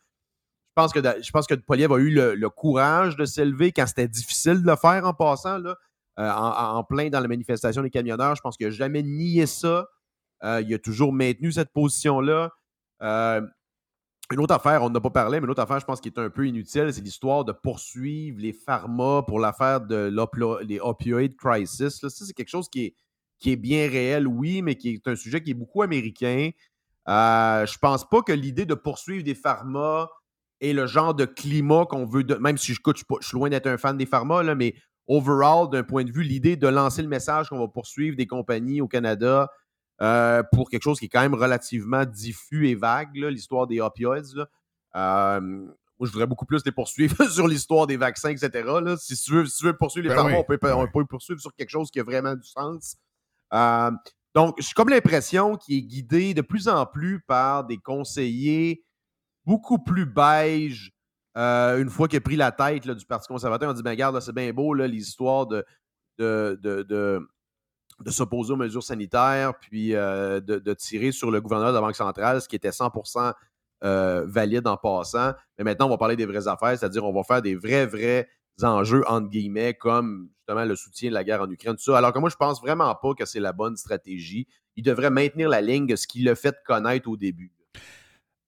Je 0.72 0.74
pense 0.76 0.92
que, 0.92 1.00
je 1.00 1.32
pense 1.32 1.48
que 1.48 1.56
Poliev 1.56 1.94
a 1.94 1.98
eu 1.98 2.10
le, 2.10 2.50
courage 2.50 3.16
de 3.16 3.24
s'élever 3.24 3.72
quand 3.72 3.88
c'était 3.88 4.10
difficile 4.10 4.64
de 4.64 4.68
le 4.68 4.76
faire 4.76 5.06
en 5.06 5.14
passant, 5.14 5.60
là, 5.60 5.78
euh, 6.20 6.30
en, 6.30 6.84
plein 6.84 7.10
dans 7.10 7.22
la 7.22 7.30
manifestation 7.30 7.82
des 7.84 7.90
camionneurs. 7.90 8.36
Je 8.36 8.42
pense 8.42 8.58
qu'il 8.58 8.68
n'a 8.68 8.72
jamais 8.72 9.02
nié 9.02 9.46
ça. 9.46 9.88
Euh, 10.44 10.62
il 10.62 10.74
a 10.74 10.78
toujours 10.78 11.14
maintenu 11.14 11.54
cette 11.54 11.72
position-là. 11.72 12.52
une 13.00 14.40
autre 14.40 14.54
affaire, 14.54 14.84
on 14.84 14.90
n'a 14.90 15.00
pas 15.00 15.10
parlé, 15.10 15.40
mais 15.40 15.46
une 15.46 15.52
autre 15.52 15.64
affaire, 15.64 15.80
je 15.80 15.86
pense, 15.86 16.02
qui 16.02 16.10
est 16.10 16.20
un 16.20 16.30
peu 16.30 16.46
inutile, 16.46 16.94
c'est 16.94 17.00
l'histoire 17.00 17.46
de 17.46 17.54
poursuivre 17.54 18.42
les 18.42 18.52
pharma 18.52 19.24
pour 19.26 19.40
l'affaire 19.40 19.80
de 19.80 20.14
les 20.68 20.82
opioid 20.82 21.34
crisis. 21.38 22.02
Ça, 22.02 22.10
c'est 22.10 22.34
quelque 22.34 22.50
chose 22.50 22.68
qui 22.68 22.88
est, 22.88 22.96
qui 23.42 23.52
est 23.52 23.58
bien 23.58 23.90
réel, 23.90 24.28
oui, 24.28 24.62
mais 24.62 24.76
qui 24.76 24.90
est 24.92 25.08
un 25.08 25.16
sujet 25.16 25.42
qui 25.42 25.52
est 25.52 25.56
beaucoup 25.56 25.82
américain. 25.82 26.52
Euh, 27.10 27.66
je 27.66 27.78
pense 27.80 28.08
pas 28.08 28.22
que 28.22 28.32
l'idée 28.32 28.66
de 28.66 28.76
poursuivre 28.76 29.24
des 29.24 29.36
pharma 29.36 30.10
est 30.62 30.74
le 30.74 30.86
genre 30.86 31.16
de 31.16 31.26
climat 31.26 31.86
qu'on 31.86 32.06
veut, 32.06 32.24
même 32.40 32.58
si 32.58 32.74
je, 32.74 32.80
je, 32.86 33.04
je, 33.22 33.28
suis 33.28 33.36
loin 33.36 33.50
d'être 33.50 33.68
un 33.68 33.78
fan 33.78 33.98
des 33.98 34.06
pharma, 34.06 34.44
là, 34.44 34.54
mais 34.54 34.76
overall, 35.08 35.70
d'un 35.70 35.84
point 35.84 36.04
de 36.04 36.12
vue, 36.12 36.22
l'idée 36.22 36.56
de 36.56 36.68
lancer 36.68 37.02
le 37.02 37.08
message 37.08 37.50
qu'on 37.50 37.60
va 37.60 37.68
poursuivre 37.68 38.16
des 38.16 38.28
compagnies 38.28 38.80
au 38.80 38.88
Canada 38.88 39.50
euh, 40.02 40.44
pour 40.54 40.70
quelque 40.70 40.84
chose 40.84 41.00
qui 41.00 41.06
est 41.06 41.10
quand 41.10 41.22
même 41.22 41.34
relativement 41.34 42.06
diffus 42.06 42.70
et 42.70 42.76
vague, 42.76 43.16
l'histoire 43.16 43.66
des 43.66 43.82
opioids. 43.82 44.22
Euh, 44.96 45.42
moi, 45.42 46.08
je 46.08 46.12
voudrais 46.12 46.28
beaucoup 46.28 46.46
plus 46.46 46.64
les 46.64 46.72
poursuivre 46.72 47.26
sur 47.30 47.48
l'histoire 47.48 47.88
des 47.88 47.98
vaccins, 47.98 48.30
etc. 48.30 48.70
Si, 49.00 49.16
tu 49.16 49.34
veux, 49.34 49.74
poursuivre 49.78 50.08
les 50.08 50.16
ben 50.16 50.22
pharma, 50.22 50.38
on, 50.38 50.44
peut, 50.44 50.60
on 50.64 50.88
peut 50.88 51.06
poursuivre 51.06 51.42
sur 51.42 51.54
quelque 51.56 51.70
chose 51.70 51.90
qui 51.90 52.00
a 52.00 52.04
vraiment 52.04 52.36
du 52.36 52.48
sens. 52.48 52.98
Euh, 53.54 53.92
donc, 54.34 54.56
j'ai 54.60 54.74
comme 54.74 54.90
l'impression 54.90 55.58
qu'il 55.58 55.78
est 55.78 55.82
guidé 55.82 56.34
de 56.34 56.42
plus 56.42 56.68
en 56.68 56.86
plus 56.86 57.22
par 57.22 57.66
des 57.66 57.78
conseillers 57.78 58.84
beaucoup 59.46 59.80
plus 59.80 60.06
beige. 60.06 60.92
Euh, 61.38 61.82
une 61.82 61.90
fois 61.90 62.08
qu'il 62.08 62.18
a 62.18 62.22
pris 62.22 62.36
la 62.36 62.52
tête 62.52 62.88
du 62.90 63.06
Parti 63.06 63.28
conservateur, 63.28 63.70
on 63.70 63.74
dit 63.74 63.84
ben, 63.84 63.92
regarde, 63.92 64.20
c'est 64.20 64.34
bien 64.34 64.52
beau 64.54 64.74
l'histoire 64.74 65.48
de, 65.48 65.66
de, 66.18 67.20
s'opposer 68.08 68.54
aux 68.54 68.58
mesures 68.58 68.84
sanitaires, 68.84 69.58
puis 69.60 69.96
euh, 69.96 70.40
de, 70.40 70.74
tirer 70.74 71.12
sur 71.12 71.32
le 71.32 71.42
gouverneur 71.42 71.70
de 71.70 71.76
la 71.76 71.82
Banque 71.82 71.96
centrale, 71.96 72.42
ce 72.42 72.48
qui 72.48 72.56
était 72.56 72.70
100% 72.70 73.34
valide 73.82 74.68
en 74.68 74.78
passant. 74.78 75.34
Mais 75.58 75.64
maintenant, 75.64 75.88
on 75.88 75.92
va 75.92 75.98
parler 75.98 76.16
des 76.16 76.26
vraies 76.26 76.48
affaires, 76.48 76.78
c'est-à-dire 76.78 77.04
on 77.04 77.14
va 77.14 77.24
faire 77.24 77.42
des 77.42 77.56
vrais, 77.56 77.86
vrais 77.86 78.30
enjeux, 78.64 79.04
entre 79.08 79.30
guillemets, 79.30 79.74
comme 79.74 80.30
justement 80.40 80.66
le 80.66 80.76
soutien 80.76 81.10
de 81.10 81.14
la 81.14 81.24
guerre 81.24 81.42
en 81.42 81.50
Ukraine, 81.50 81.76
tout 81.76 81.84
ça. 81.84 81.98
Alors 81.98 82.14
que 82.14 82.20
moi, 82.20 82.30
je 82.30 82.36
pense 82.36 82.62
vraiment 82.62 82.94
pas 82.96 83.14
que 83.14 83.26
c'est 83.26 83.40
la 83.40 83.54
bonne 83.54 83.76
stratégie. 83.76 84.48
Il 84.76 84.84
devrait 84.84 85.10
maintenir 85.10 85.50
la 85.50 85.62
ligne 85.62 85.88
de 85.88 85.96
ce 85.96 86.08
qu'il 86.08 86.28
a 86.30 86.36
fait 86.36 86.56
connaître 86.66 87.10
au 87.10 87.18
début. 87.18 87.52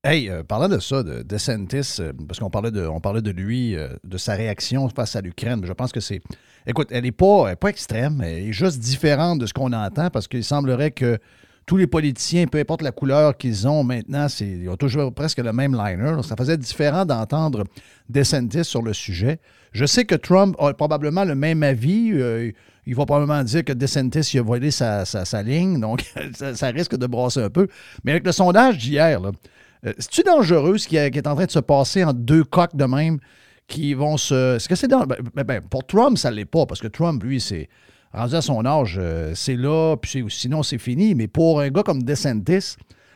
Hey, 0.06 0.30
euh, 0.30 0.44
parlant 0.44 0.68
de 0.68 0.80
ça, 0.80 1.02
de 1.02 1.24
DeSantis, 1.24 2.02
euh, 2.02 2.12
parce 2.28 2.38
qu'on 2.38 2.50
parlait 2.50 2.72
de, 2.72 2.90
parlait 3.02 3.22
de 3.22 3.32
lui, 3.32 3.78
euh, 3.78 3.88
de 4.04 4.18
sa 4.18 4.34
réaction 4.34 4.90
face 4.90 5.16
à 5.16 5.22
l'Ukraine, 5.22 5.66
je 5.66 5.72
pense 5.72 5.94
que 5.94 6.02
c'est. 6.02 6.22
Écoute, 6.68 6.90
elle 6.92 7.04
n'est 7.04 7.14
pas, 7.14 7.56
pas 7.56 7.70
extrême, 7.70 8.22
elle 8.22 8.50
est 8.50 8.52
juste 8.52 8.80
différente 8.80 9.40
de 9.40 9.46
ce 9.46 9.54
qu'on 9.54 9.72
entend 9.72 10.10
parce 10.10 10.28
qu'il 10.28 10.44
semblerait 10.44 10.92
que 10.92 11.20
tous 11.66 11.78
les 11.78 11.88
politiciens, 11.88 12.46
peu 12.48 12.60
importe 12.60 12.82
la 12.82 12.92
couleur 12.92 13.38
qu'ils 13.38 13.68
ont 13.68 13.84
maintenant, 13.84 14.28
ils 14.42 14.70
ont 14.70 14.76
toujours 14.76 15.14
presque 15.14 15.38
le 15.38 15.54
même 15.54 15.74
liner. 15.74 16.22
Ça 16.24 16.36
faisait 16.36 16.58
différent 16.58 17.06
d'entendre 17.06 17.64
DeSantis 18.10 18.66
sur 18.66 18.82
le 18.82 18.94
sujet. 18.94 19.40
Je 19.72 19.86
sais 19.86 20.06
que 20.06 20.16
Trump 20.16 20.56
a 20.60 20.74
probablement 20.74 21.24
le 21.24 21.36
même 21.36 21.64
avis. 21.64 22.12
Euh, 22.14 22.52
il 22.86 22.96
va 22.96 23.06
probablement 23.06 23.44
dire 23.44 23.64
que 23.64 23.72
DeSantis 23.72 24.38
a 24.38 24.42
volé 24.42 24.72
sa, 24.72 25.06
ligne, 25.44 25.80
donc 25.80 26.04
ça, 26.54 26.68
risque 26.68 26.98
de 26.98 27.08
brasser 27.08 27.42
un 27.42 27.50
peu. 27.50 27.68
Mais 28.04 28.12
avec 28.12 28.26
le 28.26 28.34
sondage 28.34 28.78
d'hier, 28.78 29.22
euh, 29.24 29.94
c'est-tu 29.98 30.24
dangereux 30.24 30.78
ce 30.78 30.88
qui, 30.88 30.98
est 30.98 31.28
en 31.28 31.36
train 31.36 31.46
de 31.46 31.52
se 31.52 31.60
passer 31.60 32.04
en 32.04 32.14
deux 32.14 32.44
coques 32.44 32.76
de 32.76 32.86
même 32.86 33.20
qui 33.68 33.94
vont 33.94 34.18
se. 34.18 34.58
Est-ce 34.58 34.68
que 34.68 34.76
c'est 34.76 34.90
dans. 34.90 35.06
Ben, 35.06 35.18
ben, 35.34 35.44
ben, 35.44 35.62
pour 35.62 35.86
Trump, 35.88 36.18
ça 36.18 36.30
ne 36.30 36.36
l'est 36.36 36.46
pas, 36.46 36.66
parce 36.66 36.82
que 36.82 36.88
Trump, 36.88 37.24
lui, 37.24 37.40
c'est 37.40 37.70
rendu 38.14 38.36
à 38.36 38.42
son 38.42 38.66
âge, 38.66 38.98
euh, 39.02 39.32
c'est 39.36 39.56
là, 39.56 39.96
puis 39.98 40.26
sinon 40.30 40.64
c'est 40.64 40.78
fini. 40.78 41.16
Mais 41.16 41.28
pour 41.28 41.60
un 41.60 41.70
gars 41.70 41.84
comme 41.84 42.04
DeSantis, 42.04 42.76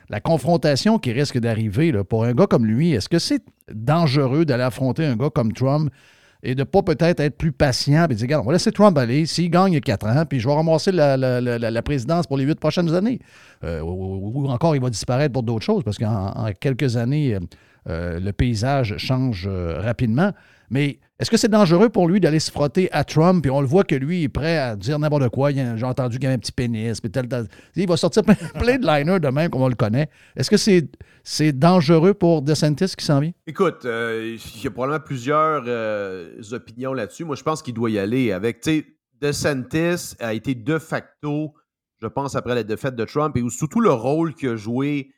la 0.10 0.20
confrontation 0.20 1.00
qui 1.00 1.12
risque 1.12 1.38
d'arriver, 1.38 1.94
pour 2.04 2.24
un 2.24 2.34
gars 2.34 2.48
comme 2.48 2.66
lui, 2.66 2.94
est-ce 2.94 3.10
que 3.10 3.20
c'est 3.20 3.44
dangereux 3.72 4.46
d'aller 4.46 4.64
affronter 4.64 5.06
un 5.06 5.16
gars 5.16 5.30
comme 5.30 5.54
Trump 5.54 5.92
et 6.44 6.56
de 6.56 6.62
ne 6.62 6.64
pas 6.66 6.84
peut-être 6.84 7.20
être 7.20 7.38
plus 7.38 7.52
patient 7.52 8.06
et 8.10 8.16
dire, 8.16 8.24
regarde, 8.24 8.44
on 8.44 8.48
va 8.48 8.54
laisser 8.54 8.72
Trump 8.72 8.98
aller, 8.98 9.26
s'il 9.26 9.50
gagne, 9.50 9.74
il 9.74 9.76
y 9.76 9.78
a 9.78 9.82
quatre 9.82 10.08
ans, 10.08 10.24
puis 10.26 10.40
je 10.40 10.48
vais 10.48 10.54
ramasser 10.54 10.92
la, 10.92 11.82
présidence 11.82 12.28
pour 12.28 12.38
les 12.38 12.46
huit 12.46 12.60
prochaines 12.60 12.94
années. 12.94 13.20
Euh, 13.64 13.82
ou, 13.82 14.48
encore, 14.48 14.76
il 14.76 14.82
va 14.82 14.90
disparaître 14.90 15.34
pour 15.34 15.44
d'autres 15.44 15.66
choses, 15.66 15.84
parce 15.84 15.98
qu'en 15.98 16.52
quelques 16.60 16.96
années, 16.96 17.38
euh, 17.90 18.20
le 18.20 18.32
paysage 18.34 18.98
change 18.98 19.48
rapidement. 19.48 20.32
Mais 20.70 21.00
est-ce 21.20 21.32
que 21.32 21.38
c'est 21.38 21.48
dangereux 21.48 21.90
pour 21.90 22.08
lui 22.08 22.20
d'aller 22.20 22.40
se 22.40 22.52
frotter 22.52 22.92
à 22.92 23.04
Trump? 23.04 23.46
Et 23.46 23.50
on 23.50 23.62
le 23.62 23.68
voit 23.68 23.84
que 23.84 23.96
lui 23.96 24.24
est 24.24 24.30
prêt 24.30 24.58
à 24.58 24.76
dire 24.76 25.00
n'importe 25.00 25.30
quoi. 25.30 25.52
J'ai 25.52 25.84
entendu 25.84 26.18
qu'il 26.18 26.26
y 26.26 26.28
avait 26.28 26.36
un 26.36 26.40
petit 26.40 26.52
pénis. 26.52 27.02
Il 27.76 27.88
va 27.88 27.98
sortir 27.98 28.24
plein 28.60 28.78
de 28.78 28.86
liners 28.86 29.20
de 29.20 29.30
même 29.30 29.50
comme 29.50 29.62
on 29.64 29.70
le 29.70 29.76
connaît. 29.76 30.10
Est-ce 30.36 30.50
que 30.52 30.58
c'est 31.24 31.52
dangereux 31.54 32.14
pour 32.14 32.42
DeSantis 32.42 32.94
qui 32.96 33.06
s'en 33.06 33.20
vient? 33.20 33.32
Écoute, 33.48 33.86
euh, 33.86 34.38
il 34.56 34.64
y 34.64 34.68
a 34.68 34.72
probablement 34.72 35.04
plusieurs 35.04 35.64
euh, 35.68 36.40
opinions 36.52 36.94
là-dessus. 36.94 37.24
Moi, 37.24 37.36
je 37.36 37.44
pense 37.44 37.64
qu'il 37.64 37.74
doit 37.74 37.90
y 37.90 37.98
aller 37.98 38.32
avec. 38.32 38.64
DeSantis 39.20 40.16
a 40.20 40.36
été 40.36 40.54
de 40.54 40.78
facto, 40.78 41.56
je 42.00 42.08
pense, 42.08 42.36
après 42.36 42.54
la 42.54 42.64
défaite 42.64 42.96
de 42.96 43.06
Trump 43.06 43.36
et 43.36 43.50
surtout 43.50 43.80
le 43.80 43.92
rôle 43.92 44.36
qu'il 44.36 44.50
a 44.50 44.56
joué. 44.56 45.12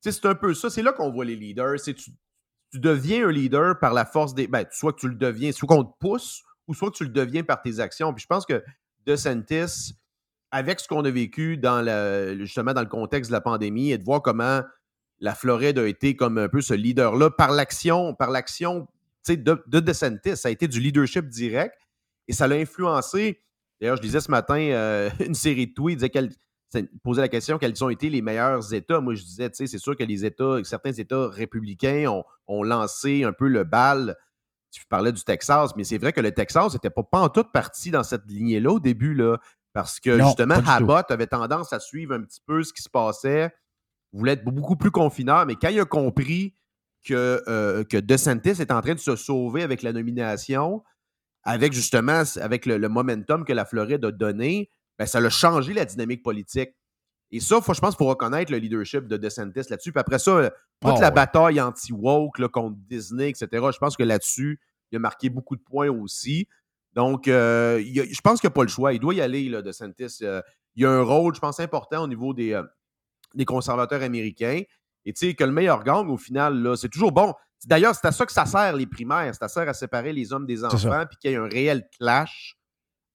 C'est 0.00 0.24
un 0.26 0.34
peu 0.34 0.54
ça. 0.54 0.70
C'est 0.70 0.82
là 0.82 0.92
qu'on 0.92 1.10
voit 1.10 1.24
les 1.24 1.36
leaders. 1.36 1.80
C'est 1.80 1.96
deviens 2.78 3.28
un 3.28 3.32
leader 3.32 3.78
par 3.78 3.92
la 3.92 4.04
force 4.04 4.34
des. 4.34 4.46
Ben, 4.46 4.64
soit 4.70 4.92
que 4.92 5.00
tu 5.00 5.08
le 5.08 5.14
deviens, 5.14 5.52
soit 5.52 5.68
qu'on 5.68 5.84
te 5.84 5.96
pousse, 5.98 6.42
ou 6.66 6.74
soit 6.74 6.90
que 6.90 6.96
tu 6.96 7.04
le 7.04 7.10
deviens 7.10 7.42
par 7.42 7.60
tes 7.62 7.80
actions. 7.80 8.12
Puis 8.12 8.22
je 8.22 8.26
pense 8.26 8.46
que 8.46 8.62
DeSantis, 9.06 9.94
avec 10.50 10.80
ce 10.80 10.88
qu'on 10.88 11.04
a 11.04 11.10
vécu 11.10 11.56
dans 11.56 11.82
le, 11.82 12.44
justement 12.44 12.72
dans 12.72 12.82
le 12.82 12.88
contexte 12.88 13.30
de 13.30 13.34
la 13.34 13.40
pandémie 13.40 13.90
et 13.90 13.98
de 13.98 14.04
voir 14.04 14.22
comment 14.22 14.62
la 15.20 15.34
Floride 15.34 15.78
a 15.78 15.86
été 15.86 16.16
comme 16.16 16.38
un 16.38 16.48
peu 16.48 16.60
ce 16.60 16.74
leader-là 16.74 17.30
par 17.30 17.52
l'action, 17.52 18.14
par 18.14 18.30
l'action 18.30 18.88
de, 19.28 19.62
de 19.66 19.80
DeSantis. 19.80 20.36
Ça 20.36 20.48
a 20.48 20.50
été 20.50 20.68
du 20.68 20.80
leadership 20.80 21.28
direct 21.28 21.76
et 22.28 22.32
ça 22.32 22.46
l'a 22.46 22.56
influencé. 22.56 23.40
D'ailleurs, 23.80 23.96
je 23.96 24.02
disais 24.02 24.20
ce 24.20 24.30
matin 24.30 24.58
euh, 24.58 25.10
une 25.20 25.34
série 25.34 25.68
de 25.68 25.74
tweets, 25.74 25.98
disait 25.98 26.10
qu'elle 26.10 26.30
posait 27.02 27.20
la 27.20 27.28
question 27.28 27.58
quels 27.58 27.82
ont 27.84 27.88
été 27.88 28.08
les 28.10 28.22
meilleurs 28.22 28.72
États. 28.72 29.00
Moi, 29.00 29.14
je 29.14 29.22
disais, 29.22 29.50
tu 29.50 29.56
sais, 29.56 29.66
c'est 29.66 29.78
sûr 29.78 29.96
que 29.96 30.04
les 30.04 30.24
États, 30.24 30.58
certains 30.64 30.92
États 30.92 31.28
républicains 31.28 32.06
ont, 32.08 32.24
lancé 32.62 33.24
un 33.24 33.32
peu 33.32 33.48
le 33.48 33.64
bal. 33.64 34.16
Tu 34.70 34.84
parlais 34.88 35.12
du 35.12 35.22
Texas, 35.22 35.72
mais 35.76 35.84
c'est 35.84 35.98
vrai 35.98 36.12
que 36.12 36.20
le 36.20 36.32
Texas 36.32 36.72
n'était 36.72 36.90
pas, 36.90 37.02
pas 37.02 37.20
en 37.20 37.28
toute 37.28 37.52
partie 37.52 37.90
dans 37.90 38.02
cette 38.02 38.24
lignée-là 38.26 38.72
au 38.72 38.80
début, 38.80 39.14
là, 39.14 39.38
parce 39.72 40.00
que 40.00 40.18
justement, 40.18 40.60
Abbott 40.66 41.10
avait 41.10 41.26
tendance 41.26 41.72
à 41.72 41.80
suivre 41.80 42.14
un 42.14 42.22
petit 42.22 42.40
peu 42.46 42.62
ce 42.62 42.72
qui 42.72 42.82
se 42.82 42.88
passait, 42.88 43.54
voulait 44.12 44.32
être 44.32 44.44
beaucoup 44.44 44.76
plus 44.76 44.90
confineur, 44.90 45.46
mais 45.46 45.56
quand 45.56 45.68
il 45.68 45.80
a 45.80 45.84
compris 45.84 46.54
que, 47.04 47.42
euh, 47.48 47.84
que 47.84 47.96
DeSantis 47.96 48.60
est 48.60 48.70
en 48.70 48.80
train 48.80 48.94
de 48.94 49.00
se 49.00 49.16
sauver 49.16 49.62
avec 49.62 49.82
la 49.82 49.92
nomination, 49.92 50.82
avec 51.42 51.72
justement 51.72 52.22
avec 52.40 52.66
le 52.66 52.88
momentum 52.88 53.44
que 53.44 53.52
la 53.52 53.64
Floride 53.64 54.04
a 54.04 54.12
donné, 54.12 54.70
ben, 54.98 55.06
ça 55.06 55.18
a 55.18 55.30
changé 55.30 55.72
la 55.72 55.84
dynamique 55.84 56.22
politique. 56.22 56.70
Et 57.32 57.40
ça, 57.40 57.60
faut, 57.60 57.74
je 57.74 57.80
pense 57.80 57.90
qu'il 57.96 58.04
faut 58.04 58.10
reconnaître 58.10 58.52
le 58.52 58.58
leadership 58.58 59.08
de 59.08 59.16
DeSantis 59.16 59.70
là-dessus. 59.70 59.90
Puis 59.90 60.00
après 60.00 60.18
ça, 60.18 60.50
toute 60.80 60.92
ah 60.96 61.00
la 61.00 61.10
bataille 61.10 61.60
anti-woke 61.60 62.46
contre 62.48 62.76
Disney, 62.76 63.30
etc., 63.30 63.48
je 63.52 63.78
pense 63.78 63.96
que 63.96 64.02
là-dessus, 64.02 64.60
il 64.90 64.96
a 64.96 64.98
marqué 64.98 65.30
beaucoup 65.30 65.56
de 65.56 65.62
points 65.62 65.88
aussi. 65.88 66.46
Donc, 66.92 67.26
euh, 67.26 67.82
je 67.82 68.20
pense 68.20 68.40
qu'il 68.40 68.48
n'a 68.48 68.52
pas 68.52 68.62
le 68.62 68.68
choix. 68.68 68.92
Il 68.92 69.00
doit 69.00 69.14
y 69.14 69.22
aller, 69.22 69.48
là, 69.48 69.62
DeSantis. 69.62 70.18
Euh, 70.22 70.42
il 70.76 70.84
a 70.84 70.90
un 70.90 71.02
rôle, 71.02 71.34
je 71.34 71.40
pense, 71.40 71.58
important 71.58 72.04
au 72.04 72.06
niveau 72.06 72.34
des, 72.34 72.52
euh, 72.52 72.62
des 73.34 73.46
conservateurs 73.46 74.02
américains. 74.02 74.60
Et 75.04 75.12
tu 75.14 75.26
sais, 75.26 75.34
que 75.34 75.44
le 75.44 75.52
meilleur 75.52 75.84
gang, 75.84 76.08
au 76.10 76.18
final, 76.18 76.76
c'est 76.76 76.90
toujours 76.90 77.12
bon. 77.12 77.34
D'ailleurs, 77.66 77.94
c'est 77.94 78.06
à 78.06 78.12
ça 78.12 78.26
que 78.26 78.32
ça 78.32 78.44
sert, 78.44 78.76
les 78.76 78.86
primaires. 78.86 79.34
C'est 79.34 79.44
à 79.44 79.48
ça 79.48 79.62
à 79.62 79.74
séparer 79.74 80.12
les 80.12 80.32
hommes 80.32 80.46
des 80.46 80.64
enfants, 80.64 81.04
puis 81.08 81.16
qu'il 81.18 81.30
y 81.30 81.34
ait 81.34 81.36
un 81.36 81.48
réel 81.48 81.88
clash 81.98 82.56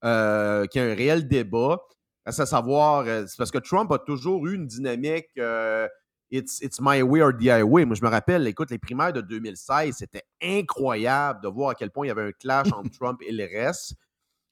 euh, 0.03 0.65
qui 0.67 0.79
a 0.79 0.83
un 0.83 0.93
réel 0.95 1.27
débat. 1.27 1.79
À 2.27 2.45
savoir, 2.45 3.05
euh, 3.07 3.23
c'est 3.25 3.37
parce 3.37 3.51
que 3.51 3.57
Trump 3.57 3.89
a 3.91 3.99
toujours 3.99 4.47
eu 4.47 4.55
une 4.55 4.67
dynamique 4.67 5.29
euh, 5.37 5.87
it's, 6.29 6.61
it's 6.61 6.79
my 6.81 7.01
way 7.01 7.21
or 7.21 7.31
the 7.31 7.47
highway. 7.47 7.85
Moi, 7.85 7.95
je 7.95 8.03
me 8.03 8.09
rappelle, 8.09 8.45
écoute, 8.47 8.69
les 8.69 8.79
primaires 8.79 9.13
de 9.13 9.21
2016, 9.21 9.95
c'était 9.97 10.23
incroyable 10.43 11.41
de 11.41 11.47
voir 11.47 11.69
à 11.69 11.75
quel 11.75 11.89
point 11.89 12.05
il 12.05 12.09
y 12.09 12.11
avait 12.11 12.27
un 12.27 12.31
clash 12.33 12.67
entre 12.73 12.89
Trump 12.99 13.21
et 13.25 13.31
le 13.31 13.45
reste. 13.45 13.95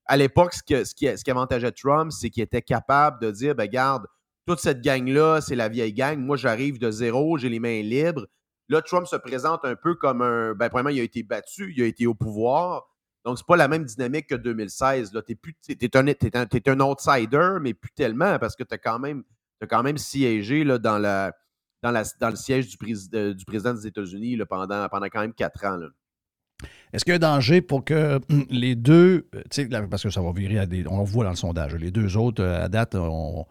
À 0.05 0.15
l'époque, 0.15 0.53
ce, 0.53 0.85
ce, 0.85 0.95
qui, 0.95 1.05
ce 1.17 1.21
qui 1.21 1.31
avantageait 1.31 1.73
Trump, 1.73 2.13
c'est 2.13 2.29
qu'il 2.29 2.43
était 2.43 2.61
capable 2.61 3.19
de 3.21 3.31
dire, 3.31 3.55
ben, 3.55 3.67
garde, 3.67 4.05
toute 4.47 4.59
cette 4.59 4.81
gang-là, 4.81 5.41
c'est 5.41 5.55
la 5.55 5.67
vieille 5.67 5.93
gang. 5.93 6.17
Moi, 6.17 6.37
j'arrive 6.37 6.79
de 6.79 6.91
zéro, 6.91 7.37
j'ai 7.37 7.49
les 7.49 7.59
mains 7.59 7.81
libres. 7.81 8.25
Là, 8.69 8.81
Trump 8.81 9.05
se 9.05 9.17
présente 9.17 9.65
un 9.65 9.75
peu 9.75 9.95
comme 9.95 10.21
un. 10.21 10.53
Ben, 10.53 10.69
premièrement, 10.69 10.91
il 10.91 10.99
a 11.01 11.03
été 11.03 11.23
battu, 11.23 11.73
il 11.75 11.83
a 11.83 11.87
été 11.87 12.07
au 12.07 12.13
pouvoir. 12.13 12.87
Donc, 13.25 13.39
c'est 13.39 13.47
pas 13.47 13.57
la 13.57 13.67
même 13.67 13.83
dynamique 13.83 14.27
que 14.27 14.35
2016. 14.35 15.11
Tu 15.25 15.37
es, 15.81 16.69
un, 16.69 16.79
outsider, 16.79 17.57
mais 17.59 17.73
plus 17.73 17.91
tellement, 17.91 18.37
parce 18.37 18.55
que 18.55 18.63
tu 18.63 18.73
as 18.75 18.77
quand 18.77 18.99
même, 18.99 19.23
quand 19.67 19.81
même 19.81 19.97
siégé 19.97 20.63
là, 20.63 20.77
dans, 20.77 20.99
la, 20.99 21.33
dans, 21.81 21.89
la, 21.89 22.03
dans 22.21 22.29
le 22.29 22.35
siège 22.35 22.67
du, 22.67 22.77
du 22.77 23.45
président 23.45 23.73
des 23.73 23.87
États-Unis 23.87 24.37
pendant, 24.47 24.87
pendant 24.89 25.07
quand 25.07 25.21
même 25.21 25.33
quatre 25.33 25.65
ans. 25.65 25.79
Est-ce 26.93 27.03
qu'il 27.03 27.11
y 27.11 27.13
a 27.13 27.17
un 27.17 27.35
danger 27.35 27.61
pour 27.61 27.83
que 27.83 28.19
hum, 28.29 28.45
les 28.49 28.75
deux, 28.75 29.27
euh, 29.35 29.87
parce 29.89 30.03
que 30.03 30.09
ça 30.11 30.21
va 30.21 30.31
virer 30.31 30.59
à 30.59 30.67
des. 30.67 30.85
On 30.87 30.99
le 30.99 31.05
voit 31.05 31.25
dans 31.25 31.31
le 31.31 31.35
sondage, 31.35 31.75
les 31.75 31.91
deux 31.91 32.15
autres, 32.15 32.43
euh, 32.43 32.63
à 32.63 32.69
date, 32.69 32.95
ont, 32.95 33.45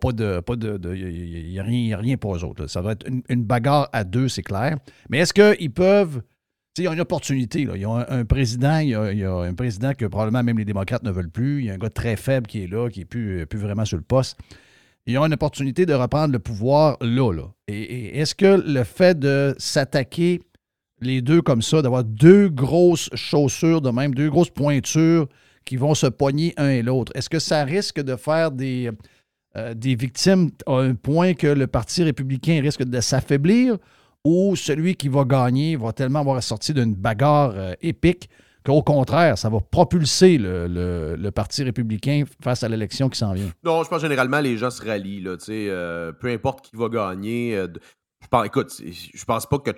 pas 0.00 0.12
de. 0.12 0.40
Pas 0.40 0.54
de, 0.54 0.94
il 0.94 1.50
n'y 1.50 1.58
a, 1.58 1.96
rien, 1.96 2.16
pour 2.16 2.36
eux 2.36 2.44
autres. 2.44 2.68
Ça 2.68 2.80
va 2.80 2.92
être 2.92 3.04
une 3.28 3.44
bagarre 3.44 3.88
à 3.92 4.04
deux, 4.04 4.28
c'est 4.28 4.42
clair. 4.42 4.78
Mais 5.10 5.18
est-ce 5.18 5.34
qu'ils 5.34 5.72
peuvent 5.72 6.22
il 6.78 6.84
y 6.84 6.88
a 6.88 6.92
une 6.92 7.00
opportunité. 7.00 7.64
Là. 7.64 7.72
Il 7.76 7.82
y 7.82 7.84
a 7.84 8.06
un, 8.08 8.24
président, 8.24 8.78
il 8.78 8.88
y 8.88 8.94
a, 8.94 9.34
un 9.34 9.54
président 9.54 9.92
que 9.94 10.06
probablement 10.06 10.42
même 10.42 10.58
les 10.58 10.64
démocrates 10.64 11.02
ne 11.02 11.10
veulent 11.10 11.30
plus. 11.30 11.60
Il 11.60 11.66
y 11.66 11.70
a 11.70 11.74
un 11.74 11.78
gars 11.78 11.90
très 11.90 12.16
faible 12.16 12.46
qui 12.46 12.64
est 12.64 12.66
là, 12.66 12.88
qui 12.88 13.00
n'est 13.00 13.04
plus, 13.04 13.46
plus 13.46 13.58
vraiment 13.58 13.84
sur 13.84 13.96
le 13.96 14.02
poste. 14.02 14.38
Il 15.06 15.14
y 15.14 15.16
a 15.16 15.24
une 15.24 15.32
opportunité 15.32 15.86
de 15.86 15.94
reprendre 15.94 16.32
le 16.32 16.38
pouvoir 16.38 16.98
là. 17.00 17.32
là. 17.32 17.44
Et, 17.66 18.18
est-ce 18.18 18.34
que 18.34 18.62
le 18.66 18.84
fait 18.84 19.18
de 19.18 19.54
s'attaquer 19.58 20.42
les 21.00 21.22
deux 21.22 21.42
comme 21.42 21.62
ça, 21.62 21.80
d'avoir 21.80 22.04
deux 22.04 22.48
grosses 22.48 23.08
chaussures 23.14 23.80
de 23.80 23.90
même, 23.90 24.14
deux 24.14 24.28
grosses 24.28 24.50
pointures 24.50 25.28
qui 25.64 25.76
vont 25.76 25.94
se 25.94 26.06
poigner 26.06 26.54
un 26.56 26.68
et 26.70 26.82
l'autre, 26.82 27.12
est-ce 27.14 27.30
que 27.30 27.38
ça 27.38 27.64
risque 27.64 28.00
de 28.00 28.16
faire 28.16 28.50
euh, 29.56 29.74
des 29.74 29.94
victimes 29.94 30.50
à 30.66 30.78
un 30.78 30.94
point 30.94 31.34
que 31.34 31.46
le 31.46 31.66
Parti 31.66 32.02
républicain 32.02 32.60
risque 32.60 32.82
de 32.82 33.00
s'affaiblir? 33.00 33.78
Ou 34.28 34.56
celui 34.56 34.94
qui 34.94 35.08
va 35.08 35.24
gagner 35.24 35.76
va 35.76 35.94
tellement 35.94 36.20
avoir 36.20 36.42
sorti 36.42 36.74
d'une 36.74 36.94
bagarre 36.94 37.52
euh, 37.54 37.72
épique 37.80 38.28
qu'au 38.62 38.82
contraire, 38.82 39.38
ça 39.38 39.48
va 39.48 39.60
propulser 39.60 40.36
le, 40.38 41.30
Parti 41.30 41.62
républicain 41.62 42.24
face 42.42 42.62
à 42.62 42.68
l'élection 42.68 43.08
qui 43.08 43.18
s'en 43.18 43.32
vient? 43.32 43.50
Non, 43.64 43.82
je 43.84 43.88
pense 43.88 44.02
généralement 44.02 44.40
les 44.40 44.58
gens 44.58 44.70
se 44.70 44.84
rallient. 44.84 45.22
Là, 45.22 45.36
euh, 45.48 46.12
peu 46.12 46.28
importe 46.28 46.66
qui 46.66 46.76
va 46.76 46.90
gagner. 46.90 47.56
Euh, 47.56 47.68
je 48.20 48.26
pense, 48.28 48.46
écoute, 48.46 48.82
je 48.82 49.24
pense 49.24 49.46
pas 49.46 49.58
que 49.60 49.70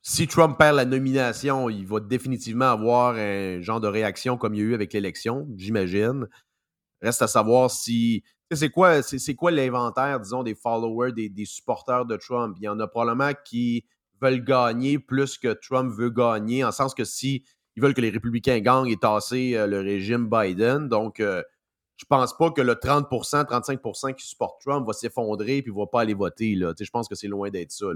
si 0.00 0.26
Trump 0.26 0.56
perd 0.56 0.76
la 0.76 0.86
nomination, 0.86 1.68
il 1.68 1.86
va 1.86 2.00
définitivement 2.00 2.70
avoir 2.70 3.16
un 3.16 3.60
genre 3.60 3.80
de 3.80 3.88
réaction 3.88 4.38
comme 4.38 4.54
il 4.54 4.58
y 4.58 4.62
a 4.62 4.64
eu 4.66 4.74
avec 4.74 4.94
l'élection, 4.94 5.46
j'imagine. 5.54 6.26
Reste 7.02 7.20
à 7.20 7.26
savoir 7.26 7.70
si 7.70 8.22
c'est 8.52 8.70
quoi, 8.70 9.00
quoi 9.36 9.50
l'inventaire, 9.50 10.20
disons, 10.20 10.42
des 10.42 10.54
followers, 10.54 11.12
des, 11.12 11.44
supporters 11.44 12.06
de 12.06 12.16
Trump? 12.16 12.56
Il 12.60 12.64
y 12.64 12.68
en 12.68 12.78
a 12.80 12.86
probablement 12.86 13.32
qui 13.44 13.84
veulent 14.20 14.44
gagner 14.44 14.98
plus 14.98 15.38
que 15.38 15.52
Trump 15.52 15.92
veut 15.92 16.10
gagner, 16.10 16.64
en 16.64 16.72
sens 16.72 16.94
que 16.94 17.04
si 17.04 17.44
ils 17.76 17.82
veulent 17.82 17.94
que 17.94 18.00
les 18.00 18.10
républicains 18.10 18.60
gagnent 18.60 18.88
et 18.88 18.96
tasser 18.96 19.54
euh, 19.54 19.66
le 19.66 19.80
régime 19.80 20.28
Biden. 20.28 20.88
Donc, 20.88 21.20
euh, 21.20 21.42
je 21.96 22.04
pense 22.06 22.36
pas 22.36 22.50
que 22.50 22.62
le 22.62 22.74
30% 22.74 23.44
35% 23.44 24.14
qui 24.14 24.26
supportent 24.26 24.60
Trump 24.62 24.86
va 24.86 24.92
s'effondrer 24.92 25.58
et 25.58 25.64
ne 25.66 25.72
va 25.72 25.86
pas 25.86 26.00
aller 26.02 26.14
voter. 26.14 26.54
Là. 26.54 26.72
Je 26.78 26.90
pense 26.90 27.08
que 27.08 27.14
c'est 27.14 27.28
loin 27.28 27.50
d'être 27.50 27.72
ça. 27.72 27.86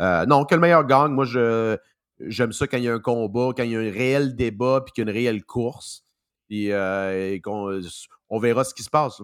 Euh, 0.00 0.26
non, 0.26 0.44
que 0.44 0.54
le 0.54 0.60
meilleur 0.60 0.84
gagne. 0.84 1.12
Moi, 1.12 1.24
je, 1.24 1.76
j'aime 2.20 2.52
ça 2.52 2.66
quand 2.66 2.76
il 2.76 2.84
y 2.84 2.88
a 2.88 2.94
un 2.94 3.00
combat, 3.00 3.50
quand 3.56 3.62
il 3.62 3.70
y 3.70 3.76
a 3.76 3.80
un 3.80 3.90
réel 3.90 4.36
débat 4.36 4.82
puis 4.84 4.92
qu'il 4.92 5.04
y 5.04 5.08
a 5.08 5.10
une 5.10 5.16
réelle 5.16 5.44
course. 5.44 6.04
Et, 6.48 6.70
qu'on, 7.42 7.80
on 8.28 8.38
verra 8.38 8.62
ce 8.62 8.72
qui 8.74 8.84
se 8.84 8.90
passe. 8.90 9.20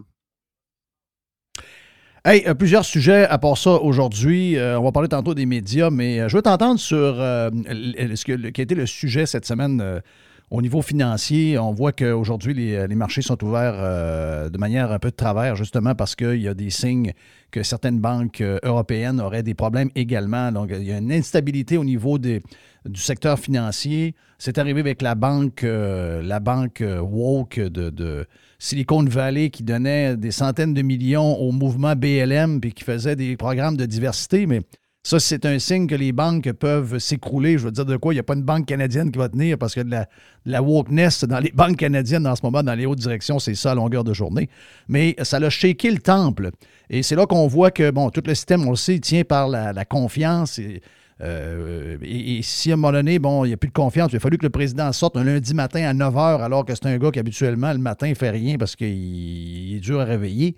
Hey, 2.25 2.45
euh, 2.47 2.55
plusieurs 2.55 2.85
sujets 2.85 3.27
à 3.27 3.37
part 3.37 3.59
ça 3.59 3.73
aujourd'hui. 3.83 4.57
Euh, 4.57 4.79
on 4.79 4.85
va 4.85 4.93
parler 4.93 5.09
tantôt 5.09 5.35
des 5.35 5.45
médias, 5.45 5.91
mais 5.91 6.21
euh, 6.21 6.29
je 6.29 6.37
veux 6.37 6.43
t'entendre 6.43 6.79
sur 6.79 7.17
ce 7.17 8.25
que, 8.25 8.51
qui 8.51 8.61
a 8.61 8.63
été 8.63 8.77
le 8.77 8.87
sujet 8.87 9.27
cette 9.27 9.45
semaine 9.45 10.01
au 10.49 10.63
niveau 10.63 10.83
financier. 10.83 11.59
On 11.59 11.73
voit 11.73 11.91
qu'aujourd'hui, 11.91 12.55
les, 12.55 12.87
les 12.87 12.95
marchés 12.95 13.23
sont 13.23 13.43
ouverts 13.43 14.51
de 14.51 14.57
manière 14.57 14.93
un 14.93 15.01
peu 15.01 15.11
de 15.11 15.17
travers, 15.17 15.57
justement 15.57 15.97
parce 15.97 16.15
qu'il 16.15 16.41
y 16.41 16.47
a 16.47 16.55
des 16.55 16.71
signes 16.71 17.13
que 17.51 17.65
certaines 17.65 17.99
banques 17.99 18.41
européennes 18.63 19.21
auraient 19.21 19.43
des 19.43 19.55
problèmes 19.55 19.91
également. 19.97 20.53
Donc, 20.53 20.71
il 20.71 20.85
y 20.85 20.93
a 20.93 20.99
une 20.99 21.11
instabilité 21.11 21.77
au 21.77 21.85
niveau 21.85 22.19
des, 22.19 22.41
du 22.85 23.01
secteur 23.01 23.37
financier. 23.37 24.15
C'est 24.39 24.59
arrivé 24.59 24.79
avec 24.79 25.03
la 25.03 25.17
banque, 25.17 25.65
la 25.65 26.39
banque 26.39 26.85
Woke 26.87 27.59
de, 27.59 27.91
de 27.91 28.27
Silicon 28.63 29.03
Valley 29.03 29.51
qui 29.51 29.65
donnait 29.65 30.17
des 30.17 30.31
centaines 30.31 30.73
de 30.73 30.83
millions 30.83 31.35
au 31.35 31.51
mouvement 31.51 31.97
BLM 31.97 32.61
puis 32.61 32.73
qui 32.73 32.85
faisait 32.85 33.17
des 33.17 33.37
programmes 33.37 33.77
de 33.77 33.87
diversité. 33.87 34.47
Mais 34.47 34.61
ça, 35.03 35.19
c'est 35.19 35.45
un 35.47 35.59
signe 35.59 35.89
que 35.89 35.97
les 35.97 36.13
banques 36.13 36.53
peuvent 36.53 37.01
s'écrouler. 37.01 37.59
Je 37.59 37.65
veux 37.65 37.73
dire 37.73 37.85
de 37.85 37.97
quoi? 37.97 38.13
Il 38.13 38.17
n'y 38.17 38.21
a 38.21 38.23
pas 38.23 38.35
une 38.35 38.45
banque 38.45 38.67
canadienne 38.67 39.11
qui 39.11 39.19
va 39.19 39.29
tenir 39.29 39.59
parce 39.59 39.75
que 39.75 39.81
de 39.81 39.91
la, 39.91 40.07
de 40.47 41.27
dans 41.27 41.41
les 41.41 41.51
banques 41.55 41.77
canadiennes 41.77 42.25
en 42.25 42.37
ce 42.37 42.43
moment, 42.45 42.63
dans 42.63 42.77
les 42.77 42.87
hautes 42.87 43.01
directions, 43.01 43.41
c'est 43.41 43.57
ça 43.57 43.73
à 43.73 43.75
longueur 43.75 44.05
de 44.05 44.15
journée. 44.15 44.49
Mais 44.87 45.17
ça 45.23 45.41
l'a 45.41 45.51
shaké 45.51 45.91
le 45.91 45.99
temple. 45.99 46.51
Et 46.89 47.03
c'est 47.03 47.17
là 47.17 47.27
qu'on 47.27 47.49
voit 47.49 47.73
que, 47.73 47.91
bon, 47.91 48.11
tout 48.11 48.23
le 48.25 48.35
système, 48.37 48.65
on 48.65 48.71
le 48.71 48.77
sait, 48.77 49.01
tient 49.01 49.25
par 49.25 49.49
la, 49.49 49.73
la 49.73 49.85
confiance. 49.85 50.61
Et, 50.61 50.83
euh, 51.23 51.97
et, 52.03 52.41
si 52.43 52.71
à 52.71 52.75
un 52.75 52.77
moment 52.77 52.93
donné, 52.93 53.19
bon, 53.19 53.45
il 53.45 53.49
n'y 53.49 53.55
a 53.55 53.57
plus 53.57 53.69
de 53.69 53.73
confiance, 53.73 54.13
il 54.13 54.17
a 54.17 54.21
fallu 54.21 54.39
que 54.39 54.45
le 54.45 54.51
président 54.51 54.91
sorte 54.93 55.17
un 55.17 55.25
lundi 55.25 55.55
matin 55.55 55.85
à 55.85 55.95
9 55.95 56.15
h, 56.15 56.43
alors 56.43 56.65
que 56.65 56.75
c'est 56.75 56.87
un 56.87 56.99
gars 56.99 57.11
qui 57.11 57.19
habituellement 57.19 57.73
le 57.73 57.79
matin 57.79 58.09
ne 58.09 58.15
fait 58.15 58.31
rien 58.31 58.57
parce 58.57 58.75
qu'il 58.75 58.89
il 58.89 59.77
est 59.77 59.81
dur 59.81 60.01
à 60.01 60.05
réveiller. 60.05 60.57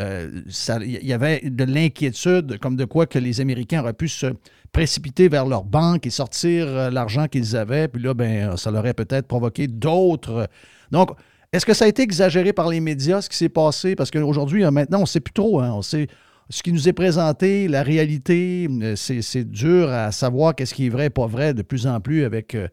Euh, 0.00 0.42
Il 0.82 1.06
y 1.06 1.12
avait 1.12 1.40
de 1.44 1.64
l'inquiétude, 1.64 2.58
comme 2.58 2.76
de 2.76 2.84
quoi 2.84 3.06
que 3.06 3.18
les 3.18 3.40
Américains 3.40 3.80
auraient 3.80 3.92
pu 3.92 4.08
se 4.08 4.26
précipiter 4.72 5.28
vers 5.28 5.46
leur 5.46 5.64
banque 5.64 6.06
et 6.06 6.10
sortir 6.10 6.66
euh, 6.66 6.90
l'argent 6.90 7.28
qu'ils 7.28 7.56
avaient. 7.56 7.86
Puis 7.88 8.02
là, 8.02 8.12
ben, 8.12 8.56
ça 8.56 8.70
leur 8.72 8.80
aurait 8.80 8.94
peut-être 8.94 9.26
provoqué 9.28 9.68
d'autres. 9.68 10.48
Donc, 10.90 11.10
est-ce 11.52 11.64
que 11.64 11.72
ça 11.72 11.84
a 11.84 11.88
été 11.88 12.02
exagéré 12.02 12.52
par 12.52 12.68
les 12.68 12.80
médias, 12.80 13.22
ce 13.22 13.28
qui 13.30 13.36
s'est 13.36 13.48
passé? 13.48 13.94
Parce 13.94 14.10
qu'aujourd'hui, 14.10 14.68
maintenant, 14.72 14.98
on 14.98 15.02
ne 15.02 15.06
sait 15.06 15.20
plus 15.20 15.32
trop. 15.32 15.60
hein. 15.60 15.70
On 15.72 15.82
sait 15.82 16.08
ce 16.50 16.62
qui 16.62 16.72
nous 16.72 16.88
est 16.88 16.92
présenté, 16.92 17.68
la 17.68 17.82
réalité, 17.82 18.68
euh, 18.70 18.96
c'est 18.96 19.44
dur 19.44 19.90
à 19.90 20.12
savoir 20.12 20.54
qu'est-ce 20.54 20.74
qui 20.74 20.86
est 20.86 20.90
vrai 20.90 21.06
et 21.06 21.10
pas 21.10 21.26
vrai 21.26 21.54
de 21.54 21.62
plus 21.62 21.86
en 21.86 22.00
plus 22.00 22.24
avec, 22.24 22.54
euh, 22.54 22.68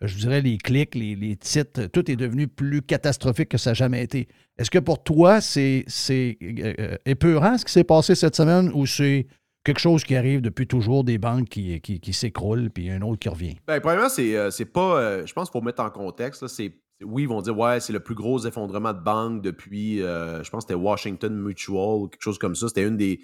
je 0.00 0.16
dirais, 0.16 0.40
les 0.40 0.56
clics, 0.58 0.94
les, 0.94 1.36
titres. 1.36 1.86
Tout 1.86 2.10
est 2.10 2.16
devenu 2.16 2.48
plus 2.48 2.82
catastrophique 2.82 3.50
que 3.50 3.58
ça 3.58 3.70
n'a 3.70 3.74
jamais 3.74 4.02
été. 4.02 4.28
Est-ce 4.58 4.70
que 4.70 4.78
pour 4.78 5.02
toi, 5.02 5.40
c'est 5.40 5.84
euh, 6.10 6.34
euh, 6.78 6.96
épeurant 7.04 7.58
ce 7.58 7.64
qui 7.64 7.72
s'est 7.72 7.84
passé 7.84 8.14
cette 8.14 8.36
semaine 8.36 8.70
ou 8.74 8.86
c'est 8.86 9.26
quelque 9.64 9.80
chose 9.80 10.04
qui 10.04 10.16
arrive 10.16 10.40
depuis 10.40 10.66
toujours, 10.66 11.04
des 11.04 11.18
banques 11.18 11.48
qui, 11.48 12.12
s'écroulent 12.12 12.70
puis 12.70 12.90
un 12.90 13.02
autre 13.02 13.18
qui 13.18 13.28
revient? 13.28 13.56
Ben, 13.66 13.80
premièrement, 13.80 14.08
c'est 14.08 14.72
pas. 14.72 15.24
je 15.24 15.32
pense 15.32 15.50
qu'il 15.50 15.60
faut 15.60 15.64
mettre 15.64 15.82
en 15.82 15.90
contexte. 15.90 16.46
c'est- 16.48 16.81
oui, 17.04 17.22
ils 17.22 17.28
vont 17.28 17.40
dire 17.42 17.56
ouais, 17.58 17.80
c'est 17.80 17.92
le 17.92 18.00
plus 18.00 18.14
gros 18.14 18.44
effondrement 18.46 18.92
de 18.92 19.00
banque 19.00 19.42
depuis. 19.42 20.02
euh, 20.02 20.42
je 20.42 20.50
pense 20.50 20.64
que 20.64 20.72
c'était 20.72 20.80
Washington 20.80 21.34
Mutual 21.34 22.08
quelque 22.10 22.22
chose 22.22 22.38
comme 22.38 22.54
ça. 22.54 22.68
C'était 22.68 22.86
une 22.86 22.96
des 22.96 23.20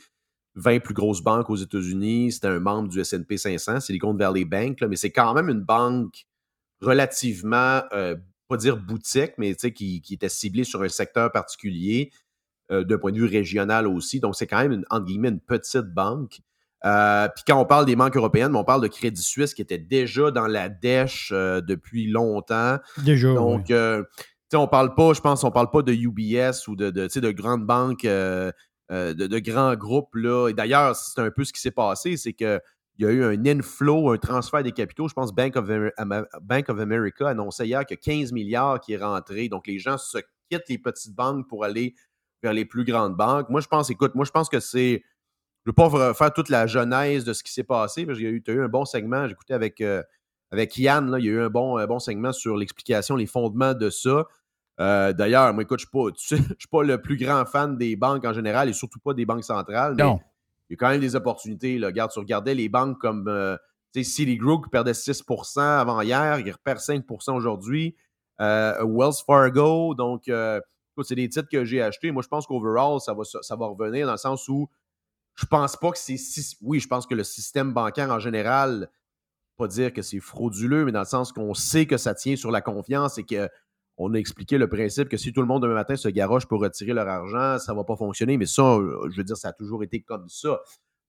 20 0.55 0.81
plus 0.81 0.95
grosses 0.95 1.23
banques 1.23 1.51
aux 1.51 1.57
États-Unis. 1.57 2.33
C'était 2.33 2.49
un 2.49 2.61
membre 2.61 2.89
du 2.89 3.03
SP 3.03 3.37
500, 3.37 3.81
Silicon 3.81 4.15
Valley 4.15 4.45
Bank. 4.45 4.81
là, 4.81 4.89
mais 4.89 4.97
c'est 4.97 5.13
quand 5.13 5.35
même 5.35 5.49
une 5.49 5.63
banque 5.63 6.27
relativement, 6.81 7.83
euh, 7.93 8.17
pas 8.49 8.57
dire 8.57 8.77
boutique, 8.77 9.33
mais 9.39 9.55
qui, 9.55 10.01
qui 10.01 10.15
était 10.15 10.29
ciblée 10.29 10.65
sur 10.65 10.83
un 10.83 10.89
secteur 10.89 11.31
particulier 11.33 12.11
euh, 12.71 12.85
d'un 12.85 12.99
point 12.99 13.13
de 13.13 13.19
vue 13.19 13.27
régional 13.27 13.87
aussi. 13.87 14.21
Donc, 14.21 14.37
c'est 14.37 14.47
quand 14.47 14.67
même, 14.67 14.85
entre 14.91 15.07
guillemets, 15.07 15.29
une 15.29 15.41
petite 15.41 15.93
banque. 15.93 16.41
Euh, 16.85 17.29
Puis 17.35 17.45
quand 17.47 17.61
on 17.61 17.65
parle 17.65 17.87
des 17.87 17.97
banques 17.97 18.17
européennes, 18.17 18.55
on 18.55 18.65
parle 18.65 18.83
de 18.83 18.89
Crédit 18.89 19.23
Suisse 19.23 19.55
qui 19.55 19.63
était 19.63 19.79
déjà 19.79 20.31
dans 20.31 20.47
la 20.47 20.69
dèche 20.69 21.31
euh, 21.33 21.61
depuis 21.61 22.07
longtemps. 22.09 22.79
Déjà, 22.99 23.35
Donc, 23.35 23.67
oui. 23.69 23.75
euh, 23.75 24.03
tu 24.15 24.25
sais, 24.53 24.57
on 24.57 24.69
parle 24.69 24.95
pas, 24.95 25.13
je 25.13 25.21
pense, 25.21 25.43
on 25.45 25.51
parle 25.51 25.71
pas 25.71 25.83
de 25.83 25.93
UBS 25.93 26.69
ou 26.69 26.77
de, 26.77 26.91
de, 26.91 27.31
grandes 27.33 27.67
banques, 27.67 28.05
euh, 28.05 28.53
de, 28.91 29.13
de 29.13 29.39
grands 29.41 29.75
groupes. 29.75 30.15
Là. 30.15 30.49
Et 30.49 30.55
d'ailleurs, 30.55 30.95
c'est 30.97 31.21
un 31.21 31.31
peu 31.31 31.45
ce 31.45 31.53
qui 31.53 31.61
s'est 31.61 31.71
passé, 31.73 32.17
c'est 32.17 32.33
que 32.33 32.61
il 33.01 33.05
y 33.05 33.07
a 33.09 33.13
eu 33.13 33.23
un 33.23 33.47
inflow, 33.47 34.11
un 34.11 34.17
transfert 34.17 34.65
des 34.65 34.73
capitaux. 34.73 35.07
Je 35.07 35.15
pense 35.15 35.33
Bank 35.33 35.55
of, 35.55 35.69
Bank 36.43 36.69
of 36.69 36.81
America 36.81 37.29
annonçait 37.29 37.67
hier 37.69 37.87
qu'il 37.87 37.97
y 37.97 37.99
a 38.13 38.19
15 38.23 38.33
milliards 38.33 38.81
qui 38.81 38.95
est 38.95 38.99
rentré. 38.99 39.49
Donc, 39.49 39.69
les 39.69 39.79
gens 39.79 39.99
se 39.99 40.19
quittent 40.51 40.69
les 40.69 40.79
petites 40.79 41.15
banques 41.15 41.49
pour 41.49 41.65
aller 41.65 41.95
vers 42.43 42.53
les 42.53 42.65
plus 42.65 42.85
grandes 42.85 43.15
banques. 43.17 43.51
Moi, 43.51 43.61
je 43.61 43.69
pense, 43.69 43.89
écoute, 43.91 44.17
moi, 44.17 44.25
je 44.25 44.33
pense 44.33 44.49
que 44.49 44.59
c'est. 44.61 45.03
Je 45.69 45.73
ne 45.83 45.87
veux 45.87 45.91
pas 45.91 46.13
re- 46.13 46.15
faire 46.17 46.33
toute 46.33 46.49
la 46.49 46.67
genèse 46.67 47.25
de 47.25 47.35
ce 47.35 47.43
qui 47.43 47.53
s'est 47.53 47.63
passé, 47.63 48.07
parce 48.07 48.17
qu'il 48.19 48.27
y 48.27 48.31
a 48.31 48.55
eu, 48.55 48.63
un 48.65 48.69
bon 48.69 48.87
segment. 48.87 49.29
J'écoutais 49.29 49.53
avec, 49.53 49.83
euh, 49.83 50.03
avec 50.51 50.79
Yann, 50.79 51.11
là, 51.11 51.19
il 51.19 51.27
y 51.27 51.29
a 51.29 51.33
eu 51.33 51.41
un 51.43 51.51
bon, 51.51 51.77
un 51.77 51.87
bon 51.87 51.99
segment 51.99 52.33
sur 52.33 52.57
l'explication, 52.57 53.17
les 53.17 53.27
fondements 53.27 53.75
de 53.75 53.91
ça. 53.91 54.25
Euh, 54.81 55.13
D'ailleurs, 55.13 55.53
moi, 55.53 55.65
écoute, 55.65 55.81
je 55.81 55.85
ne 55.85 55.89
suis, 55.89 56.11
pas- 56.11 56.13
tu 56.17 56.27
sais, 56.27 56.37
je 56.39 56.55
suis 56.61 56.69
pas 56.71 56.83
le 56.85 57.03
plus 57.03 57.19
grand 57.19 57.45
fan 57.45 57.77
des 57.77 57.97
banques 57.97 58.25
en 58.25 58.33
général 58.33 58.71
et 58.71 58.73
surtout 58.73 58.99
pas 58.99 59.13
des 59.13 59.27
banques 59.27 59.45
centrales. 59.45 59.95
Mais 59.95 60.05
Non. 60.05 60.21
il 60.71 60.73
y 60.73 60.75
a 60.75 60.77
quand 60.79 60.89
même 60.89 61.03
des 61.03 61.15
opportunités. 61.17 61.79
Là. 61.79 61.89
Regarde, 61.89 62.13
tu 62.13 62.19
regardais 62.19 62.55
les 62.55 62.71
banques 62.71 62.99
comme 62.99 63.29
euh, 63.29 63.55
tu 63.93 64.03
Citigroup 64.05 64.63
qui 64.65 64.71
perdait 64.71 64.93
6% 64.93 65.61
avant 65.61 66.01
hier, 66.01 66.41
il 66.41 66.51
repère 66.51 66.79
5% 66.79 67.35
aujourd'hui. 67.37 67.95
Euh, 68.41 68.73
Wells 68.87 69.13
Fargo, 69.27 69.95
donc 69.95 70.31
c'est 71.03 71.15
des 71.15 71.29
titres 71.29 71.49
que 71.53 71.63
j'ai 71.67 71.83
achetés. 71.83 72.11
Moi, 72.11 72.23
je 72.23 72.29
pense 72.29 72.47
qu'overall, 72.47 73.01
ça 73.01 73.13
va, 73.13 73.23
ça 73.25 73.55
va 73.57 73.67
revenir 73.67 74.07
dans 74.07 74.13
le 74.13 74.19
sens 74.19 74.49
où 74.49 74.67
je 75.39 75.47
pense 75.47 75.77
pas 75.77 75.93
que 75.93 75.99
c'est 75.99 76.17
si. 76.17 76.57
Oui, 76.61 76.81
je 76.81 76.89
pense 76.89 77.07
que 77.07 77.15
le 77.15 77.23
système 77.23 77.73
bancaire 77.73 78.11
en 78.11 78.19
général, 78.19 78.91
pas 79.57 79.69
dire 79.69 79.93
que 79.93 80.03
c'est 80.03 80.19
frauduleux, 80.19 80.85
mais 80.85 80.91
dans 80.91 81.01
le 81.01 81.07
sens 81.07 81.31
qu'on 81.33 81.55
sait 81.55 81.87
que 81.87 81.97
ça 81.97 82.13
tient 82.13 82.35
sur 82.35 82.51
la 82.51 82.61
confiance 82.61 83.19
et 83.19 83.25
que 83.25 83.49
on 83.99 84.15
a 84.15 84.17
expliqué 84.17 84.59
le 84.59 84.69
principe 84.69 85.09
que 85.09 85.17
si 85.17 85.33
tout 85.33 85.41
le 85.41 85.47
monde 85.47 85.63
demain 85.63 85.75
matin 85.75 85.95
se 85.95 86.09
garoche 86.09 86.47
pour 86.47 86.61
retirer 86.61 86.93
leur 86.93 87.07
argent, 87.07 87.59
ça 87.61 87.73
ne 87.73 87.77
va 87.77 87.85
pas 87.85 87.97
fonctionner. 87.97 88.37
Mais 88.37 88.47
ça, 88.47 88.63
euh, 88.63 89.09
je 89.11 89.17
veux 89.17 89.25
dire, 89.25 89.37
ça 89.37 89.49
a 89.49 89.53
toujours 89.53 89.85
été 89.85 90.01
comme 90.01 90.29
ça. 90.29 90.59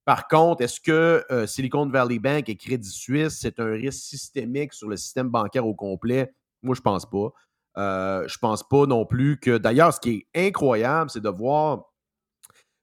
Par 0.06 0.28
contre, 0.28 0.62
est-ce 0.62 0.80
que 0.80 1.24
euh, 1.32 1.48
Silicon 1.48 1.88
Valley 1.88 2.20
Bank 2.20 2.50
et 2.50 2.56
Crédit 2.56 2.90
Suisse, 2.90 3.40
c'est 3.42 3.60
un 3.60 3.72
risque 3.72 4.00
systémique 4.00 4.74
sur 4.74 4.90
le 4.90 4.98
système 4.98 5.30
bancaire 5.30 5.66
au 5.66 5.74
complet? 5.74 6.32
Moi, 6.62 6.76
je 6.76 6.82
pense 6.82 7.10
pas. 7.10 7.32
Euh, 7.78 8.28
je 8.28 8.38
pense 8.38 8.68
pas 8.68 8.86
non 8.86 9.06
plus 9.06 9.40
que. 9.40 9.58
D'ailleurs, 9.58 9.94
ce 9.94 10.00
qui 10.00 10.28
est 10.34 10.48
incroyable, 10.48 11.10
c'est 11.10 11.22
de 11.22 11.30
voir. 11.30 11.89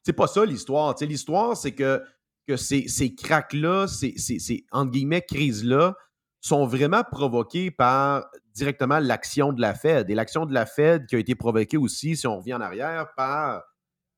C'est 0.07 0.13
pas 0.13 0.29
ça 0.29 0.45
l'histoire. 0.45 0.95
L'histoire, 1.01 1.57
c'est 1.57 1.73
que, 1.73 2.01
que 2.47 2.57
ces, 2.57 2.87
ces 2.87 3.13
cracks-là, 3.13 3.89
ces, 3.89 4.15
ces, 4.17 4.39
ces, 4.39 4.65
entre 4.71 4.93
guillemets 4.93 5.23
crises-là, 5.23 5.97
sont 6.41 6.65
vraiment 6.65 7.03
provoquées 7.03 7.73
par 7.73 8.27
directement 8.55 9.01
l'action 9.01 9.53
de 9.53 9.61
la 9.61 9.75
Fed. 9.75 10.09
Et 10.09 10.15
l'action 10.15 10.47
de 10.47 10.55
la 10.55 10.65
Fed 10.65 11.07
qui 11.07 11.17
a 11.17 11.19
été 11.19 11.35
provoquée 11.35 11.77
aussi, 11.77 12.17
si 12.17 12.25
on 12.29 12.37
revient 12.39 12.55
en 12.55 12.61
arrière, 12.61 13.09
par 13.17 13.65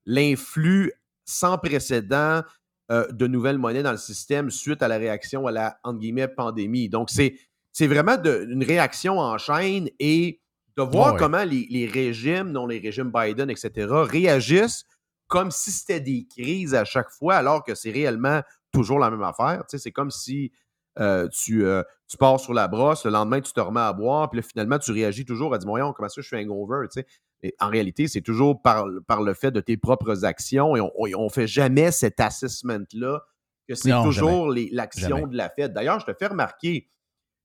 l'influx 0.04 0.92
sans 1.24 1.56
précédent 1.56 2.42
euh, 2.90 3.10
de 3.10 3.26
nouvelles 3.26 3.56
monnaies 3.56 3.82
dans 3.82 3.92
le 3.92 3.96
système 3.96 4.50
suite 4.50 4.82
à 4.82 4.88
la 4.88 4.98
réaction 4.98 5.46
à 5.46 5.52
la, 5.52 5.78
entre 5.82 6.00
guillemets, 6.00 6.28
pandémie. 6.28 6.90
Donc, 6.90 7.08
c'est, 7.08 7.34
c'est 7.72 7.86
vraiment 7.86 8.18
de- 8.18 8.46
une 8.50 8.62
réaction 8.62 9.18
en 9.18 9.38
chaîne 9.38 9.88
et 9.98 10.42
de 10.76 10.82
voir 10.82 11.12
comment 11.18 11.44
les, 11.44 11.66
les 11.70 11.86
régimes, 11.86 12.52
dont 12.52 12.66
les 12.66 12.78
régimes 12.78 13.10
Biden, 13.10 13.48
etc., 13.48 13.86
réagissent 13.90 14.84
comme 15.28 15.50
si 15.50 15.70
c'était 15.70 16.00
des 16.00 16.26
crises 16.26 16.74
à 16.74 16.84
chaque 16.84 17.10
fois, 17.10 17.36
alors 17.36 17.62
que 17.62 17.74
c'est 17.74 17.90
réellement 17.90 18.42
toujours 18.72 18.98
la 18.98 19.10
même 19.10 19.22
affaire. 19.22 19.64
Tu 19.68 19.76
sais, 19.76 19.78
c'est 19.78 19.92
comme 19.92 20.10
si 20.10 20.52
euh, 20.98 21.28
tu, 21.28 21.64
euh, 21.64 21.82
tu 22.08 22.16
pars 22.16 22.40
sur 22.40 22.54
la 22.54 22.66
brosse, 22.66 23.04
le 23.04 23.12
lendemain, 23.12 23.40
tu 23.40 23.52
te 23.52 23.60
remets 23.60 23.80
à 23.80 23.92
boire, 23.92 24.30
puis 24.30 24.40
là, 24.40 24.46
finalement, 24.46 24.78
tu 24.78 24.90
réagis 24.90 25.24
toujours 25.24 25.54
à 25.54 25.58
dire 25.58 25.68
Voyons, 25.68 25.92
comment 25.92 26.08
ça, 26.08 26.20
je 26.20 26.26
suis 26.26 26.36
hangover? 26.36 26.88
tu 26.90 27.00
sais? 27.00 27.06
Et 27.42 27.54
en 27.60 27.68
réalité, 27.68 28.08
c'est 28.08 28.20
toujours 28.20 28.60
par, 28.60 28.84
par 29.06 29.22
le 29.22 29.32
fait 29.32 29.52
de 29.52 29.60
tes 29.60 29.76
propres 29.76 30.24
actions 30.24 30.74
et 30.74 30.80
on 30.80 31.24
ne 31.24 31.28
fait 31.28 31.46
jamais 31.46 31.92
cet 31.92 32.18
assessment-là 32.18 33.20
que 33.68 33.74
c'est 33.74 33.92
toujours 34.02 34.52
l'action 34.72 35.26
de 35.26 35.36
la 35.36 35.48
Fed. 35.50 35.72
D'ailleurs, 35.72 36.00
je 36.00 36.06
te 36.06 36.14
fais 36.18 36.26
remarquer, 36.26 36.88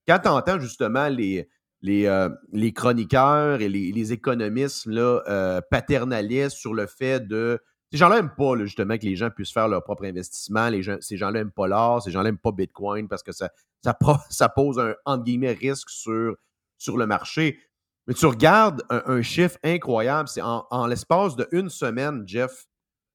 quand 0.08 0.20
tu 0.20 0.30
entends 0.30 0.60
justement 0.60 1.10
les, 1.10 1.48
les, 1.82 2.08
euh, 2.08 2.30
les 2.54 2.74
chroniqueurs 2.74 3.62
et 3.62 3.70
les, 3.70 3.92
les 3.92 4.14
économistes 4.14 4.86
là, 4.88 5.22
euh, 5.28 5.62
paternalistes 5.70 6.58
sur 6.58 6.74
le 6.74 6.88
fait 6.88 7.28
de. 7.28 7.60
Ces 7.94 7.98
gens-là 8.00 8.16
n'aiment 8.16 8.34
pas, 8.36 8.58
justement, 8.58 8.98
que 8.98 9.06
les 9.06 9.16
gens 9.16 9.30
puissent 9.30 9.54
faire 9.54 9.68
leur 9.68 9.84
propre 9.84 10.06
investissement. 10.06 10.72
Ces 11.00 11.16
gens-là 11.16 11.42
n'aiment 11.42 11.52
pas 11.52 11.68
l'or, 11.68 12.02
ces 12.02 12.10
gens-là 12.10 12.24
n'aiment 12.24 12.40
pas 12.40 12.52
Bitcoin 12.52 13.08
parce 13.08 13.22
que 13.22 13.32
ça, 13.32 13.52
ça, 13.84 13.94
po- 14.00 14.18
ça 14.32 14.50
pose 14.50 14.80
un, 14.80 14.96
entre 15.06 15.24
guillemets, 15.26 15.52
risque 15.52 15.92
sur, 15.92 16.36
le 16.88 17.06
marché. 17.06 17.60
Mais 18.08 18.16
tu 18.16 18.26
regardes 18.26 18.82
un, 18.90 19.22
chiffre 19.22 19.60
incroyable, 19.64 20.28
c'est 20.28 20.42
en, 20.42 20.88
l'espace 20.88 21.36
d'une 21.36 21.70
semaine, 21.70 22.24
Jeff, 22.26 22.66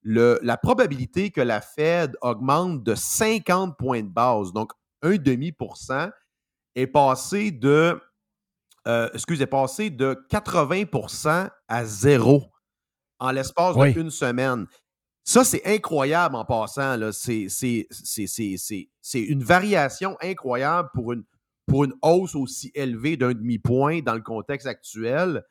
la 0.04 0.56
probabilité 0.56 1.32
que 1.32 1.40
la 1.40 1.60
Fed 1.60 2.16
augmente 2.22 2.84
de 2.84 2.94
50 2.94 3.76
points 3.76 4.04
de 4.04 4.08
base, 4.08 4.52
donc 4.52 4.70
un 5.02 5.16
demi 5.16 5.50
pour 5.50 5.76
cent, 5.76 6.08
est 6.76 6.86
passé 6.86 7.50
de, 7.50 8.00
euh, 8.86 9.10
excusez, 9.12 9.46
passé 9.46 9.90
de 9.90 10.24
80% 10.30 11.50
à 11.66 11.84
zéro 11.84 12.52
en 13.18 13.32
l'espace 13.32 13.74
Oui. 13.76 13.92
d'une 13.92 14.10
semaine. 14.10 14.66
Ça, 15.24 15.44
c'est 15.44 15.64
incroyable 15.66 16.36
en 16.36 16.44
passant. 16.44 16.96
C'est 17.12 17.46
une 19.20 19.44
variation 19.44 20.16
incroyable 20.22 20.88
pour 20.94 21.12
une, 21.12 21.24
pour 21.66 21.84
une 21.84 21.94
hausse 22.02 22.34
aussi 22.34 22.70
élevée 22.74 23.16
d'un 23.16 23.32
demi-point 23.32 24.00
dans 24.00 24.14
le 24.14 24.22
contexte 24.22 24.66
actuel. 24.66 25.44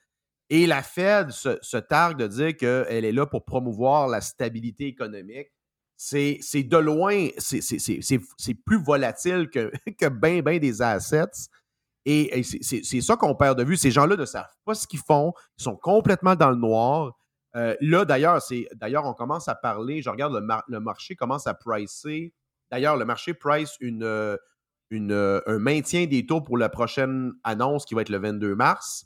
Et 0.49 0.65
la 0.65 0.81
Fed 0.81 1.31
se, 1.31 1.57
se 1.61 1.77
targue 1.77 2.17
de 2.17 2.27
dire 2.27 2.55
qu'elle 2.55 3.05
est 3.05 3.11
là 3.11 3.25
pour 3.25 3.43
promouvoir 3.45 4.07
la 4.07 4.21
stabilité 4.21 4.87
économique. 4.87 5.51
C'est 5.97 6.39
de 6.53 6.77
loin, 6.77 7.27
c'est- 7.37 8.53
plus 8.65 8.81
volatile 8.81 9.49
que, 9.49 9.71
que 9.99 10.09
bien, 10.09 10.41
bien 10.41 10.57
des 10.59 10.81
assets. 10.81 11.49
Et, 12.05 12.39
et 12.39 12.43
c'est 12.43 13.01
ça 13.01 13.17
qu'on 13.17 13.35
perd 13.35 13.57
de 13.57 13.63
vue. 13.63 13.75
Ces 13.75 13.91
gens-là 13.91 14.15
ne 14.15 14.25
savent 14.25 14.45
pas 14.63 14.73
ce 14.73 14.87
qu'ils 14.87 15.01
font. 15.05 15.33
Ils 15.59 15.63
sont 15.63 15.75
complètement 15.75 16.35
dans 16.35 16.49
le 16.49 16.55
noir. 16.55 17.13
Euh, 17.55 17.75
là, 17.81 18.05
d'ailleurs, 18.05 18.41
c'est 18.41 18.67
d'ailleurs, 18.75 19.05
on 19.05 19.13
commence 19.13 19.47
à 19.47 19.55
parler. 19.55 20.01
Je 20.01 20.09
regarde 20.09 20.33
le, 20.33 20.41
mar- 20.41 20.63
le 20.67 20.79
marché 20.79 21.15
commence 21.15 21.47
à 21.47 21.53
pricer. 21.53 22.33
D'ailleurs, 22.71 22.97
le 22.97 23.05
marché 23.05 23.33
price 23.33 23.75
une, 23.79 24.03
euh, 24.03 24.35
une, 24.89 25.11
euh, 25.11 25.39
un 25.47 25.57
maintien 25.59 26.05
des 26.05 26.25
taux 26.25 26.41
pour 26.41 26.57
la 26.57 26.69
prochaine 26.69 27.33
annonce 27.43 27.85
qui 27.85 27.95
va 27.95 28.01
être 28.01 28.09
le 28.09 28.17
22 28.19 28.55
mars. 28.55 29.05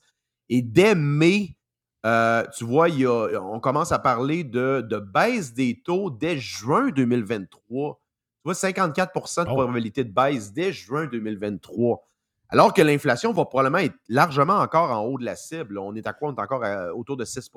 Et 0.49 0.61
dès 0.61 0.95
mai, 0.95 1.55
euh, 2.05 2.43
tu 2.57 2.65
vois, 2.65 2.89
il 2.89 2.99
y 3.01 3.05
a- 3.05 3.39
on 3.41 3.59
commence 3.59 3.91
à 3.91 3.99
parler 3.99 4.43
de, 4.43 4.81
de 4.81 4.97
baisse 4.97 5.53
des 5.53 5.81
taux 5.83 6.09
dès 6.09 6.37
juin 6.37 6.89
2023. 6.89 8.01
Tu 8.43 8.45
vois, 8.45 8.53
54% 8.55 9.43
de 9.45 9.49
Oh. 9.49 9.53
probabilité 9.53 10.03
de 10.03 10.11
baisse 10.11 10.51
dès 10.51 10.73
juin 10.73 11.05
2023. 11.05 12.03
Alors 12.49 12.73
que 12.73 12.81
l'inflation 12.81 13.31
va 13.31 13.45
probablement 13.45 13.77
être 13.77 13.95
largement 14.09 14.55
encore 14.57 14.91
en 14.91 15.05
haut 15.05 15.17
de 15.19 15.23
la 15.23 15.35
cible. 15.37 15.77
On 15.77 15.95
est 15.95 16.05
à 16.07 16.11
quoi? 16.13 16.29
On 16.29 16.35
est 16.35 16.41
encore 16.41 16.63
à- 16.65 16.93
autour 16.93 17.15
de 17.15 17.23
6 17.23 17.49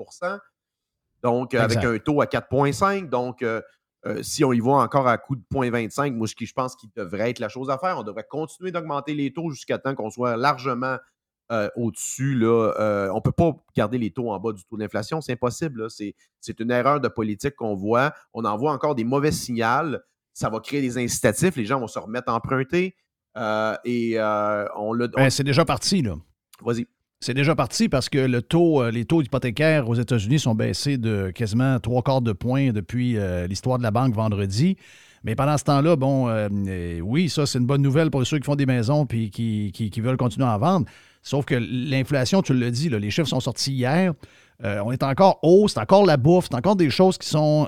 Donc, 1.23 1.53
euh, 1.53 1.61
avec 1.61 1.77
un 1.83 1.97
taux 1.97 2.21
à 2.21 2.25
4,5. 2.25 3.09
Donc, 3.09 3.41
euh, 3.41 3.61
euh, 4.05 4.21
si 4.21 4.43
on 4.43 4.53
y 4.53 4.59
va 4.59 4.73
encore 4.73 5.07
à 5.07 5.17
coup 5.17 5.35
de 5.35 5.43
0,25, 5.51 6.13
moi, 6.13 6.27
ce 6.27 6.35
qui, 6.35 6.45
je 6.45 6.53
pense 6.53 6.75
qu'il 6.75 6.89
devrait 6.95 7.31
être 7.31 7.39
la 7.39 7.49
chose 7.49 7.69
à 7.69 7.77
faire. 7.77 7.97
On 7.97 8.03
devrait 8.03 8.25
continuer 8.29 8.71
d'augmenter 8.71 9.15
les 9.15 9.33
taux 9.33 9.49
jusqu'à 9.49 9.79
temps 9.79 9.95
qu'on 9.95 10.11
soit 10.11 10.37
largement 10.37 10.97
euh, 11.51 11.69
au-dessus. 11.75 12.35
là. 12.35 13.09
On 13.11 13.15
ne 13.15 13.21
peut 13.21 13.31
pas 13.31 13.55
garder 13.75 13.97
les 13.97 14.11
taux 14.11 14.29
en 14.31 14.39
bas 14.39 14.51
du 14.51 14.63
taux 14.65 14.77
d'inflation. 14.77 15.21
C'est 15.21 15.33
impossible. 15.33 15.81
là. 15.83 15.89
C'est, 15.89 16.13
c'est 16.39 16.59
une 16.59 16.69
erreur 16.71 16.99
de 16.99 17.07
politique 17.07 17.55
qu'on 17.55 17.75
voit. 17.75 18.13
On 18.33 18.45
envoie 18.45 18.71
encore 18.71 18.93
des 18.93 19.03
mauvais 19.03 19.31
signaux. 19.31 19.97
Ça 20.33 20.49
va 20.49 20.59
créer 20.59 20.81
des 20.81 20.97
incitatifs. 20.97 21.55
Les 21.55 21.65
gens 21.65 21.79
vont 21.79 21.87
se 21.87 21.97
remettre 21.97 22.29
à 22.29 22.35
emprunter. 22.35 22.95
Et 23.85 24.19
on 24.19 24.93
l'a. 24.93 25.07
Ben, 25.07 25.29
c'est 25.31 25.43
déjà 25.43 25.65
parti, 25.65 26.03
là. 26.03 26.15
Vas-y. 26.61 26.85
C'est 27.25 27.33
déjà 27.33 27.55
parti 27.55 27.89
parce 27.89 28.07
que 28.07 28.19
euh, 28.19 28.91
les 28.91 29.05
taux 29.05 29.23
hypothécaires 29.23 29.89
aux 29.89 29.95
États-Unis 29.95 30.37
sont 30.37 30.53
baissés 30.53 30.99
de 30.99 31.31
quasiment 31.33 31.79
trois 31.79 32.03
quarts 32.03 32.21
de 32.21 32.33
point 32.33 32.69
depuis 32.71 33.17
euh, 33.17 33.47
l'histoire 33.47 33.79
de 33.79 33.83
la 33.83 33.89
banque 33.89 34.13
vendredi. 34.13 34.77
Mais 35.23 35.33
pendant 35.33 35.57
ce 35.57 35.63
temps-là, 35.63 35.95
bon, 35.95 36.29
euh, 36.29 36.99
oui, 37.01 37.29
ça, 37.29 37.47
c'est 37.47 37.57
une 37.57 37.65
bonne 37.65 37.81
nouvelle 37.81 38.11
pour 38.11 38.23
ceux 38.27 38.37
qui 38.37 38.43
font 38.43 38.55
des 38.55 38.67
maisons 38.67 39.07
puis 39.07 39.31
qui, 39.31 40.01
veulent 40.01 40.17
continuer 40.17 40.45
à 40.45 40.53
en 40.53 40.59
vendre. 40.59 40.85
Sauf 41.23 41.45
que 41.45 41.55
l'inflation, 41.55 42.43
tu 42.43 42.53
le 42.53 42.69
dis, 42.69 42.89
les 42.89 43.09
chiffres 43.09 43.27
sont 43.27 43.39
sortis 43.39 43.73
hier. 43.73 44.13
On 44.63 44.91
est 44.91 45.01
encore 45.01 45.39
haut, 45.41 45.67
c'est 45.67 45.79
encore 45.79 46.05
la 46.05 46.17
bouffe, 46.17 46.45
c'est 46.51 46.55
encore 46.55 46.75
des 46.75 46.91
choses 46.91 47.17
qui 47.17 47.27
sont 47.27 47.67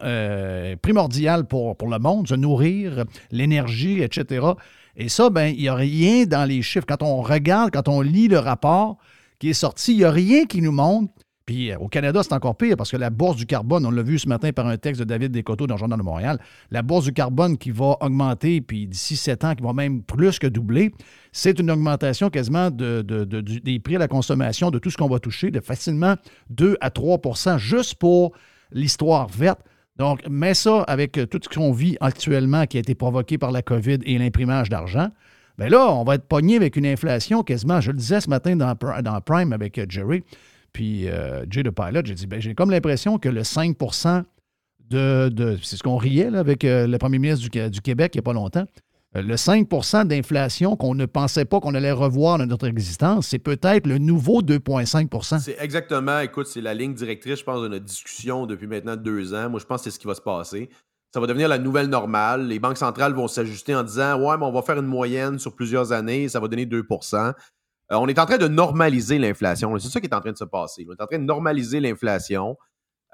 primordiales 0.83 1.47
pour, 1.47 1.75
pour 1.75 1.89
le 1.89 1.97
monde, 1.97 2.27
se 2.27 2.35
nourrir, 2.35 3.05
l'énergie, 3.31 4.03
etc. 4.03 4.49
Et 4.95 5.09
ça, 5.09 5.31
ben, 5.31 5.47
il 5.47 5.61
n'y 5.61 5.67
a 5.67 5.73
rien 5.73 6.25
dans 6.25 6.45
les 6.45 6.61
chiffres. 6.61 6.85
Quand 6.87 7.01
on 7.01 7.23
regarde, 7.23 7.71
quand 7.73 7.87
on 7.87 8.01
lit 8.01 8.27
le 8.27 8.37
rapport 8.37 8.97
qui 9.39 9.49
est 9.49 9.53
sorti, 9.53 9.93
il 9.93 9.97
n'y 9.97 10.03
a 10.03 10.11
rien 10.11 10.45
qui 10.45 10.61
nous 10.61 10.71
montre. 10.71 11.13
Puis 11.47 11.71
euh, 11.71 11.77
au 11.77 11.87
Canada, 11.87 12.21
c'est 12.21 12.33
encore 12.33 12.57
pire 12.57 12.75
parce 12.75 12.91
que 12.91 12.97
la 12.97 13.09
bourse 13.09 13.37
du 13.37 13.45
carbone, 13.45 13.85
on 13.85 13.91
l'a 13.91 14.03
vu 14.03 14.19
ce 14.19 14.27
matin 14.27 14.51
par 14.51 14.67
un 14.67 14.77
texte 14.77 14.99
de 14.99 15.05
David 15.05 15.31
Descoteaux 15.31 15.65
dans 15.65 15.75
le 15.75 15.79
Journal 15.79 15.97
de 15.97 16.03
Montréal, 16.03 16.39
la 16.71 16.81
bourse 16.81 17.05
du 17.05 17.13
carbone 17.13 17.57
qui 17.57 17.71
va 17.71 17.95
augmenter, 18.01 18.59
puis 18.59 18.85
d'ici 18.85 19.15
sept 19.15 19.45
ans, 19.45 19.55
qui 19.55 19.63
va 19.63 19.71
même 19.71 20.03
plus 20.03 20.39
que 20.39 20.47
doubler, 20.47 20.91
c'est 21.31 21.57
une 21.59 21.71
augmentation 21.71 22.29
quasiment 22.29 22.69
des 22.69 23.79
prix 23.79 23.95
à 23.95 23.99
la 23.99 24.09
consommation, 24.09 24.71
de 24.71 24.79
tout 24.79 24.89
ce 24.89 24.97
qu'on 24.97 25.07
va 25.07 25.19
toucher, 25.19 25.49
de 25.49 25.61
facilement 25.61 26.15
2 26.49 26.75
à 26.81 26.89
3% 26.89 27.57
juste 27.57 27.95
pour 27.95 28.33
l'histoire 28.71 29.29
verte. 29.29 29.61
Donc, 29.95 30.27
mets 30.29 30.53
ça 30.53 30.81
avec 30.81 31.13
tout 31.13 31.39
ce 31.41 31.49
qu'on 31.49 31.71
vit 31.71 31.97
actuellement 32.01 32.65
qui 32.65 32.77
a 32.77 32.81
été 32.81 32.93
provoqué 32.93 33.37
par 33.37 33.51
la 33.51 33.61
COVID 33.61 33.99
et 34.03 34.17
l'imprimage 34.17 34.69
d'argent. 34.69 35.09
Bien 35.57 35.69
là, 35.69 35.91
on 35.91 36.03
va 36.03 36.15
être 36.15 36.27
pogné 36.27 36.55
avec 36.55 36.75
une 36.75 36.85
inflation 36.85 37.41
quasiment, 37.43 37.81
je 37.81 37.91
le 37.91 37.97
disais 37.97 38.21
ce 38.21 38.29
matin 38.29 38.55
dans, 38.55 38.75
dans 39.01 39.21
Prime 39.21 39.53
avec 39.53 39.77
euh, 39.79 39.85
Jerry, 39.89 40.23
puis 40.71 41.07
euh, 41.09 41.45
Jay 41.49 41.63
de 41.63 41.71
Pilot, 41.71 42.01
j'ai 42.05 42.13
dit, 42.13 42.27
ben, 42.27 42.39
j'ai 42.39 42.53
comme 42.53 42.69
l'impression 42.69 43.17
que 43.17 43.29
le 43.29 43.43
5 43.43 43.75
de, 44.89 45.29
de- 45.29 45.57
c'est 45.63 45.75
ce 45.77 45.83
qu'on 45.83 45.97
riait 45.97 46.29
là, 46.29 46.39
avec 46.39 46.63
euh, 46.63 46.85
le 46.87 46.97
premier 46.97 47.17
ministre 47.19 47.49
du, 47.49 47.69
du 47.69 47.81
Québec 47.81 48.11
il 48.13 48.17
n'y 48.17 48.19
a 48.19 48.23
pas 48.23 48.33
longtemps, 48.33 48.65
euh, 49.15 49.21
le 49.23 49.33
5% 49.35 50.05
d'inflation 50.05 50.75
qu'on 50.75 50.93
ne 50.93 51.05
pensait 51.07 51.45
pas 51.45 51.59
qu'on 51.59 51.73
allait 51.73 51.91
revoir 51.91 52.37
dans 52.37 52.45
notre 52.45 52.67
existence, 52.67 53.27
c'est 53.27 53.39
peut-être 53.39 53.87
le 53.87 53.97
nouveau 53.97 54.41
2,5% 54.43 55.39
C'est 55.39 55.57
exactement, 55.59 56.19
écoute, 56.19 56.45
c'est 56.47 56.61
la 56.61 56.73
ligne 56.75 56.93
directrice, 56.93 57.39
je 57.39 57.43
pense, 57.43 57.63
de 57.63 57.67
notre 57.67 57.85
discussion 57.85 58.45
depuis 58.45 58.67
maintenant 58.67 58.95
deux 58.95 59.33
ans. 59.33 59.49
Moi, 59.49 59.59
je 59.59 59.65
pense 59.65 59.79
que 59.81 59.85
c'est 59.85 59.95
ce 59.95 59.99
qui 59.99 60.07
va 60.07 60.13
se 60.15 60.21
passer. 60.21 60.69
Ça 61.13 61.19
va 61.19 61.27
devenir 61.27 61.47
la 61.47 61.57
nouvelle 61.57 61.87
normale. 61.87 62.47
Les 62.47 62.59
banques 62.59 62.77
centrales 62.77 63.13
vont 63.13 63.27
s'ajuster 63.27 63.73
en 63.73 63.83
disant 63.83 64.19
Ouais, 64.19 64.37
mais 64.37 64.45
on 64.45 64.51
va 64.51 64.61
faire 64.61 64.77
une 64.77 64.85
moyenne 64.87 65.39
sur 65.39 65.55
plusieurs 65.55 65.91
années, 65.91 66.27
ça 66.29 66.39
va 66.39 66.47
donner 66.47 66.65
2% 66.65 67.33
Euh, 67.91 67.95
On 67.95 68.07
est 68.07 68.19
en 68.19 68.25
train 68.25 68.37
de 68.37 68.47
normaliser 68.47 69.17
l'inflation. 69.17 69.77
C'est 69.79 69.89
ça 69.89 70.01
qui 70.01 70.07
est 70.07 70.13
en 70.13 70.19
train 70.19 70.33
de 70.33 70.37
se 70.37 70.43
passer. 70.43 70.85
On 70.87 70.93
est 70.93 71.01
en 71.01 71.07
train 71.07 71.19
de 71.19 71.23
normaliser 71.23 71.79
l'inflation, 71.79 72.57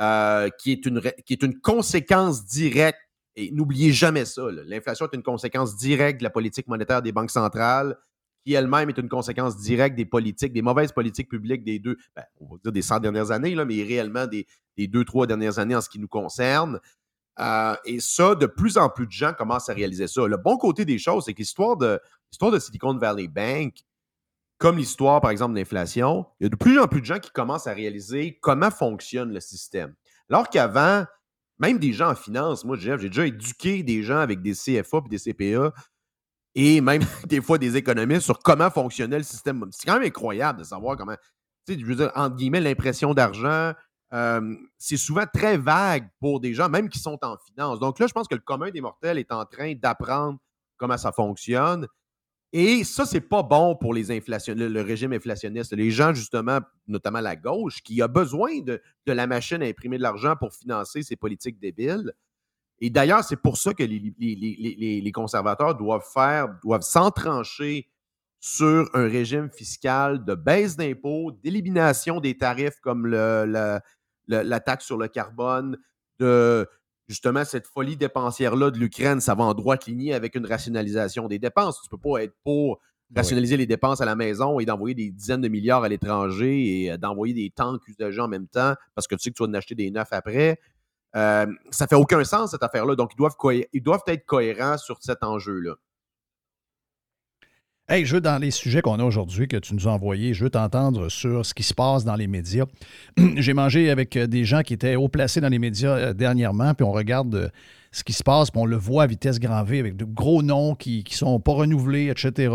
euh, 0.02 0.50
qui, 0.60 0.72
est 0.72 0.86
une, 0.86 1.02
qui 1.26 1.34
est 1.34 1.44
une 1.44 1.60
conséquence 1.60 2.46
directe. 2.46 3.00
Et 3.36 3.52
n'oubliez 3.52 3.91
jamais 3.91 4.26
ça. 4.26 4.44
L'inflation 4.66 5.08
est 5.12 5.16
une 5.16 5.24
conséquence 5.24 5.76
directe 5.76 6.20
de 6.20 6.24
la 6.24 6.30
politique 6.30 6.68
monétaire 6.68 7.02
des 7.02 7.12
banques 7.12 7.32
centrales, 7.32 7.98
qui 8.46 8.54
elle-même 8.54 8.89
est 8.89 8.98
une 8.98 9.10
conséquence 9.10 9.58
directe 9.58 9.96
des 9.96 10.06
politiques, 10.06 10.54
des 10.54 10.62
mauvaises 10.62 10.91
politiques 10.91 11.30
publiques 11.30 11.64
des 11.64 11.80
deux, 11.80 11.98
ben, 12.16 12.24
on 12.41 12.46
va 12.46 12.58
dire 12.64 12.72
des 12.72 12.82
100 12.82 13.00
dernières 13.00 13.32
années, 13.32 13.56
là, 13.56 13.66
mais 13.66 13.82
réellement 13.84 14.28
des, 14.28 14.46
des 14.78 14.88
deux, 14.88 15.06
trois 15.06 15.28
dernières 15.28 15.60
années 15.60 15.76
en 15.76 15.82
ce 15.82 15.89
qui 15.89 16.00
nous 16.00 16.08
concerne. 16.08 16.80
Euh, 17.40 17.76
et 17.86 18.00
ça, 18.00 18.36
de 18.36 18.46
plus 18.46 18.78
en 18.78 18.90
plus 18.90 19.08
de 19.08 19.12
gens 19.12 19.34
commencent 19.34 19.70
à 19.70 19.74
réaliser 19.74 20.08
ça. 20.08 20.28
Le 20.28 20.38
bon 20.38 20.58
côté 20.58 20.86
des 20.86 21.00
choses, 21.00 21.26
c'est 21.26 21.34
que 21.34 21.40
l'histoire 21.40 21.78
de, 21.78 22.00
Silicon 22.60 22.98
Valley 22.98 23.28
Bank, 23.28 23.76
comme 24.58 24.78
l'histoire, 24.78 25.20
par 25.20 25.32
exemple, 25.32 25.54
de 25.54 25.60
l'inflation, 25.60 26.26
il 26.40 26.44
y 26.44 26.48
a 26.48 26.50
de 26.50 26.56
plus 26.56 26.80
en 26.80 26.88
plus 26.88 27.02
de 27.02 27.06
gens 27.06 27.20
qui 27.20 27.32
commencent 27.32 27.68
à 27.68 27.74
réaliser 27.74 28.38
comment 28.42 28.72
fonctionne 28.72 29.34
le 29.34 29.40
système. 29.40 29.96
Alors 30.30 30.50
qu'avant, 30.50 31.06
même 31.60 31.80
des 31.80 31.94
gens 31.94 32.12
en 32.12 32.16
finance, 32.16 32.64
moi, 32.64 32.78
j'ai 32.78 32.96
déjà 32.98 33.26
éduqué 33.26 33.84
des 33.84 34.04
gens 34.04 34.20
avec 34.20 34.42
des 34.42 34.54
CFA 34.54 35.00
et 35.06 35.10
des 35.10 35.20
CPA 35.20 35.74
et 36.56 36.82
même 36.82 37.02
des 37.26 37.42
fois 37.42 37.58
des 37.58 37.76
économistes 37.78 38.22
sur 38.22 38.40
comment 38.40 38.70
fonctionnait 38.70 39.18
le 39.18 39.24
système. 39.24 39.66
C'est 39.72 39.86
quand 39.86 40.00
même 40.00 40.08
incroyable 40.08 40.60
de 40.60 40.64
savoir 40.64 40.98
comment, 40.98 41.16
tu 41.66 41.74
sais, 41.74 41.80
je 41.80 41.86
veux 41.86 41.96
dire, 41.96 42.12
entre 42.16 42.36
guillemets, 42.36 42.62
l'impression 42.62 43.14
d'argent, 43.14 43.74
euh, 44.14 44.55
c'est 44.78 44.97
souvent 44.97 45.26
très 45.32 45.57
vague 45.57 46.07
pour 46.20 46.39
des 46.39 46.53
gens, 46.53 46.70
même 46.70 46.88
qui 46.88 46.99
sont 46.99 47.18
en 47.24 47.36
finance. 47.38 47.80
Donc 47.80 47.99
là, 47.99 48.07
je 48.07 48.14
pense 48.14 48.28
que 48.28 48.36
le 48.36 48.41
commun 48.41 48.70
des 48.70 48.82
mortels 48.82 49.18
est 49.18 49.32
en 49.32 49.45
train 49.45 49.74
d'apprendre 49.74 50.39
comment 50.78 50.97
ça 50.97 51.11
fonctionne. 51.11 51.88
Et 52.55 52.84
ça, 52.84 53.07
c'est 53.07 53.22
pas 53.22 53.41
bon 53.41 53.76
pour 53.76 53.95
les 53.95 54.03
le, 54.03 54.82
régime 54.82 55.14
inflationniste. 55.14 55.74
Les 55.74 55.89
gens, 55.89 56.14
justement, 56.14 56.59
notamment 56.88 57.20
la 57.20 57.36
gauche, 57.36 57.82
qui 57.82 57.99
a 58.03 58.07
besoin 58.07 58.59
de, 58.61 58.80
la 59.07 59.26
machine 59.26 59.64
à 59.64 59.66
imprimer 59.66 59.97
de 59.97 60.03
l'argent 60.03 60.36
pour 60.36 60.53
financer 60.53 61.01
ses 61.01 61.16
politiques 61.16 61.59
débiles. 61.59 62.14
Et 62.80 62.91
d'ailleurs, 62.91 63.24
c'est 63.24 63.41
pour 63.41 63.57
ça 63.57 63.74
que 63.74 63.82
les, 63.82 65.11
conservateurs 65.11 65.74
doivent 65.74 66.05
faire, 66.14 66.49
doivent 66.64 66.84
s'entrancher 66.84 67.89
sur 68.39 68.88
un 68.93 69.07
régime 69.07 69.49
fiscal 69.49 70.24
de 70.24 70.36
baisse 70.36 70.76
d'impôts, 70.76 71.32
d'élimination 71.32 72.20
des 72.20 72.38
tarifs 72.38 72.80
comme 72.82 73.07
le- 73.07 73.80
le- 74.28 74.42
la 74.42 74.60
taxe 74.60 74.86
sur 74.86 74.98
le 74.98 75.08
carbone, 75.08 75.78
de 76.20 76.68
justement 77.08 77.44
cette 77.46 77.68
folie 77.68 77.98
dépensière-là 77.98 78.72
de 78.72 78.78
l'Ukraine, 78.80 79.20
ça 79.22 79.36
va 79.36 79.44
en 79.44 79.54
droite 79.54 79.86
lignée 79.88 80.14
avec 80.14 80.36
une 80.36 80.46
rationalisation 80.46 81.28
des 81.28 81.40
dépenses. 81.40 81.82
Tu 81.82 81.88
ne 81.92 81.98
peux 81.98 82.10
pas 82.10 82.24
être 82.24 82.36
pour 82.44 82.80
rationaliser 83.16 83.58
les 83.58 83.66
dépenses 83.68 84.02
à 84.02 84.06
la 84.06 84.16
maison 84.16 84.60
et 84.60 84.66
d'envoyer 84.66 84.96
des 84.96 85.12
dizaines 85.12 85.42
de 85.42 85.48
milliards 85.48 85.84
à 85.84 85.90
l'étranger 85.90 86.84
et 86.84 86.92
euh, 86.92 86.98
d'envoyer 86.98 87.34
des 87.34 87.52
tanks 87.52 87.88
usagés 87.88 88.22
en 88.22 88.28
même 88.28 88.48
temps 88.48 88.74
parce 88.96 89.08
que 89.08 89.16
tu 89.16 89.24
sais 89.24 89.30
que 89.32 89.36
tu 89.36 89.44
vas 89.44 89.50
en 89.50 89.54
acheter 89.54 89.76
des 89.76 89.92
neufs 89.92 90.08
après. 90.12 90.60
Euh, 91.16 91.46
ça 91.70 91.86
fait 91.86 91.96
aucun 91.96 92.24
sens, 92.24 92.52
cette 92.52 92.64
affaire-là. 92.64 92.96
Donc, 92.96 93.12
ils 93.14 93.18
doivent, 93.18 93.36
ils 93.72 93.84
doivent 93.84 94.02
être 94.08 94.26
cohérents 94.26 94.78
sur 94.80 94.98
cet 95.02 95.24
enjeu-là. 95.24 95.76
Je 98.02 98.16
veux, 98.16 98.22
dans 98.22 98.39
les 98.41 98.50
sujets 98.50 98.82
qu'on 98.82 99.00
a 99.00 99.04
aujourd'hui, 99.04 99.48
que 99.48 99.58
tu 99.58 99.76
nous 99.76 99.88
as 99.88 99.91
envoyés, 99.91 100.34
je 100.34 100.44
veux 100.44 100.50
t'entendre 100.50 101.10
sur 101.10 101.46
ce 101.46 101.54
qui 101.54 101.62
se 101.62 101.76
passe 101.76 102.04
dans 102.04 102.16
les 102.16 102.26
médias. 102.26 102.66
J'ai 103.38 103.54
mangé 103.54 103.91
avec 103.91 104.18
euh, 104.18 104.26
des 104.26 104.46
gens 104.46 104.62
qui 104.62 104.74
étaient 104.74 104.96
haut 104.96 105.10
placés 105.10 105.41
dans 105.41 105.50
les 105.50 105.60
médias 105.60 105.96
euh, 105.96 106.14
dernièrement, 106.14 106.74
puis 106.74 106.84
on 106.84 106.91
regarde 106.91 107.36
euh, 107.36 107.50
ce 107.91 108.04
qui 108.04 108.14
se 108.14 108.24
passe, 108.24 108.50
puis 108.50 108.60
on 108.60 108.66
le 108.66 108.78
voit 108.78 109.04
à 109.04 109.08
vitesse 109.08 109.39
grand 109.39 109.64
V 109.64 109.80
avec 109.80 109.96
de 109.96 110.06
gros 110.06 110.41
noms 110.41 110.74
qui 110.74 111.04
ne 111.08 111.16
sont 111.16 111.39
pas 111.39 111.52
renouvelés, 111.52 112.10
etc. 112.10 112.52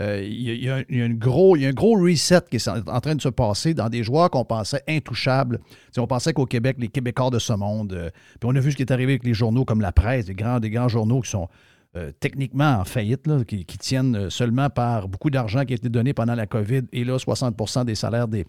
Il 0.00 0.22
y, 0.32 0.66
y 0.66 0.70
a 0.70 0.76
un- 0.76 1.08
gros, 1.14 1.56
il 1.56 1.62
y 1.62 1.66
a 1.66 1.70
un 1.70 1.72
gros 1.72 2.00
reset 2.00 2.42
qui 2.48 2.58
est 2.58 2.68
en 2.68 3.00
train 3.00 3.16
de 3.16 3.20
se 3.20 3.28
passer 3.28 3.74
dans 3.74 3.88
des 3.88 4.04
joueurs 4.04 4.30
qu'on 4.30 4.44
pensait 4.44 4.84
intouchables. 4.86 5.58
On 5.96 6.06
pensait 6.06 6.32
qu'au 6.32 6.46
Québec, 6.46 6.76
les 6.78 6.86
Québécois 6.86 7.30
de 7.30 7.40
ce 7.40 7.52
monde, 7.52 8.12
puis 8.38 8.48
on 8.48 8.54
a 8.54 8.60
vu 8.60 8.70
ce 8.70 8.76
qui 8.76 8.82
est 8.82 8.92
arrivé 8.92 9.14
avec 9.14 9.24
les 9.24 9.34
journaux 9.34 9.64
comme 9.64 9.80
la 9.80 9.90
presse, 9.90 10.26
des 10.26 10.34
grands, 10.34 10.60
des 10.60 10.70
grands 10.70 10.86
journaux 10.86 11.22
qui 11.22 11.30
sont 11.30 11.48
euh, 11.98 12.12
techniquement 12.20 12.78
en 12.80 12.84
faillite, 12.84 13.26
qui, 13.46 13.64
tiennent 13.64 14.14
euh, 14.14 14.30
seulement 14.30 14.70
par 14.70 15.08
beaucoup 15.08 15.30
d'argent 15.30 15.64
qui 15.64 15.72
a 15.72 15.76
été 15.76 15.88
donné 15.88 16.12
pendant 16.12 16.34
la 16.34 16.46
COVID, 16.46 16.82
et 16.92 17.04
là, 17.04 17.16
60% 17.16 17.84
des 17.84 17.94
salaires 17.94 18.28
des, 18.28 18.46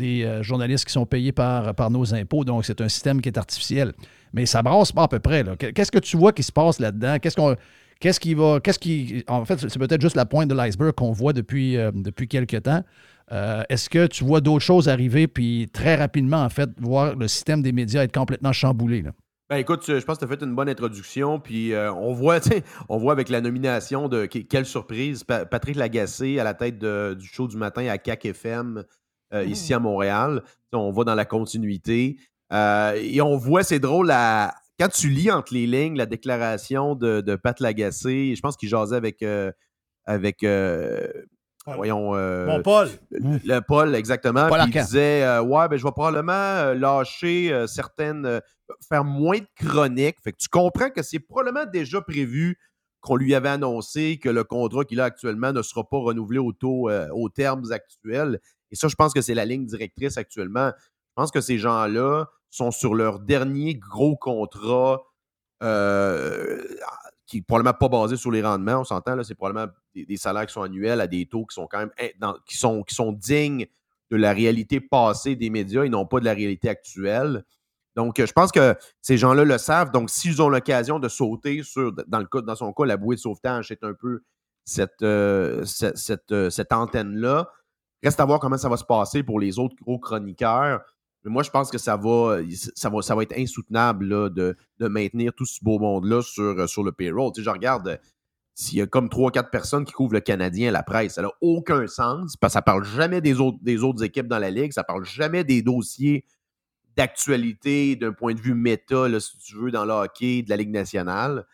euh, 0.00 0.42
journalistes 0.42 0.84
qui 0.84 0.92
sont 0.92 1.06
payés 1.06 1.32
par, 1.32 1.90
nos 1.90 2.14
impôts. 2.14 2.44
Donc, 2.44 2.64
c'est 2.64 2.80
un 2.80 2.88
système 2.88 3.20
qui 3.22 3.28
est 3.28 3.38
artificiel. 3.38 3.92
Mais 4.32 4.46
ça 4.46 4.62
brasse 4.62 4.92
pas 4.92 5.04
à 5.04 5.08
peu 5.08 5.20
près. 5.20 5.44
Qu'est-ce 5.74 5.90
que 5.90 5.98
tu 5.98 6.16
vois 6.16 6.32
qui 6.32 6.42
se 6.42 6.52
passe 6.52 6.80
là-dedans? 6.80 7.18
Qu'est-ce 7.20 7.36
qu'on. 7.36 7.56
Qu'est-ce 8.00 8.20
qui 8.20 8.34
va. 8.34 8.60
Qu'est-ce 8.60 8.78
qui. 8.78 9.24
En 9.28 9.44
fait, 9.44 9.60
c'est 9.60 9.78
peut-être 9.78 10.00
juste 10.00 10.16
la 10.16 10.26
pointe 10.26 10.48
de 10.48 10.54
l'iceberg 10.54 10.92
qu'on 10.92 11.12
voit 11.12 11.32
depuis, 11.32 11.76
depuis 11.94 12.28
quelques 12.28 12.62
temps. 12.62 12.82
Est-ce 13.30 13.88
que 13.90 14.06
tu 14.06 14.24
vois 14.24 14.40
d'autres 14.40 14.64
choses 14.64 14.88
arriver, 14.88 15.26
puis 15.28 15.68
très 15.72 15.96
rapidement, 15.96 16.42
en 16.42 16.48
fait, 16.48 16.70
voir 16.80 17.14
le 17.14 17.28
système 17.28 17.62
des 17.62 17.72
médias 17.72 18.02
être 18.02 18.14
complètement 18.14 18.52
chamboulé? 18.52 19.04
Ben 19.52 19.58
écoute, 19.58 19.84
je 19.86 20.02
pense 20.02 20.16
que 20.16 20.24
tu 20.24 20.32
as 20.32 20.34
fait 20.34 20.42
une 20.42 20.54
bonne 20.54 20.70
introduction. 20.70 21.38
Puis 21.38 21.74
euh, 21.74 21.92
on 21.92 22.14
voit, 22.14 22.40
on 22.88 22.96
voit 22.96 23.12
avec 23.12 23.28
la 23.28 23.42
nomination 23.42 24.08
de 24.08 24.24
que- 24.24 24.38
quelle 24.38 24.64
surprise, 24.64 25.24
Pa- 25.24 25.44
Patrick 25.44 25.76
Lagacé 25.76 26.40
à 26.40 26.44
la 26.44 26.54
tête 26.54 26.78
de- 26.78 27.14
du 27.18 27.26
show 27.26 27.46
du 27.48 27.58
matin 27.58 27.86
à 27.88 27.98
CAC 27.98 28.24
FM 28.24 28.82
euh, 29.34 29.44
ici 29.44 29.74
à 29.74 29.78
Montréal. 29.78 30.42
On 30.72 30.90
va 30.90 31.04
dans 31.04 31.14
la 31.14 31.26
continuité. 31.26 32.16
Euh, 32.50 32.94
et 32.98 33.20
on 33.20 33.36
voit, 33.36 33.62
c'est 33.62 33.78
drôle, 33.78 34.06
la- 34.06 34.54
quand 34.80 34.88
tu 34.88 35.10
lis 35.10 35.30
entre 35.30 35.52
les 35.52 35.66
lignes 35.66 35.98
la 35.98 36.06
déclaration 36.06 36.94
de, 36.94 37.20
de 37.20 37.36
Pat 37.36 37.60
Lagacé, 37.60 38.34
je 38.34 38.40
pense 38.40 38.56
qu'il 38.56 38.70
jasait 38.70 38.96
avec. 38.96 39.22
avec 40.06 40.42
voyons. 41.66 42.14
euh, 42.14 42.46
Bon, 42.46 42.62
Paul. 42.62 42.88
le, 43.10 43.38
le 43.44 43.60
Paul, 43.60 43.94
exactement. 43.94 44.48
Paul 44.48 44.60
Puis 44.62 44.72
il 44.74 44.82
disait 44.82 45.22
euh, 45.24 45.42
Ouais, 45.42 45.68
ben, 45.68 45.76
je 45.78 45.84
vais 45.84 45.92
probablement 45.92 46.32
euh, 46.32 46.74
lâcher 46.74 47.52
euh, 47.52 47.66
certaines. 47.66 48.26
euh, 48.26 48.40
faire 48.88 49.04
moins 49.04 49.38
de 49.38 49.46
chroniques. 49.56 50.16
Fait 50.24 50.32
que 50.32 50.38
tu 50.38 50.48
comprends 50.48 50.88
que 50.90 51.02
c'est 51.02 51.18
probablement 51.18 51.66
déjà 51.70 52.00
prévu 52.00 52.58
qu'on 53.00 53.16
lui 53.16 53.34
avait 53.34 53.48
annoncé 53.50 54.18
que 54.22 54.28
le 54.30 54.44
contrat 54.44 54.84
qu'il 54.84 55.00
a 55.00 55.04
actuellement 55.04 55.52
ne 55.52 55.60
sera 55.60 55.82
pas 55.88 55.98
renouvelé 55.98 56.38
au 56.38 56.52
taux, 56.52 56.88
euh, 56.88 57.08
aux 57.12 57.28
termes 57.28 57.70
actuels. 57.72 58.38
Et 58.70 58.76
ça, 58.76 58.88
je 58.88 58.94
pense 58.94 59.12
que 59.12 59.20
c'est 59.20 59.34
la 59.34 59.44
ligne 59.44 59.66
directrice 59.66 60.16
actuellement. 60.16 60.70
Je 60.78 61.12
pense 61.16 61.30
que 61.30 61.40
ces 61.42 61.58
gens-là 61.58 62.26
sont 62.48 62.70
sur 62.70 62.94
leur 62.94 63.18
dernier 63.20 63.74
gros 63.74 64.16
contrat 64.16 65.02
euh, 65.62 66.62
qui 67.32 67.38
n'est 67.38 67.42
probablement 67.44 67.72
pas 67.72 67.88
basé 67.88 68.18
sur 68.18 68.30
les 68.30 68.42
rendements, 68.42 68.80
on 68.80 68.84
s'entend, 68.84 69.14
là, 69.14 69.24
c'est 69.24 69.34
probablement 69.34 69.72
des, 69.94 70.18
salaires 70.18 70.44
qui 70.44 70.52
sont 70.52 70.60
annuels 70.60 71.00
à 71.00 71.06
des 71.06 71.24
taux 71.24 71.46
qui 71.46 71.54
sont 71.54 71.66
quand 71.66 71.78
même 71.78 71.90
qui, 72.44 72.58
sont, 72.58 72.82
qui 72.82 72.94
sont 72.94 73.10
dignes 73.10 73.64
de 74.10 74.16
la 74.18 74.34
réalité 74.34 74.82
passée 74.82 75.34
des 75.34 75.48
médias 75.48 75.84
et 75.84 75.88
non 75.88 76.04
pas 76.04 76.20
de 76.20 76.26
la 76.26 76.34
réalité 76.34 76.68
actuelle. 76.68 77.42
Donc, 77.96 78.20
euh, 78.20 78.26
je 78.26 78.32
pense 78.32 78.52
que 78.52 78.74
ces 79.00 79.16
gens-là 79.16 79.44
le 79.44 79.56
savent. 79.56 79.92
Donc, 79.92 80.10
s'ils 80.10 80.42
ont 80.42 80.50
l'occasion 80.50 80.98
de 80.98 81.08
sauter 81.08 81.62
sur, 81.62 81.90
dans, 82.06 82.18
le 82.18 82.26
cas, 82.26 82.42
dans 82.42 82.54
son 82.54 82.70
cas, 82.74 82.84
la 82.84 82.98
bouée 82.98 83.16
de 83.16 83.20
sauvetage, 83.20 83.68
c'est 83.68 83.82
un 83.82 83.94
peu 83.94 84.22
cette, 84.66 85.00
euh, 85.00 85.64
cette, 85.64 86.32
euh, 86.32 86.50
cette 86.50 86.70
antenne-là. 86.70 87.48
Reste 88.02 88.20
à 88.20 88.26
voir 88.26 88.40
comment 88.40 88.58
ça 88.58 88.68
va 88.68 88.76
se 88.76 88.84
passer 88.84 89.22
pour 89.22 89.40
les 89.40 89.58
autres 89.58 89.76
gros 89.80 89.98
chroniqueurs. 89.98 90.82
Mais 91.24 91.30
moi, 91.30 91.42
je 91.42 91.50
pense 91.50 91.70
que 91.70 91.78
ça 91.78 91.96
va, 91.96 92.38
ça 92.74 92.90
va, 92.90 93.02
ça 93.02 93.14
va 93.14 93.22
être 93.22 93.38
insoutenable 93.38 94.06
là, 94.06 94.28
de, 94.28 94.56
de 94.78 94.88
maintenir 94.88 95.32
tout 95.34 95.46
ce 95.46 95.62
beau 95.62 95.78
monde-là 95.78 96.22
sur, 96.22 96.42
euh, 96.42 96.66
sur 96.66 96.82
le 96.82 96.92
payroll. 96.92 97.32
Tu 97.32 97.40
sais, 97.40 97.44
je 97.44 97.50
regarde, 97.50 97.88
euh, 97.88 97.96
s'il 98.54 98.78
y 98.78 98.82
a 98.82 98.86
comme 98.86 99.08
trois, 99.08 99.30
quatre 99.30 99.50
personnes 99.50 99.84
qui 99.84 99.92
couvrent 99.92 100.14
le 100.14 100.20
Canadien 100.20 100.68
à 100.68 100.72
la 100.72 100.82
presse, 100.82 101.14
ça 101.14 101.22
n'a 101.22 101.30
aucun 101.40 101.86
sens 101.86 102.36
parce 102.36 102.52
que 102.52 102.54
ça 102.54 102.62
parle 102.62 102.84
jamais 102.84 103.20
des 103.20 103.40
autres, 103.40 103.58
des 103.62 103.82
autres 103.82 104.02
équipes 104.02 104.26
dans 104.26 104.38
la 104.38 104.50
Ligue, 104.50 104.72
ça 104.72 104.84
parle 104.84 105.04
jamais 105.04 105.44
des 105.44 105.62
dossiers 105.62 106.24
d'actualité 106.96 107.96
d'un 107.96 108.12
point 108.12 108.34
de 108.34 108.40
vue 108.40 108.54
méta, 108.54 109.08
là, 109.08 109.18
si 109.20 109.38
tu 109.38 109.56
veux, 109.56 109.70
dans 109.70 109.84
le 109.84 109.92
hockey 109.92 110.42
de 110.42 110.50
la 110.50 110.56
Ligue 110.56 110.70
nationale. 110.70 111.46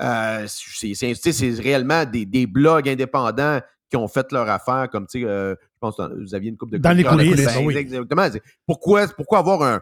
Euh, 0.00 0.46
c'est 0.46 1.50
réellement 1.58 2.04
des, 2.04 2.26
des 2.26 2.46
blogs 2.46 2.88
indépendants 2.88 3.60
qui 3.90 3.96
ont 3.96 4.08
fait 4.08 4.30
leur 4.30 4.48
affaire, 4.48 4.88
comme, 4.90 5.06
tu 5.06 5.20
sais, 5.20 5.26
euh, 5.26 5.54
je 5.76 5.80
pense 5.80 5.96
que 5.96 6.22
vous 6.22 6.34
aviez 6.34 6.48
une 6.50 6.56
coupe 6.56 6.70
de 6.70 6.78
Dans 6.78 6.92
les 6.92 7.04
coulisses, 7.04 7.36
ben, 7.44 7.52
ah 7.54 7.60
oui. 7.60 7.76
Exactement. 7.76 8.26
Pourquoi, 8.66 9.06
pourquoi 9.08 9.38
avoir 9.40 9.62
un, 9.62 9.80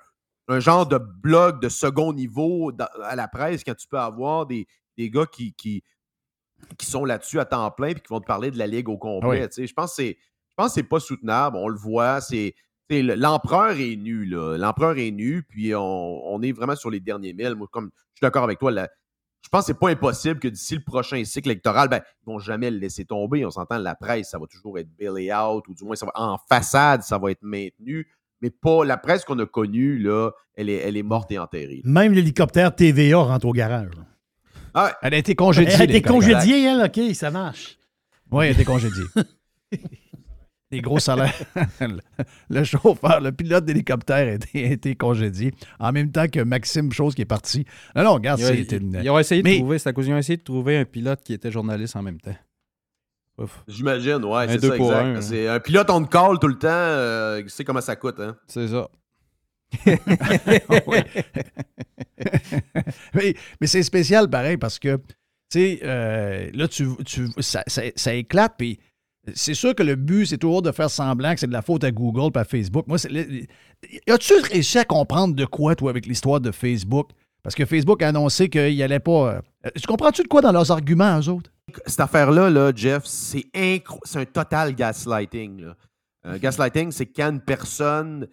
un 0.49 0.61
genre 0.61 0.86
de 0.86 0.99
blog 0.99 1.61
de 1.62 1.68
second 1.68 2.12
niveau 2.12 2.72
dans- 2.72 2.88
à 3.05 3.14
la 3.16 3.28
presse 3.28 3.62
quand 3.64 3.74
tu 3.76 3.86
peux 3.88 3.99
avoir 3.99 4.45
des, 4.47 4.66
des 4.99 5.09
gars 5.09 5.26
qui, 5.26 5.55
qui, 5.55 5.82
qui 6.76 6.86
sont 6.86 7.05
là-dessus 7.05 7.38
à 7.40 7.45
temps 7.45 7.70
plein 7.70 7.88
et 7.88 7.95
qui 7.95 8.03
vont 8.11 8.20
te 8.20 8.26
parler 8.26 8.51
de 8.51 8.59
la 8.59 8.66
Ligue 8.66 8.88
au 8.88 8.99
complet? 8.99 9.42
Oui. 9.42 9.47
sais. 9.51 9.66
Je 9.66 9.72
pense 9.74 9.90
que 9.90 9.97
c'est 10.03 10.18
je 10.51 10.55
pense 10.57 10.68
que 10.68 10.74
c'est 10.74 10.82
pas 10.88 11.01
soutenable. 11.01 11.57
On 11.57 11.68
le 11.68 11.76
voit. 11.76 12.20
C'est, 12.20 12.55
l'empereur 12.90 13.70
est 13.72 13.97
nu. 13.97 14.24
là. 14.24 14.57
L'empereur 14.57 14.97
est 14.99 15.11
nu, 15.11 15.42
puis 15.42 15.74
on, 15.74 15.80
on 16.32 16.42
est 16.42 16.53
vraiment 16.53 16.76
sur 16.76 16.90
les 16.90 17.01
derniers 17.01 17.32
milles. 17.32 17.55
Moi, 17.57 17.66
comme 17.70 17.86
je 18.12 18.18
suis 18.18 18.22
d'accord 18.22 18.45
avec 18.45 18.59
toi, 18.59 18.70
la- 18.70 18.88
je 19.45 19.51
pense 19.51 19.61
que 19.61 19.66
c'est 19.66 19.78
pas 19.78 19.90
impossible 19.90 20.40
que 20.40 20.49
d'ici 20.49 20.74
le 20.74 20.82
prochain 20.82 21.22
cycle 21.24 21.51
électoral, 21.51 21.88
ben, 21.88 22.01
ils 22.22 22.26
vont 22.26 22.38
jamais 22.38 22.70
le 22.70 22.78
laisser 22.78 23.05
tomber. 23.05 23.45
On 23.45 23.51
s'entend, 23.51 23.76
la 23.76 23.95
presse, 23.95 24.30
ça 24.30 24.38
va 24.38 24.47
toujours 24.47 24.78
être 24.78 24.88
bailé 24.99 25.32
out, 25.34 25.68
ou 25.68 25.74
du 25.74 25.84
moins 25.84 25.97
ça 25.97 26.07
va, 26.07 26.12
en 26.14 26.38
façade, 26.49 27.03
ça 27.03 27.18
va 27.18 27.30
être 27.30 27.42
maintenu. 27.42 28.09
Mais 28.40 28.49
pas 28.49 28.84
la 28.86 28.97
presse 28.97 29.24
qu'on 29.24 29.38
a 29.38 29.47
connue, 29.47 29.99
là, 29.99 30.30
elle 30.55 30.70
est, 30.70 30.76
elle 30.76 30.97
est 30.97 31.03
morte 31.03 31.30
et 31.30 31.38
enterrée. 31.38 31.82
Même 31.84 32.14
l'hélicoptère 32.14 32.74
TVA 32.74 33.18
rentre 33.18 33.47
au 33.47 33.53
garage. 33.53 33.90
Ah 34.72 34.86
ouais. 34.86 34.90
Elle 35.03 35.14
a 35.14 35.18
été 35.18 35.34
congédiée. 35.34 35.74
Elle 35.74 35.80
a 35.82 35.84
été 35.84 36.03
congédiée, 36.03 36.64
elle, 36.64 36.82
OK, 36.82 37.14
ça 37.14 37.30
marche. 37.30 37.78
Oui, 38.30 38.47
elle 38.47 38.53
a 38.53 38.55
été 38.55 38.64
congédiée. 38.64 39.05
Les 40.71 40.81
gros 40.81 40.99
salaires. 40.99 41.35
le, 42.51 42.65
chauffeur, 42.65 43.21
le 43.21 43.31
pilote 43.33 43.65
d'hélicoptère 43.65 44.17
a 44.29 44.33
été, 44.33 44.65
a 44.65 44.71
été 44.73 44.97
congédié. 44.97 45.53
En 45.79 45.93
même 45.93 46.11
temps 46.11 46.27
que 46.27 46.41
Maxime 46.41 46.91
Chose 46.93 47.15
qui 47.15 47.23
est 47.23 47.27
parti. 47.27 47.65
Non, 47.95 48.03
non, 48.03 48.15
regarde, 48.15 48.41
Ils 48.41 48.47
ont- 48.47 48.49
c'était 48.55 48.77
une. 48.79 49.01
ils 49.03 49.11
ont 49.11 49.19
essayé 49.19 49.43
de 49.43 49.57
trouver, 49.59 49.79
c'est 49.79 49.89
à 49.89 49.93
cause 49.93 50.07
ils 50.09 50.12
ont 50.15 50.19
essayé 50.19 50.37
de 50.37 50.43
trouver 50.43 50.79
un 50.79 50.85
pilote 50.85 51.21
qui 51.25 51.33
était 51.33 51.51
journaliste 51.53 51.95
en 51.97 52.03
même 52.03 52.21
temps. 52.21 52.35
J'imagine, 53.69 54.25
ouais, 54.25 54.45
Un 54.45 54.49
c'est 54.49 54.59
deux 54.61 54.71
ça, 54.71 54.77
pour 54.77 54.93
exact. 54.93 55.05
un, 55.05 55.17
hein. 55.17 55.21
C'est 55.21 55.49
un 55.49 55.59
pilote 55.61 55.91
on 55.91 56.05
call 56.05 56.39
tout 56.41 56.47
le 56.49 56.57
temps, 56.59 56.69
euh, 56.71 57.43
tu 57.43 57.49
sais 57.49 57.65
comment 57.65 57.81
ça 57.81 57.97
coûte, 57.97 58.21
hein? 58.21 58.37
C'est 58.47 58.69
ça. 58.69 58.89
Mais 63.15 63.35
mais 63.61 63.67
c'est 63.67 63.83
spécial 63.83 64.29
pareil 64.31 64.57
parce 64.57 64.79
que, 64.79 64.97
tu 64.97 65.03
sais, 65.51 65.81
euh, 65.83 66.51
là, 66.55 66.69
tu, 66.69 66.87
tu- 67.05 67.29
ça, 67.41 67.62
ça- 67.67 67.83
ça 67.97 68.15
éclate, 68.15 68.55
puis 68.57 68.79
c'est 69.33 69.55
sûr 69.55 69.75
que 69.75 69.83
le 69.83 69.97
but, 69.97 70.27
c'est 70.27 70.39
toujours 70.39 70.62
de 70.62 70.70
faire 70.72 70.91
semblant 70.91 71.33
que 71.35 71.41
c'est 71.41 71.47
de 71.47 71.53
la 71.53 71.62
faute 71.62 71.85
à 71.85 71.91
Google 71.91 72.31
et 72.35 72.39
à 72.39 72.45
Facebook. 72.45 72.87
Moi, 72.87 72.99
as-tu 74.09 74.35
réussi 74.53 74.79
à 74.79 74.85
comprendre 74.85 75.35
de 75.35 75.45
quoi, 75.47 75.75
toi, 75.75 75.91
avec 75.91 76.07
l'histoire 76.07 76.41
de 76.41 76.51
Facebook? 76.51 77.11
Parce 77.43 77.55
que 77.55 77.64
Facebook 77.64 78.03
a 78.03 78.09
annoncé 78.09 78.49
qu'il 78.49 78.83
allait 78.83 79.01
pas. 79.01 79.35
euh, 79.66 79.70
tu 79.77 79.87
comprends-tu 79.87 80.22
de 80.22 80.29
quoi 80.29 80.41
dans 80.41 80.53
leurs 80.53 80.70
arguments, 80.70 81.20
eux 81.20 81.29
autres? 81.29 81.51
Cette 81.87 82.01
affaire-là, 82.01 82.51
là, 82.51 82.72
Jeff, 82.75 83.05
c'est 83.05 83.45
c'est 84.05 84.18
un 84.18 84.25
total 84.25 84.75
gaslighting. 84.75 85.66
Euh, 86.27 86.39
gaslighting, 86.39 86.91
c'est 86.91 87.07
quand 87.07 87.31
une 87.31 87.41
personne 87.41 88.29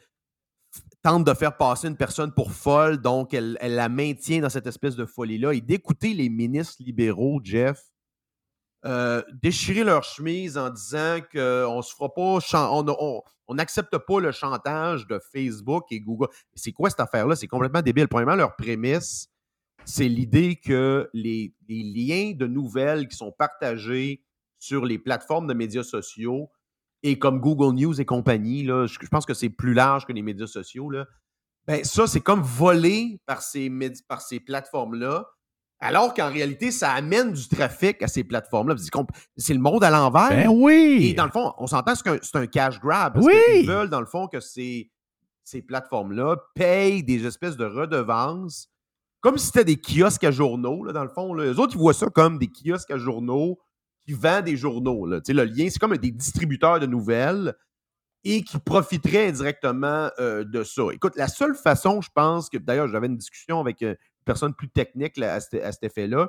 tente 1.03 1.25
de 1.25 1.33
faire 1.33 1.57
passer 1.57 1.87
une 1.87 1.97
personne 1.97 2.31
pour 2.31 2.51
folle, 2.51 3.01
donc 3.01 3.33
elle, 3.33 3.57
elle 3.59 3.75
la 3.75 3.89
maintient 3.89 4.39
dans 4.39 4.49
cette 4.49 4.67
espèce 4.67 4.95
de 4.95 5.05
folie-là. 5.05 5.53
Et 5.53 5.61
d'écouter 5.61 6.13
les 6.13 6.29
ministres 6.29 6.81
libéraux, 6.83 7.41
Jeff, 7.43 7.90
euh, 8.85 9.21
déchirer 9.41 9.83
leur 9.83 10.03
chemise 10.03 10.57
en 10.57 10.69
disant 10.69 11.19
qu'on 11.31 11.81
se 11.81 11.93
fera 11.93 12.13
pas, 12.13 12.39
on 13.47 13.53
n'accepte 13.53 13.97
pas 13.97 14.19
le 14.19 14.31
chantage 14.31 15.07
de 15.07 15.19
Facebook 15.31 15.85
et 15.91 15.99
Google. 15.99 16.27
C'est 16.55 16.71
quoi 16.71 16.89
cette 16.89 16.99
affaire-là? 16.99 17.35
C'est 17.35 17.47
complètement 17.47 17.81
débile. 17.81 18.07
Premièrement, 18.07 18.35
leur 18.35 18.55
prémisse, 18.55 19.29
c'est 19.85 20.07
l'idée 20.07 20.55
que 20.55 21.09
les, 21.13 21.53
liens 21.67 22.33
de 22.35 22.47
nouvelles 22.47 23.07
qui 23.07 23.15
sont 23.15 23.31
partagés 23.31 24.23
sur 24.59 24.85
les 24.85 24.99
plateformes 24.99 25.47
de 25.47 25.53
médias 25.53 25.83
sociaux 25.83 26.49
et 27.03 27.17
comme 27.17 27.39
Google 27.39 27.75
News 27.75 27.99
et 27.99 28.05
compagnie, 28.05 28.63
là, 28.63 28.85
je, 28.85 28.97
je 29.01 29.07
pense 29.07 29.25
que 29.25 29.33
c'est 29.33 29.49
plus 29.49 29.73
large 29.73 30.05
que 30.05 30.13
les 30.13 30.21
médias 30.21 30.47
sociaux. 30.47 30.89
Là, 30.89 31.07
ben, 31.67 31.83
ça, 31.83 32.07
c'est 32.07 32.21
comme 32.21 32.41
volé 32.41 33.19
par 33.25 33.41
ces, 33.41 33.71
par 34.07 34.21
ces 34.21 34.39
plateformes-là, 34.39 35.27
alors 35.81 36.13
qu'en 36.13 36.29
réalité, 36.31 36.71
ça 36.71 36.91
amène 36.91 37.33
du 37.33 37.47
trafic 37.47 38.01
à 38.03 38.07
ces 38.07 38.23
plateformes-là. 38.23 38.75
C'est 39.35 39.53
le 39.53 39.59
monde 39.59 39.83
à 39.83 39.89
l'envers. 39.89 40.29
Ben 40.29 40.47
oui! 40.47 41.07
Et 41.09 41.13
dans 41.13 41.25
le 41.25 41.31
fond, 41.31 41.53
on 41.57 41.67
s'entend 41.67 41.93
qu'un- 41.95 42.19
c'est 42.21 42.35
un 42.37 42.47
cash 42.47 42.79
grab. 42.79 43.15
Parce 43.15 43.25
Oui! 43.25 43.33
qu'ils 43.51 43.67
veulent, 43.67 43.89
dans 43.89 43.99
le 43.99 44.05
fond, 44.05 44.27
que 44.27 44.39
ces, 44.39 44.91
ces 45.43 45.61
plateformes-là 45.61 46.37
payent 46.55 47.03
des 47.03 47.25
espèces 47.25 47.57
de 47.57 47.65
redevances, 47.65 48.69
comme 49.21 49.37
si 49.37 49.47
c'était 49.47 49.65
des 49.65 49.77
kiosques 49.81 50.23
à 50.23 50.31
journaux, 50.31 50.83
là, 50.83 50.93
dans 50.93 51.03
le 51.03 51.09
fond. 51.09 51.33
Là. 51.33 51.45
Eux 51.45 51.59
autres, 51.59 51.73
ils 51.75 51.79
voient 51.79 51.93
ça 51.93 52.07
comme 52.07 52.37
des 52.37 52.47
kiosques 52.47 52.91
à 52.91 52.97
journaux 52.97 53.59
qui 54.05 54.13
vend 54.13 54.41
des 54.41 54.57
journaux. 54.57 55.05
Là. 55.05 55.19
Le 55.27 55.43
lien, 55.43 55.67
c'est 55.69 55.79
comme 55.79 55.95
des 55.97 56.11
distributeurs 56.11 56.79
de 56.79 56.85
nouvelles 56.85 57.53
et 58.23 58.43
qui 58.43 58.59
profiteraient 58.59 59.27
indirectement 59.29 60.09
euh, 60.19 60.43
de 60.43 60.63
ça. 60.63 60.83
Écoute, 60.93 61.13
la 61.15 61.27
seule 61.27 61.55
façon, 61.55 62.01
je 62.01 62.09
pense 62.13 62.49
que, 62.49 62.57
d'ailleurs, 62.59 62.87
j'avais 62.87 63.07
une 63.07 63.17
discussion 63.17 63.59
avec 63.59 63.81
euh, 63.81 63.95
personne 64.25 64.53
plus 64.53 64.69
technique 64.69 65.17
à, 65.21 65.39
cet- 65.39 65.83
effet-là. 65.83 66.27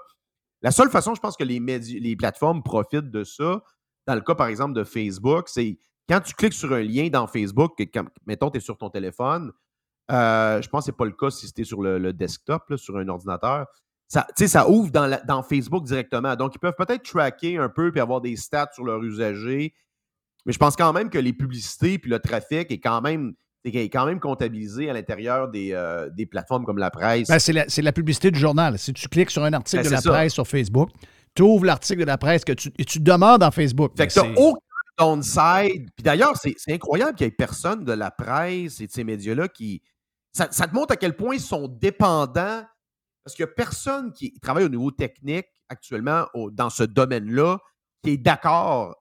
La 0.62 0.70
seule 0.70 0.90
façon, 0.90 1.14
je 1.14 1.20
pense 1.20 1.36
que 1.36 1.44
les, 1.44 2.16
plateformes 2.16 2.62
profitent 2.62 3.10
de 3.10 3.24
ça, 3.24 3.62
dans 4.06 4.14
le 4.14 4.20
cas, 4.20 4.34
par 4.34 4.46
exemple, 4.46 4.74
de 4.74 4.84
Facebook, 4.84 5.48
c'est 5.48 5.78
quand 6.08 6.20
tu 6.20 6.34
cliques 6.34 6.52
sur 6.52 6.72
un 6.72 6.82
lien 6.82 7.08
dans 7.08 7.26
Facebook, 7.26 7.72
quand- 7.92 8.08
mettons, 8.26 8.50
tu 8.50 8.58
es 8.58 8.60
sur 8.60 8.76
ton 8.76 8.90
téléphone, 8.90 9.52
euh, 10.10 10.60
je 10.60 10.68
pense 10.68 10.82
que 10.82 10.86
ce 10.86 10.90
n'est 10.90 10.96
pas 10.96 11.04
le 11.04 11.12
cas 11.12 11.30
si 11.30 11.46
c'était 11.46 11.64
sur 11.64 11.82
le, 11.82 12.12
desktop, 12.12 12.74
sur 12.76 12.96
un 12.96 13.08
ordinateur. 13.08 13.66
Ça, 14.08 14.26
tu 14.36 14.46
ça 14.46 14.68
ouvre 14.68 14.90
dans, 14.90 15.42
Facebook 15.42 15.84
directement. 15.84 16.36
Donc, 16.36 16.54
ils 16.54 16.58
peuvent 16.58 16.74
peut-être 16.76 17.02
tracker 17.02 17.56
un 17.56 17.68
peu 17.68 17.90
puis 17.90 18.00
avoir 18.00 18.20
des 18.20 18.36
stats 18.36 18.70
sur 18.74 18.84
leurs 18.84 19.02
usagers. 19.02 19.74
Mais 20.44 20.52
je 20.52 20.58
pense 20.58 20.76
quand 20.76 20.92
même 20.92 21.08
que 21.08 21.18
les 21.18 21.32
publicités 21.32 21.98
puis 21.98 22.10
le 22.10 22.18
trafic 22.18 22.70
est 22.70 22.80
quand 22.80 23.00
même, 23.00 23.34
est 23.64 23.88
quand 23.90 24.06
même 24.06 24.20
comptabilisé 24.20 24.90
à 24.90 24.92
l'intérieur 24.92 25.48
des, 25.48 25.72
euh, 25.72 26.10
des 26.10 26.26
plateformes 26.26 26.64
comme 26.64 26.78
la 26.78 26.90
presse. 26.90 27.28
Ben, 27.28 27.38
c'est 27.38 27.82
la, 27.82 27.92
publicité 27.92 28.30
du 28.30 28.38
journal. 28.38 28.78
Si 28.78 28.92
tu 28.92 29.08
cliques 29.08 29.30
sur 29.30 29.44
un 29.44 29.52
article 29.52 29.82
Ben, 29.82 29.88
de 29.88 29.94
la 29.94 30.00
ça. 30.00 30.10
presse 30.10 30.32
sur 30.32 30.46
Facebook, 30.46 30.90
tu 31.34 31.42
ouvres 31.42 31.64
l'article 31.64 32.00
de 32.00 32.06
la 32.06 32.18
presse 32.18 32.44
que 32.44 32.52
tu, 32.52 32.70
et 32.78 32.84
tu 32.84 32.98
demeures 33.00 33.38
dans 33.38 33.50
Facebook. 33.50 33.92
Fait 33.96 34.06
que 34.08 34.14
Ben, 34.20 34.34
t'as 34.34 34.40
aucun 34.40 34.58
downside. 34.98 35.88
Puis 35.96 36.02
d'ailleurs, 36.02 36.36
c'est 36.36 36.54
c'est 36.58 36.72
incroyable 36.72 37.14
qu'il 37.16 37.26
n'y 37.26 37.32
ait 37.32 37.36
personne 37.36 37.84
de 37.84 37.92
la 37.92 38.10
presse 38.10 38.80
et 38.80 38.86
de 38.86 38.92
ces 38.92 39.04
médias-là 39.04 39.48
qui. 39.48 39.82
Ça, 40.32 40.48
ça 40.50 40.66
te 40.66 40.74
montre 40.74 40.92
à 40.94 40.96
quel 40.96 41.14
point 41.16 41.34
ils 41.34 41.40
sont 41.40 41.68
dépendants. 41.68 42.62
Parce 43.24 43.36
qu'il 43.36 43.44
n'y 43.44 43.50
a 43.50 43.54
personne 43.54 44.12
qui 44.12 44.32
travaille 44.40 44.64
au 44.64 44.68
niveau 44.68 44.90
technique 44.90 45.46
actuellement 45.68 46.26
au- 46.34 46.50
dans 46.50 46.70
ce 46.70 46.82
domaine-là 46.82 47.58
qui 48.02 48.10
est 48.10 48.16
d'accord 48.16 48.96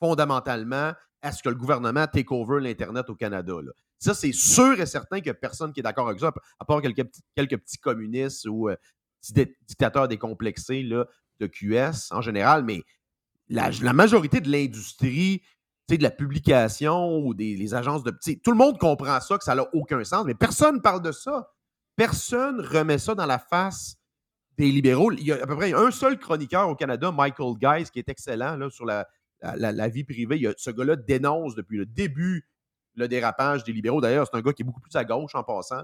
fondamentalement 0.00 0.92
à 1.22 1.32
ce 1.32 1.42
que 1.42 1.48
le 1.50 1.54
gouvernement 1.54 2.06
take 2.06 2.32
over 2.34 2.60
l'Internet 2.60 3.08
au 3.10 3.14
Canada. 3.14 3.52
là. 3.62 3.70
Ça, 4.00 4.14
c'est 4.14 4.32
sûr 4.32 4.80
et 4.80 4.86
certain 4.86 5.18
a 5.18 5.34
personne 5.34 5.72
qui 5.72 5.80
est 5.80 5.82
d'accord 5.82 6.08
avec 6.08 6.20
ça, 6.20 6.32
à 6.58 6.64
part 6.64 6.80
quelques, 6.82 7.04
petits- 7.04 7.78
communistes 7.78 8.46
ou 8.46 8.68
euh, 8.68 8.76
petits 9.20 9.54
dictateurs 9.68 10.08
décomplexés 10.08 10.82
là, 10.82 11.06
de 11.38 11.46
QS 11.46 12.10
en 12.10 12.22
général. 12.22 12.64
Mais 12.64 12.82
la, 13.48 13.70
majorité 13.92 14.40
de 14.40 14.50
l'industrie, 14.50 15.42
de 15.88 16.02
la 16.02 16.10
publication 16.10 17.18
ou 17.18 17.34
des 17.34 17.74
agences 17.74 18.04
de 18.04 18.10
petits. 18.12 18.40
Tout 18.40 18.52
le 18.52 18.56
monde 18.56 18.78
comprend 18.78 19.20
ça, 19.20 19.36
que 19.36 19.44
ça 19.44 19.54
n'a 19.56 19.66
aucun 19.74 20.02
sens, 20.04 20.24
mais 20.24 20.34
personne 20.34 20.76
ne 20.76 20.80
parle 20.80 21.02
de 21.02 21.10
ça. 21.12 21.50
Personne 21.96 22.60
remet 22.60 22.98
ça 22.98 23.14
dans 23.14 23.26
la 23.26 23.38
face 23.40 23.96
des 24.56 24.70
libéraux. 24.70 25.10
Il 25.12 25.24
y 25.24 25.32
a 25.32 25.42
à 25.42 25.46
peu 25.46 25.56
près 25.56 25.72
un 25.72 25.90
seul 25.90 26.18
chroniqueur 26.18 26.68
au 26.68 26.76
Canada, 26.76 27.10
Michael 27.12 27.54
Guys, 27.60 27.90
qui 27.90 27.98
est 27.98 28.08
excellent 28.08 28.56
là, 28.56 28.70
sur 28.70 28.86
la- 28.86 29.06
la 29.42 29.88
vie 29.88 30.04
privée. 30.04 30.36
Il 30.36 30.42
y 30.42 30.46
a- 30.46 30.54
ce 30.56 30.70
gars-là 30.70 30.96
dénonce 30.96 31.54
depuis 31.56 31.76
le 31.78 31.86
début 31.86 32.46
le 32.94 33.08
dérapage 33.08 33.64
des 33.64 33.72
libéraux. 33.72 34.00
D'ailleurs, 34.00 34.26
c'est 34.30 34.36
un 34.36 34.42
gars 34.42 34.52
qui 34.52 34.62
est 34.62 34.64
beaucoup 34.64 34.80
plus 34.80 34.94
à 34.96 35.04
gauche 35.04 35.34
en 35.34 35.42
passant. 35.42 35.82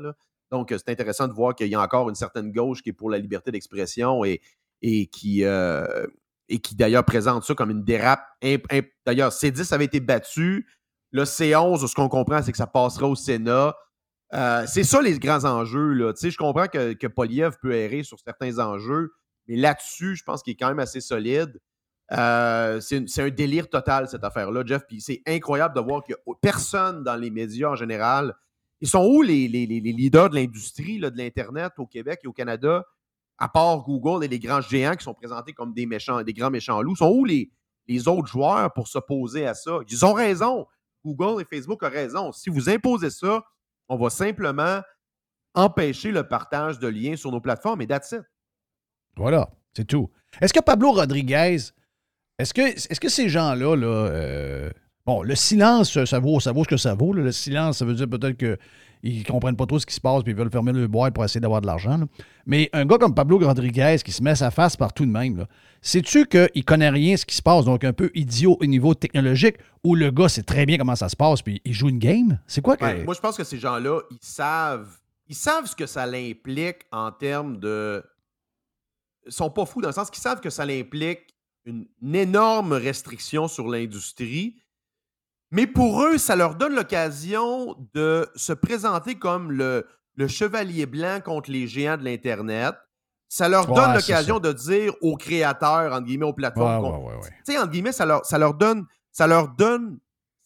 Donc, 0.51 0.73
euh, 0.73 0.79
c'est 0.79 0.91
intéressant 0.91 1.29
de 1.29 1.33
voir 1.33 1.55
qu'il 1.55 1.69
y 1.69 1.75
a 1.75 1.81
encore 1.81 2.09
une 2.09 2.15
certaine 2.15 2.53
gauche 2.53 2.83
qui 2.83 2.91
est 2.91 2.95
pour 2.95 3.11
la 3.11 3.19
liberté 3.19 3.51
d'expression 3.51 4.25
et, 4.25 4.41
euh, 4.85 6.07
qui 6.63 6.77
d'ailleurs 6.77 7.05
présente 7.05 7.45
ça 7.45 7.55
comme 7.55 7.71
une 7.71 7.85
dérape. 7.85 8.25
D'ailleurs, 9.05 9.33
C10 9.33 9.73
avait 9.73 9.87
été 9.87 10.01
battu. 10.01 10.67
Le 11.11 11.25
C11, 11.25 11.87
ce 11.87 11.95
qu'on 11.95 12.09
comprend, 12.09 12.43
c'est 12.43 12.53
que 12.53 12.59
ça 12.59 12.67
passera 12.67 13.09
au 13.09 13.15
Sénat. 13.15 13.75
Euh, 14.35 14.65
c'est 14.67 14.85
ça 14.85 15.01
les 15.01 15.19
grands 15.19 15.45
enjeux. 15.45 15.93
Là. 15.93 16.13
Je 16.21 16.37
comprends 16.37 16.67
que, 16.67 16.93
que 16.95 17.07
Poliev 17.07 17.57
peut 17.63 17.73
errer 17.73 18.03
sur 18.03 18.19
certains 18.19 18.59
enjeux, 18.59 19.13
mais 19.47 19.57
là-dessus, 19.57 20.17
je 20.17 20.25
pense 20.25 20.43
qu'il 20.43 20.53
est 20.53 20.57
quand 20.57 20.69
même 20.69 20.81
assez 20.81 21.01
solide. 21.01 21.61
Euh, 22.13 22.81
c'est 22.81 23.21
un 23.21 23.31
délire 23.31 23.69
total, 23.69 24.09
cette 24.09 24.25
affaire-là, 24.25 24.63
Jeff. 24.65 24.83
Puis 24.87 25.01
c'est 25.01 25.23
incroyable 25.27 25.75
de 25.75 25.81
voir 25.81 26.03
que 26.05 26.15
personne 26.41 27.03
dans 27.03 27.17
les 27.17 27.31
médias 27.31 27.71
en 27.71 27.77
général. 27.77 28.35
Ils 28.81 28.89
sont 28.89 29.05
où 29.05 29.23
les, 29.23 29.49
leaders 29.49 30.31
de 30.31 30.35
l'industrie, 30.35 30.99
de 30.99 31.11
l'Internet 31.15 31.73
au 31.79 31.87
Québec 31.87 32.21
et 32.25 32.27
au 32.27 32.33
Canada, 32.33 32.85
à 33.39 33.49
part 33.49 33.83
Google 33.83 34.25
et 34.25 34.29
les 34.29 34.39
grands 34.39 34.61
géants 34.61 34.95
qui 34.95 35.05
sont 35.05 35.15
présentés 35.15 35.53
comme 35.53 35.73
des 35.73 35.87
méchants, 35.87 36.23
des 36.23 36.35
grands 36.35 36.51
méchants 36.51 36.83
loups? 36.83 36.97
Sont 36.97 37.11
où 37.11 37.25
les, 37.25 37.51
les 37.87 38.07
autres 38.07 38.29
joueurs 38.29 38.73
pour 38.73 38.89
s'opposer 38.89 39.47
à 39.47 39.55
ça? 39.55 39.79
Ils 39.89 40.05
ont 40.05 40.13
raison. 40.13 40.67
Google 41.05 41.43
et 41.43 41.45
Facebook 41.45 41.83
ont 41.83 41.91
raison. 41.91 42.33
Si 42.33 42.51
vous 42.51 42.69
imposez 42.69 43.11
ça, 43.11 43.43
on 43.89 43.97
va 43.97 44.11
simplement 44.11 44.81
empêcher 45.55 46.13
le 46.13 46.27
partage 46.29 46.79
de 46.79 46.89
liens 46.89 47.17
sur 47.17 47.33
nos 47.33 47.41
plateformes 47.41 47.81
et 47.81 47.87
that's 47.87 48.13
it. 48.13 48.23
Voilà, 49.17 49.49
c'est 49.75 49.87
tout. 49.87 50.11
Est-ce 50.41 50.53
que 50.53 50.61
Pablo 50.61 50.93
Rodriguez, 50.93 51.57
est-ce 52.39 53.01
que, 53.01 53.09
ces 53.09 53.29
gens-là, 53.29 53.77
là, 53.77 53.87
euh, 53.87 54.71
bon, 55.07 55.23
le 55.23 55.35
silence, 55.35 56.05
ça 56.05 56.19
vaut, 56.19 56.39
ça 56.39 56.53
vaut 56.53 56.65
ce 56.65 56.69
que 56.69 56.77
ça 56.77 56.95
vaut. 56.95 57.15
Le 57.15 57.33
silence, 57.33 57.79
ça 57.79 57.87
veut 57.87 57.95
dire 57.95 58.09
peut-être 58.09 58.37
qu'ils 58.37 59.21
ne 59.21 59.25
comprennent 59.25 59.57
pas 59.57 59.65
trop 59.65 59.79
ce 59.79 59.87
qui 59.87 59.95
se 59.95 60.01
passe 60.03 60.23
puis 60.23 60.33
ils 60.33 60.37
veulent 60.37 60.51
fermer 60.51 60.73
le 60.73 60.87
boîte 60.87 61.15
pour 61.15 61.25
essayer 61.25 61.41
d'avoir 61.41 61.63
de 61.63 61.67
l'argent. 61.67 61.99
Mais 62.45 62.69
un 62.75 62.85
gars 62.85 62.99
comme 62.99 63.15
Pablo 63.15 63.39
Rodriguez 63.39 63.97
qui 64.05 64.13
se 64.13 64.23
met 64.23 64.35
sa 64.35 64.51
face 64.51 64.77
partout 64.77 65.07
de 65.07 65.11
même, 65.11 65.47
sais-tu 65.81 66.27
qu'il 66.27 66.51
ne 66.55 66.63
connaît 66.63 66.91
rien 66.91 67.17
ce 67.17 67.25
qui 67.25 67.35
se 67.35 67.43
passe, 67.43 67.65
donc 67.65 67.85
un 67.85 67.95
peu 67.95 68.11
idiot 68.15 68.59
au 68.61 68.67
niveau 68.67 68.93
technologique, 68.93 69.57
ou 69.83 69.95
le 69.95 70.11
gars 70.11 70.29
sait 70.29 70.43
très 70.43 70.67
bien 70.67 70.77
comment 70.77 70.97
ça 70.97 71.09
se 71.09 71.17
passe 71.17 71.41
puis 71.41 71.63
il 71.65 71.73
joue 71.73 71.89
une 71.89 71.99
game? 71.99 72.39
C'est 72.47 72.61
quoi 72.61 72.77
que. 72.77 72.85
Ouais, 72.85 73.03
moi, 73.05 73.15
je 73.15 73.21
pense 73.21 73.39
que 73.39 73.45
ces 73.45 73.59
gens-là, 73.59 74.01
ils 74.11 74.19
savent, 74.21 74.95
ils 75.27 75.35
savent 75.35 75.65
ce 75.65 75.75
que 75.75 75.87
ça 75.87 76.05
l'implique 76.05 76.81
en 76.93 77.13
termes 77.13 77.59
de. 77.59 78.05
Ils 79.25 79.33
sont 79.33 79.51
pas 79.51 79.65
fous 79.65 79.81
dans 79.81 79.89
le 79.89 79.95
sens 79.95 80.11
qu'ils 80.11 80.23
savent 80.23 80.41
que 80.41 80.51
ça 80.51 80.67
l'implique 80.67 81.36
une, 81.67 81.87
une 82.01 82.15
énorme 82.15 82.73
restriction 82.73 83.49
sur 83.49 83.69
l'industrie. 83.69 84.57
Mais 85.51 85.67
pour 85.67 86.03
eux, 86.03 86.19
ça 86.19 86.35
leur 86.37 86.55
donne 86.55 86.75
l'occasion 86.75 87.77
de 87.95 88.29
se 88.35 88.53
présenter 88.53 89.17
comme 89.17 89.53
le, 89.53 89.87
le 90.15 90.29
chevalier 90.29 90.87
blanc 90.87 91.21
contre 91.25 91.51
les 91.51 91.67
géants 91.67 91.97
de 91.97 92.05
l'Internet. 92.05 92.75
Ça 93.29 93.49
leur 93.49 93.67
donne 93.67 93.91
Ouais, 93.91 93.97
l'occasion 93.97 94.39
de 94.39 94.53
dire 94.53 94.95
aux 95.03 95.17
créateurs, 95.17 95.93
entre 95.93 96.07
guillemets, 96.07 96.27
aux 96.27 96.33
plateformes. 96.33 97.05
Ouais, 97.05 97.15
ouais, 97.17 97.29
tu 97.45 97.53
sais, 97.53 97.59
entre 97.59 97.71
guillemets, 97.73 97.93
ça 97.93 98.07
leur, 98.07 98.25
ça 98.25 98.39
leur 98.39 98.55
donne, 98.55 98.87
ça 99.11 99.27
leur 99.27 99.49
donne, 99.49 99.99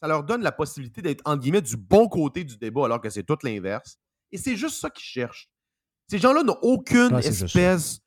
ça 0.02 0.08
leur 0.08 0.24
donne 0.24 0.42
la 0.42 0.52
possibilité 0.52 1.02
d'être, 1.02 1.20
entre 1.26 1.40
guillemets, 1.40 1.60
du 1.60 1.76
bon 1.76 2.08
côté 2.08 2.42
du 2.42 2.56
débat, 2.56 2.86
alors 2.86 3.00
que 3.00 3.10
c'est 3.10 3.22
tout 3.22 3.36
l'inverse. 3.42 3.98
Et 4.32 4.38
c'est 4.38 4.56
juste 4.56 4.80
ça 4.80 4.88
qu'ils 4.88 5.04
cherchent. 5.04 5.50
Ces 6.08 6.18
gens-là 6.18 6.42
n'ont 6.42 6.58
aucune 6.62 7.14
espèce 7.18 8.00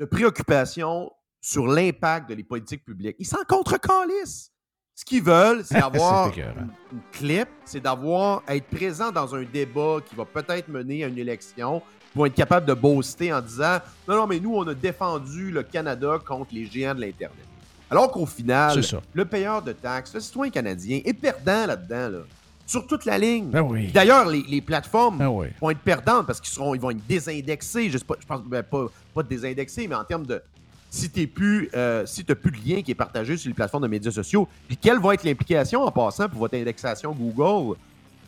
de 0.00 0.04
préoccupation 0.04 1.10
sur 1.40 1.66
l'impact 1.66 2.28
de 2.30 2.34
les 2.34 2.44
politiques 2.44 2.84
publiques. 2.84 3.16
Ils 3.18 3.26
s'en 3.26 3.44
contre-calissent. 3.48 4.50
Ce 4.94 5.04
qu'ils 5.04 5.22
veulent, 5.22 5.64
c'est 5.64 5.76
avoir 5.76 6.26
C'est 6.34 6.40
écœurant. 6.40 6.66
une 6.92 7.00
clip, 7.12 7.48
c'est 7.64 7.80
d'avoir, 7.80 8.42
être 8.48 8.66
présent 8.66 9.12
dans 9.12 9.34
un 9.34 9.42
débat 9.44 9.98
qui 10.04 10.16
va 10.16 10.24
peut-être 10.24 10.68
mener 10.68 11.04
à 11.04 11.06
une 11.06 11.18
élection, 11.18 11.80
pour 12.14 12.26
être 12.26 12.34
capable 12.34 12.66
de 12.66 12.74
boaster 12.74 13.32
en 13.32 13.40
disant 13.40 13.78
Non, 14.08 14.16
non, 14.16 14.26
mais 14.26 14.40
nous, 14.40 14.54
on 14.56 14.66
a 14.66 14.74
défendu 14.74 15.50
le 15.52 15.62
Canada 15.62 16.18
contre 16.26 16.52
les 16.52 16.66
géants 16.66 16.94
de 16.94 17.00
l'Internet. 17.02 17.44
Alors 17.90 18.10
qu'au 18.10 18.26
final, 18.26 18.80
le 19.14 19.24
payeur 19.24 19.62
de 19.62 19.72
taxes, 19.72 20.14
le 20.14 20.20
citoyen 20.20 20.50
canadien, 20.50 21.00
est 21.04 21.14
perdant 21.14 21.66
là-dedans, 21.66 22.18
là, 22.18 22.18
sur 22.66 22.86
toute 22.86 23.04
la 23.04 23.16
ligne. 23.18 23.48
Ben 23.50 23.62
oui. 23.62 23.90
D'ailleurs, 23.92 24.26
les, 24.26 24.42
les 24.42 24.60
plateformes 24.60 25.18
Ben 25.18 25.28
oui. 25.28 25.46
vont 25.60 25.70
être 25.70 25.80
perdantes 25.80 26.26
parce 26.26 26.40
qu'ils 26.40 26.52
seront, 26.52 26.74
ils 26.74 26.80
vont 26.80 26.90
être 26.90 27.06
désindexés. 27.06 27.88
Je, 27.88 27.98
sais 27.98 28.04
pas, 28.04 28.16
je 28.20 28.26
pense 28.26 28.42
ben, 28.42 28.62
pas, 28.62 28.86
pas 29.14 29.22
désindexés, 29.22 29.88
mais 29.88 29.94
en 29.94 30.04
termes 30.04 30.26
de 30.26 30.42
si 30.90 31.10
tu 31.10 31.26
plus, 31.26 31.70
euh, 31.74 32.06
si 32.06 32.24
t'as 32.24 32.34
plus 32.34 32.50
de 32.50 32.56
lien 32.56 32.82
qui 32.82 32.92
est 32.92 32.96
partagé 32.96 33.36
sur 33.36 33.48
les 33.48 33.54
plateformes 33.54 33.82
de 33.82 33.88
médias 33.88 34.10
sociaux, 34.10 34.48
puis 34.66 34.76
quelle 34.76 34.98
va 34.98 35.14
être 35.14 35.24
l'implication 35.24 35.82
en 35.82 35.90
passant 35.90 36.28
pour 36.28 36.40
votre 36.40 36.56
indexation 36.56 37.12
Google 37.12 37.76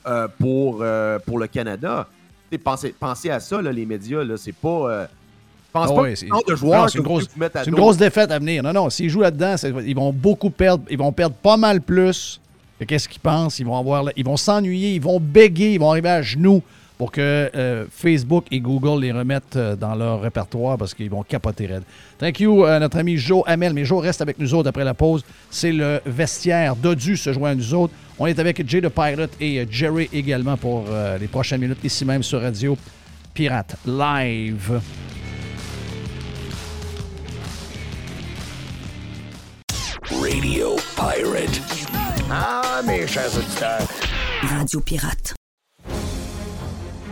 euh, 0.07 0.29
pour, 0.39 0.79
euh, 0.81 1.19
pour 1.19 1.39
le 1.39 1.47
Canada? 1.47 2.07
T'sais, 2.51 2.59
Pensez, 2.59 2.95
pensez 2.99 3.31
à 3.31 3.41
ça, 3.41 3.63
là, 3.63 3.73
les 3.73 3.87
médias, 3.87 4.25
là, 4.25 4.37
c'est 4.37 4.53
pas. 4.53 5.09
pense 5.73 5.89
Ah 5.91 5.95
pas 5.95 6.03
ouais, 6.03 6.15
de 6.15 6.55
joueurs 6.57 6.83
Non, 6.83 6.87
que 6.87 6.99
une, 6.99 7.05
grosse, 7.05 7.29
à 7.55 7.65
c'est 7.65 7.71
une 7.71 7.77
grosse 7.77 7.97
défaite 7.97 8.31
à 8.31 8.39
venir. 8.39 8.63
Non, 8.63 8.73
non, 8.73 8.91
s'ils 8.91 9.09
jouent 9.09 9.21
là-dedans, 9.21 9.55
ils 9.87 9.95
vont 9.95 10.13
beaucoup 10.13 10.51
perdre. 10.51 10.85
Ils 10.91 10.99
vont 10.99 11.13
perdre 11.13 11.37
pas 11.37 11.57
mal 11.57 11.81
plus 11.81 12.41
que 12.81 12.85
qu'est-ce 12.85 13.09
qu'ils 13.09 13.21
pensent? 13.21 13.59
Ils 13.59 13.67
vont 13.67 13.79
avoir, 13.79 14.07
ils 14.17 14.25
vont 14.25 14.37
s'ennuyer, 14.37 14.95
ils 14.95 15.01
vont 15.01 15.21
béguer, 15.21 15.75
ils 15.75 15.79
vont 15.79 15.91
arriver 15.91 16.09
à 16.09 16.23
genoux 16.23 16.63
pour 17.01 17.11
que 17.11 17.51
euh, 17.55 17.87
Facebook 17.91 18.45
et 18.51 18.61
Google 18.61 19.01
les 19.01 19.11
remettent 19.11 19.57
euh, 19.57 19.75
dans 19.75 19.95
leur 19.95 20.21
répertoire 20.21 20.77
parce 20.77 20.93
qu'ils 20.93 21.09
vont 21.09 21.23
capoter 21.23 21.65
raide. 21.65 21.83
Thank 22.19 22.41
you, 22.41 22.67
euh, 22.67 22.79
notre 22.79 22.99
ami 22.99 23.17
Joe 23.17 23.43
Hamel. 23.47 23.73
Mais 23.73 23.87
Joe 23.87 24.03
reste 24.03 24.21
avec 24.21 24.39
nous 24.39 24.53
autres 24.53 24.69
après 24.69 24.85
la 24.85 24.93
pause. 24.93 25.25
C'est 25.49 25.73
le 25.73 26.03
vestiaire. 26.05 26.77
Dodu 26.77 27.17
se 27.17 27.33
joint 27.33 27.53
à 27.53 27.55
nous 27.55 27.73
autres. 27.73 27.95
On 28.19 28.27
est 28.27 28.39
avec 28.39 28.69
Jay 28.69 28.83
the 28.83 28.91
Pirate 28.91 29.31
et 29.41 29.61
euh, 29.61 29.65
Jerry 29.71 30.11
également 30.13 30.59
pour 30.59 30.85
euh, 30.91 31.17
les 31.17 31.27
prochaines 31.27 31.63
minutes 31.63 31.83
ici 31.83 32.05
même 32.05 32.23
sur 32.23 32.43
Radio 32.43 32.77
Pirate 33.33 33.77
Live. 33.87 34.79
Radio 40.05 40.77
Pirate. 40.97 41.63
Ah, 42.31 42.83
mes 42.87 43.07
chers 43.07 43.35
auditeurs. 43.35 43.89
Radio 44.43 44.81
Pirate. 44.81 45.40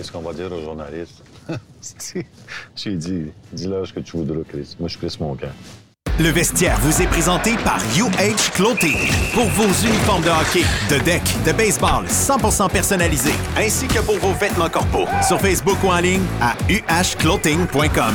Qu'est-ce 0.00 0.12
qu'on 0.12 0.22
va 0.22 0.32
dire 0.32 0.50
aux 0.50 0.62
journalistes? 0.62 1.22
J'ai 2.74 2.94
dit 2.94 3.26
Dis-leur 3.52 3.86
ce 3.86 3.92
que 3.92 4.00
tu 4.00 4.16
voudras, 4.16 4.40
Chris. 4.48 4.74
Moi, 4.80 4.88
je 4.88 4.96
Chris 4.96 5.14
mon 5.20 5.34
camp. 5.34 5.52
Le 6.18 6.30
vestiaire 6.30 6.78
vous 6.80 7.02
est 7.02 7.06
présenté 7.06 7.54
par 7.66 7.78
UH 7.98 8.50
Clothing. 8.54 8.96
Pour 9.34 9.44
vos 9.44 9.86
uniformes 9.86 10.22
de 10.22 10.30
hockey, 10.30 10.64
de 10.88 11.04
deck, 11.04 11.20
de 11.44 11.52
baseball 11.52 12.06
100% 12.06 12.70
personnalisés, 12.70 13.34
ainsi 13.58 13.88
que 13.88 14.00
pour 14.00 14.16
vos 14.16 14.32
vêtements 14.32 14.70
corporels. 14.70 15.22
Sur 15.22 15.38
Facebook 15.38 15.76
ou 15.84 15.88
en 15.88 15.98
ligne 15.98 16.24
à 16.40 16.54
uhclothing.com. 16.70 18.14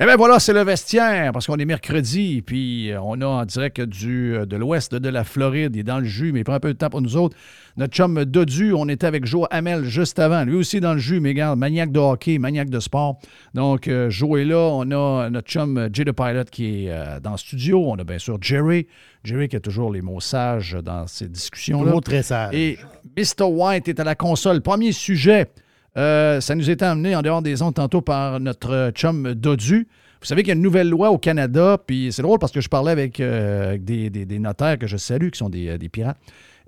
Eh 0.00 0.06
bien 0.06 0.14
voilà, 0.14 0.38
c'est 0.38 0.52
le 0.52 0.62
vestiaire, 0.62 1.32
parce 1.32 1.48
qu'on 1.48 1.56
est 1.56 1.64
mercredi, 1.64 2.40
puis 2.40 2.92
euh, 2.92 3.00
on 3.02 3.20
a 3.20 3.26
en 3.26 3.44
direct 3.44 3.80
du, 3.80 4.36
euh, 4.36 4.46
de 4.46 4.56
l'ouest 4.56 4.94
de 4.94 5.08
la 5.08 5.24
Floride, 5.24 5.74
il 5.74 5.80
est 5.80 5.82
dans 5.82 5.98
le 5.98 6.04
jus, 6.04 6.30
mais 6.30 6.38
il 6.38 6.44
prend 6.44 6.54
un 6.54 6.60
peu 6.60 6.72
de 6.72 6.78
temps 6.78 6.88
pour 6.88 7.02
nous 7.02 7.16
autres. 7.16 7.36
Notre 7.76 7.94
chum 7.94 8.24
Dodu, 8.24 8.72
on 8.74 8.88
était 8.88 9.08
avec 9.08 9.26
Joe 9.26 9.48
Hamel 9.50 9.82
juste 9.86 10.20
avant, 10.20 10.44
lui 10.44 10.54
aussi 10.54 10.78
dans 10.78 10.92
le 10.92 11.00
jus, 11.00 11.18
mais 11.18 11.30
regarde, 11.30 11.58
maniaque 11.58 11.90
de 11.90 11.98
hockey, 11.98 12.38
maniaque 12.38 12.70
de 12.70 12.78
sport. 12.78 13.18
Donc, 13.54 13.88
euh, 13.88 14.08
Joe 14.08 14.38
est 14.38 14.44
là, 14.44 14.70
on 14.72 14.88
a 14.92 15.30
notre 15.30 15.48
chum 15.48 15.88
Jay 15.92 16.04
the 16.04 16.12
Pilot 16.12 16.44
qui 16.44 16.86
est 16.86 17.20
dans 17.20 17.32
le 17.32 17.36
studio, 17.36 17.82
on 17.84 17.96
a 17.96 18.04
bien 18.04 18.20
sûr 18.20 18.38
Jerry, 18.40 18.86
Jerry 19.24 19.48
qui 19.48 19.56
a 19.56 19.60
toujours 19.60 19.92
les 19.92 20.00
mots 20.00 20.20
sages 20.20 20.78
dans 20.80 21.08
ces 21.08 21.26
discussions-là. 21.26 22.00
Très 22.04 22.22
sage. 22.22 22.54
Et 22.54 22.78
Mr. 23.16 23.46
White 23.46 23.88
est 23.88 23.98
à 23.98 24.04
la 24.04 24.14
console. 24.14 24.60
Premier 24.60 24.92
sujet, 24.92 25.48
euh, 25.98 26.40
ça 26.40 26.54
nous 26.54 26.70
était 26.70 26.84
amené 26.84 27.14
en 27.14 27.22
dehors 27.22 27.42
des 27.42 27.60
ondes 27.60 27.74
tantôt 27.74 28.00
par 28.00 28.40
notre 28.40 28.90
chum 28.94 29.34
Dodu. 29.34 29.88
Vous 30.20 30.26
savez 30.26 30.42
qu'il 30.42 30.48
y 30.48 30.52
a 30.52 30.56
une 30.56 30.62
nouvelle 30.62 30.88
loi 30.88 31.10
au 31.10 31.18
Canada, 31.18 31.78
puis 31.84 32.08
c'est 32.12 32.22
drôle 32.22 32.38
parce 32.38 32.52
que 32.52 32.60
je 32.60 32.68
parlais 32.68 32.90
avec, 32.90 33.20
euh, 33.20 33.76
des, 33.78 34.38
notaires 34.38 34.78
que 34.78 34.86
je 34.86 34.96
salue, 34.96 35.28
qui 35.30 35.38
sont 35.38 35.48
des, 35.48 35.68
euh, 35.68 35.78
pirates. 35.90 36.18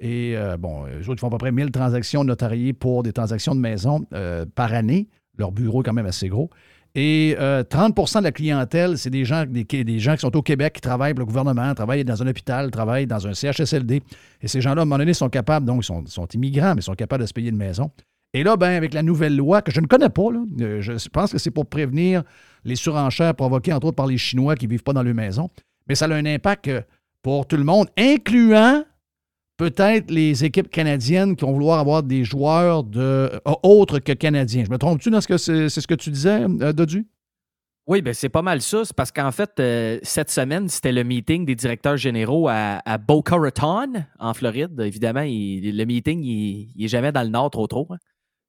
Et 0.01 0.33
euh, 0.35 0.57
bon, 0.57 0.87
eux 0.87 1.03
autres 1.03 1.17
ils 1.17 1.19
font 1.19 1.29
à 1.29 1.31
peu 1.31 1.39
près 1.39 1.53
1000 1.53 1.71
transactions 1.71 2.25
notariées 2.25 2.73
pour 2.73 3.03
des 3.03 3.13
transactions 3.13 3.55
de 3.55 3.61
maison 3.61 4.07
euh, 4.15 4.47
par 4.55 4.73
année. 4.73 5.09
Leur 5.37 5.53
bureau 5.53 5.83
est 5.83 5.85
quand 5.85 5.93
même 5.93 6.07
assez 6.07 6.29
gros. 6.29 6.51
Et 6.95 7.37
euh, 7.39 7.63
30% 7.63 8.19
de 8.19 8.25
la 8.25 8.33
clientèle, 8.33 8.99
c'est 8.99 9.11
des 9.11 9.25
gens, 9.25 9.45
des, 9.47 9.99
gens 10.01 10.15
qui 10.15 10.21
sont 10.21 10.37
au 10.37 10.43
Québec, 10.43 10.73
qui 10.75 10.81
travaillent 10.81 11.15
pour 11.15 11.21
le 11.21 11.27
gouvernement, 11.27 11.73
travaillent 11.75 12.05
dans 12.05 12.21
un 12.21 12.27
hôpital, 12.27 12.71
travaillent 12.71 13.07
dans 13.07 13.29
un 13.29 13.35
CHSLD. 13.35 14.03
Et 14.43 14.49
ces 14.49 14.61
gens-là, 14.61 14.81
à 14.81 14.83
un 14.83 14.87
moment 14.87 14.99
donné, 14.99 15.15
sont 15.15 15.29
capables, 15.29 15.67
donc 15.67 15.85
ils 15.89 16.11
sont, 16.11 16.27
immigrants, 16.35 16.75
mais 16.75 16.81
sont 16.81 16.95
capables 16.95 17.23
de 17.23 17.29
se 17.29 17.33
payer 17.33 17.51
une 17.51 17.57
maison. 17.57 17.93
Et 18.33 18.45
là, 18.45 18.57
ben, 18.57 18.71
avec 18.71 18.95
la 18.95 19.03
nouvelle 19.03 19.37
loi, 19.37 19.61
que 19.61 19.73
je 19.73 19.81
ne 19.81 19.87
connais 19.87 20.09
pas, 20.09 20.31
là, 20.31 20.45
euh, 20.61 20.81
je 20.81 21.09
pense 21.09 21.33
que 21.33 21.39
c'est 21.39 21.51
pour 21.51 21.67
prévenir 21.67 22.23
les 22.65 22.77
surenchères 22.77 23.35
provoquées, 23.35 23.73
entre 23.73 23.89
autres, 23.89 23.97
par 23.97 24.07
les 24.07 24.19
Chinois 24.19 24.55
qui 24.55 24.67
ne 24.67 24.71
vivent 24.71 24.85
pas 24.85 24.93
dans 24.93 25.03
leur 25.03 25.15
maison. 25.15 25.51
Mais 25.89 25.97
ça 25.97 26.05
a 26.05 26.15
un 26.15 26.27
impact 26.27 26.69
euh, 26.69 26.81
pour 27.23 27.47
tout 27.47 27.57
le 27.57 27.65
monde, 27.65 27.89
incluant 27.99 28.85
peut-être 29.57 30.11
les 30.11 30.45
équipes 30.45 30.71
canadiennes 30.71 31.35
qui 31.35 31.45
vont 31.45 31.53
vouloir 31.53 31.81
avoir 31.81 32.03
des 32.05 32.25
joueurs 32.25 32.85
euh, 32.97 33.29
autres 33.63 33.99
que 33.99 34.13
canadiens. 34.13 34.65
Je 34.65 34.71
me 34.71 34.79
trompe-tu 34.79 35.11
dans 35.11 35.21
ce 35.21 35.29
que 35.29 35.37
c'est, 35.37 35.69
ce 35.69 35.87
que 35.87 35.95
tu 35.95 36.11
disais, 36.11 36.47
Dodu? 36.73 37.07
Oui, 37.87 38.01
ben 38.01 38.15
c'est 38.15 38.29
pas 38.29 38.43
mal 38.43 38.63
ça. 38.63 38.85
C'est 38.85 38.95
parce 38.95 39.11
qu'en 39.11 39.33
fait, 39.33 39.51
cette 40.05 40.31
semaine, 40.31 40.69
c'était 40.69 40.93
le 40.93 41.03
meeting 41.03 41.45
des 41.45 41.57
directeurs 41.57 41.97
généraux 41.97 42.49
à, 42.49 42.99
Boca 42.99 43.37
Raton, 43.37 44.05
en 44.21 44.33
Floride. 44.33 44.81
Évidemment, 44.81 45.25
le 45.25 45.85
meeting, 45.85 46.23
il, 46.23 46.71
il 46.77 46.85
est 46.85 46.89
jamais 46.89 47.11
dans 47.11 47.23
le 47.23 47.31
nord 47.31 47.51
trop 47.51 47.67
trop. 47.67 47.89
hein. 47.91 47.97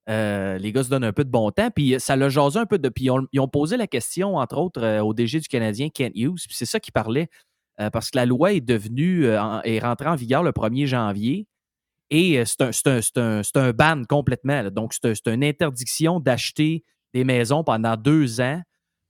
Euh, 0.08 0.58
les 0.58 0.72
gars 0.72 0.82
se 0.82 0.88
donnent 0.90 1.04
un 1.04 1.12
peu 1.12 1.24
de 1.24 1.30
bon 1.30 1.50
temps. 1.50 1.70
Puis 1.70 1.94
ça 1.98 2.16
l'a 2.16 2.28
jasé 2.28 2.58
un 2.58 2.66
peu 2.66 2.78
de. 2.78 2.88
Puis 2.88 3.08
ils 3.32 3.40
ont, 3.40 3.48
posé 3.48 3.76
la 3.76 3.86
question, 3.86 4.36
entre 4.36 4.58
autres, 4.58 4.82
euh, 4.82 5.00
au 5.02 5.14
DG 5.14 5.40
du 5.40 5.48
Canadien, 5.48 5.88
Kent 5.90 6.12
Hughes. 6.16 6.40
Puis 6.46 6.56
c'est 6.56 6.66
ça 6.66 6.80
qui 6.80 6.90
parlait. 6.90 7.28
euh, 7.80 7.88
parce 7.88 8.10
que 8.10 8.18
la 8.18 8.26
loi 8.26 8.52
est 8.52 8.60
devenue, 8.60 9.34
en- 9.34 9.62
est 9.62 9.78
rentrée 9.78 10.08
en 10.08 10.14
vigueur 10.14 10.42
le 10.42 10.52
1er 10.52 10.86
janvier. 10.86 11.46
Et 12.10 12.44
c'est 12.44 12.60
un, 13.16 13.72
ban 13.72 14.02
complètement. 14.06 14.70
Donc, 14.70 14.92
c'est 14.92 15.06
un- 15.06 15.14
c'est 15.14 15.32
une 15.32 15.42
interdiction 15.42 16.20
d'acheter 16.20 16.84
des 17.14 17.24
maisons 17.24 17.64
pendant 17.64 17.96
deux 17.96 18.42
ans 18.42 18.60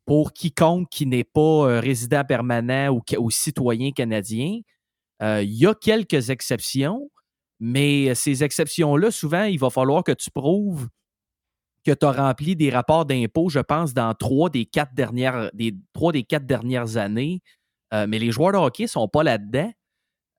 pour 0.06 0.32
quiconque 0.32 0.88
qui 0.90 1.06
n'est 1.06 1.24
pas 1.24 1.80
résident 1.80 2.24
permanent 2.24 2.90
ou, 3.18 3.30
citoyen 3.30 3.90
canadien. 3.90 4.60
Il 5.20 5.52
y 5.52 5.66
a 5.66 5.74
quelques 5.74 6.30
exceptions, 6.30 7.10
mais 7.64 8.12
ces 8.16 8.42
exceptions-là, 8.42 9.12
souvent, 9.12 9.44
il 9.44 9.56
va 9.56 9.70
falloir 9.70 10.02
que 10.02 10.10
tu 10.10 10.32
prouves 10.32 10.88
que 11.86 11.92
tu 11.92 12.04
as 12.04 12.10
rempli 12.10 12.56
des 12.56 12.70
rapports 12.70 13.06
d'impôts, 13.06 13.50
je 13.50 13.60
pense, 13.60 13.94
dans 13.94 14.12
trois 14.14 14.50
des 14.50 14.66
quatre 14.66 14.94
dernières, 14.94 15.48
des, 15.54 15.72
trois 15.92 16.10
des 16.10 16.24
quatre 16.24 16.44
dernières 16.44 16.96
années. 16.96 17.40
Euh, 17.94 18.06
mais 18.08 18.18
les 18.18 18.32
joueurs 18.32 18.50
de 18.50 18.58
hockey 18.58 18.84
ne 18.84 18.88
sont 18.88 19.06
pas 19.06 19.22
là-dedans. 19.22 19.72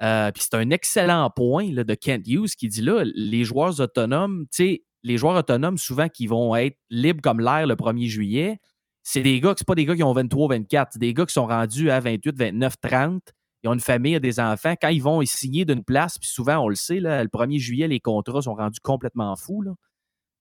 Euh, 0.01 0.31
Puis 0.33 0.43
c'est 0.43 0.57
un 0.57 0.69
excellent 0.69 1.29
point 1.29 1.71
là, 1.71 1.85
de 1.85 1.93
Kent 1.93 2.27
Hughes 2.27 2.55
qui 2.57 2.67
dit 2.67 2.81
là, 2.81 3.05
les 3.15 3.45
joueurs 3.45 3.79
autonomes, 3.79 4.45
tu 4.51 4.63
sais, 4.65 4.83
les 5.03 5.17
joueurs 5.17 5.37
autonomes, 5.37 5.77
souvent, 5.77 6.09
qui 6.09 6.27
vont 6.27 6.53
être 6.57 6.77
libres 6.89 7.21
comme 7.21 7.39
l'air 7.39 7.67
le 7.67 7.75
1er 7.75 8.07
juillet, 8.07 8.59
c'est 9.01 9.21
des 9.21 9.39
gars, 9.39 9.53
c'est 9.57 9.67
pas 9.67 9.75
des 9.75 9.85
gars 9.85 9.95
qui 9.95 10.03
ont 10.03 10.11
23, 10.11 10.49
24, 10.49 10.89
c'est 10.93 10.99
des 10.99 11.13
gars 11.13 11.25
qui 11.25 11.33
sont 11.33 11.47
rendus 11.47 11.89
à 11.89 12.01
28, 12.01 12.37
29, 12.37 12.73
30. 12.81 13.21
Ils 13.63 13.69
ont 13.69 13.73
une 13.73 13.79
famille, 13.79 14.19
des 14.19 14.39
enfants. 14.39 14.75
Quand 14.79 14.89
ils 14.89 15.01
vont 15.01 15.23
signer 15.25 15.63
d'une 15.63 15.83
place, 15.83 16.17
puis 16.17 16.27
souvent, 16.27 16.57
on 16.57 16.67
le 16.67 16.75
sait, 16.75 16.99
là, 16.99 17.23
le 17.23 17.29
1er 17.29 17.59
juillet, 17.59 17.87
les 17.87 17.99
contrats 17.99 18.41
sont 18.41 18.55
rendus 18.55 18.81
complètement 18.81 19.35
fous. 19.35 19.61
Là. 19.61 19.71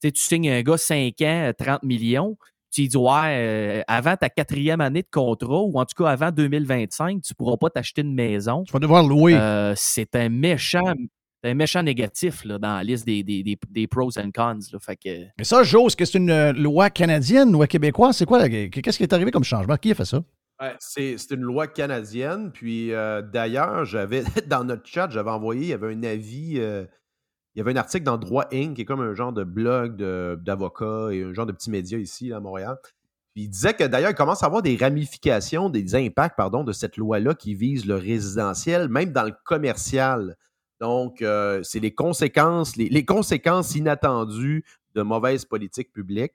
Tu 0.01 0.09
sais, 0.09 0.13
tu 0.13 0.23
signes 0.23 0.51
un 0.51 0.63
gars 0.63 0.77
5 0.77 1.21
ans, 1.23 1.53
30 1.57 1.83
millions. 1.85 2.37
Tu 2.73 2.81
lui 2.81 2.89
dis, 2.89 2.97
ouais, 2.97 3.11
euh, 3.27 3.83
avant 3.87 4.17
ta 4.17 4.29
quatrième 4.31 4.81
année 4.81 5.03
de 5.03 5.09
contrat, 5.11 5.63
ou 5.63 5.79
en 5.79 5.85
tout 5.85 6.03
cas 6.03 6.11
avant 6.11 6.31
2025, 6.33 7.23
tu 7.23 7.33
ne 7.33 7.37
pourras 7.37 7.59
pas 7.59 7.71
t'acheter 7.71 8.01
une 8.01 8.15
maison. 8.15 8.65
Tu 8.65 8.73
vas 8.73 8.79
devoir 8.79 9.05
louer. 9.05 9.35
Euh, 9.35 9.75
c'est 9.77 10.17
un 10.17 10.31
méchant, 10.31 10.95
un 11.45 11.55
méchant 11.55 11.83
négatif 11.83 12.45
là, 12.45 12.59
dans 12.59 12.77
la 12.77 12.83
liste 12.83 13.07
des, 13.07 13.23
des, 13.23 13.43
des, 13.43 13.59
des 13.69 13.87
pros 13.87 14.19
and 14.19 14.31
cons. 14.35 14.59
Là. 14.73 14.79
Fait 14.81 14.97
que, 14.97 15.27
Mais 15.39 15.45
ça, 15.45 15.63
Joe, 15.63 15.87
est-ce 15.87 15.97
que 15.97 16.05
c'est 16.07 16.19
une 16.19 16.31
euh, 16.31 16.53
loi 16.55 16.89
canadienne, 16.89 17.53
loi 17.53 17.67
québécoise? 17.67 18.17
C'est 18.17 18.27
quoi? 18.27 18.49
Qu'est-ce 18.49 18.97
qui 18.97 19.03
est 19.03 19.13
arrivé 19.13 19.31
comme 19.31 19.45
changement? 19.45 19.77
Qui 19.77 19.93
a 19.93 19.95
fait 19.95 20.07
ça? 20.07 20.23
C'est 20.79 21.31
une 21.31 21.43
loi 21.43 21.67
canadienne. 21.67 22.53
Puis 22.53 22.93
euh, 22.93 23.23
d'ailleurs, 23.23 23.85
j'avais 23.85 24.23
dans 24.47 24.65
notre 24.65 24.87
chat, 24.87 25.09
j'avais 25.11 25.31
envoyé, 25.31 25.63
il 25.63 25.69
y 25.69 25.73
avait 25.73 25.93
un 25.93 26.03
avis, 26.03 26.55
euh, 26.59 26.85
il 27.55 27.59
y 27.59 27.61
avait 27.61 27.73
un 27.73 27.77
article 27.77 28.05
dans 28.05 28.19
Droit 28.19 28.47
Inc., 28.53 28.75
qui 28.75 28.83
est 28.83 28.85
comme 28.85 29.01
un 29.01 29.15
genre 29.15 29.33
de 29.33 29.45
blog 29.45 29.97
d'avocats 30.43 31.09
et 31.13 31.23
un 31.23 31.33
genre 31.33 31.47
de 31.47 31.53
petit 31.53 31.71
média 31.71 31.99
ici 31.99 32.33
à 32.33 32.41
Montréal. 32.41 32.77
Il 33.35 33.49
disait 33.49 33.75
que 33.75 33.85
d'ailleurs, 33.85 34.11
il 34.11 34.15
commence 34.15 34.43
à 34.43 34.47
avoir 34.47 34.63
des 34.63 34.77
ramifications, 34.77 35.71
des 35.71 35.95
impacts, 35.95 36.37
pardon, 36.37 36.65
de 36.65 36.73
cette 36.73 36.97
loi-là 36.99 37.35
qui 37.35 37.55
vise 37.55 37.87
le 37.87 37.95
résidentiel, 37.95 38.89
même 38.89 39.11
dans 39.13 39.25
le 39.25 39.33
commercial. 39.45 40.37
Donc, 40.81 41.23
euh, 41.23 41.63
c'est 41.63 41.81
les 41.81 41.95
conséquences, 41.95 42.77
les 42.77 43.05
conséquences 43.05 43.75
inattendues 43.75 44.65
de 44.95 45.03
mauvaises 45.03 45.45
politiques 45.45 45.93
publiques. 45.93 46.35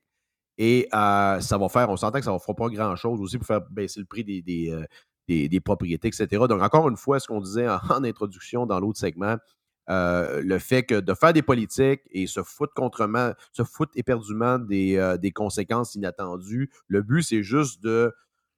Et 0.57 0.87
euh, 0.93 1.39
ça 1.39 1.57
va 1.57 1.69
faire, 1.69 1.89
on 1.89 1.97
s'entend 1.97 2.19
que 2.19 2.25
ça 2.25 2.33
ne 2.33 2.39
fera 2.39 2.55
pas 2.55 2.69
grand-chose 2.69 3.21
aussi 3.21 3.37
pour 3.37 3.45
faire 3.47 3.61
baisser 3.69 3.99
le 3.99 4.05
prix 4.05 4.23
des, 4.23 4.41
des, 4.41 4.71
euh, 4.71 4.85
des- 5.27 5.59
propriétés, 5.59 6.07
etc. 6.07 6.27
Donc, 6.49 6.61
encore 6.61 6.89
une 6.89 6.97
fois, 6.97 7.19
ce 7.19 7.27
qu'on 7.27 7.41
disait 7.41 7.67
en, 7.89 8.03
introduction 8.03 8.65
dans 8.65 8.79
l'autre 8.79 8.99
segment, 8.99 9.37
euh, 9.89 10.41
le 10.41 10.59
fait 10.59 10.83
que 10.83 10.99
de 10.99 11.13
faire 11.13 11.31
des 11.31 11.43
politiques 11.43 12.01
et 12.11 12.27
se 12.27 12.43
foutre 12.43 12.73
contrement, 12.73 13.33
se 13.53 13.63
foutre 13.63 13.91
éperdument 13.95 14.59
des, 14.59 15.15
des 15.21 15.31
conséquences 15.31 15.95
inattendues, 15.95 16.71
le 16.87 17.01
but, 17.01 17.21
c'est 17.23 17.43
juste 17.43 17.81
de, 17.83 18.13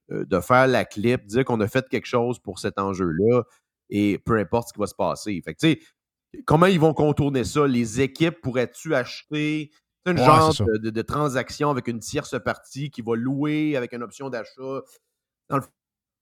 de 0.09 0.39
faire 0.39 0.65
la 0.67 0.85
clip, 0.85 1.25
dire 1.27 1.45
qu'on 1.45 1.59
a 1.61 1.67
fait 1.67 1.87
quelque 1.87 2.07
chose 2.07 2.39
pour 2.39 2.57
cet 2.59 2.79
enjeu-là 2.79 3.43
et 3.89 4.17
peu 4.19 4.37
importe 4.37 4.69
ce 4.69 4.73
qui 4.73 4.79
va 4.79 4.87
se 4.87 4.95
passer. 4.95 5.41
Fait 5.43 5.53
que, 5.53 5.75
comment 6.45 6.65
ils 6.67 6.79
vont 6.79 6.93
contourner 6.93 7.43
ça? 7.43 7.67
Les 7.67 8.01
équipes 8.01 8.41
pourraient-tu 8.41 8.95
acheter 8.95 9.71
C'est 10.05 10.11
une 10.13 10.19
Ouais, 10.19 10.25
genre 10.25 10.53
de, 10.65 10.77
de- 10.77 10.89
de 10.89 11.01
transaction 11.01 11.69
avec 11.69 11.87
une 11.87 11.99
tierce 11.99 12.35
partie 12.43 12.89
qui 12.89 13.01
va 13.01 13.15
louer 13.15 13.75
avec 13.75 13.93
une 13.93 14.03
option 14.03 14.29
d'achat. 14.29 14.81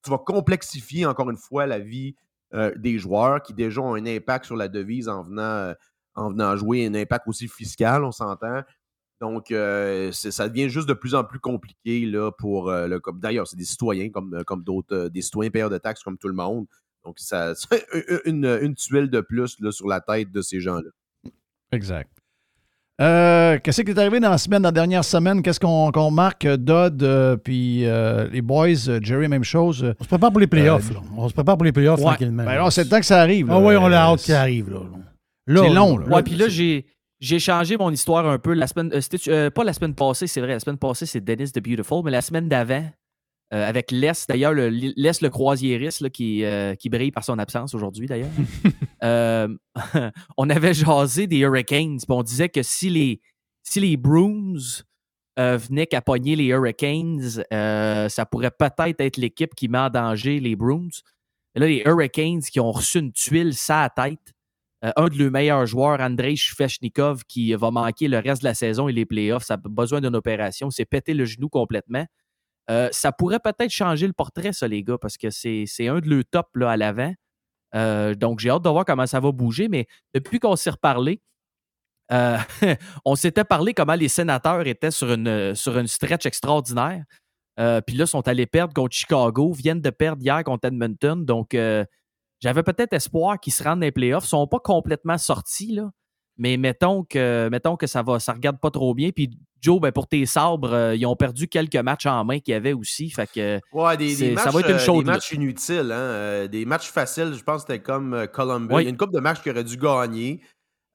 Tu 0.04 0.10
vas 0.12 0.18
complexifier 0.20 1.06
encore 1.06 1.30
une 1.30 1.38
fois 1.38 1.66
la 1.66 1.80
vie 1.80 2.16
euh, 2.54 2.74
des 2.78 2.98
joueurs 2.98 3.42
qui 3.42 3.54
déjà 3.54 3.82
ont 3.82 3.96
un 3.96 4.06
impact 4.06 4.46
sur 4.46 4.56
la 4.56 4.68
devise 4.70 5.10
en 5.10 5.22
venant, 5.24 5.42
euh, 5.42 5.74
en 6.16 6.30
venant 6.30 6.56
jouer, 6.56 6.86
un 6.86 6.96
impact 6.96 7.28
aussi 7.28 7.48
fiscal, 7.48 8.04
on 8.04 8.12
s'entend. 8.12 8.62
Donc, 9.20 9.52
euh, 9.52 10.12
ça 10.12 10.48
devient 10.48 10.70
juste 10.70 10.88
de 10.88 10.94
plus 10.94 11.16
en 11.16 11.24
plus 11.24 11.40
compliqué 11.40 12.06
là, 12.06 12.32
pour 12.32 12.72
le. 12.72 13.02
D'ailleurs, 13.16 13.48
c'est 13.48 13.58
des 13.58 13.66
citoyens 13.66 14.10
comme, 14.12 14.44
comme 14.46 14.64
d'autres, 14.64 15.10
des 15.10 15.22
citoyens 15.22 15.50
payeurs 15.50 15.70
de 15.72 15.78
taxes 15.78 16.04
comme 16.04 16.18
tout 16.18 16.28
le 16.28 16.36
monde. 16.36 16.68
Donc, 17.04 17.20
ça, 17.20 17.54
c'est 17.56 17.86
une, 18.26 18.46
une 18.46 18.76
tuile 18.76 19.10
de 19.10 19.22
plus 19.22 19.60
là, 19.60 19.72
sur 19.72 19.88
la 19.88 20.00
tête 20.02 20.32
de 20.32 20.42
ces 20.42 20.60
gens-là. 20.62 20.90
Exact. 21.72 22.12
Euh, 23.00 23.60
Qu'est-ce 23.64 23.82
qui 23.84 23.92
est 23.92 23.98
arrivé 24.00 24.20
dans 24.20 24.32
la 24.32 24.38
semaine, 24.40 24.62
dans 24.64 24.70
la 24.70 24.72
dernière 24.74 25.04
semaine? 25.06 25.44
Qu'est-ce 25.44 25.60
qu'on 25.60 25.92
qu'on 25.92 26.10
marque? 26.10 26.48
Dodd, 26.48 27.04
euh, 27.04 27.38
puis 27.38 27.86
euh, 27.86 28.28
les 28.32 28.42
boys, 28.42 28.70
euh, 28.90 29.00
Jerry, 29.02 29.28
même 29.28 29.44
chose. 29.44 29.94
On 30.00 30.04
se 30.04 30.08
prépare 30.10 30.32
pour 30.32 30.40
les 30.40 30.48
playoffs. 30.48 30.90
Euh, 30.90 30.96
là. 30.96 31.00
On 31.16 31.30
se 31.30 31.34
prépare 31.34 31.58
pour 31.58 31.66
les 31.66 31.72
playoffs 31.72 32.00
Ouais. 32.00 32.06
tranquillement. 32.06 32.44
Ben 32.44 32.56
là, 32.56 32.72
c'est 32.72 32.84
le 32.86 32.90
temps 32.90 33.00
que 33.00 33.06
ça 33.06 33.22
arrive. 33.22 33.48
Ah 33.52 33.60
oui, 33.60 33.76
on 33.78 33.86
a 33.86 33.90
Euh, 33.92 34.14
hâte 34.14 34.22
qu'il 34.22 34.34
arrive. 34.34 34.72
Là. 34.72 34.80
Là, 35.46 35.62
C'est 35.64 35.74
long, 35.74 35.98
là. 35.98 36.08
Ouais, 36.08 36.24
puis 36.24 36.36
là, 36.36 36.48
j'ai. 36.50 36.86
J'ai 37.20 37.40
changé 37.40 37.78
mon 37.78 37.90
histoire 37.90 38.28
un 38.28 38.38
peu. 38.38 38.54
La 38.54 38.68
semaine, 38.68 38.92
euh, 38.94 39.02
euh, 39.30 39.50
pas 39.50 39.64
la 39.64 39.74
semaine 39.74 39.96
passée, 39.96 40.28
c'est 40.28 40.40
vrai. 40.40 40.54
La 40.54 40.60
semaine 40.60 40.78
passée, 40.78 41.08
c'est 41.08 41.20
Dennis 41.20 41.52
the 41.52 41.60
Beautiful, 41.60 42.04
mais 42.06 42.12
la 42.12 42.22
semaine 42.22 42.48
d'avant, 42.48 42.84
euh, 43.56 43.68
avec 43.68 43.90
Les, 43.90 44.12
d'ailleurs, 44.30 44.54
le, 44.54 44.70
Les 44.70 44.92
le 44.96 45.30
croisiériste 45.30 46.02
là, 46.02 46.12
qui, 46.12 46.44
euh, 46.44 46.76
qui 46.76 46.90
brille 46.90 47.10
par 47.12 47.24
son 47.24 47.40
absence 47.40 47.74
aujourd'hui, 47.74 48.06
d'ailleurs. 48.06 48.30
Euh, 49.04 49.48
on 50.38 50.50
avait 50.50 50.74
jasé 50.74 51.28
des 51.28 51.40
Hurricanes, 51.40 51.98
puis 51.98 52.08
on 52.10 52.24
disait 52.24 52.50
que 52.50 52.64
si 52.64 52.90
les, 52.90 53.22
si 53.64 53.80
les 53.80 53.98
Bruins 53.98 54.84
euh, 55.38 55.58
venaient 55.58 55.86
qu'à 55.86 56.02
pogner 56.02 56.36
les 56.36 56.46
Hurricanes, 56.46 57.44
euh, 57.54 58.10
ça 58.10 58.26
pourrait 58.26 58.52
peut-être 58.52 59.00
être 59.00 59.18
l'équipe 59.18 59.54
qui 59.54 59.68
met 59.68 59.78
en 59.78 59.90
danger 59.90 60.40
les. 60.40 60.54
Et 60.54 61.60
là, 61.60 61.68
les 61.68 61.84
Hurricanes 61.86 62.42
qui 62.42 62.60
ont 62.60 62.72
reçu 62.72 63.00
une 63.00 63.12
tuile 63.12 63.54
ça 63.54 63.84
à 63.84 63.90
tête. 63.90 64.34
Euh, 64.84 64.92
un 64.96 65.08
de 65.08 65.18
leurs 65.18 65.32
meilleurs 65.32 65.66
joueurs, 65.68 66.00
Andrei 66.00 66.36
Shvechnikov, 66.36 67.24
qui 67.26 67.54
va 67.54 67.70
manquer 67.70 68.08
le 68.08 68.18
reste 68.18 68.42
de 68.42 68.48
la 68.48 68.56
saison 68.56 68.88
et 68.88 68.94
les 68.94 69.06
playoffs. 69.06 69.44
Ça 69.44 69.56
a 69.56 69.58
besoin 69.58 70.02
d'une 70.02 70.16
opération. 70.16 70.72
S'est 70.72 70.86
pété 70.86 71.14
le 71.14 71.26
genou 71.26 71.50
complètement. 71.50 72.06
Ça 72.92 73.12
pourrait 73.14 73.40
peut-être 73.40 73.72
changer 73.72 74.08
le 74.08 74.14
portrait, 74.14 74.52
ça, 74.52 74.68
les 74.68 74.84
gars, 74.84 74.98
parce 75.00 75.18
que 75.18 75.30
c'est 75.30 75.88
un 75.88 76.00
de 76.00 76.10
leurs 76.10 76.26
top 76.30 76.48
là, 76.56 76.72
à 76.72 76.78
l'avant. 76.78 77.14
Euh, 77.76 78.16
donc, 78.16 78.40
j'ai 78.40 78.50
hâte 78.50 78.64
de 78.64 78.70
voir 78.70 78.86
comment 78.86 79.06
ça 79.06 79.20
va 79.20 79.32
bouger. 79.32 79.68
Mais 79.68 79.88
depuis 80.14 80.40
qu'on 80.40 80.56
s'est 80.56 80.70
reparlé, 80.70 81.22
euh, 82.12 82.38
on 83.06 83.16
s'était 83.16 83.44
parlé 83.44 83.74
comment 83.74 83.96
les 83.96 84.08
sénateurs 84.08 84.66
étaient 84.68 84.92
sur 84.92 85.12
une, 85.12 85.28
une 85.28 85.88
stretch 85.88 86.26
extraordinaire. 86.26 87.04
Euh, 87.60 87.82
Puis 87.82 87.96
là, 87.96 88.06
sont 88.06 88.28
allés 88.28 88.46
perdre 88.46 88.74
contre 88.74 88.96
Chicago, 88.96 89.52
viennent 89.52 89.82
de 89.82 89.90
perdre 89.90 90.22
hier 90.22 90.44
contre 90.44 90.68
Edmonton. 90.68 91.26
Donc, 91.26 91.54
euh, 91.54 91.84
j'avais 92.40 92.64
peut-être 92.64 92.94
espoir 92.94 93.40
qu'ils 93.40 93.54
se 93.54 93.64
rendent 93.64 93.80
dans 93.80 93.86
les 93.86 93.92
playoffs. 93.92 94.26
Ils 94.26 94.28
ne 94.28 94.42
sont 94.42 94.48
pas 94.48 94.60
complètement 94.60 95.18
sortis, 95.18 95.74
là. 95.74 95.90
Mais 96.38 96.58
mettons 96.58 97.04
que, 97.04 97.50
mettons 97.50 97.76
que 97.76 97.88
ça 97.88 98.04
va, 98.04 98.20
ça 98.20 98.34
regarde 98.34 98.60
pas 98.60 98.72
trop 98.72 98.94
bien. 98.94 99.10
Puis 99.12 99.30
Joe, 99.62 99.82
ben, 99.82 99.92
pour 99.92 100.08
tes 100.08 100.26
sabres, 100.26 100.74
euh, 100.74 100.96
ils 100.96 101.06
ont 101.06 101.16
perdu 101.16 101.48
quelques 101.48 101.76
matchs 101.76 102.06
en 102.06 102.24
main 102.24 102.40
qu'il 102.40 102.52
y 102.52 102.56
avait 102.56 102.74
aussi. 102.74 103.10
Fait 103.10 103.28
que 103.28 103.60
Ouais, 103.72 103.98
des, 103.98 104.34
matchs, 104.34 104.44
ça 104.44 104.52
va 104.52 104.60
être 104.60 104.70
une 104.70 104.76
euh, 104.76 104.80
chaude 104.80 105.06
des 105.06 105.12
matchs 105.12 105.32
inutiles, 105.32 105.92
hein, 105.92 105.96
euh, 105.96 106.48
des 106.48 106.66
matchs 106.66 106.92
faciles. 106.92 107.34
Je 107.34 107.44
pense 107.44 107.64
que 107.64 107.74
c'était 107.74 107.84
comme 107.84 108.14
euh, 108.14 108.28
Columbus. 108.28 108.74
Oui. 108.74 108.84
Il 108.84 108.86
y 108.86 108.88
a 108.88 108.92
une 108.92 108.98
couple 108.98 109.14
de 109.14 109.20
matchs 109.20 109.42
qui 109.42 109.50
auraient 109.50 109.64
dû 109.64 109.78
gagner. 109.78 110.42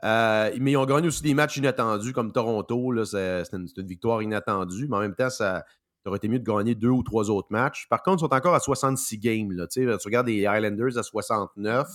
Mais 0.03 0.73
ils 0.73 0.77
ont 0.77 0.87
gagné 0.87 1.09
aussi 1.09 1.23
des 1.23 1.35
matchs 1.35 1.57
inattendus, 1.57 2.13
comme 2.13 2.33
Toronto. 2.33 3.05
C'était 3.05 3.43
une, 3.53 3.69
victoire 3.79 4.23
inattendue. 4.23 4.87
Mais 4.89 4.97
en 4.97 5.01
même 5.01 5.15
temps, 5.15 5.31
ça, 5.31 5.65
ça 6.03 6.09
aurait 6.09 6.19
été 6.19 6.29
mieux 6.29 6.39
de 6.39 6.45
gagner 6.45 6.75
deux 6.75 6.89
ou 6.89 7.03
trois 7.03 7.31
autres 7.31 7.49
matchs. 7.51 7.87
Par 7.89 8.03
contre, 8.03 8.23
ils 8.23 8.29
sont 8.29 8.35
encore 8.35 8.55
à 8.55 8.61
66 8.61 9.19
games. 9.19 9.53
Là, 9.53 9.67
tu 9.67 9.87
regardes 10.05 10.29
les 10.29 10.43
Islanders 10.43 10.99
à 10.99 11.03
69. 11.03 11.89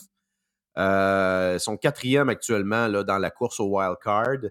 Euh, 0.77 1.57
sont 1.57 1.75
quatrième 1.75 2.29
actuellement 2.29 2.87
là, 2.87 3.03
dans 3.03 3.17
la 3.17 3.31
course 3.31 3.59
au 3.59 3.77
wild 3.77 3.95
card. 4.03 4.49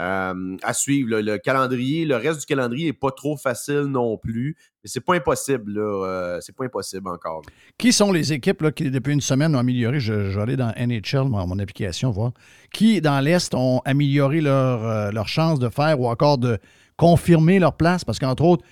Euh, 0.00 0.56
à 0.62 0.72
suivre, 0.72 1.20
le 1.20 1.36
calendrier, 1.36 2.06
le 2.06 2.16
reste 2.16 2.40
du 2.40 2.46
calendrier 2.46 2.86
n'est 2.86 2.92
pas 2.94 3.10
trop 3.10 3.36
facile 3.36 3.82
non 3.82 4.16
plus. 4.16 4.56
Mais 4.82 4.90
c'est 4.90 5.00
pas 5.00 5.14
impossible, 5.14 5.78
euh, 5.78 6.40
c'est 6.40 6.56
pas 6.56 6.64
impossible 6.64 7.08
encore. 7.08 7.42
Qui 7.78 7.92
sont 7.92 8.10
les 8.10 8.32
équipes 8.32 8.62
là, 8.62 8.72
qui, 8.72 8.90
depuis 8.90 9.12
une 9.12 9.20
semaine, 9.20 9.54
ont 9.54 9.58
amélioré? 9.58 10.00
Je, 10.00 10.12
vais 10.12 10.40
aller 10.40 10.56
dans 10.56 10.72
NHL, 10.76 11.28
mon, 11.28 11.46
mon 11.46 11.58
application, 11.58 12.10
voir. 12.10 12.32
Qui, 12.72 13.00
dans 13.00 13.20
l'Est, 13.20 13.54
ont 13.54 13.80
amélioré 13.84 14.40
leur, 14.40 15.12
leur 15.12 15.28
chance 15.28 15.58
de 15.58 15.68
faire 15.68 16.00
ou 16.00 16.08
encore 16.08 16.38
de 16.38 16.58
confirmer 16.96 17.58
leur 17.58 17.76
place? 17.76 18.04
Parce 18.04 18.18
qu'entre 18.18 18.44
autres, 18.44 18.64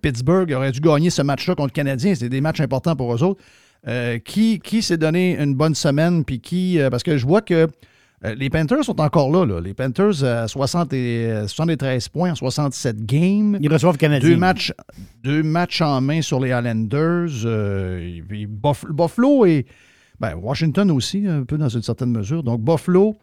Pittsburgh 0.00 0.52
aurait 0.52 0.70
dû 0.70 0.80
gagner 0.80 1.10
ce 1.10 1.22
match-là 1.22 1.56
contre 1.56 1.68
le 1.68 1.72
Canadien. 1.72 2.14
C'est 2.14 2.28
des 2.28 2.40
matchs 2.40 2.60
importants 2.60 2.94
pour 2.94 3.12
eux 3.12 3.22
autres. 3.24 3.42
Euh, 3.88 4.18
qui 4.18 4.60
qui 4.60 4.80
s'est 4.82 4.96
donné 4.96 5.36
une 5.38 5.54
bonne 5.54 5.74
semaine? 5.74 6.24
Puis 6.24 6.40
qui. 6.40 6.78
euh, 6.80 6.88
parce 6.90 7.02
que 7.02 7.16
je 7.16 7.26
vois 7.26 7.42
que 7.42 7.66
euh, 8.24 8.34
les 8.36 8.48
Panthers 8.50 8.84
sont 8.84 9.00
encore 9.00 9.30
là. 9.32 9.44
là. 9.44 9.60
Les 9.60 9.74
Panthers, 9.74 10.22
à 10.22 10.46
60 10.46 10.92
et, 10.92 11.26
euh, 11.26 11.48
73 11.48 12.08
points 12.08 12.30
en 12.30 12.34
67 12.36 13.04
games. 13.04 13.58
Ils 13.60 13.72
reçoivent 13.72 13.94
le 13.94 13.98
Canadien. 13.98 14.28
Deux 14.30 14.36
matchs, 14.36 14.72
deux 15.24 15.42
matchs 15.42 15.80
en 15.80 16.00
main 16.00 16.22
sur 16.22 16.38
les 16.38 16.50
Islanders. 16.50 17.30
euh, 17.44 17.98
et 18.30 18.46
Buff- 18.46 18.86
Buffalo 18.88 19.44
et 19.46 19.66
ben, 20.20 20.36
Washington 20.36 20.88
aussi, 20.92 21.26
un 21.26 21.42
peu 21.42 21.58
dans 21.58 21.68
une 21.68 21.82
certaine 21.82 22.12
mesure. 22.12 22.44
Donc, 22.44 22.60
Buffalo, 22.60 23.16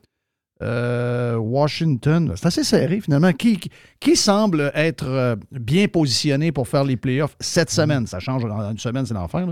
Washington, 1.38 2.34
c'est 2.36 2.48
assez 2.48 2.64
serré 2.66 3.00
finalement. 3.00 3.32
Qui, 3.32 3.58
qui, 3.58 3.70
qui 4.00 4.16
semble 4.18 4.72
être 4.76 5.38
bien 5.52 5.88
positionné 5.88 6.52
pour 6.52 6.68
faire 6.68 6.84
les 6.84 6.98
playoffs 6.98 7.36
cette 7.40 7.70
semaine? 7.70 8.08
Ça 8.08 8.20
change 8.20 8.44
en 8.46 8.72
une 8.72 8.78
semaine, 8.78 9.06
c'est 9.06 9.14
l'enfer. 9.14 9.48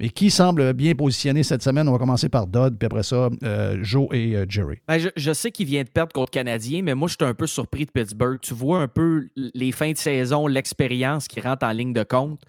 Mais 0.00 0.08
qui 0.08 0.30
semble 0.30 0.72
bien 0.72 0.94
positionné 0.94 1.42
cette 1.42 1.62
semaine? 1.62 1.86
On 1.86 1.92
va 1.92 1.98
commencer 1.98 2.30
par 2.30 2.46
Dodd, 2.46 2.78
puis 2.78 2.86
après 2.86 3.02
ça, 3.02 3.28
euh, 3.42 3.78
Joe 3.82 4.08
et 4.12 4.34
euh, 4.34 4.46
Jerry. 4.48 4.78
Ben, 4.88 4.98
je, 5.14 5.32
sais 5.34 5.50
qu'il 5.50 5.66
vient 5.66 5.82
de 5.82 5.90
perdre 5.90 6.14
contre 6.14 6.30
le 6.32 6.38
Canadien, 6.38 6.80
mais 6.82 6.94
moi, 6.94 7.06
je 7.06 7.16
suis 7.20 7.30
un 7.30 7.34
peu 7.34 7.46
surpris 7.46 7.84
de 7.84 7.90
Pittsburgh. 7.90 8.40
Tu 8.40 8.54
vois 8.54 8.78
un 8.78 8.88
peu 8.88 9.28
les 9.36 9.72
fins 9.72 9.92
de 9.92 9.98
saison, 9.98 10.46
l'expérience 10.46 11.28
qui 11.28 11.42
rentre 11.42 11.66
en 11.66 11.72
ligne 11.72 11.92
de 11.92 12.02
compte. 12.02 12.40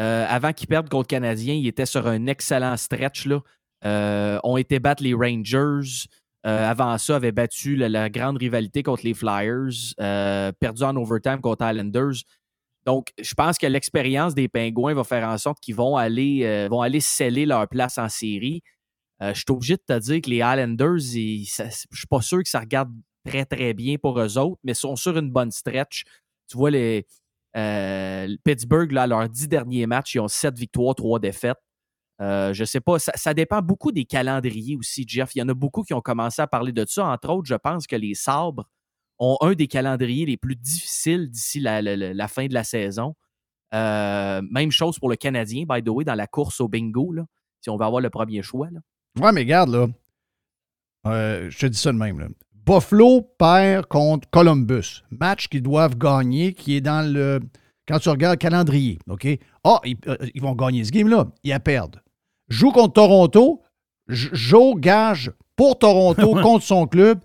Euh, 0.00 0.24
avant 0.26 0.54
qu'ils 0.54 0.66
perdent 0.66 0.88
contre 0.88 1.08
le 1.12 1.16
Canadien, 1.16 1.52
ils 1.52 1.66
étaient 1.66 1.84
sur 1.84 2.06
un 2.06 2.26
excellent 2.26 2.78
stretch. 2.78 3.26
Là. 3.26 3.40
Euh, 3.84 4.38
ont 4.42 4.58
battre 4.80 5.02
les 5.02 5.12
Rangers. 5.12 6.08
Avant 6.42 6.98
ça, 6.98 7.16
avaient 7.16 7.32
battu 7.32 7.74
la, 7.76 7.88
la 7.88 8.10
grande 8.10 8.36
rivalité 8.38 8.82
contre 8.82 9.04
les 9.04 9.14
Flyers. 9.14 9.94
perdu 10.58 10.82
en 10.82 10.96
overtime 10.96 11.40
contre 11.40 11.66
Islanders. 11.66 12.24
Donc, 12.86 13.08
je 13.20 13.34
pense 13.34 13.56
que 13.58 13.66
l'expérience 13.66 14.34
des 14.34 14.48
Pingouins 14.48 14.94
va 14.94 15.04
faire 15.04 15.26
en 15.28 15.38
sorte 15.38 15.58
qu'ils 15.60 15.74
vont 15.74 15.96
aller, 15.96 16.42
euh, 16.44 17.00
sceller 17.00 17.46
leur 17.46 17.66
place 17.68 17.98
en 17.98 18.08
série. 18.08 18.62
Euh, 19.22 19.32
je 19.32 19.38
suis 19.38 19.44
obligé 19.50 19.76
de 19.76 19.82
te 19.86 19.98
dire 19.98 20.20
que 20.20 20.30
les 20.30 21.44
ça- 21.46 21.68
je 21.68 21.96
suis 21.98 22.06
pas 22.06 22.20
sûr 22.20 22.42
que 22.42 22.48
ça 22.48 22.60
regarde 22.60 22.92
très, 23.24 23.46
très 23.46 23.72
bien 23.72 23.96
pour 23.96 24.20
eux 24.20 24.38
autres, 24.38 24.60
mais 24.64 24.72
ils 24.72 24.76
sont 24.76 24.96
sur 24.96 25.16
une 25.16 25.30
bonne 25.30 25.50
stretch. 25.50 26.04
Tu 26.48 26.56
vois, 26.56 26.70
les 26.70 27.06
euh, 27.56 28.36
Pittsburgh, 28.44 28.90
là, 28.92 29.06
leurs 29.06 29.28
dix 29.28 29.48
derniers 29.48 29.86
matchs, 29.86 30.16
ils 30.16 30.20
ont 30.20 30.28
sept 30.28 30.58
victoires, 30.58 30.94
trois 30.94 31.18
défaites. 31.20 31.58
Euh, 32.20 32.52
je 32.52 32.64
sais 32.64 32.80
pas, 32.80 32.98
ça 32.98 33.34
dépend 33.34 33.60
beaucoup 33.60 33.92
des 33.92 34.04
calendriers 34.04 34.76
aussi, 34.76 35.04
Jeff. 35.06 35.34
Il 35.34 35.40
y 35.40 35.42
en 35.42 35.48
a 35.48 35.54
beaucoup 35.54 35.82
qui 35.82 35.94
ont 35.94 36.00
commencé 36.00 36.42
à 36.42 36.46
parler 36.46 36.72
de 36.72 36.84
ça. 36.86 37.06
Entre 37.06 37.28
autres, 37.30 37.48
je 37.48 37.54
pense 37.56 37.86
que 37.86 37.96
les 37.96 38.14
Sabres 38.14 38.68
ont 39.24 39.36
un 39.40 39.54
des 39.54 39.66
calendriers 39.66 40.26
les 40.26 40.36
plus 40.36 40.56
difficiles 40.56 41.30
d'ici 41.30 41.60
la, 41.60 41.80
la- 41.82 42.28
fin 42.28 42.46
de 42.46 42.54
la 42.54 42.64
saison. 42.64 43.14
Euh, 43.74 44.40
même 44.50 44.70
chose 44.70 44.98
pour 44.98 45.08
le 45.10 45.16
Canadien, 45.16 45.64
by 45.68 45.82
the 45.82 45.88
way, 45.88 46.04
dans 46.04 46.14
la 46.14 46.26
course 46.26 46.60
au 46.60 46.68
bingo, 46.68 47.12
là, 47.12 47.24
si 47.60 47.70
on 47.70 47.76
veut 47.76 47.84
avoir 47.84 48.00
le 48.00 48.10
premier 48.10 48.42
choix. 48.42 48.68
Là. 48.70 48.80
Ouais, 49.20 49.32
mais 49.32 49.40
regarde, 49.40 49.70
là. 49.70 49.86
Euh, 51.06 51.50
je 51.50 51.58
te 51.58 51.66
dis 51.66 51.78
ça 51.78 51.92
de 51.92 51.98
même. 51.98 52.18
Là. 52.20 52.28
Buffalo 52.66 53.22
perd 53.38 53.86
contre 53.86 54.28
Columbus. 54.30 55.02
Match 55.10 55.48
qu'ils 55.48 55.62
doivent 55.62 55.96
gagner, 55.98 56.54
qui 56.54 56.76
est 56.76 56.80
dans 56.80 57.06
le. 57.12 57.40
Quand 57.86 57.98
tu 57.98 58.08
regardes 58.08 58.34
le 58.34 58.38
calendrier, 58.38 58.98
OK? 59.10 59.26
Ah, 59.64 59.80
ils, 59.84 59.96
euh, 60.06 60.16
ils 60.34 60.40
vont 60.40 60.54
gagner 60.54 60.82
ce 60.84 60.90
game-là. 60.90 61.26
Ils 61.42 61.50
la 61.50 61.60
perdent. 61.60 62.00
Joue 62.48 62.70
contre 62.72 62.94
Toronto. 62.94 63.62
Joe 64.08 64.76
gage 64.78 65.30
pour 65.56 65.78
Toronto 65.78 66.34
contre 66.42 66.64
son 66.64 66.86
club. 66.86 67.20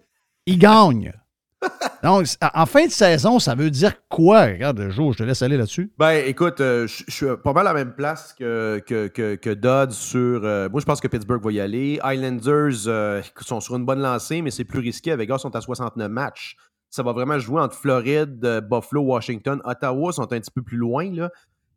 Il 0.45 0.57
gagne. 0.57 1.13
Donc, 2.03 2.25
en 2.53 2.65
fin 2.65 2.85
de 2.85 2.91
saison, 2.91 3.39
ça 3.39 3.53
veut 3.55 3.69
dire 3.69 3.93
quoi? 4.07 4.45
Regarde, 4.45 4.89
Joe, 4.89 5.13
je 5.13 5.17
te 5.19 5.23
laisse 5.23 5.41
aller 5.41 5.57
là-dessus. 5.57 5.91
Ben, 5.97 6.23
écoute, 6.25 6.61
euh, 6.61 6.87
je 6.87 7.03
suis 7.09 7.25
pas 7.43 7.51
mal 7.53 7.67
à 7.67 7.73
la 7.73 7.83
même 7.83 7.93
place 7.93 8.33
que, 8.33 9.53
Dodd 9.53 9.91
sur. 9.91 10.45
euh, 10.45 10.69
moi, 10.69 10.79
je 10.79 10.85
pense 10.85 11.01
que 11.01 11.07
Pittsburgh 11.07 11.43
va 11.43 11.51
y 11.51 11.59
aller. 11.59 11.99
Islanders 12.03 12.87
euh, 12.87 13.21
sont 13.41 13.59
sur 13.59 13.75
une 13.75 13.85
bonne 13.85 14.01
lancée, 14.01 14.41
mais 14.41 14.51
c'est 14.51 14.63
plus 14.63 14.79
risqué. 14.79 15.15
Vegas 15.15 15.39
sont 15.39 15.55
à 15.55 15.61
69 15.61 16.09
matchs. 16.09 16.55
Ça 16.89 17.03
va 17.03 17.11
vraiment 17.11 17.37
jouer 17.37 17.61
entre 17.61 17.75
Floride, 17.75 18.43
euh, 18.43 18.61
Buffalo, 18.61 19.01
Washington. 19.01 19.61
Ottawa 19.63 20.11
sont 20.11 20.23
un 20.33 20.39
petit 20.39 20.51
peu 20.51 20.63
plus 20.63 20.77
loin, 20.77 21.11
là. 21.13 21.29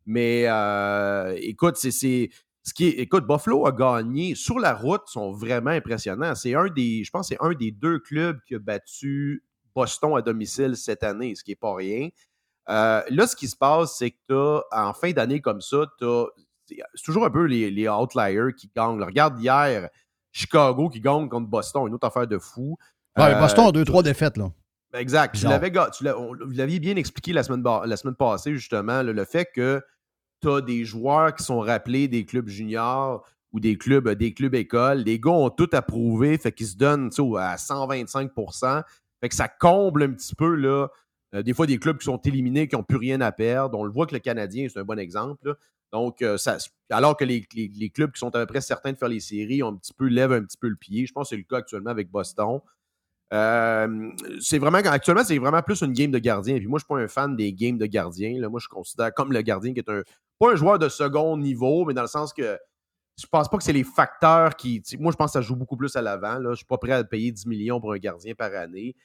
Mais 0.05 0.45
euh, 0.47 1.35
écoute, 1.39 1.75
c'est. 1.77 2.29
écoute, 2.79 3.27
Buffalo 3.27 3.67
a 3.67 3.71
gagné 3.71 4.35
sur 4.35 4.59
la 4.59 4.73
route, 4.73 5.03
sont 5.05 5.31
vraiment 5.31 5.69
impressionnants. 5.69 6.35
C'est 6.35 6.55
un 6.55 6.67
des, 6.67 7.03
je 7.03 7.11
pense, 7.11 7.27
c'est 7.27 7.37
un 7.41 7.53
des 7.53 7.71
deux 7.71 7.99
clubs 7.99 8.39
qui 8.47 8.55
a 8.55 8.59
battu 8.59 9.43
Boston 9.75 10.15
à 10.17 10.21
domicile 10.21 10.75
cette 10.77 11.03
année, 11.03 11.35
ce 11.35 11.43
qui 11.43 11.51
n'est 11.51 11.55
pas 11.55 11.75
rien. 11.75 12.09
Euh, 12.69 13.01
là, 13.09 13.27
ce 13.27 13.35
qui 13.35 13.47
se 13.47 13.55
passe, 13.55 13.97
c'est 13.97 14.11
que 14.11 14.17
tu 14.29 14.63
en 14.71 14.93
fin 14.93 15.11
d'année 15.11 15.41
comme 15.41 15.61
ça, 15.61 15.85
c'est 15.99 17.03
toujours 17.03 17.25
un 17.25 17.29
peu 17.29 17.43
les, 17.45 17.69
les 17.69 17.89
outliers 17.89 18.53
qui 18.57 18.69
gagnent. 18.75 18.99
Là, 18.99 19.05
regarde 19.07 19.39
hier, 19.39 19.89
Chicago 20.31 20.89
qui 20.89 20.99
gagne 21.01 21.27
contre 21.29 21.47
Boston, 21.47 21.87
une 21.87 21.93
autre 21.93 22.07
affaire 22.07 22.27
de 22.27 22.37
fou. 22.37 22.77
Ouais, 23.17 23.25
Euh, 23.35 23.39
Boston 23.39 23.67
a 23.67 23.71
deux, 23.71 23.85
trois 23.85 24.01
défaites, 24.01 24.37
là. 24.37 24.51
ben, 24.91 24.99
Exact. 24.99 25.35
Tu 25.35 25.45
l'avais 25.49 25.71
vous 26.45 26.51
l'aviez 26.51 26.79
bien 26.79 26.95
expliqué 26.95 27.33
la 27.33 27.43
semaine, 27.43 27.61
ba- 27.61 27.83
la 27.85 27.97
semaine 27.97 28.15
passée, 28.15 28.53
justement, 28.53 29.03
le, 29.03 29.11
le 29.11 29.25
fait 29.25 29.47
que 29.53 29.81
tu 30.41 30.49
as 30.49 30.61
des 30.61 30.85
joueurs 30.85 31.35
qui 31.35 31.43
sont 31.43 31.59
rappelés 31.59 32.07
des 32.07 32.25
clubs 32.25 32.47
juniors 32.47 33.25
ou 33.51 33.59
des 33.59 33.77
clubs, 33.77 34.09
des 34.09 34.33
clubs 34.33 34.55
écoles. 34.55 34.99
Les 34.99 35.19
gars 35.19 35.31
ont 35.31 35.49
tout 35.49 35.69
approuvé, 35.73 36.37
fait 36.37 36.51
qu'ils 36.51 36.67
se 36.67 36.75
donnent 36.77 37.09
à 37.37 37.57
125 37.57 38.31
Fait 39.23 39.29
que 39.29 39.35
ça 39.35 39.47
comble 39.47 40.03
un 40.03 40.11
petit 40.11 40.35
peu, 40.35 40.61
euh, 41.33 41.43
des 41.43 41.53
fois, 41.53 41.65
des 41.65 41.77
clubs 41.77 41.97
qui 41.97 42.03
sont 42.03 42.17
éliminés, 42.17 42.67
qui 42.67 42.75
n'ont 42.75 42.83
plus 42.83 42.97
rien 42.97 43.21
à 43.21 43.31
perdre. 43.31 43.79
On 43.79 43.85
le 43.85 43.91
voit 43.91 44.05
que 44.05 44.13
le 44.13 44.19
Canadien, 44.19 44.67
c'est 44.67 44.79
un 44.79 44.83
bon 44.83 44.99
exemple. 44.99 45.55
euh, 45.93 46.37
alors 46.89 47.15
que 47.15 47.23
les, 47.23 47.89
clubs 47.89 48.11
qui 48.11 48.19
sont 48.19 48.35
à 48.35 48.39
peu 48.39 48.45
près 48.47 48.59
certains 48.59 48.91
de 48.91 48.97
faire 48.97 49.07
les 49.07 49.21
séries 49.21 49.63
ont 49.63 49.69
un 49.69 49.75
petit 49.77 49.93
peu, 49.93 50.07
lèvent 50.07 50.33
un 50.33 50.43
petit 50.43 50.57
peu 50.57 50.67
le 50.67 50.75
pied. 50.75 51.05
Je 51.05 51.13
pense 51.13 51.27
que 51.27 51.35
c'est 51.35 51.37
le 51.37 51.43
cas 51.43 51.59
actuellement 51.59 51.91
avec 51.91 52.11
Boston. 52.11 52.59
Euh, 53.31 54.11
c'est 54.41 54.59
vraiment, 54.59 54.79
actuellement, 54.79 55.23
c'est 55.23 55.37
vraiment 55.37 55.61
plus 55.61 55.79
une 55.83 55.93
game 55.93 56.11
de 56.11 56.19
gardien. 56.19 56.57
Puis 56.57 56.67
moi, 56.67 56.79
je 56.79 56.83
ne 56.93 56.97
suis 56.97 57.05
pas 57.07 57.23
un 57.23 57.25
fan 57.25 57.37
des 57.37 57.53
games 57.53 57.77
de 57.77 57.85
gardien. 57.85 58.45
Moi, 58.49 58.59
je 58.59 58.67
considère 58.67 59.13
comme 59.13 59.31
le 59.31 59.41
gardien 59.41 59.71
qui 59.73 59.79
est 59.79 59.89
un, 59.89 60.01
pas 60.37 60.51
un 60.51 60.55
joueur 60.57 60.79
de 60.79 60.89
second 60.89 61.37
niveau, 61.37 61.85
mais 61.85 61.93
dans 61.93 62.01
le 62.01 62.09
sens 62.09 62.33
que 62.33 62.59
je 63.17 63.25
pense 63.27 63.47
pas 63.47 63.57
que 63.57 63.63
c'est 63.63 63.73
les 63.73 63.83
facteurs 63.83 64.55
qui. 64.55 64.83
Moi, 64.99 65.11
je 65.11 65.17
pense 65.17 65.31
que 65.31 65.39
ça 65.39 65.41
joue 65.41 65.55
beaucoup 65.55 65.77
plus 65.77 65.95
à 65.95 66.01
l'avant. 66.01 66.39
Je 66.49 66.55
suis 66.55 66.65
pas 66.65 66.77
prêt 66.77 66.91
à 66.91 67.03
payer 67.03 67.31
10 67.31 67.45
millions 67.45 67.79
pour 67.79 67.93
un 67.93 67.97
gardien 67.97 68.33
par 68.33 68.53
année. 68.55 68.95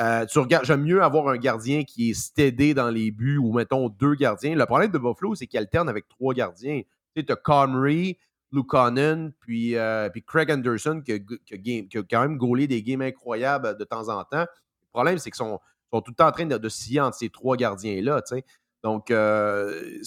Euh, 0.00 0.26
tu 0.26 0.38
regardes, 0.38 0.64
j'aime 0.64 0.82
mieux 0.82 1.02
avoir 1.02 1.28
un 1.28 1.36
gardien 1.36 1.82
qui 1.82 2.10
est 2.10 2.14
stédé 2.14 2.72
dans 2.72 2.90
les 2.90 3.10
buts 3.10 3.38
ou 3.38 3.52
mettons 3.52 3.88
deux 3.88 4.14
gardiens. 4.14 4.54
Le 4.54 4.66
problème 4.66 4.90
de 4.90 4.98
Buffalo, 4.98 5.34
c'est 5.34 5.46
qu'il 5.46 5.58
alterne 5.58 5.88
avec 5.88 6.06
trois 6.08 6.34
gardiens. 6.34 6.82
Tu 7.16 7.22
sais, 7.22 7.32
as 7.32 7.36
Connery, 7.36 8.16
Lukanen, 8.52 9.32
puis, 9.40 9.76
euh, 9.76 10.08
puis 10.08 10.22
Craig 10.22 10.50
Anderson 10.50 11.02
qui 11.04 11.12
a, 11.12 11.18
qui 11.18 11.98
a 11.98 12.02
quand 12.02 12.22
même 12.22 12.36
gaulé 12.38 12.66
des 12.66 12.82
games 12.82 13.02
incroyables 13.02 13.76
de 13.76 13.84
temps 13.84 14.08
en 14.08 14.22
temps. 14.24 14.46
Le 14.46 14.92
problème, 14.92 15.18
c'est 15.18 15.30
qu'ils 15.30 15.36
sont, 15.36 15.58
tout 15.92 16.02
le 16.06 16.14
temps 16.14 16.28
en 16.28 16.32
train 16.32 16.46
de, 16.46 16.56
de 16.56 16.68
scier 16.68 17.00
entre 17.00 17.16
ces 17.16 17.28
trois 17.28 17.56
gardiens-là. 17.56 18.22
tu 18.22 18.36
sais. 18.36 18.44
Donc, 18.84 19.10
euh, 19.10 20.00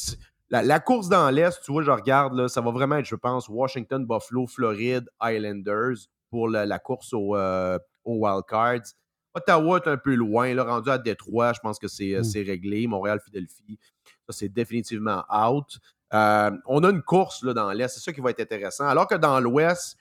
la, 0.50 0.80
course 0.80 1.10
dans 1.10 1.30
l'Est, 1.30 1.62
tu 1.64 1.72
vois, 1.72 1.84
je 1.84 1.92
regarde, 1.92 2.34
là, 2.34 2.48
ça 2.48 2.62
va 2.62 2.72
vraiment 2.72 2.98
être, 2.98 3.06
je 3.06 3.16
pense, 3.16 3.48
Washington, 3.50 4.06
Buffalo, 4.06 4.48
Floride, 4.48 5.10
Islanders 5.22 6.08
pour 6.30 6.50
la, 6.50 6.80
course 6.80 7.14
au, 7.14 7.36
euh, 7.36 7.78
au 8.06 8.26
Wild 8.26 8.44
Cards. 8.48 8.94
Ottawa 9.34 9.78
est 9.84 9.88
un 9.88 9.98
peu 9.98 10.14
loin, 10.16 10.54
là, 10.54 10.64
rendu 10.64 10.90
à 10.90 10.98
Détroit, 10.98 11.54
je 11.54 11.60
pense 11.62 11.80
que 11.80 11.88
c'est 11.88 12.14
euh, 12.16 12.24
c'est 12.24 12.42
réglé. 12.42 12.86
Montréal, 12.88 13.20
Philadelphie, 13.24 13.80
ça 14.28 14.34
c'est 14.34 14.50
définitivement 14.50 15.24
out. 15.32 15.80
Euh, 16.14 16.52
on 16.66 16.84
a 16.84 16.90
une 16.90 17.02
course 17.02 17.42
là, 17.44 17.54
dans 17.54 17.72
l'Est, 17.72 17.88
c'est 17.88 18.02
ça 18.02 18.12
qui 18.12 18.20
va 18.22 18.32
être 18.32 18.42
intéressant. 18.42 18.86
Alors 18.88 19.08
que 19.08 19.16
dans 19.16 19.40
l'Ouest, 19.40 19.96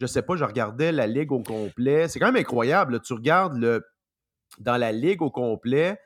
je 0.00 0.06
sais 0.06 0.22
pas, 0.22 0.36
je 0.36 0.44
regardais 0.44 0.92
la 0.92 1.06
Ligue 1.06 1.32
au 1.32 1.42
complet. 1.42 2.06
C'est 2.08 2.18
quand 2.20 2.26
même 2.30 2.36
incroyable. 2.36 2.92
là. 2.94 2.98
Tu 3.00 3.14
regardes 3.14 3.56
le, 3.56 3.82
dans 4.58 4.76
la 4.76 4.92
Ligue 4.92 5.22
au 5.22 5.30
complet, 5.30 5.98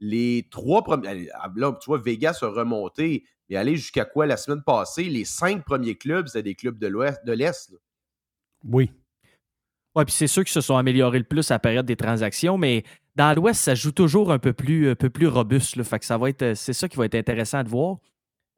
les 0.00 0.48
trois 0.50 0.82
premiers. 0.82 1.28
ah, 1.34 1.50
Là, 1.54 1.72
tu 1.80 1.86
vois, 1.86 1.98
Vegas 1.98 2.38
a 2.42 2.46
remonté, 2.48 3.24
mais 3.48 3.56
aller 3.56 3.76
jusqu'à 3.76 4.04
quoi 4.06 4.24
la 4.26 4.36
semaine 4.38 4.62
passée? 4.64 5.04
Les 5.04 5.24
cinq 5.26 5.64
premiers 5.64 5.96
clubs, 5.96 6.26
c'était 6.28 6.42
des 6.42 6.54
clubs 6.54 6.78
de 6.78 6.86
l'Ouest, 6.86 7.24
de 7.26 7.32
l'Est. 7.32 7.70
là. 7.70 7.78
Oui. 9.96 10.04
Puis 10.04 10.14
c'est 10.14 10.26
ceux 10.26 10.44
qui 10.44 10.52
se 10.52 10.60
sont 10.60 10.76
améliorés 10.76 11.18
le 11.18 11.24
plus 11.24 11.50
à 11.50 11.54
la 11.54 11.58
période 11.58 11.86
des 11.86 11.96
transactions, 11.96 12.58
mais 12.58 12.84
dans 13.16 13.34
l'Ouest, 13.34 13.62
ça 13.62 13.74
joue 13.74 13.92
toujours 13.92 14.30
un 14.30 14.38
peu 14.38 14.52
plus, 14.52 14.90
un 14.90 14.94
peu 14.94 15.10
plus 15.10 15.26
robuste. 15.26 15.82
Fait 15.82 15.98
que 15.98 16.04
ça 16.04 16.18
va 16.18 16.28
être, 16.28 16.54
c'est 16.54 16.74
ça 16.74 16.88
qui 16.88 16.96
va 16.96 17.06
être 17.06 17.14
intéressant 17.14 17.62
de 17.64 17.68
voir 17.68 17.96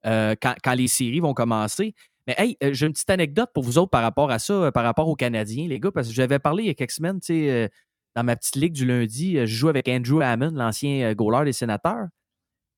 euh, 0.06 0.35
quand, 0.40 0.74
les 0.74 0.89
séries 0.89 1.20
vont 1.20 1.35
commencer. 1.35 1.94
Mais 2.27 2.35
hey, 2.36 2.56
euh, 2.62 2.73
j'ai 2.74 2.86
une 2.86 2.93
petite 2.93 3.09
anecdote 3.10 3.51
pour 3.55 3.62
vous 3.65 3.78
autres 3.78 3.90
par 3.90 4.02
rapport 4.02 4.31
à 4.31 4.39
ça, 4.39 4.52
euh, 4.52 4.70
par 4.70 4.85
rapport 4.85 5.09
aux 5.09 5.16
Canadiens, 5.16 5.66
les 5.69 5.81
gars, 5.81 5.90
parce 5.93 6.09
que 6.09 6.15
j'avais 6.15 6.39
parlé 6.39 6.65
il 6.65 6.66
y 6.66 6.70
a 6.70 6.74
quelques 6.74 6.90
semaines, 6.90 7.20
tu 7.20 7.28
sais, 7.28 7.51
euh, 7.51 7.69
dans 8.19 8.24
ma 8.24 8.35
petite 8.35 8.56
ligue 8.56 8.73
du 8.73 8.85
lundi, 8.85 9.39
euh, 9.39 9.47
je 9.47 9.55
joue 9.55 9.69
avec 9.69 9.86
Andrew 9.89 10.20
Hammond, 10.20 10.51
l'ancien 10.55 11.10
euh, 11.10 11.15
goaler 11.15 11.44
des 11.44 11.52
sénateurs. 11.52 12.09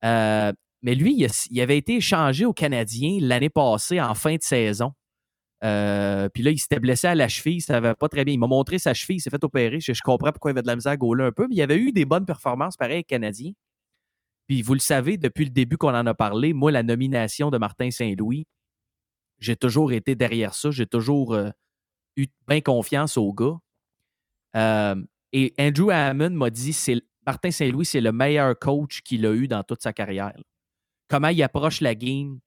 Euh, 0.04 0.52
mais 0.82 0.94
lui, 0.94 1.14
il, 1.18 1.28
il 1.50 1.60
avait 1.62 1.78
été 1.78 1.96
échangé 1.96 2.44
aux 2.44 2.52
Canadiens 2.52 3.18
l'année 3.22 3.48
passée 3.50 4.00
en 4.00 4.14
fin 4.14 4.36
de 4.36 4.42
saison. 4.42 4.92
Euh, 5.62 6.28
puis 6.30 6.42
là, 6.42 6.50
il 6.50 6.58
s'était 6.58 6.80
blessé 6.80 7.06
à 7.06 7.14
la 7.14 7.28
cheville, 7.28 7.60
ça 7.60 7.80
va 7.80 7.94
pas 7.94 8.08
très 8.08 8.24
bien. 8.24 8.34
Il 8.34 8.38
m'a 8.38 8.46
montré 8.46 8.78
sa 8.78 8.94
cheville, 8.94 9.16
il 9.16 9.20
s'est 9.20 9.30
fait 9.30 9.44
opérer. 9.44 9.80
Je, 9.80 9.92
comprends 10.02 10.32
pourquoi 10.32 10.50
il 10.50 10.54
avait 10.54 10.62
de 10.62 10.66
la 10.66 10.76
misère 10.76 10.92
à 10.92 10.96
gauler 10.96 11.24
un 11.24 11.32
peu, 11.32 11.46
mais 11.48 11.56
il 11.56 11.62
avait 11.62 11.76
eu 11.76 11.92
des 11.92 12.04
bonnes 12.04 12.24
performances 12.24 12.76
pareil 12.76 12.96
avec 12.96 13.06
Canadien. 13.08 13.52
Puis 14.46 14.62
vous 14.62 14.74
le 14.74 14.80
savez, 14.80 15.16
depuis 15.16 15.44
le 15.44 15.50
début 15.50 15.76
qu'on 15.76 15.94
en 15.94 16.06
a 16.06 16.14
parlé, 16.14 16.52
moi, 16.52 16.72
la 16.72 16.82
nomination 16.82 17.50
de 17.50 17.58
Martin 17.58 17.90
Saint-Louis, 17.90 18.46
j'ai 19.38 19.56
toujours 19.56 19.92
été 19.92 20.14
derrière 20.14 20.54
ça. 20.54 20.70
J'ai 20.70 20.86
toujours 20.86 21.34
euh, 21.34 21.50
eu 22.16 22.26
bien 22.48 22.60
confiance 22.60 23.16
au 23.16 23.32
gars. 23.32 23.58
Euh, 24.56 24.96
et 25.32 25.54
Andrew 25.58 25.90
Hammond 25.90 26.30
m'a 26.30 26.50
dit 26.50 26.76
Martin 27.26 27.50
Saint-Louis, 27.50 27.84
c'est 27.84 28.00
le 28.00 28.12
meilleur 28.12 28.58
coach 28.58 29.02
qu'il 29.02 29.24
a 29.26 29.32
eu 29.32 29.46
dans 29.46 29.62
toute 29.62 29.82
sa 29.82 29.92
carrière. 29.92 30.36
Comment 31.08 31.28
il 31.28 31.42
approche 31.42 31.80
la 31.80 31.94
game, 31.94 32.40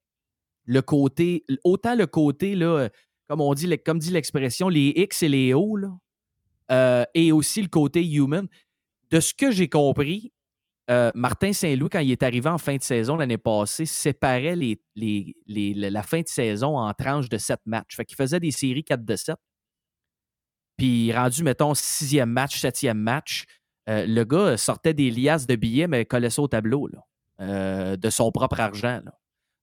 le 0.66 0.82
côté, 0.82 1.44
autant 1.64 1.94
le 1.94 2.06
côté, 2.06 2.56
euh, 2.60 2.88
comme 3.28 3.40
on 3.40 3.54
dit, 3.54 3.70
comme 3.84 3.98
dit 3.98 4.10
l'expression, 4.10 4.68
les 4.68 4.92
X 4.96 5.22
et 5.22 5.28
les 5.28 5.54
O, 5.54 5.78
euh, 6.70 7.04
et 7.14 7.32
aussi 7.32 7.62
le 7.62 7.68
côté 7.68 8.04
human. 8.06 8.48
De 9.10 9.20
ce 9.20 9.34
que 9.34 9.50
j'ai 9.50 9.68
compris, 9.68 10.32
euh, 10.90 11.10
Martin 11.14 11.52
Saint-Louis, 11.52 11.88
quand 11.90 12.00
il 12.00 12.10
est 12.10 12.22
arrivé 12.22 12.48
en 12.48 12.58
fin 12.58 12.76
de 12.76 12.82
saison 12.82 13.16
l'année 13.16 13.38
passée, 13.38 13.86
séparait 13.86 14.56
les, 14.56 15.34
la 15.76 16.02
fin 16.02 16.20
de 16.20 16.28
saison 16.28 16.78
en 16.78 16.92
tranches 16.94 17.28
de 17.28 17.38
sept 17.38 17.60
matchs. 17.66 17.96
Fait 17.96 18.04
qu'il 18.04 18.16
faisait 18.16 18.40
des 18.40 18.50
séries 18.50 18.84
4 18.84 19.04
de 19.04 19.16
7. 19.16 19.36
Puis 20.76 21.12
rendu, 21.12 21.44
mettons, 21.44 21.74
sixième 21.74 22.30
match, 22.30 22.58
septième 22.58 22.98
match, 22.98 23.44
le 23.86 24.24
gars 24.24 24.56
sortait 24.56 24.94
des 24.94 25.10
liasses 25.10 25.46
de 25.46 25.54
billets, 25.54 25.86
mais 25.86 26.04
collait 26.04 26.30
ça 26.30 26.42
au 26.42 26.48
tableau, 26.48 26.90
de 27.38 28.10
son 28.10 28.32
propre 28.32 28.58
argent. 28.58 29.00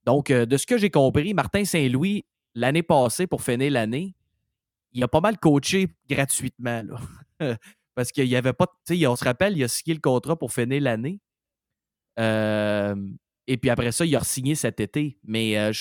Donc, 0.06 0.32
euh, 0.32 0.46
de 0.46 0.58
ce 0.58 0.66
que 0.66 0.78
j'ai 0.78 0.90
compris, 0.90 1.34
Martin 1.34 1.66
Saint-Louis, 1.66 2.26
l'année 2.56 2.84
passée, 2.84 3.28
pour 3.28 3.44
finir 3.44 3.72
l'année, 3.72 4.16
il 4.94 5.04
a 5.04 5.08
pas 5.08 5.22
mal 5.22 5.38
coaché 5.38 5.90
gratuitement. 6.10 6.84
Parce 7.96 8.12
qu'il 8.12 8.28
n'y 8.28 8.36
avait 8.36 8.54
pas. 8.54 8.68
On 8.90 9.16
se 9.16 9.24
rappelle, 9.24 9.58
il 9.58 9.64
a 9.64 9.68
signé 9.68 9.94
le 9.94 10.02
contrat 10.02 10.38
pour 10.38 10.52
finir 10.54 10.82
l'année. 10.82 11.20
Euh, 12.20 12.96
et 13.48 13.58
puis 13.58 13.70
après 13.70 13.92
ça, 13.92 14.06
il 14.06 14.16
a 14.16 14.24
signé 14.24 14.56
cet 14.56 14.80
été. 14.80 15.18
Mais 15.24 15.58
euh, 15.58 15.72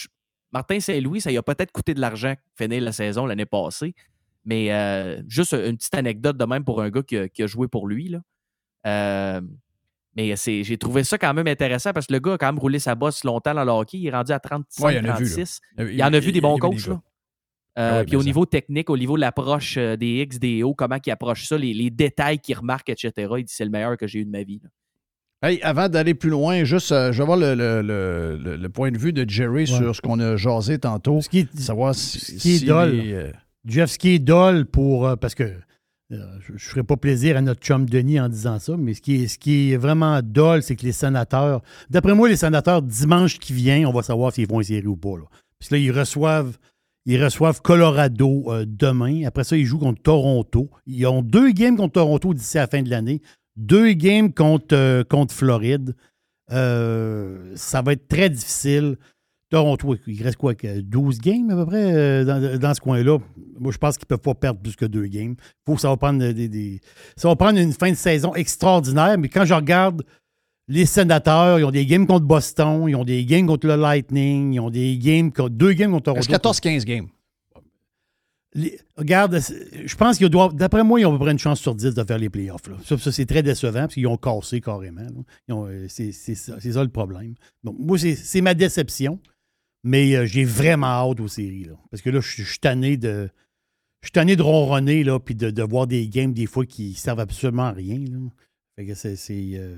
Martin 0.53 0.81
Saint-Louis, 0.81 1.21
ça 1.21 1.31
lui 1.31 1.39
a 1.39 1.43
peut-être 1.43 1.73
coûté 1.73 1.95
de 1.95 2.01
l'argent 2.01 2.35
finir 2.57 2.83
la 2.83 2.93
saison 2.93 3.27
l'année 3.27 3.47
passée. 3.47 3.95
Mais 4.45 4.69
juste 5.29 5.53
une 5.53 5.77
petite 5.77 5.95
anecdote 5.95 6.37
de 6.37 6.45
même 6.45 6.65
pour 6.65 6.81
un 6.81 6.91
gars 6.91 7.03
qui 7.03 7.17
a, 7.17 7.29
qui 7.29 7.43
a 7.43 7.47
joué 7.47 7.69
pour 7.69 7.87
lui. 7.87 8.09
Là. 8.09 9.41
Mais 10.17 10.35
c'est, 10.37 10.65
j'ai 10.65 10.77
trouvé 10.77 11.05
ça 11.05 11.19
quand 11.19 11.33
même 11.35 11.47
intéressant 11.47 11.93
parce 11.93 12.07
que 12.09 12.13
le 12.13 12.19
gars 12.19 12.33
a 12.35 12.39
quand 12.39 12.47
même 12.47 12.59
roulé 12.59 12.79
sa 12.81 12.95
bosse 12.97 13.23
longtemps 13.25 13.55
dans 13.55 13.65
le 13.65 13.71
hockey. 13.71 13.99
Il 13.99 14.07
est 14.09 14.11
rendu 14.11 14.33
à 14.33 14.41
35, 14.41 14.85
Ouais, 14.85 14.95
il 14.97 14.99
en 14.99 15.05
a 15.11 15.17
vu, 15.17 15.25
là. 15.25 15.31
36. 15.31 15.61
Il- 15.79 15.89
Il, 15.93 16.03
en 16.03 16.13
a 16.13 16.19
vu 16.19 16.29
il- 16.29 16.33
des 16.33 16.41
bons 16.41 16.59
coachs. 16.59 16.87
Là. 16.89 17.01
Ah 17.77 17.99
ouais, 17.99 18.05
puis 18.05 18.17
au 18.17 18.21
ça. 18.21 18.27
niveau 18.27 18.45
technique, 18.47 18.91
au 18.91 18.97
niveau 18.99 19.15
de 19.15 19.21
l'approche 19.21 19.77
euh, 19.77 19.97
des 19.97 20.23
X, 20.23 20.41
des 20.41 20.65
O, 20.65 20.75
comment 20.75 20.99
il 21.05 21.11
approche 21.13 21.47
ça, 21.47 21.57
les, 21.57 21.73
les 21.73 21.89
détails 21.91 22.41
qu'il 22.41 22.57
remarque, 22.57 22.89
etc. 22.91 23.13
Il 23.39 23.45
dit 23.45 23.53
c'est 23.55 23.65
le 23.65 23.71
meilleur 23.71 23.97
que 23.97 24.09
j'ai 24.09 24.19
eu 24.19 24.25
de 24.25 24.31
ma 24.31 24.43
vie. 24.43 24.61
là. 24.63 25.49
Hey, 25.49 25.63
avant 25.63 25.89
d'aller 25.89 26.13
plus 26.15 26.29
loin, 26.29 26.65
juste, 26.65 26.93
euh, 26.93 27.13
je 27.13 27.19
vais 27.23 27.25
voir 27.27 27.39
le, 27.39 27.55
le- 27.55 27.81
le- 27.81 28.37
le- 28.37 28.57
le 28.57 28.69
point 28.69 28.91
de 28.91 28.99
vue 28.99 29.13
de 29.15 29.25
Jerry 29.27 29.67
sur 29.67 29.95
ce 29.97 30.01
qu'on 30.03 30.19
a 30.21 30.37
jasé 30.37 30.79
tantôt. 30.79 31.21
savoir 31.55 31.95
si, 31.95 32.19
Ce 32.21 32.27
qui 32.43 32.55
est 32.57 32.59
si 32.59 32.65
dole. 32.67 32.91
les, 32.91 33.13
euh, 33.15 33.33
Jeff, 33.65 33.91
ce 33.93 33.99
qui 33.99 34.11
est 34.11 34.19
dole 34.19 34.67
pour. 34.67 35.07
euh, 35.07 35.17
parce 35.17 35.35
que 35.35 35.55
je 36.11 36.53
ne 36.53 36.59
ferai 36.59 36.83
pas 36.83 36.97
plaisir 36.97 37.37
à 37.37 37.41
notre 37.41 37.61
chum 37.61 37.89
Denis 37.89 38.21
en 38.21 38.29
disant 38.29 38.59
ça, 38.59 38.77
mais 38.77 38.95
ce 38.95 39.01
qui 39.01 39.73
est, 39.73 39.77
vraiment 39.77 40.21
dole, 40.23 40.63
c'est 40.63 40.77
que 40.77 40.85
les 40.85 40.93
sénateurs. 40.93 41.63
D'après 41.89 42.15
moi, 42.15 42.29
les 42.29 42.37
sénateurs, 42.37 42.83
dimanche 42.83 43.39
qui 43.39 43.53
vient, 43.53 43.89
on 43.89 43.93
va 43.93 44.03
savoir 44.03 44.33
s'ils 44.33 44.49
vont 44.49 44.61
essayer 44.61 44.85
ou 44.87 44.97
pas. 44.97 45.15
Puis 45.59 45.69
là, 45.71 45.79
ils 45.79 45.93
reçoivent. 45.93 46.57
Ils 47.07 47.23
reçoivent 47.23 47.63
Colorado 47.63 48.45
euh, 48.49 48.65
demain. 48.69 49.25
Après 49.25 49.43
ça, 49.43 49.57
ils 49.57 49.65
jouent 49.65 49.79
contre 49.79 50.03
Toronto. 50.03 50.69
Ils 50.87 51.07
ont 51.07 51.23
deux 51.23 51.51
games 51.51 51.77
contre 51.77 51.95
Toronto 51.95 52.35
d'ici 52.35 52.59
à 52.59 52.63
la 52.63 52.67
fin 52.67 52.83
de 52.83 52.91
l'année. 52.91 53.23
Deux 53.57 53.93
games 53.93 54.33
contre, 54.33 54.75
euh, 54.75 55.03
Floride. 55.31 55.95
Euh, 56.53 57.53
ça 57.57 57.81
va 57.81 57.93
être 57.93 58.07
très 58.07 58.29
difficile. 58.29 58.97
Toronto, 59.51 59.97
il 60.07 60.23
reste 60.23 60.37
quoi? 60.37 60.55
que 60.55 60.81
12 60.81 61.19
games 61.19 61.51
à 61.51 61.57
peu 61.57 61.67
près 61.67 61.93
euh, 61.93 62.25
dans, 62.25 62.59
dans 62.59 62.73
ce 62.75 62.81
coin-là? 62.81 63.19
Moi, 63.59 63.73
je 63.73 63.79
pense 63.79 63.97
qu'ils 63.99 64.07
ne 64.07 64.17
peuvent 64.17 64.21
pas 64.23 64.35
perdre 64.35 64.61
plus 64.61 64.77
que 64.77 64.85
deux 64.87 65.07
games. 65.07 65.35
Faut 65.67 65.75
que 65.75 65.81
ça 65.81 65.89
va 65.89 65.97
prendre 65.97 66.21
des, 66.33 66.49
des- 66.49 66.81
Ça 67.17 67.29
va 67.29 67.37
prendre 67.37 67.59
une 67.59 67.73
fin 67.73 67.91
de 67.91 67.97
saison 67.97 68.35
extraordinaire. 68.35 69.19
Mais 69.19 69.29
quand 69.29 69.45
je 69.45 69.53
regarde 69.55 70.03
les 70.69 70.87
sénateurs, 70.87 71.59
ils 71.59 71.65
ont 71.65 71.73
des 71.73 71.85
games 71.85 72.07
contre 72.07 72.27
Boston, 72.27 72.85
ils 72.89 72.95
ont 72.95 73.05
des 73.05 73.25
games 73.25 73.47
contre 73.47 73.67
le 73.67 73.75
Lightning, 73.77 74.53
ils 74.55 74.61
ont 74.61 74.71
des 74.71 74.97
games 74.99 75.33
contre 75.33 75.51
deux 75.51 75.73
games 75.73 75.91
contre 75.91 76.05
Toronto. 76.05 76.21
Reste 76.31 76.65
14-15 76.65 76.85
games. 76.85 77.09
Les- 78.55 78.79
regarde, 78.97 79.39
je 79.85 79.95
pense 79.97 80.19
qu'ils 80.19 80.29
doivent. 80.29 80.55
D'après 80.55 80.83
moi, 80.83 80.99
ils 81.01 81.07
ont 81.07 81.11
à 81.15 81.19
peu 81.19 81.25
près 81.25 81.33
une 81.33 81.39
chance 81.39 81.61
sur 81.61 81.75
10 81.75 81.95
de 81.95 82.03
faire 82.05 82.19
les 82.19 82.29
playoffs. 82.31 82.67
Là. 82.69 82.77
Ça, 82.85 82.99
ça, 82.99 83.13
c'est 83.13 83.27
très 83.27 83.43
décevant 83.45 83.81
parce 83.83 83.95
qu'ils 83.95 84.07
ont 84.09 84.17
cassé 84.17 84.61
carrément. 84.61 85.03
euh, 85.51 85.87
c'est, 85.89 86.11
ça, 86.13 86.59
ça 86.61 86.83
le 86.83 86.89
problème. 86.89 87.35
Donc, 87.63 87.77
moi, 87.79 87.97
c'est 87.99 88.41
ma 88.41 88.55
déception. 88.55 89.21
Mais 89.85 90.15
euh, 90.15 90.27
j'ai 90.27 90.45
vraiment 90.45 90.87
hâte 90.87 91.21
aux 91.21 91.29
séries. 91.29 91.65
Là, 91.65 91.75
parce 91.91 92.03
que 92.03 92.11
là, 92.11 92.21
je 92.21 92.43
suis- 92.43 92.59
tanné 92.59 92.97
de. 92.97 93.29
Je 94.03 94.07
suis 94.07 94.13
tanné 94.13 94.35
de 94.37 94.43
ronronner 94.43 95.05
là, 95.05 95.19
puis 95.21 95.35
de, 95.35 95.51
de 95.51 95.63
voir 95.63 95.87
des 95.87 96.09
games 96.09 96.33
des 96.33 96.47
fois 96.47 96.65
qui 96.65 96.95
servent 96.95 97.21
absolument 97.21 97.65
à 97.67 97.73
rien. 97.73 97.99
Là. 97.99 98.19
Fait 98.77 98.87
que 98.87 98.95
c'est, 98.95 99.15
euh, 99.29 99.77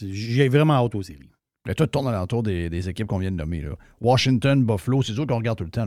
j'ai 0.00 0.48
vraiment 0.48 0.74
hâte 0.74 0.94
aux 0.94 1.02
séries. 1.02 1.30
Tu 1.76 1.86
tournes 1.88 2.08
alentour 2.08 2.42
des, 2.42 2.70
des 2.70 2.88
équipes 2.88 3.08
qu'on 3.08 3.18
vient 3.18 3.30
de 3.32 3.36
nommer. 3.36 3.60
Là. 3.60 3.70
Washington, 4.00 4.64
Buffalo, 4.64 5.02
c'est 5.02 5.12
sûr 5.12 5.26
qu'on 5.26 5.36
regarde 5.36 5.58
tout 5.58 5.64
le 5.64 5.70
temps. 5.70 5.86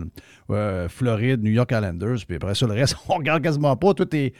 Euh, 0.51 0.87
Floride, 0.89 1.41
New 1.41 1.49
York 1.51 1.71
Islanders, 1.71 2.17
puis 2.27 2.35
après 2.35 2.53
ça, 2.55 2.67
le 2.67 2.73
reste, 2.73 2.97
on 3.09 3.15
regarde 3.15 3.41
quasiment 3.41 3.75
pas. 3.77 3.93
Tout 3.95 4.13
est, 4.15 4.33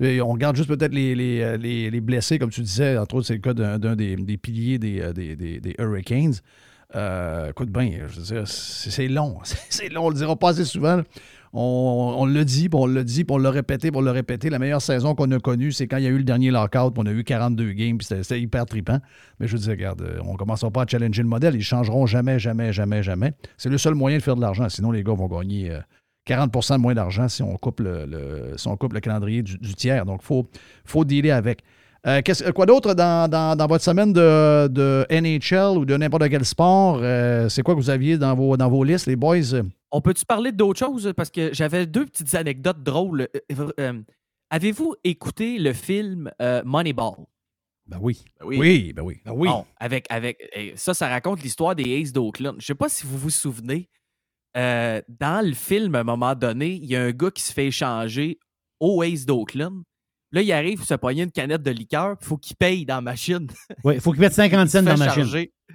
et 0.00 0.20
On 0.20 0.32
regarde 0.32 0.56
juste 0.56 0.68
peut-être 0.68 0.94
les, 0.94 1.14
les, 1.14 1.58
les- 1.58 1.90
les 1.90 2.00
blessés, 2.00 2.38
comme 2.38 2.50
tu 2.50 2.62
disais. 2.62 2.96
Entre 2.98 3.14
autres, 3.14 3.26
c'est 3.26 3.34
le 3.34 3.40
cas 3.40 3.52
d'un 3.54 3.94
des, 3.94 4.16
des 4.16 4.36
piliers 4.36 4.78
des- 4.78 5.12
des 5.60 5.74
Hurricanes. 5.78 6.34
Euh, 6.96 7.50
écoute 7.50 7.70
bien, 7.70 7.90
je 8.08 8.20
veux 8.20 8.22
c'est 8.46 9.08
long. 9.08 9.38
C'est 9.70 9.88
long, 9.88 10.06
on 10.06 10.08
le 10.08 10.16
dira 10.16 10.36
pas 10.36 10.50
assez 10.50 10.64
souvent. 10.64 11.02
On, 11.52 12.14
on 12.18 12.26
l'a 12.26 12.44
dit, 12.44 12.68
on 12.72 12.86
l'a 12.86 13.02
dit, 13.02 13.24
on 13.28 13.38
l'a 13.38 13.50
répété, 13.50 13.90
on 13.92 14.00
l'a 14.00 14.12
meilleure 14.60 14.82
saison 14.82 15.14
qu'on 15.16 15.30
a 15.32 15.38
connue, 15.40 15.72
c'est 15.72 15.88
quand 15.88 15.96
il 15.96 16.04
y 16.04 16.06
a 16.06 16.10
eu 16.10 16.18
le 16.18 16.22
dernier 16.24 16.50
lockout, 16.52 16.92
puis 16.92 17.02
on 17.04 17.06
a 17.06 17.10
eu 17.12 17.24
42 17.24 17.72
games, 17.72 17.98
puis 17.98 18.06
c'était 18.06 18.40
hyper 18.40 18.66
trippant. 18.66 18.98
Mais 19.40 19.48
je 19.48 19.56
dire, 19.62 19.70
regarde, 19.70 20.00
euh, 20.02 20.18
on 20.24 20.32
ne 20.32 20.36
commencera 20.36 20.70
pas 20.70 20.82
à 20.82 20.86
challenger 20.86 21.22
le 21.22 21.28
modèle. 21.28 21.56
Ils 21.56 21.62
changeront 21.62 22.06
jamais, 22.06 22.38
jamais, 22.38 22.72
jamais, 22.72 23.02
jamais. 23.02 23.32
C'est 23.56 23.68
le 23.68 23.78
seul 23.78 23.94
moyen 23.94 24.18
de 24.18 24.22
faire 24.22 24.36
de 24.36 24.40
l'argent. 24.40 24.68
Sinon, 24.68 24.92
les 24.92 25.02
gars 25.02 25.14
vont 25.14 25.26
gagner 25.26 25.72
euh, 25.72 25.80
40 26.26 26.52
de 26.52 26.76
moins 26.76 26.94
d'argent 26.94 27.28
si 27.28 27.42
on 27.42 27.56
coupe 27.56 27.80
le, 27.80 28.06
le- 28.06 28.56
le 28.94 29.00
calendrier 29.00 29.42
du, 29.42 29.58
du 29.58 29.74
tiers. 29.74 30.06
Donc, 30.06 30.20
il 30.22 30.26
faut, 30.26 30.48
faut 30.84 31.04
dealer 31.04 31.32
avec. 31.32 31.62
Euh, 32.06 32.22
qu'est-ce- 32.24 32.50
quoi 32.52 32.64
d'autre 32.66 32.94
dans, 32.94 33.28
dans- 33.30 33.54
dans 33.56 33.66
votre 33.66 33.84
semaine 33.84 34.12
de, 34.12 34.68
de 34.68 35.06
NHL 35.10 35.76
ou 35.78 35.84
de 35.84 35.96
n'importe 35.96 36.28
quel 36.30 36.44
sport? 36.44 36.98
Euh, 37.02 37.48
c'est 37.50 37.62
quoi 37.62 37.74
que 37.74 37.80
vous 37.80 37.90
aviez 37.90 38.16
dans 38.16 38.34
vos, 38.34 38.56
dans 38.56 38.68
vos 38.70 38.82
listes, 38.84 39.06
les 39.06 39.16
boys? 39.16 39.60
On 39.90 40.00
peut-tu 40.00 40.24
parler 40.24 40.50
d'autres 40.52 40.78
choses? 40.78 41.12
Parce 41.16 41.30
que 41.30 41.52
j'avais 41.52 41.86
deux 41.86 42.06
petites 42.06 42.34
anecdotes 42.34 42.82
drôles. 42.82 43.28
Euh, 43.52 43.72
euh, 43.80 44.00
Avez-vous 44.50 44.94
écouté 45.04 45.58
le 45.58 45.72
film 45.72 46.30
euh, 46.40 46.62
Moneyball? 46.64 47.16
Ben 47.86 47.98
oui. 48.00 48.24
oui. 48.44 48.56
Oui, 48.58 48.92
ben 48.94 49.02
oui. 49.02 49.20
Bon, 49.26 49.66
avec, 49.78 50.06
avec, 50.10 50.38
eh, 50.54 50.72
ça, 50.76 50.94
ça 50.94 51.08
raconte 51.08 51.42
l'histoire 51.42 51.74
des 51.74 52.00
Aces 52.00 52.12
d'Oakland. 52.12 52.56
Je 52.60 52.66
sais 52.66 52.74
pas 52.74 52.88
si 52.88 53.04
vous 53.06 53.18
vous 53.18 53.30
souvenez, 53.30 53.88
euh, 54.56 55.02
dans 55.08 55.44
le 55.44 55.52
film, 55.54 55.94
à 55.96 56.00
un 56.00 56.04
moment 56.04 56.34
donné, 56.34 56.70
il 56.72 56.86
y 56.86 56.96
a 56.96 57.02
un 57.02 57.10
gars 57.10 57.30
qui 57.30 57.42
se 57.42 57.52
fait 57.52 57.66
échanger 57.66 58.38
aux 58.80 59.02
Aces 59.02 59.26
d'Oakland. 59.26 59.82
Là, 60.32 60.42
il 60.42 60.52
arrive, 60.52 60.78
il 60.80 60.86
se 60.86 60.94
pogne 60.94 61.18
une 61.18 61.30
canette 61.32 61.62
de 61.62 61.72
liqueur, 61.72 62.16
il 62.20 62.24
faut 62.24 62.36
qu'il 62.36 62.54
paye 62.54 62.86
dans 62.86 62.96
la 62.96 63.00
machine. 63.00 63.48
Oui, 63.84 63.94
il 63.94 64.00
faut 64.00 64.12
qu'il 64.12 64.20
mette 64.20 64.32
50 64.32 64.68
cents 64.68 64.82
dans 64.82 64.90
la 64.92 64.96
machine. 64.96 65.24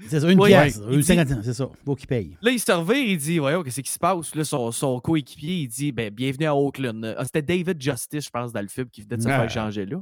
C'est 0.08 0.20
ça, 0.22 0.32
une 0.32 0.40
Oui, 0.40 0.48
pièce. 0.50 0.80
il 0.88 0.94
une 0.94 1.00
dit- 1.02 1.06
50 1.06 1.28
cents, 1.28 1.42
c'est 1.44 1.54
ça. 1.54 1.70
Il 1.82 1.86
faut 1.86 1.96
qu'il 1.96 2.08
paye. 2.08 2.38
Là, 2.42 2.52
il 2.52 2.60
se 2.60 2.72
revient, 2.72 3.02
il 3.12 3.18
dit 3.18 3.38
Voyons, 3.40 3.64
qu'est-ce 3.64 3.82
qui 3.82 3.92
se 3.92 4.00
passe? 4.00 4.34
Là, 4.34 4.44
son, 4.46 4.72
son 4.72 5.00
coéquipier, 5.02 5.56
il 5.64 5.68
dit 5.68 5.92
ben, 5.92 6.10
Bienvenue 6.10 6.46
à 6.46 6.56
Oakland. 6.56 7.16
Ah, 7.18 7.26
C'était 7.26 7.42
David 7.42 7.82
Justice, 7.82 8.26
je 8.26 8.30
pense, 8.30 8.54
dans 8.54 8.62
le 8.62 8.68
film, 8.70 8.90
qui 8.90 9.02
venait 9.02 9.18
de 9.18 9.24
se 9.24 9.28
Ah. 9.28 9.32
faire 9.40 9.44
échanger 9.46 9.86
là. 9.86 9.98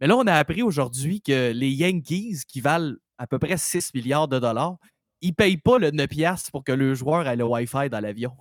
Mais 0.00 0.06
là, 0.08 0.16
on 0.16 0.26
a 0.26 0.34
appris 0.34 0.62
aujourd'hui 0.62 1.20
que 1.20 1.52
les 1.52 1.70
Yankees, 1.70 2.38
qui 2.48 2.60
valent 2.60 2.94
à 3.16 3.26
peu 3.28 3.38
près 3.38 3.56
6 3.56 3.92
milliards 3.94 4.28
de 4.28 4.38
dollars, 4.40 4.76
ils 5.20 5.34
payent 5.34 5.56
pas 5.56 5.78
le 5.78 5.90
9 5.92 6.06
piastres 6.08 6.50
pour 6.52 6.62
que 6.64 6.72
le 6.72 6.94
joueur 6.94 7.26
ait 7.28 7.36
le 7.36 7.44
Wi-Fi 7.44 7.88
dans 7.90 8.00
l'avion. 8.00 8.32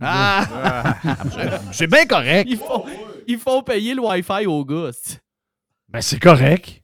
Ah! 0.00 0.96
c'est 1.72 1.86
bien 1.86 2.06
correct. 2.06 2.48
Ils 2.50 2.56
font, 2.56 2.84
ils 3.26 3.38
font 3.38 3.62
payer 3.62 3.94
le 3.94 4.00
Wi-Fi 4.02 4.46
aux 4.46 4.64
gars. 4.64 4.90
c'est- 4.92 5.20
Ben, 5.88 6.00
c'est 6.00 6.18
correct. 6.20 6.82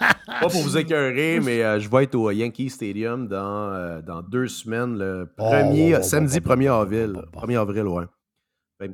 Pas 0.00 0.48
pour 0.48 0.62
vous 0.62 0.78
écœurer, 0.78 1.40
mais 1.40 1.62
euh, 1.62 1.78
je 1.78 1.88
vais 1.88 2.04
être 2.04 2.14
au 2.14 2.30
Yankee 2.30 2.70
Stadium 2.70 3.28
dans, 3.28 3.70
euh, 3.72 4.00
dans 4.00 4.22
deux 4.22 4.48
semaines, 4.48 4.96
le 4.96 5.30
premier, 5.36 5.96
Oh, 5.96 5.98
oh, 6.00 6.02
samedi 6.02 6.38
oh, 6.42 6.48
1er 6.48 6.68
avril. 6.80 7.20
1er 7.32 7.56
avril, 7.60 7.82
ouais. 7.86 8.04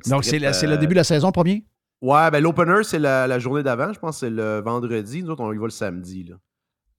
Donc, 0.07 0.25
c'est 0.25 0.39
la- 0.39 0.51
c'est 0.51 0.65
euh, 0.67 0.71
le 0.71 0.77
début 0.77 0.93
de 0.95 0.99
la 0.99 1.03
saison 1.05 1.31
premier? 1.31 1.63
Ouais, 2.01 2.29
ben 2.29 2.43
l'opener, 2.43 2.83
c'est 2.83 2.99
la, 2.99 3.25
la 3.25 3.39
journée 3.39 3.63
d'avant. 3.63 3.93
Je 3.93 3.99
pense 3.99 4.15
que 4.19 4.27
c'est 4.27 4.29
le 4.29 4.59
vendredi. 4.59 5.23
Nous 5.23 5.29
autres, 5.31 5.41
on 5.43 5.53
y 5.53 5.57
va 5.57 5.63
le 5.63 5.69
samedi. 5.69 6.25
Là. 6.25 6.35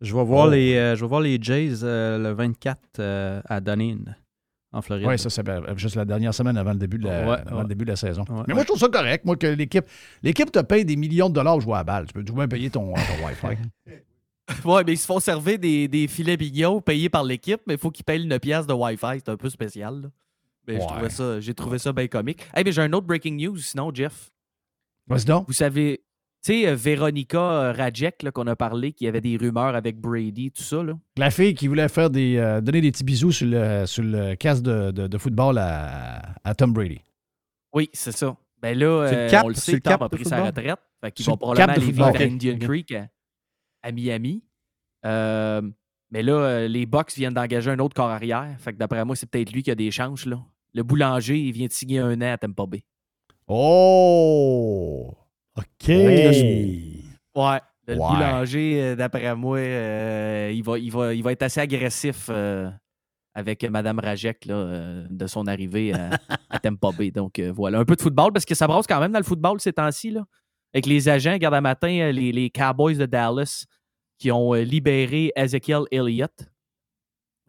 Je 0.01 0.15
vais 0.17 0.25
voir, 0.25 0.47
Oh. 0.47 0.51
les, 0.51 0.75
euh, 0.77 0.97
je 0.97 1.03
vais 1.03 1.07
voir 1.09 1.21
les 1.21 1.39
Jays 1.41 1.83
euh, 1.85 2.19
le 2.19 2.31
24 2.33 2.79
euh, 3.01 3.43
à 3.45 3.61
Dunedin, 3.61 4.13
en 4.73 4.83
Floride. 4.83 5.07
Oui, 5.07 5.19
ça, 5.19 5.31
c'est 5.31 5.43
ben, 5.43 5.63
juste 5.77 5.97
la 5.97 6.05
dernière 6.05 6.35
semaine 6.35 6.57
avant 6.57 6.73
le 6.73 6.79
début 6.79 6.99
de 6.99 7.05
la, 7.05 7.27
Ouais, 7.29 7.37
avant 7.47 7.57
ouais. 7.57 7.63
le 7.63 7.69
début 7.69 7.85
de 7.85 7.91
la 7.91 7.97
saison. 7.97 8.25
Ouais. 8.29 8.43
Mais 8.47 8.55
moi, 8.55 8.63
je 8.63 8.69
trouve 8.69 8.79
ça 8.81 8.89
correct. 8.89 9.25
Moi, 9.25 9.37
que 9.37 9.47
l'équipe, 9.47 9.85
l'équipe 10.23 10.51
te 10.53 10.61
paye 10.61 10.85
des 10.85 10.97
millions 10.97 11.29
de 11.29 11.35
dollars 11.35 11.55
pour 11.55 11.61
jouer 11.63 11.75
à 11.75 11.79
la 11.79 11.85
balle. 11.85 12.07
Tu 12.07 12.13
peux 12.13 12.23
de 12.23 12.33
même 12.33 12.49
payer 12.49 12.69
ton, 12.71 12.93
ton 12.95 13.27
Wi-Fi. 13.27 13.57
Ouais, 14.65 14.83
mais 14.83 14.95
ils 14.95 14.99
se 14.99 15.05
font 15.05 15.21
servir 15.21 15.59
des, 15.59 15.89
des 15.89 16.09
filets 16.09 16.39
mignons 16.39 16.81
payés 16.81 17.11
par 17.11 17.23
l'équipe, 17.23 17.61
mais 17.67 17.75
il 17.75 17.79
faut 17.79 17.91
qu'ils 17.91 18.05
payent 18.07 18.27
9 18.27 18.39
piastres 18.41 18.67
de 18.67 18.73
Wi-Fi. 18.73 19.19
C'est 19.23 19.29
un 19.29 19.37
peu 19.37 19.51
spécial. 19.51 20.01
là. 20.01 20.09
Mais 20.67 20.81
j'ai 21.41 21.53
trouvé 21.55 21.79
ça 21.79 21.93
bien 21.93 22.09
comique. 22.09 22.41
Hey, 22.55 22.65
mais 22.65 22.73
j'ai 22.73 22.81
un 22.81 22.93
autre 22.95 23.07
breaking 23.07 23.37
news, 23.37 23.59
sinon, 23.59 23.91
Jeff. 23.93 24.31
Vas-y 25.07 25.25
donc. 25.27 25.47
Vous 25.47 25.53
savez, 25.53 26.01
tu 26.45 26.53
sais, 26.53 26.69
euh, 26.69 26.75
Véronica 26.75 27.39
euh, 27.39 27.73
Radjek, 27.73 28.23
là, 28.23 28.31
qu'on 28.31 28.47
a 28.47 28.55
parlé, 28.57 28.93
qui 28.93 29.07
avait 29.07 29.21
des 29.21 29.37
rumeurs 29.37 29.75
avec 29.75 29.99
Brady, 30.01 30.51
tout 30.53 30.63
ça, 30.63 30.83
là. 30.83 30.93
La 31.17 31.31
fille 31.31 31.55
qui 31.55 31.67
voulait 31.69 31.89
faire 31.89 32.11
des, 32.11 32.37
euh, 32.37 32.61
donner 32.61 32.81
des 32.81 32.91
petits 32.93 33.05
bisous 33.05 33.33
sur 33.33 33.47
le, 33.49 33.85
sur 33.87 34.03
le 34.05 34.35
casque 34.37 34.63
de, 34.63 34.91
de- 34.93 35.07
de 35.09 35.19
football 35.19 35.59
à, 35.59 36.35
à 36.45 36.55
Tom 36.55 36.73
Brady. 36.73 37.01
Oui, 37.73 37.91
c'est 37.93 38.13
ça. 38.13 38.37
Ben 38.63 38.77
là, 38.79 38.87
euh, 38.87 39.29
cap- 39.31 39.45
on 39.45 39.49
le 39.49 39.55
sait, 39.55 39.73
le 39.73 39.81
Tom 39.81 39.93
cap 39.93 40.03
a 40.03 40.09
pris 40.09 40.25
sa 40.25 40.45
retraite. 40.45 40.79
Fait 41.01 41.13
qu'il 41.13 41.25
Sur 41.25 41.33
va 41.33 41.37
le 41.37 41.39
probablement 41.41 41.73
aller 41.75 41.85
vivre 41.93 42.05
à 42.07 42.23
Indian. 42.23 42.59
Creek, 42.59 42.93
à, 42.93 43.07
à 43.83 43.93
Miami. 43.93 44.43
Euh, 45.07 45.63
mais 46.11 46.23
là, 46.23 46.67
les 46.67 46.87
Bucks 46.87 47.13
viennent 47.15 47.35
d'engager 47.35 47.71
un 47.71 47.79
autre 47.79 47.95
corps 47.95 48.11
arrière. 48.11 48.49
Fait 48.59 48.73
que 48.73 48.79
d'après 48.79 49.05
moi, 49.05 49.15
c'est 49.15 49.31
peut-être 49.31 49.53
lui 49.53 49.63
qui 49.63 49.71
a 49.71 49.75
des 49.77 49.91
chances, 49.91 50.25
là. 50.27 50.41
Le 50.75 50.83
boulanger, 50.83 51.39
il 51.39 51.53
vient 51.53 51.67
de 51.67 51.73
signer 51.73 51.99
un 52.01 52.21
an 52.21 52.33
à 52.33 52.39
Tampa 52.39 52.65
Bay. 52.67 52.83
Oh! 53.47 55.15
OK. 55.59 55.89
Ouais. 55.89 57.61
Le 57.87 57.95
Ouais. 57.95 57.97
boulanger, 57.97 58.83
euh, 58.83 58.97
d'après 58.97 59.35
moi, 59.35 59.59
euh, 59.59 60.53
il, 60.55 60.63
va, 60.63 60.79
il, 60.79 60.91
va, 60.93 61.15
il 61.15 61.23
va 61.23 61.33
être 61.33 61.43
assez 61.43 61.61
agressif 61.61 62.27
euh, 62.29 62.69
avec 63.35 63.65
Mme 63.65 63.99
Rajek 63.99 64.45
là, 64.45 64.55
euh, 64.57 65.07
de 65.09 65.27
son 65.27 65.47
arrivée 65.47 65.95
à, 65.95 66.11
à 66.51 66.59
Tampa 66.59 66.91
Bay. 66.93 67.11
Donc 67.11 67.39
euh, 67.39 67.51
voilà, 67.51 67.79
un 67.79 67.87
peu 67.87 67.97
de 67.97 68.03
football 68.03 68.31
parce 68.35 68.45
que 68.45 68.55
ça 68.55 68.67
brasse 68.67 68.87
quand 68.87 69.01
même 69.01 69.13
dans 69.13 69.19
le 69.19 69.25
football 69.25 69.59
ces 69.61 69.73
temps-ci. 69.73 70.11
là. 70.11 70.25
Avec 70.75 70.85
les 70.85 71.09
agents, 71.09 71.33
regarde 71.33 71.55
à 71.55 71.63
matin, 71.63 72.11
les, 72.13 72.31
les 72.31 72.51
Cowboys 72.51 72.99
de 72.99 73.07
Dallas 73.07 73.65
qui 74.19 74.31
ont 74.31 74.53
libéré 74.53 75.33
Ezekiel 75.35 75.85
Elliott. 75.91 76.31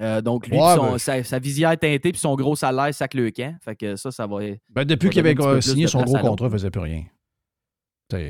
Euh, 0.02 0.22
donc 0.22 0.48
lui, 0.48 0.58
Ouais, 0.58 0.64
puis 0.76 0.76
son- 0.86 0.92
ben- 0.92 0.98
sa, 0.98 1.24
sa 1.26 1.40
visière 1.40 1.78
teintée 1.78 2.14
puis 2.14 2.20
son 2.22 2.36
gros 2.38 2.56
salaire 2.56 2.94
sac 2.94 3.14
le 3.14 3.30
camp. 3.32 3.58
Fait 3.62 3.76
que 3.76 3.98
ça, 3.98 4.10
ça 4.12 4.26
va. 4.26 4.38
Ben, 4.70 4.86
depuis 4.86 5.10
qu'il 5.10 5.20
avait 5.20 5.36
signé 5.62 5.88
son 5.88 6.02
gros 6.04 6.18
contrat, 6.20 6.48
il 6.48 6.52
faisait 6.54 6.70
plus 6.72 6.80
rien. 6.80 7.04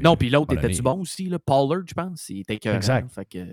Non, 0.03 0.15
puis 0.15 0.29
l'autre 0.29 0.53
était-tu 0.53 0.81
donné- 0.81 0.95
bon 0.95 1.01
aussi, 1.01 1.29
là? 1.29 1.39
Pollard, 1.39 1.83
je 1.87 1.93
pense. 1.93 2.29
Il 2.29 2.41
était 2.41 2.55
écœurant, 2.55 2.77
Exact. 2.77 3.09
Fait 3.13 3.25
que, 3.25 3.45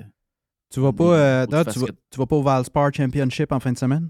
Tu 0.73 0.81
vas 0.81 0.93
pas, 0.93 1.05
euh, 1.17 1.47
là, 1.51 1.65
tu 1.65 1.79
vas, 1.79 1.87
tu 2.11 2.19
vas 2.19 2.27
pas 2.27 2.37
au 2.37 2.43
Valspar 2.43 2.91
Championship 2.95 3.53
en 3.53 3.61
fin 3.61 3.73
de 3.73 3.79
semaine? 3.79 4.09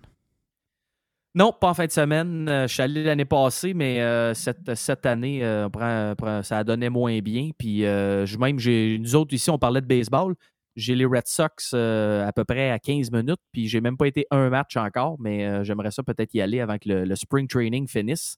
Non, 1.35 1.53
pas 1.53 1.69
en 1.69 1.75
fin 1.75 1.85
de 1.85 1.91
semaine. 1.93 2.49
Euh, 2.49 2.67
je 2.67 2.73
suis 2.73 2.83
allé 2.83 3.05
l'année 3.05 3.27
passée, 3.27 3.75
mais 3.75 4.01
euh, 4.01 4.33
cette, 4.33 4.75
cette 4.75 5.05
année, 5.05 5.45
euh, 5.45 5.67
on 5.67 5.71
prend- 5.71 6.15
prend- 6.17 6.43
ça 6.43 6.59
a 6.59 6.65
donné 6.65 6.89
moins 6.89 7.19
bien. 7.21 7.51
Puis 7.59 7.85
euh, 7.85 8.25
je- 8.25 8.39
même, 8.39 8.59
j'ai, 8.59 8.97
nous 8.99 9.15
autres 9.15 9.35
ici, 9.35 9.51
on 9.51 9.59
parlait 9.59 9.83
de 9.83 9.87
baseball. 9.87 10.35
J'ai 10.77 10.95
les 10.95 11.05
Red 11.05 11.27
Sox 11.27 11.73
euh, 11.75 12.27
à 12.27 12.33
peu 12.33 12.45
près 12.45 12.71
à 12.71 12.79
15 12.79 13.11
minutes, 13.11 13.41
puis 13.53 13.69
j'ai 13.69 13.81
même 13.83 13.97
pas 13.99 14.07
été 14.07 14.27
un 14.31 14.49
match 14.51 14.77
encore, 14.77 15.17
mais 15.19 15.47
euh, 15.47 15.63
j'aimerais 15.65 15.91
ça 15.91 16.03
peut-être 16.03 16.33
y 16.35 16.41
aller 16.41 16.61
avant 16.61 16.77
que 16.79 16.89
le, 16.89 17.05
le 17.05 17.17
spring 17.17 17.47
training 17.49 17.87
finisse. 17.89 18.37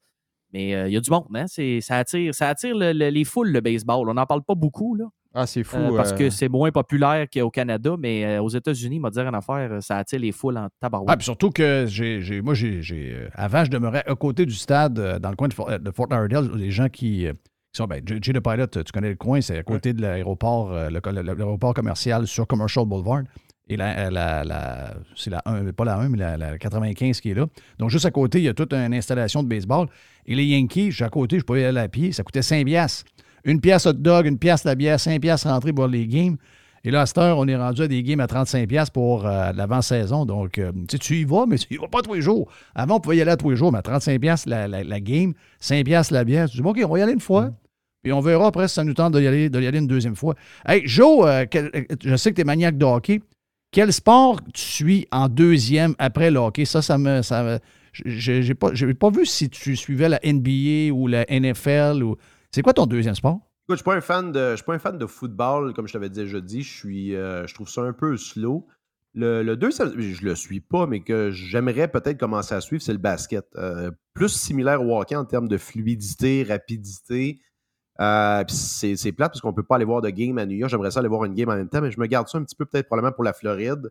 Mais 0.53 0.75
euh, 0.75 0.89
il 0.89 0.95
y 0.95 0.97
a 0.97 1.01
du 1.01 1.11
monde, 1.11 1.25
hein? 1.35 1.45
Ça 1.81 1.99
attire, 1.99 2.35
ça 2.35 2.49
attire 2.49 2.75
le- 2.77 2.93
le- 2.93 3.11
les 3.11 3.25
foules, 3.25 3.51
le 3.51 3.61
baseball. 3.61 4.09
On 4.09 4.15
n'en 4.15 4.27
parle 4.27 4.43
pas 4.43 4.55
beaucoup, 4.55 4.95
là. 4.95 5.05
Ah, 5.35 5.47
c'est 5.47 5.63
fou. 5.63 5.77
Euh, 5.77 5.95
parce 5.97 6.13
euh, 6.13 6.17
que 6.17 6.31
c'est 6.31 6.49
moins 6.49 6.71
populaire 6.71 7.27
qu'au 7.33 7.51
Canada, 7.51 7.95
mais 7.99 8.25
euh, 8.25 8.43
aux 8.43 8.49
États-Unis, 8.49 8.99
m'a 8.99 9.11
dire 9.11 9.29
une 9.29 9.35
affaire, 9.35 9.73
euh, 9.73 9.81
ça 9.83 9.99
attire 9.99 10.19
les 10.21 10.33
foules 10.33 10.57
en 10.57 10.69
tabarouette. 10.81 11.11
Ah, 11.13 11.17
puis 11.19 11.25
surtout 11.27 11.51
que 11.51 11.85
j'ai, 11.87 12.41
moi, 12.41 12.55
j'ai, 12.55 12.81
euh, 13.13 13.29
avant, 13.35 13.63
je 13.65 13.71
demeurais 13.71 14.03
à 14.07 14.15
côté 14.15 14.47
du 14.47 14.55
stade, 14.55 14.99
euh, 14.99 15.19
dans 15.19 15.29
le 15.31 15.37
coin 15.37 15.49
de 15.49 15.53
Fort, 15.55 15.69
euh, 15.69 15.79
de 15.79 15.91
Fort 15.91 16.07
Lauderdale, 16.11 16.51
les 16.57 16.71
gens 16.71 16.89
qui, 16.89 17.27
euh, 17.27 17.35
qui 17.35 17.77
sont, 17.77 17.85
ben, 17.85 18.03
J- 18.07 18.19
the 18.33 18.41
Pilot, 18.41 18.67
tu 18.69 18.91
connais 18.93 19.11
le 19.11 19.17
coin, 19.17 19.43
c'est 19.43 19.59
à 19.59 19.63
côté 19.63 19.93
de 19.93 20.01
l'aéroport, 20.01 20.73
euh, 20.73 20.89
le- 20.89 21.01
le- 21.13 21.23
l'aéroport 21.35 21.75
commercial 21.75 22.27
sur 22.27 22.47
Commercial 22.47 22.87
Boulevard. 22.87 23.23
Et 23.69 23.77
la, 23.77 24.11
la, 24.11 24.95
c'est 25.15 25.31
la 25.31 25.43
1, 25.45 25.73
pas 25.73 25.85
la 25.85 25.97
1, 25.97 26.09
mais 26.09 26.19
la, 26.19 26.37
la 26.37 26.59
95 26.59 27.21
qui 27.21 27.31
est 27.31 27.35
là. 27.35 27.47
Donc, 27.79 27.91
juste 27.91 28.07
à 28.07 28.11
côté, 28.11 28.39
il 28.39 28.45
y 28.45 28.49
a 28.49 28.55
toute 28.55 28.73
une 28.73 28.95
installation 28.95 29.43
de 29.43 29.49
baseball. 29.49 29.89
Et 30.27 30.35
les 30.35 30.45
Yankees, 30.45 30.93
suis 30.93 31.05
à 31.05 31.11
côté, 31.11 31.39
je 31.39 31.45
pouvais 31.45 31.63
y 31.63 31.65
aller 31.65 31.81
à 31.81 31.89
pied, 31.89 32.13
ça 32.13 32.23
coûtait 32.23 32.43
5 32.43 32.65
piastres. 32.65 33.05
Une 33.45 33.61
pièce 33.61 33.87
hot 33.87 33.93
dog, 33.95 34.27
une 34.27 34.39
pièce 34.39 34.65
la 34.65 34.75
bière, 34.75 34.99
5 34.99 35.21
piastres 35.21 35.49
rentrer 35.49 35.73
pour 35.73 35.87
les 35.87 36.07
games. 36.07 36.37
Et 36.85 36.91
là, 36.91 37.03
à 37.03 37.07
cette 37.07 37.19
heure, 37.19 37.39
on 37.39 37.47
est 37.47 37.57
rendu 37.57 37.83
à 37.83 37.89
des 37.89 38.03
games 38.03 38.21
à 38.21 38.27
35$ 38.27 38.91
pour 38.91 39.27
euh, 39.27 39.53
l'avant-saison. 39.53 40.25
Donc, 40.25 40.59
euh, 40.59 40.73
tu 41.01 41.17
y 41.17 41.25
vas, 41.25 41.45
mais 41.47 41.59
tu 41.59 41.75
y 41.75 41.77
vas 41.77 41.89
pas 41.89 42.03
tous 42.03 42.15
les 42.15 42.23
jours. 42.23 42.51
Avant, 42.75 42.97
on 42.97 43.01
pouvait 43.01 43.17
y 43.17 43.21
aller 43.21 43.33
à 43.33 43.37
tous 43.37 43.51
les 43.51 43.57
jours, 43.57 43.73
mais 43.73 43.79
à 43.79 43.83
35$ 43.83 44.49
la, 44.49 44.69
la, 44.69 45.01
game, 45.01 45.35
5$ 45.61 46.13
la 46.13 46.25
bière. 46.25 46.49
Tu 46.49 46.59
dis, 46.59 46.63
OK, 46.63 46.81
on 46.85 46.89
va 46.89 46.99
y 46.99 47.03
aller 47.03 47.13
une 47.13 47.21
fois. 47.21 47.51
Puis 48.03 48.13
on 48.13 48.21
verra 48.21 48.47
après 48.47 48.69
si 48.69 48.75
ça 48.75 48.85
nous 48.85 48.95
tente 48.95 49.17
d'y 49.17 49.27
aller, 49.27 49.51
d'y 49.51 49.67
aller 49.67 49.79
une 49.79 49.87
deuxième 49.87 50.17
fois. 50.17 50.35
Hey, 50.67 50.83
Joe, 50.87 51.27
euh, 51.27 51.45
euh, 51.55 51.85
je 52.05 52.17
sais 52.17 52.31
que 52.31 52.37
tu 52.37 52.43
es 52.43 52.45
maniaque 52.45 52.79
de 52.79 52.85
hockey. 52.85 53.21
Quel 53.71 53.93
sport 53.93 54.41
tu 54.55 54.63
suis 54.63 55.07
en 55.13 55.29
deuxième 55.29 55.95
après 55.99 56.31
le 56.31 56.39
hockey? 56.39 56.65
Ça, 56.65 56.83
ça 56.83 56.99
me. 56.99 57.23
Ça 57.23 57.59
j'ai 57.93 58.43
j'ai 58.43 58.55
pas, 58.55 59.11
vu 59.11 59.27
si 59.27 59.51
tu 59.51 59.77
suivais 59.77 60.09
la 60.09 60.21
NBA 60.25 60.93
ou 60.95 61.07
la 61.07 61.25
NFL. 61.29 62.03
ou 62.03 62.17
C'est 62.51 62.63
quoi 62.63 62.73
ton 62.73 62.87
deuxième 62.87 63.15
sport? 63.15 63.41
Je 63.69 63.75
suis 63.75 63.85
un 63.91 64.01
fan 64.01 64.33
de, 64.33 64.53
je 64.53 64.57
suis 64.57 64.65
pas 64.65 64.75
un 64.75 64.79
fan 64.79 64.97
de 64.97 65.05
football, 65.07 65.75
comme 65.75 65.87
je 65.87 65.93
t'avais 65.93 66.09
dit. 66.09 66.25
Je 66.63 66.73
suis, 66.79 67.15
euh, 67.15 67.47
je 67.47 67.55
trouve 67.55 67.69
ça 67.69 67.83
un 67.83 67.93
peu 67.93 68.17
slow. 68.17 68.67
Le, 69.15 69.43
le 69.43 69.57
deux, 69.57 69.71
ça- 69.71 69.91
je 69.97 70.25
le 70.25 70.35
suis 70.35 70.61
pas, 70.61 70.87
mais 70.87 71.01
que 71.01 71.31
j'aimerais 71.31 71.89
peut-être 71.89 72.19
commencer 72.19 72.55
à 72.55 72.61
suivre, 72.61 72.83
c'est 72.83 72.93
le 72.93 72.99
basket. 72.99 73.45
Euh, 73.57 73.91
plus 74.15 74.29
similaire 74.31 74.83
au 74.83 74.99
hockey 74.99 75.17
en 75.17 75.25
termes 75.25 75.49
de 75.49 75.59
fluidité, 75.59 76.45
rapidité. 76.49 77.41
Euh, 78.01 78.45
c'est 78.49 78.97
c'est 78.97 79.11
plate 79.13 79.33
parce 79.33 79.41
qu'on 79.41 79.53
peut 79.53 79.65
pas 79.65 79.75
aller 79.77 79.85
voir 79.85 80.01
de 80.01 80.11
game 80.11 80.39
à 80.39 80.47
New 80.47 80.57
York. 80.57 80.71
J'aimerais 80.71 80.91
ça 80.91 81.01
aller 81.01 81.09
voir 81.09 81.25
une 81.25 81.35
game 81.35 81.49
en 81.49 81.57
même 81.57 81.69
temps, 81.69 81.81
mais 81.81 81.91
je 81.91 81.99
me 81.99 82.07
garde 82.07 82.29
ça 82.29 82.39
un 82.39 82.45
petit 82.45 82.55
peu 82.55 82.65
peut-être 82.65 82.87
probablement 82.87 83.13
pour 83.13 83.25
la 83.25 83.33
Floride. 83.33 83.91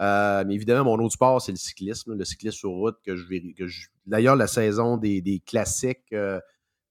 Euh, 0.00 0.44
mais 0.46 0.54
évidemment, 0.54 0.84
mon 0.84 1.04
autre 1.04 1.14
sport, 1.14 1.40
c'est 1.40 1.52
le 1.52 1.58
cyclisme, 1.58 2.14
le 2.14 2.24
cyclisme 2.24 2.56
sur 2.56 2.70
route 2.70 2.96
que 3.04 3.16
je. 3.16 3.24
Que 3.26 3.64
D'ailleurs, 4.06 4.36
la 4.36 4.46
saison 4.46 4.96
des, 4.96 5.42
classiques, 5.46 6.12
euh, 6.12 6.40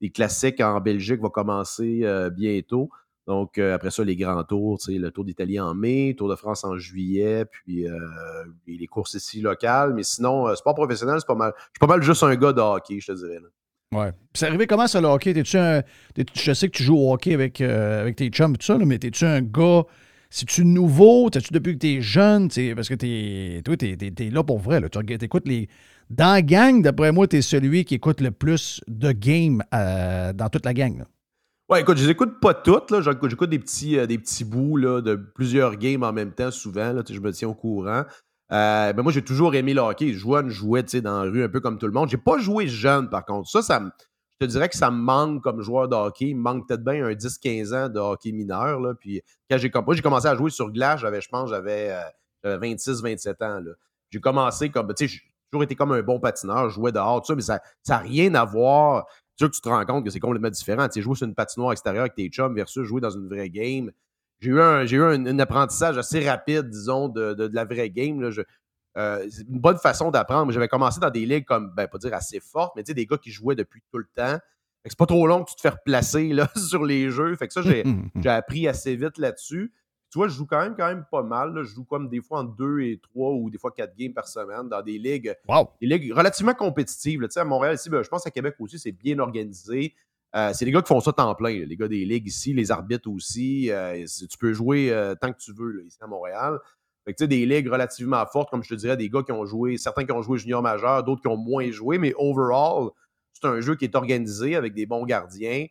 des 0.02 0.10
classiques 0.10 0.62
en 0.62 0.80
Belgique 0.80 1.22
va 1.22 1.30
commencer 1.30 2.02
euh, 2.04 2.30
bientôt. 2.30 2.90
Donc, 3.26 3.58
après 3.58 3.90
ça, 3.90 4.04
les 4.04 4.18
grands 4.18 4.44
tours, 4.44 4.78
le 4.90 5.10
Tour 5.10 5.24
d'Italie 5.24 5.58
en 5.58 5.74
mai, 5.74 6.14
Tour 6.18 6.28
de 6.28 6.36
France 6.36 6.66
en 6.66 6.78
juillet, 6.78 7.46
puis 7.46 7.88
les 8.68 8.88
courses 8.88 9.14
ici 9.14 9.40
locales. 9.40 9.94
Mais 9.94 10.04
sinon, 10.04 10.54
sport 10.56 10.76
professionnel, 10.76 11.16
c'est 11.20 11.28
pas 11.28 11.36
mal. 11.36 11.54
Je 11.56 11.64
suis 11.64 11.80
pas 11.80 11.88
mal 11.88 12.02
juste 12.04 12.22
un 12.24 12.36
gars 12.36 12.52
de 12.52 12.60
hockey, 12.60 13.00
je 13.00 13.14
te 13.14 13.18
dirais. 13.18 13.40
là. 13.40 13.48
Ouais. 13.96 14.12
C'est 14.34 14.48
arrivé 14.48 14.66
comment 14.68 14.88
ça, 14.88 15.00
le 15.02 15.08
hockey? 15.08 15.34
T'es-tu 15.34 15.58
un- 15.58 15.82
je 16.34 16.54
sais 16.54 16.68
que 16.70 16.76
tu 16.78 16.84
joues 16.84 16.98
au 16.98 17.14
hockey 17.14 17.34
avec, 17.34 17.62
euh, 17.62 18.02
avec 18.02 18.16
tes 18.16 18.30
chums 18.30 18.54
et 18.56 18.58
tout 18.58 18.66
ça, 18.66 18.78
là, 18.78 18.86
mais 18.86 18.98
t'es-tu 19.00 19.26
un 19.26 19.42
gars. 19.42 19.84
Si-tu 20.30 20.66
nouveau? 20.66 21.30
T'as-tu 21.30 21.54
depuis 21.54 21.74
que 21.74 21.78
t'es 21.80 22.02
jeune? 22.02 22.48
Parce 22.76 22.90
que 22.90 22.96
t'es, 22.96 23.62
toi, 23.64 23.78
t'es, 23.78 23.96
t'es- 23.96 24.30
là 24.32 24.44
pour 24.44 24.58
vrai. 24.58 24.80
Là. 24.80 24.90
Tu 24.90 25.00
écoutes 25.22 25.48
les. 25.48 25.70
Dans 26.10 26.34
la 26.34 26.42
gang, 26.42 26.82
d'après 26.82 27.12
moi, 27.12 27.28
t'es 27.28 27.42
celui 27.44 27.86
qui 27.86 27.96
écoute 27.96 28.20
le 28.20 28.32
plus 28.32 28.82
de 28.88 29.12
games 29.12 29.62
euh, 29.76 30.34
dans 30.34 30.50
toute 30.50 30.66
la 30.66 30.74
gang. 30.74 30.98
là. 30.98 31.06
Ouais, 31.70 31.82
écoute, 31.82 31.98
je 31.98 32.06
les 32.06 32.12
écoute 32.12 32.40
pas 32.42 32.54
toutes. 32.56 32.90
là. 32.92 33.02
J'écoute 33.02 33.50
des 33.50 33.60
petits, 33.60 33.98
euh, 33.98 34.06
des 34.08 34.18
petits 34.18 34.44
bouts 34.44 34.78
là, 34.78 35.02
de 35.02 35.16
plusieurs 35.16 35.76
games 35.78 36.02
en 36.04 36.12
même 36.12 36.32
temps, 36.32 36.50
souvent. 36.52 36.92
Là, 36.94 37.04
je 37.08 37.20
me 37.20 37.32
tiens 37.32 37.50
au 37.50 37.54
courant. 37.54 38.04
Euh, 38.52 38.94
ben 38.94 39.02
moi, 39.02 39.12
j'ai 39.12 39.24
toujours 39.24 39.56
aimé 39.56 39.74
le 39.74 39.82
hockey. 39.82 40.14
Je 40.14 40.20
jouais, 40.50 40.84
tu 40.84 41.02
dans 41.02 41.24
la 41.24 41.32
rue 41.32 41.44
un 41.44 41.50
peu 41.50 41.60
comme 41.60 41.78
tout 41.78 41.88
le 41.88 41.94
monde. 41.94 42.10
J'ai 42.10 42.18
pas 42.18 42.38
joué 42.38 42.68
jeune, 42.68 43.10
par 43.10 43.26
contre. 43.26 43.50
Ça, 43.50 43.62
ça 43.62 43.82
je 44.40 44.48
te 44.48 44.52
dirais 44.52 44.68
que 44.68 44.76
ça 44.76 44.92
me 44.92 44.98
manque 44.98 45.44
comme 45.44 45.62
joueur 45.62 45.88
de 45.88 45.96
hockey. 45.96 46.30
Il 46.30 46.36
me 46.36 46.42
manque 46.42 46.68
peut-être 46.68 46.84
bien 46.84 47.06
un 47.06 47.14
10-15 47.14 47.74
ans 47.76 47.90
de 47.90 48.00
hockey 48.00 48.32
mineur. 48.32 48.80
Là. 48.80 48.94
Puis 48.94 49.22
quand 49.50 49.58
j'ai 49.58 49.70
commencé 49.70 50.28
à 50.28 50.36
jouer 50.36 50.50
sur 50.50 50.72
glace, 50.72 51.00
j'avais, 51.00 51.22
je 51.22 51.30
pense, 51.30 51.50
j'avais 51.50 51.92
euh, 51.92 52.02
j'avais 52.44 52.74
26-27 52.74 53.30
ans. 53.44 53.60
là. 53.62 53.72
J'ai 54.10 54.20
commencé 54.20 54.70
comme, 54.70 54.94
tu 54.94 55.08
sais, 55.08 55.14
j'ai 55.14 55.22
toujours 55.52 55.64
été 55.64 55.76
comme 55.76 55.92
un 55.92 56.02
bon 56.02 56.20
patineur, 56.20 56.70
je 56.70 56.76
jouais 56.76 56.92
dehors, 56.92 57.22
tout 57.22 57.28
ça, 57.28 57.36
mais 57.36 57.42
ça 57.42 57.62
n'a 57.88 57.98
rien 58.00 58.34
à 58.36 58.44
voir. 58.44 59.06
Sûr 59.38 59.50
que 59.50 59.56
tu 59.56 59.62
te 59.62 59.70
rends 59.70 59.86
compte 59.86 60.04
que 60.06 60.12
c'est 60.12 60.20
complètement 60.20 60.50
différent. 60.50 60.88
Tu 60.88 61.02
jouer 61.02 61.16
sur 61.16 61.28
une 61.28 61.34
patinoire 61.34 61.72
extérieure 61.72 62.02
avec 62.02 62.16
tes 62.16 62.28
chums 62.30 62.54
versus 62.54 62.84
jouer 62.86 63.02
dans 63.02 63.10
une 63.10 63.28
vraie 63.28 63.50
game. 63.50 63.92
J'ai 64.44 64.50
eu 64.52 64.60
un, 64.62 64.86
j'ai 64.86 64.98
eu 64.98 65.04
un, 65.04 65.26
un 65.26 65.40
apprentissage 65.40 65.98
assez 65.98 66.28
rapide, 66.28 66.70
disons, 66.70 67.08
de, 67.08 67.34
de- 67.34 67.48
de 67.48 67.56
la 67.56 67.64
vraie 67.66 67.90
game. 67.90 68.22
là. 68.22 68.30
Je- 68.30 68.42
euh, 68.98 69.26
c'est 69.30 69.48
une 69.48 69.60
bonne 69.60 69.78
façon 69.78 70.12
d'apprendre. 70.12 70.52
J'avais 70.52 70.68
commencé 70.68 71.00
dans 71.00 71.10
des 71.10 71.26
ligues 71.26 71.46
comme, 71.46 71.72
ben, 71.76 71.88
pas 71.88 71.98
dire 71.98 72.14
assez 72.14 72.40
fortes, 72.40 72.74
mais 72.76 72.84
tu 72.84 72.90
sais, 72.90 72.94
des 72.94 73.06
gars 73.06 73.18
qui 73.18 73.32
jouaient 73.32 73.56
depuis 73.56 73.82
tout 73.92 73.98
le 73.98 74.06
temps. 74.16 74.34
Fait 74.84 74.90
que 74.90 74.90
c'est 74.90 74.98
pas 74.98 75.06
trop 75.06 75.26
long 75.26 75.44
que 75.46 75.50
tu 75.50 75.56
te 75.56 75.62
fais 75.62 75.70
replacer 75.70 76.28
là, 76.34 76.50
sur 76.58 76.84
les 76.84 77.10
jeux. 77.10 77.36
Fait 77.38 77.48
que 77.48 77.54
ça, 77.54 77.62
j'ai, 77.62 77.84
j'ai 78.22 78.30
appris 78.30 78.68
assez 78.68 78.96
vite 78.96 79.18
là-dessus. 79.18 79.72
Tu 80.12 80.20
vois, 80.20 80.28
je 80.28 80.34
joue 80.36 80.46
quand 80.46 80.62
même, 80.62 80.76
quand 80.76 80.88
même 80.88 81.06
pas 81.10 81.24
mal. 81.24 81.54
là. 81.56 81.64
Je 81.64 81.74
joue 81.74 81.86
comme 81.86 82.08
des 82.10 82.22
fois 82.22 82.42
en 82.42 82.44
deux 82.44 82.82
et 82.82 83.00
trois 83.02 83.32
ou 83.32 83.50
des 83.50 83.58
fois 83.58 83.72
quatre 83.72 83.96
games 83.96 84.14
par 84.14 84.28
semaine 84.28 84.70
dans 84.70 84.82
des 84.84 85.00
ligues, 85.00 85.34
des 85.82 85.88
ligues 85.88 86.12
relativement 86.14 86.54
compétitives. 86.54 87.20
là. 87.22 87.28
Tu 87.30 87.34
sais, 87.34 87.40
à 87.40 87.46
Montréal, 87.46 87.74
ici, 87.76 87.90
ben, 87.90 88.04
je 88.04 88.10
pense 88.10 88.28
à 88.28 88.30
Québec 88.30 88.54
aussi, 88.60 88.78
c'est 88.78 88.92
bien 88.92 89.18
organisé. 89.18 89.96
Euh, 90.36 90.52
c'est 90.54 90.66
les 90.66 90.72
gars 90.72 90.82
qui 90.82 90.88
font 90.88 91.00
ça 91.00 91.14
temps 91.14 91.34
plein. 91.36 91.66
Les 91.66 91.76
gars 91.76 91.88
des 91.88 92.06
ligues 92.06 92.28
ici, 92.28 92.54
les 92.54 92.72
arbitres 92.72 93.10
aussi. 93.10 93.70
Euh, 93.70 94.04
tu 94.06 94.38
peux 94.38 94.54
jouer 94.54 94.92
euh, 94.92 95.14
tant 95.16 95.32
que 95.32 95.38
tu 95.38 95.54
veux 95.54 95.86
ici 95.86 95.98
à 96.02 96.08
Montréal. 96.08 96.60
Fait 97.06 97.28
des 97.28 97.46
ligues 97.46 97.68
relativement 97.68 98.26
fortes, 98.26 98.50
comme 98.50 98.64
je 98.64 98.70
te 98.70 98.76
dirais, 98.76 98.96
des 98.96 99.10
gars 99.10 99.24
qui 99.24 99.34
ont 99.34 99.46
joué, 99.46 99.78
certains 99.78 100.06
qui 100.06 100.12
ont 100.14 100.22
joué 100.22 100.38
junior 100.38 100.62
majeur, 100.62 101.04
d'autres 101.04 101.22
qui 101.22 101.28
ont 101.28 101.38
moins 101.38 101.70
joué, 101.70 101.98
mais 101.98 102.14
overall, 102.18 102.92
c'est 103.34 103.46
un 103.46 103.60
jeu 103.60 103.76
qui 103.76 103.84
est 103.84 103.96
organisé 103.96 104.56
avec 104.56 104.74
des 104.74 104.86
bons 104.86 105.06
gardiens. 105.06 105.68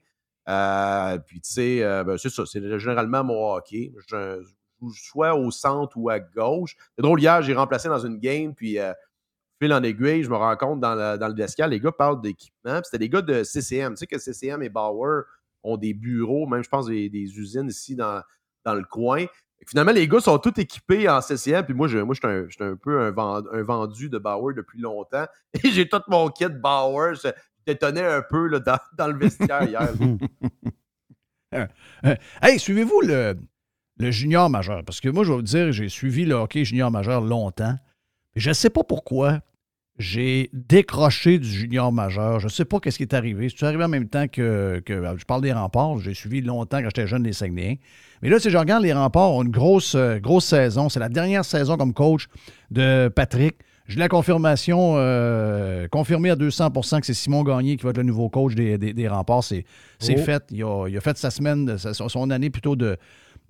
Puis, 1.26 1.40
tu 1.40 1.51
sais, 1.51 1.80
ben, 2.05 2.18
c'est 2.18 2.28
ça, 2.28 2.44
c'est 2.44 2.78
généralement 2.78 3.24
mon 3.24 3.55
hockey. 3.55 3.94
Je, 4.09 4.43
joue 4.82 4.93
soit 4.93 5.34
au 5.34 5.51
centre 5.51 5.97
ou 5.97 6.10
à 6.10 6.20
gauche. 6.20 6.76
C'est 6.97 7.02
drôle, 7.02 7.20
hier, 7.20 7.40
j'ai 7.40 7.55
remplacé 7.55 7.89
dans 7.89 8.05
une 8.05 8.18
game, 8.18 8.55
puis 8.55 8.76
en 9.70 9.82
aiguille, 9.82 10.22
je 10.22 10.30
me 10.30 10.36
rends 10.36 10.56
compte 10.56 10.80
dans, 10.80 11.18
dans 11.18 11.28
le 11.28 11.34
vestiaire, 11.34 11.68
les 11.68 11.78
gars 11.78 11.93
parlent 11.93 12.20
d'équipement. 12.20 12.80
C'était 12.84 12.98
des 12.98 13.09
gars 13.09 13.22
de 13.22 13.43
CCM. 13.43 13.94
Tu 13.94 13.98
sais 13.98 14.06
que 14.06 14.18
CCM 14.18 14.62
et 14.62 14.68
Bauer 14.68 15.24
ont 15.62 15.76
des 15.76 15.94
bureaux, 15.94 16.47
même, 16.47 16.64
je 16.64 16.68
pense, 16.68 16.86
des, 16.86 17.09
usines 17.39 17.68
ici 17.68 17.94
dans, 17.94 18.22
dans 18.64 18.74
le 18.74 18.84
coin. 18.84 19.26
Finalement, 19.66 19.93
les 19.93 20.09
gars 20.09 20.20
sont 20.20 20.39
tous 20.39 20.59
équipés 20.60 21.09
en 21.09 21.20
CCM, 21.20 21.64
puis 21.64 21.74
moi, 21.74 21.86
je, 21.86 21.98
moi, 21.98 22.14
j'étais 22.14 22.26
un, 22.26 22.48
j'étais 22.48 22.64
un 22.64 22.76
peu 22.76 23.01
un, 23.01 23.10
vend- 23.12 23.44
un 23.52 23.62
vendu 23.62 24.09
de 24.09 24.18
Bauer 24.18 24.55
depuis 24.55 24.80
longtemps. 24.80 25.26
Et 25.62 25.70
j'ai 25.70 25.89
tout 25.89 26.01
mon 26.09 26.28
kit 26.30 26.48
Bauer. 26.48 27.14
Je 27.14 27.28
un 27.68 28.22
peu 28.28 28.48
là, 28.48 28.59
dans, 28.59 28.78
dans 28.98 29.06
le 29.06 29.18
vestiaire 29.18 29.62
hier. 29.64 29.89
Euh, 31.55 31.66
euh, 32.06 32.14
hey, 32.40 32.59
suivez-vous 32.59 33.02
le, 33.02 33.36
le 33.98 34.10
junior 34.10 34.48
majeur? 34.48 34.82
Parce 34.86 35.02
que 35.02 35.10
moi, 35.10 35.22
je 35.22 35.28
vais 35.28 35.36
vous 35.36 35.43
dire, 35.43 35.70
j'ai 35.70 35.90
suivi 35.90 36.24
le 36.24 36.34
hockey 36.34 36.64
junior 36.64 36.90
majeur 36.90 37.20
longtemps. 37.20 37.76
Je 38.36 38.48
ne 38.48 38.55
sais 38.55 38.70
pas 38.70 38.84
pourquoi 38.84 39.40
j'ai 39.98 40.48
décroché 40.52 41.39
du 41.39 41.47
junior 41.48 41.93
majeur. 41.93 42.40
Je 42.40 42.47
ne 42.47 42.51
sais 42.51 42.64
pas 42.64 42.81
qu'est-ce 42.81 42.97
qui 42.97 43.02
est 43.02 43.14
arrivé. 43.14 43.48
C'est 43.55 43.66
arrivé 43.66 43.85
en 43.85 43.89
même 43.89 44.09
temps 44.09 44.27
que, 44.27 44.81
que- 44.85 45.05
Je 45.19 45.24
parle 45.24 45.43
des 45.43 45.52
remparts. 45.52 45.98
J'ai 45.98 46.14
suivi 46.14 46.40
longtemps 46.40 46.78
quand 46.78 46.86
j'étais 46.86 47.06
jeune 47.06 47.24
les 47.24 47.32
Saguenayens. 47.32 47.77
Mais 48.23 48.28
là, 48.28 48.39
si 48.39 48.51
je 48.51 48.56
regarde, 48.56 48.82
les 48.82 48.93
remparts 48.93 49.32
ont 49.32 49.43
une 49.43 49.51
grosse, 49.51 49.94
euh, 49.94 50.19
grosse 50.19 50.47
saison. 50.47 50.89
C'est 50.89 51.01
la 51.01 51.09
dernière 51.09 51.44
saison 51.44 51.77
comme 51.77 51.93
coach 51.93 52.27
de 52.70 53.09
Patrick. 53.14 53.56
J'ai 53.89 53.98
la 53.98 54.09
confirmation, 54.09 54.94
euh, 54.97 55.89
confirmée 55.89 56.31
à 56.31 56.36
200% 56.36 57.01
que 57.01 57.06
c'est 57.06 57.14
Simon 57.14 57.43
Gagné 57.43 57.77
qui 57.77 57.82
va 57.85 57.90
être 57.90 57.98
le 57.98 58.05
nouveau 58.05 58.28
coach 58.28 58.55
des, 58.55 58.78
des- 58.78 58.94
des 58.94 59.09
remparts. 59.09 59.44
C'est 59.44 59.64
Oh. 60.09 60.16
fait. 60.19 60.43
Il 60.52 60.62
a, 60.62 60.86
il 60.89 60.97
a 60.97 61.01
fait 61.01 61.19
sa 61.19 61.31
semaine, 61.31 61.77
son 61.78 62.31
année 62.31 62.48
plutôt 62.48 62.77
de 62.77 62.97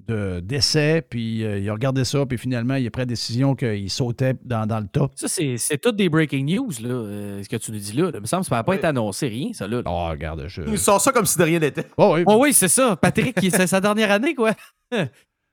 de- 0.08 0.40
d'essai, 0.40 1.02
puis 1.08 1.44
euh, 1.44 1.58
il 1.58 1.68
a 1.68 1.72
regardé 1.72 2.04
ça, 2.04 2.26
puis 2.26 2.36
finalement, 2.38 2.74
il 2.74 2.86
a 2.86 2.90
pris 2.90 3.02
la 3.02 3.06
décision 3.06 3.54
qu'il 3.54 3.88
sautait 3.90 4.34
dans, 4.44 4.66
dans 4.66 4.80
le 4.80 4.86
tas. 4.88 5.08
Ça, 5.14 5.28
c'est 5.28 5.56
c'est 5.58 5.78
tout 5.78 5.92
des 5.92 6.08
breaking 6.08 6.44
news, 6.44 6.70
là, 6.82 6.88
euh, 6.90 7.42
ce 7.42 7.48
que 7.48 7.56
tu 7.56 7.70
nous 7.72 7.78
dis 7.78 7.92
là. 7.92 8.04
là. 8.06 8.10
Il 8.14 8.20
me 8.22 8.26
semble 8.26 8.42
que 8.42 8.48
ça 8.48 8.56
n'a 8.56 8.64
pas 8.64 8.74
été 8.74 8.86
annoncé, 8.86 9.28
rien, 9.28 9.52
ça. 9.52 9.66
Là. 9.68 9.82
Oh, 9.86 10.08
regarde, 10.10 10.44
je... 10.48 10.62
Il 10.66 10.78
sort 10.78 11.00
ça 11.00 11.12
comme 11.12 11.26
si 11.26 11.38
de 11.38 11.44
rien 11.44 11.58
n'était. 11.60 11.84
Oh 11.96 12.12
oui, 12.14 12.24
Oh 12.26 12.38
oui, 12.40 12.52
c'est 12.52 12.68
ça. 12.68 12.96
Patrick, 12.96 13.38
c'est 13.40 13.66
sa 13.66 13.80
dernière 13.80 14.10
année, 14.10 14.34
quoi. 14.34 14.52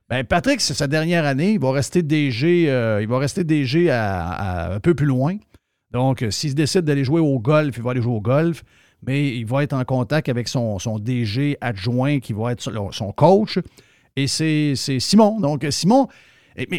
Ben, 0.08 0.24
Patrick, 0.24 0.60
c'est 0.60 0.74
sa 0.74 0.88
dernière 0.88 1.24
année. 1.24 1.52
Il 1.52 1.60
va 1.60 1.70
rester 1.70 2.02
DG, 2.02 2.68
euh, 2.68 3.00
il 3.00 3.06
va 3.06 3.18
rester 3.18 3.44
DG 3.44 3.90
à, 3.90 4.26
à 4.30 4.74
un 4.74 4.80
peu 4.80 4.92
plus 4.92 5.06
loin. 5.06 5.36
Donc, 5.92 6.24
s'il 6.30 6.54
décide 6.56 6.80
d'aller 6.82 7.04
jouer 7.04 7.20
au 7.20 7.38
golf, 7.38 7.76
il 7.76 7.82
va 7.84 7.92
aller 7.92 8.02
jouer 8.02 8.14
au 8.14 8.20
golf. 8.20 8.64
Mais 9.06 9.28
il 9.36 9.44
va 9.46 9.62
être 9.62 9.72
en 9.72 9.84
contact 9.84 10.28
avec 10.28 10.48
son, 10.48 10.80
son 10.80 10.98
DG 10.98 11.56
adjoint 11.60 12.18
qui 12.18 12.32
va 12.32 12.50
être 12.52 12.60
son- 12.60 12.90
son 12.90 13.12
coach. 13.12 13.60
Et 14.20 14.26
c'est 14.26 15.00
Simon. 15.00 15.40
Donc, 15.40 15.64
euh, 15.64 15.70
Simon. 15.70 16.08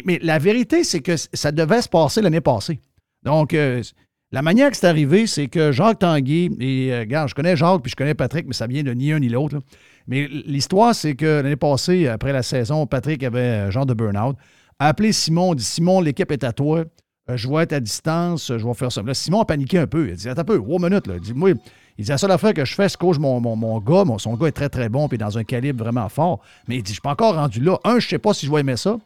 Mais, 0.04 0.20
la 0.22 0.38
vérité, 0.38 0.84
c'est 0.84 1.00
que 1.00 1.16
ça 1.16 1.50
devait 1.50 1.82
se 1.82 1.88
passer 1.88 2.22
l'année 2.22 2.40
passée. 2.40 2.78
Donc, 3.24 3.52
euh, 3.54 3.82
la 4.30 4.42
manière 4.42 4.70
que 4.70 4.76
c'est 4.76 4.86
arrivé, 4.86 5.26
c'est 5.26 5.48
que 5.48 5.72
Jacques 5.72 5.98
Tanguy, 6.00 6.50
et 6.60 6.92
euh, 6.92 7.26
je 7.26 7.34
connais 7.34 7.56
Jacques 7.56 7.82
puis 7.82 7.90
je 7.90 7.96
connais 7.96 8.14
Patrick, 8.14 8.46
mais 8.46 8.54
ça 8.54 8.66
vient 8.66 8.82
de 8.82 8.92
ni 8.92 9.12
un 9.12 9.18
ni 9.18 9.28
l'autre. 9.28 9.58
Mais 10.06 10.28
l'histoire, 10.28 10.94
c'est 10.94 11.14
que 11.14 11.40
l'année 11.42 11.56
passée, 11.56 12.06
après 12.06 12.32
la 12.32 12.42
saison, 12.42 12.86
Patrick 12.86 13.22
avait 13.24 13.46
un 13.46 13.70
genre 13.70 13.86
de 13.86 13.94
burn-out. 13.94 14.36
A 14.78 14.88
appelé 14.88 15.12
Simon, 15.12 15.54
dit 15.54 15.64
Simon, 15.64 16.00
l'équipe 16.00 16.30
est 16.30 16.44
à 16.44 16.52
toi. 16.52 16.84
Je 17.28 17.48
vais 17.48 17.62
être 17.62 17.72
à 17.72 17.80
distance, 17.80 18.48
je 18.56 18.66
vais 18.66 18.74
faire 18.74 18.90
ça. 18.90 19.02
Simon 19.12 19.40
a 19.42 19.44
paniqué 19.44 19.78
un 19.78 19.86
peu. 19.86 20.08
Il 20.08 20.12
a 20.12 20.14
dit 20.16 20.28
Attends 20.28 20.42
un 20.42 20.44
peu, 20.44 20.58
trois 20.58 20.78
minutes. 20.78 21.06
Là. 21.06 21.14
Il 21.16 21.20
dit 21.20 21.34
Moi, 21.34 21.52
il 21.98 22.04
dit 22.04 22.10
La 22.10 22.18
seule 22.18 22.30
affaire 22.30 22.54
que 22.54 22.64
je 22.64 22.74
fais, 22.74 22.88
c'est 22.88 22.96
coach 22.98 23.18
mon, 23.18 23.40
mon, 23.40 23.56
mon 23.56 23.78
gars. 23.80 24.04
Son 24.18 24.34
gars 24.36 24.46
est 24.48 24.52
très, 24.52 24.68
très 24.68 24.88
bon 24.88 25.08
puis 25.08 25.18
dans 25.18 25.36
un 25.38 25.44
calibre 25.44 25.84
vraiment 25.84 26.08
fort. 26.08 26.40
Mais 26.68 26.76
il 26.76 26.82
dit 26.82 26.90
Je 26.90 26.94
suis 26.94 27.00
pas 27.02 27.10
encore 27.12 27.34
rendu 27.34 27.60
là. 27.60 27.78
Un, 27.84 27.98
je 27.98 28.08
sais 28.08 28.18
pas 28.18 28.34
si 28.34 28.46
je 28.46 28.52
vais 28.52 28.60
aimer 28.60 28.76
ça. 28.76 28.98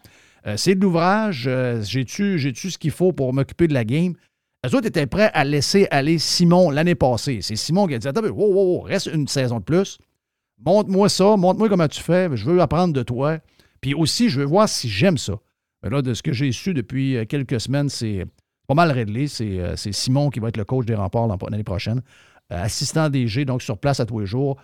Euh, 0.47 0.57
c'est 0.57 0.75
de 0.75 0.81
l'ouvrage. 0.81 1.45
Euh, 1.49 1.83
J'ai-tu 1.83 2.39
ce 2.39 2.79
qu'il 2.79 2.91
faut 2.93 3.13
pour 3.13 3.33
m'occuper 3.33 3.67
de 3.69 3.75
la 3.75 3.85
game? 3.85 4.15
Eux 4.65 4.75
autres 4.75 4.87
étaient 4.87 5.07
prêts 5.07 5.31
à 5.35 5.45
laisser 5.45 5.87
aller 5.91 6.19
Simon 6.19 6.71
l'année 6.71 6.95
passée. 6.95 7.39
C'est 7.43 7.57
Simon 7.57 7.87
qui 7.87 7.95
a 7.95 7.99
dit 7.99 8.09
Attends, 8.09 8.23
wow, 8.25 8.53
wow, 8.53 8.81
reste 8.81 9.07
une 9.13 9.29
saison 9.29 9.59
de 9.59 9.65
plus. 9.65 9.99
Montre-moi 10.65 11.09
ça, 11.09 11.37
montre-moi 11.37 11.69
comment 11.69 11.89
tu 11.89 12.01
fais. 12.01 12.29
Je 12.35 12.45
veux 12.45 12.61
apprendre 12.61 12.95
de 12.95 13.03
toi. 13.03 13.39
Puis 13.81 13.95
aussi, 13.95 14.29
je 14.31 14.41
veux 14.41 14.47
voir 14.47 14.69
si 14.69 14.89
j'aime 14.89 15.19
ça. 15.19 15.35
Mais 15.83 15.91
là, 15.91 16.01
de 16.03 16.15
ce 16.15 16.23
que 16.23 16.33
j'ai 16.33 16.51
su 16.53 16.73
depuis 16.75 17.17
euh, 17.17 17.25
quelques 17.27 17.61
semaines, 17.61 17.89
c'est 17.89 18.25
pas 18.67 18.75
mal 18.75 18.91
réglé. 18.91 19.29
C'est 19.29 19.93
Simon 19.93 20.31
qui 20.31 20.41
va 20.41 20.49
être 20.49 20.57
le 20.57 20.65
coach 20.65 20.87
des 20.87 20.95
remparts 20.95 21.27
l'an- 21.29 21.39
l'année 21.51 21.63
prochaine. 21.63 22.01
Euh, 22.53 22.63
assistant 22.63 23.09
DG, 23.09 23.45
donc 23.45 23.63
sur 23.63 23.79
place 23.79 24.01
à 24.01 24.07
tous 24.07 24.21
les 24.21 24.27
jours. 24.27 24.57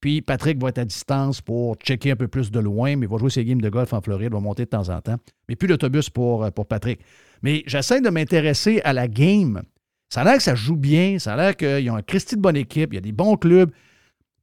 Puis 0.00 0.22
Patrick 0.22 0.60
va 0.60 0.68
être 0.68 0.78
à 0.78 0.84
distance 0.84 1.40
pour 1.40 1.74
checker 1.76 2.12
un 2.12 2.16
peu 2.16 2.28
plus 2.28 2.50
de 2.50 2.60
loin, 2.60 2.96
mais 2.96 3.06
il 3.06 3.08
va 3.08 3.16
jouer 3.16 3.30
ses 3.30 3.44
games 3.44 3.60
de 3.60 3.68
golf 3.68 3.92
en 3.92 4.00
Floride, 4.00 4.32
va 4.32 4.40
monter 4.40 4.64
de 4.64 4.70
temps 4.70 4.88
en 4.90 5.00
temps. 5.00 5.16
Mais 5.48 5.56
plus 5.56 5.66
d'autobus 5.66 6.10
pour, 6.10 6.44
euh, 6.44 6.50
pour 6.50 6.66
Patrick. 6.66 7.00
Mais 7.42 7.62
j'essaie 7.66 8.00
de 8.00 8.10
m'intéresser 8.10 8.80
à 8.84 8.92
la 8.92 9.08
game. 9.08 9.62
Ça 10.08 10.20
a 10.20 10.24
l'air 10.24 10.36
que 10.36 10.42
ça 10.42 10.54
joue 10.54 10.76
bien, 10.76 11.18
ça 11.18 11.34
a 11.34 11.36
l'air 11.36 11.56
qu'ils 11.56 11.90
ont 11.90 11.96
un 11.96 12.02
Christy 12.02 12.36
de 12.36 12.40
bonne 12.40 12.56
équipe, 12.56 12.92
il 12.92 12.96
y 12.96 12.98
a 12.98 13.02
des 13.02 13.12
bons 13.12 13.36
clubs. 13.36 13.70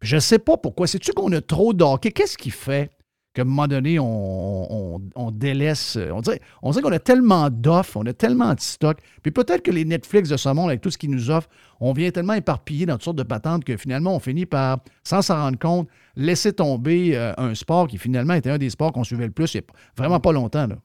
Je 0.02 0.16
ne 0.16 0.20
sais 0.20 0.40
pas 0.40 0.58
pourquoi. 0.58 0.86
C'est-tu 0.88 1.14
qu'on 1.14 1.32
a 1.32 1.40
trop 1.40 1.74
de 1.74 1.84
hockey? 1.84 2.12
Qu'est-ce 2.12 2.38
qui 2.38 2.50
fait? 2.50 2.92
Qu'à 3.34 3.42
un 3.42 3.46
moment 3.46 3.68
donné, 3.68 3.98
on, 4.00 5.00
délaisse. 5.32 5.98
On 6.12 6.22
dirait, 6.22 6.40
on 6.62 6.72
dirait 6.72 6.82
qu'on 6.82 6.92
a 6.92 7.00
tellement 7.00 7.50
d'offres, 7.50 7.98
on 7.98 8.06
a 8.06 8.14
tellement 8.14 8.54
de 8.54 8.60
stock. 8.60 9.00
Puis 9.22 9.32
peut-être 9.32 9.64
que 9.64 9.72
les 9.72 9.86
Netflix 9.86 10.30
de 10.30 10.38
ce 10.38 10.50
monde, 10.50 10.70
avec 10.70 10.82
tout 10.82 10.92
ce 10.92 10.98
qu'ils 10.98 11.10
nous 11.10 11.32
offrent, 11.32 11.50
on 11.80 11.94
vient 11.94 12.12
tellement 12.12 12.34
éparpillé 12.34 12.86
dans 12.86 12.94
toutes 12.94 13.04
sortes 13.04 13.18
de 13.18 13.24
patentes 13.24 13.64
que 13.64 13.76
finalement, 13.78 14.16
on 14.16 14.20
finit 14.20 14.46
par, 14.46 14.80
sans 15.04 15.22
s'en 15.22 15.36
rendre 15.36 15.60
compte, 15.60 15.88
laisser 16.16 16.54
tomber 16.54 17.18
euh, 17.18 17.34
un 17.38 17.56
sport 17.56 17.88
qui 17.88 17.98
finalement 17.98 18.36
était 18.36 18.52
un 18.52 18.58
des 18.58 18.70
sports 18.70 18.94
qu'on 18.94 19.04
suivait 19.04 19.26
le 19.26 19.32
plus 19.32 19.54
il 19.54 19.62
n'y 19.62 19.66
a 19.66 19.74
vraiment 19.98 20.20
pas 20.20 20.32
longtemps. 20.32 20.68
Là. 20.68 20.76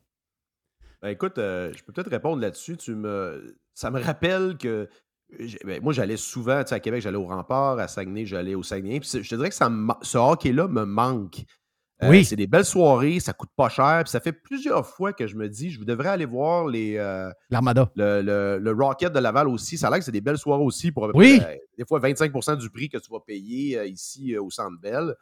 Ben, 1.03 1.11
écoute, 1.11 1.39
euh, 1.39 1.73
je 1.77 1.85
peux 1.85 1.93
peut-être 1.93 2.11
répondre 2.11 2.41
là-dessus. 2.41 2.77
Ça 3.75 3.91
me 3.91 4.01
rappelle 4.01 4.57
que 4.57 4.89
ben, 5.65 5.83
moi, 5.83 5.93
j'allais 5.93 6.17
souvent, 6.17 6.63
tu 6.63 6.71
sais, 6.71 6.75
à 6.75 6.81
Québec, 6.81 7.03
j'allais 7.03 7.19
au 7.19 7.27
Rempart, 7.27 7.79
à 7.79 7.87
Saguenay, 7.87 8.25
j'allais 8.25 8.55
au 8.55 8.63
Saguenay. 8.63 9.01
Je 9.03 9.19
te 9.21 9.35
dirais 9.35 9.51
que 9.51 9.55
ça 9.55 9.71
ce 10.03 10.19
hockey-là 10.19 10.69
me 10.69 10.85
manque. 10.85 11.45
Euh, 12.03 12.11
Oui. 12.11 12.25
C'est 12.25 12.37
des 12.37 12.47
belles 12.47 12.65
soirées, 12.65 13.19
ça 13.19 13.33
coûte 13.33 13.51
pas 13.57 13.69
cher. 13.69 14.03
Puis 14.05 14.11
ça 14.13 14.21
fait 14.21 14.33
plusieurs 14.33 14.87
fois 14.87 15.13
que 15.13 15.27
je 15.27 15.35
me 15.35 15.49
dis, 15.49 15.71
je 15.71 15.83
devrais 15.83 16.11
aller 16.11 16.27
voir 16.27 16.67
les, 16.69 16.97
euh, 16.97 17.29
L'Armada. 17.51 17.91
le, 17.97 18.23
le- 18.23 18.59
le 18.59 18.73
Rocket 18.73 19.13
de 19.13 19.19
Laval 19.19 19.49
aussi. 19.49 19.77
Ça 19.77 19.89
a 19.89 19.91
l'air 19.91 19.99
que 19.99 20.05
c'est 20.05 20.13
des 20.13 20.21
belles 20.21 20.39
soirées 20.39 20.63
aussi 20.63 20.93
pour 20.93 21.11
Oui. 21.15 21.41
euh, 21.45 21.57
des 21.77 21.85
fois 21.85 21.99
25% 22.01 22.57
du 22.57 22.71
prix 22.71 22.89
que 22.89 22.99
tu 22.99 23.11
vas 23.11 23.19
payer 23.21 23.79
euh, 23.79 23.87
ici 23.87 24.37
au 24.39 24.49
Centre 24.51 24.79
Bell. 24.81 25.15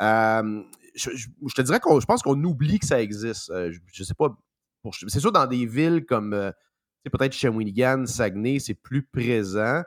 Je, 0.00 1.10
je- 1.14 1.28
je 1.48 1.54
te 1.54 1.62
dirais 1.62 1.80
qu'on 1.80 1.98
je 2.00 2.06
pense 2.06 2.22
qu'on 2.22 2.42
oublie 2.44 2.78
que 2.78 2.86
ça 2.86 3.00
existe. 3.00 3.50
Je, 3.52 3.78
je 3.92 4.04
sais 4.04 4.14
pas. 4.14 4.28
C'est 5.08 5.20
sûr, 5.20 5.32
dans 5.32 5.46
des 5.46 5.64
villes 5.66 6.04
comme 6.04 6.52
peut-être 7.04 7.32
Shawinigan, 7.32 8.06
Saguenay, 8.06 8.58
c'est 8.60 8.74
plus 8.74 9.02
présent. 9.04 9.82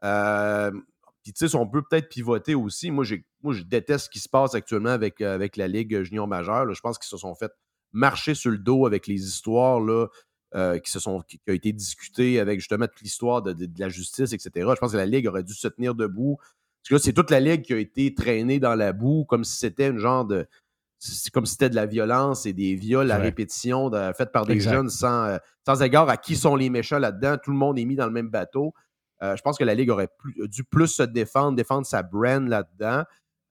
Puis, 0.00 1.32
tu 1.32 1.48
sais, 1.48 1.56
on 1.56 1.66
peut 1.68 1.82
peut-être 1.88 2.08
pivoter 2.08 2.54
aussi. 2.54 2.90
Moi, 2.90 3.04
j'ai- 3.04 3.24
moi, 3.42 3.52
je 3.54 3.62
déteste 3.62 4.06
ce 4.06 4.10
qui 4.10 4.18
se 4.20 4.28
passe 4.28 4.54
actuellement 4.54 4.90
avec, 4.90 5.20
euh, 5.20 5.34
avec 5.34 5.56
la 5.56 5.68
Ligue 5.68 6.02
junior 6.02 6.26
majeure. 6.28 6.64
là. 6.66 6.72
Je 6.74 6.80
pense 6.80 6.98
qu'ils 6.98 7.08
se 7.08 7.16
sont 7.16 7.34
fait 7.34 7.52
marcher 7.92 8.34
sur 8.34 8.50
le 8.50 8.58
dos 8.58 8.86
avec 8.86 9.06
les 9.06 9.22
histoires 9.26 9.80
là, 9.80 10.06
euh, 10.54 10.78
qui, 10.78 10.90
se 10.90 11.00
sont, 11.00 11.20
qui, 11.22 11.38
qui 11.38 11.50
ont 11.50 11.54
été 11.54 11.72
discutées 11.72 12.38
avec 12.40 12.60
justement 12.60 12.86
toute 12.86 13.00
l'histoire 13.02 13.42
de, 13.42 13.52
de- 13.52 13.66
de 13.66 13.80
la 13.80 13.88
justice, 13.88 14.32
etc. 14.32 14.50
Je 14.56 14.78
pense 14.80 14.92
que 14.92 14.96
la 14.96 15.06
Ligue 15.06 15.26
aurait 15.26 15.42
dû 15.42 15.54
se 15.54 15.68
tenir 15.68 15.94
debout. 15.94 16.36
Parce 16.38 16.88
que 16.88 16.94
là, 16.94 17.00
c'est 17.00 17.12
toute 17.12 17.30
la 17.30 17.40
Ligue 17.40 17.62
qui 17.62 17.72
a 17.74 17.78
été 17.78 18.14
traînée 18.14 18.58
dans 18.58 18.74
la 18.74 18.92
boue 18.92 19.24
comme 19.24 19.44
si 19.44 19.56
c'était 19.56 19.88
une 19.88 19.98
genre 19.98 20.24
de. 20.24 20.46
Comme 21.32 21.46
si 21.46 21.52
c'était 21.52 21.70
de 21.70 21.74
la 21.74 21.86
violence 21.86 22.46
et 22.46 22.52
des 22.52 22.76
viols 22.76 23.10
à 23.10 23.16
Ouais. 23.16 23.22
répétition 23.22 23.90
de- 23.90 24.12
faits 24.16 24.30
par 24.30 24.46
des 24.46 24.52
Exact. 24.52 24.72
jeunes 24.72 24.88
sans, 24.88 25.24
euh, 25.24 25.38
sans 25.66 25.82
égard 25.82 26.08
à 26.08 26.16
qui 26.16 26.36
sont 26.36 26.54
les 26.54 26.70
méchants 26.70 26.98
là-dedans. 27.00 27.36
Tout 27.42 27.50
le 27.50 27.56
monde 27.56 27.76
est 27.78 27.84
mis 27.84 27.96
dans 27.96 28.06
le 28.06 28.12
même 28.12 28.28
bateau. 28.28 28.72
Euh, 29.22 29.34
je 29.36 29.42
pense 29.42 29.58
que 29.58 29.64
la 29.64 29.74
Ligue 29.74 29.90
aurait 29.90 30.08
plus- 30.18 30.48
dû 30.48 30.62
plus 30.64 30.86
se 30.88 31.02
défendre, 31.02 31.56
défendre 31.56 31.86
sa 31.86 32.02
brand 32.04 32.46
là-dedans. 32.48 33.02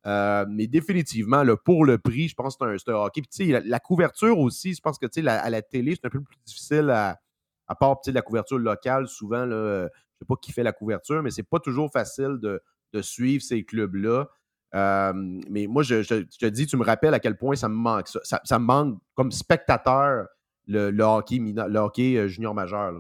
Euh, 0.07 0.45
mais 0.49 0.67
définitivement, 0.67 1.43
là, 1.43 1.55
pour 1.55 1.85
le 1.85 1.97
prix, 1.97 2.27
je 2.27 2.35
pense 2.35 2.57
que 2.57 2.77
c'est 2.77 2.89
un, 2.89 2.93
un 2.93 3.05
hockey. 3.05 3.21
Puis, 3.21 3.51
la, 3.51 3.59
la 3.59 3.79
couverture 3.79 4.37
aussi, 4.39 4.73
je 4.73 4.81
pense 4.81 4.97
que 4.97 5.07
la- 5.21 5.41
à 5.41 5.49
la 5.49 5.61
télé, 5.61 5.95
c'est 5.95 6.05
un 6.07 6.09
peu 6.09 6.21
plus 6.21 6.37
difficile 6.45 6.89
à, 6.89 7.19
à 7.67 7.75
part 7.75 7.99
la 8.07 8.21
couverture 8.21 8.57
locale. 8.57 9.07
Souvent, 9.07 9.45
là, 9.45 9.55
euh, 9.55 9.89
je 9.93 10.19
sais 10.19 10.25
pas 10.27 10.35
qui 10.41 10.51
fait 10.51 10.63
la 10.63 10.73
couverture, 10.73 11.21
mais 11.21 11.29
c'est 11.29 11.43
pas 11.43 11.59
toujours 11.59 11.91
facile 11.91 12.37
de, 12.41 12.61
suivre 13.01 13.41
ces 13.41 13.63
clubs-là. 13.63 14.27
Euh, 14.73 15.13
mais 15.49 15.67
moi, 15.67 15.83
je, 15.83 16.01
te 16.01 16.45
dis, 16.47 16.65
tu 16.65 16.77
me 16.77 16.83
rappelles 16.83 17.13
à 17.13 17.19
quel 17.19 17.37
point 17.37 17.55
ça 17.55 17.69
me 17.69 17.75
manque. 17.75 18.07
Ça 18.07 18.59
me 18.59 18.65
manque 18.65 18.99
comme 19.15 19.31
spectateur 19.31 20.27
le, 20.71 20.89
le 20.91 21.03
hockey, 21.03 21.39
mineur- 21.39 21.67
le 21.67 21.79
hockey 21.79 22.15
euh, 22.17 22.27
junior 22.27 22.53
majeur. 22.53 22.93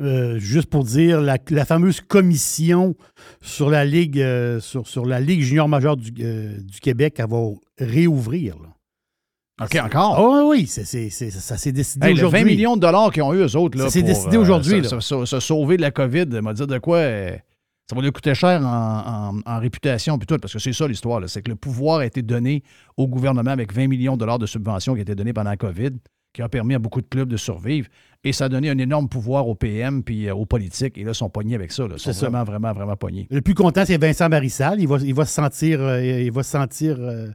Euh, 0.00 0.38
juste 0.38 0.70
pour 0.70 0.84
dire, 0.84 1.20
la, 1.20 1.38
la 1.50 1.64
fameuse 1.64 2.00
commission 2.00 2.94
sur 3.42 3.68
la 3.70 3.84
Ligue, 3.84 4.20
euh, 4.20 4.60
sur, 4.60 4.86
sur 4.86 5.04
la 5.04 5.20
Ligue 5.20 5.42
junior 5.42 5.68
majeure 5.68 5.96
du, 5.96 6.12
euh, 6.20 6.56
du 6.60 6.80
Québec, 6.80 7.16
elle 7.18 7.28
va 7.28 7.42
réouvrir. 7.78 8.56
là. 8.58 8.68
OK, 9.64 9.74
encore? 9.82 10.14
Ah 10.18 10.44
oui, 10.46 10.60
oui, 10.60 10.66
ça 10.66 10.84
s'est 10.84 11.72
décidé 11.72 12.06
Hey, 12.08 12.12
aujourd'hui. 12.12 12.40
20 12.40 12.44
millions 12.46 12.76
de 12.76 12.82
dollars 12.82 13.10
qu'ils 13.10 13.22
ont 13.22 13.32
eu, 13.32 13.38
eux 13.38 13.56
autres, 13.56 13.78
là, 13.78 13.84
Ça 13.84 13.90
s'est 13.90 14.02
décidé 14.02 14.36
aujourd'hui, 14.36 14.84
se, 14.84 15.00
se- 15.00 15.00
se- 15.00 15.24
se 15.24 15.40
sauver 15.40 15.78
de 15.78 15.82
la 15.82 15.90
COVID, 15.90 16.26
m'a 16.42 16.52
dire 16.52 16.66
de 16.66 16.76
quoi 16.78 16.98
euh, 16.98 17.34
ça 17.88 17.96
va 17.96 18.02
lui 18.02 18.12
coûter 18.12 18.34
cher 18.34 18.60
en, 18.60 19.34
en- 19.38 19.40
en 19.46 19.58
réputation 19.58 20.18
puis 20.18 20.26
tout, 20.26 20.36
parce 20.36 20.52
que 20.52 20.58
c'est 20.58 20.74
ça 20.74 20.86
l'histoire, 20.86 21.22
c'est 21.26 21.40
que 21.40 21.48
le 21.48 21.56
pouvoir 21.56 22.00
a 22.00 22.04
été 22.06 22.20
donné 22.20 22.64
au 22.98 23.06
gouvernement 23.08 23.52
avec 23.52 23.72
20 23.72 23.86
millions 23.88 24.14
de 24.14 24.18
dollars 24.20 24.38
de 24.38 24.44
subventions 24.44 24.94
qui 24.94 25.00
étaient 25.00 25.14
données 25.14 25.32
pendant 25.32 25.48
la 25.50 25.56
COVID, 25.56 25.92
qui 26.36 26.42
a 26.42 26.48
permis 26.48 26.74
à 26.74 26.78
beaucoup 26.78 27.00
de 27.00 27.06
clubs 27.06 27.28
de 27.28 27.36
survivre, 27.36 27.88
et 28.22 28.32
ça 28.32 28.44
a 28.44 28.48
donné 28.48 28.70
un 28.70 28.78
énorme 28.78 29.08
pouvoir 29.08 29.48
au 29.48 29.54
PM 29.54 30.02
puis 30.04 30.28
euh, 30.28 30.34
aux 30.34 30.46
politiques, 30.46 30.98
et 30.98 31.04
là, 31.04 31.12
ils 31.12 31.14
sont 31.14 31.30
pognés 31.30 31.54
avec 31.54 31.72
ça, 31.72 31.84
là. 31.88 31.94
ils 31.96 32.00
sont 32.00 32.12
ça. 32.12 32.28
vraiment, 32.28 32.44
vraiment, 32.44 32.72
vraiment 32.72 32.96
pognés. 32.96 33.26
Le 33.30 33.40
plus 33.40 33.54
content, 33.54 33.84
c'est 33.84 33.96
Vincent 33.98 34.28
Marissal. 34.28 34.80
Il 34.80 34.86
va, 34.86 34.98
il 34.98 35.14
va 35.14 35.24
se 35.24 35.32
sentir. 35.34 35.80
euh, 35.80 36.02
il 36.02 36.30
va 36.30 36.42
se 36.42 36.50
sentir. 36.50 36.96
euh, 37.00 37.28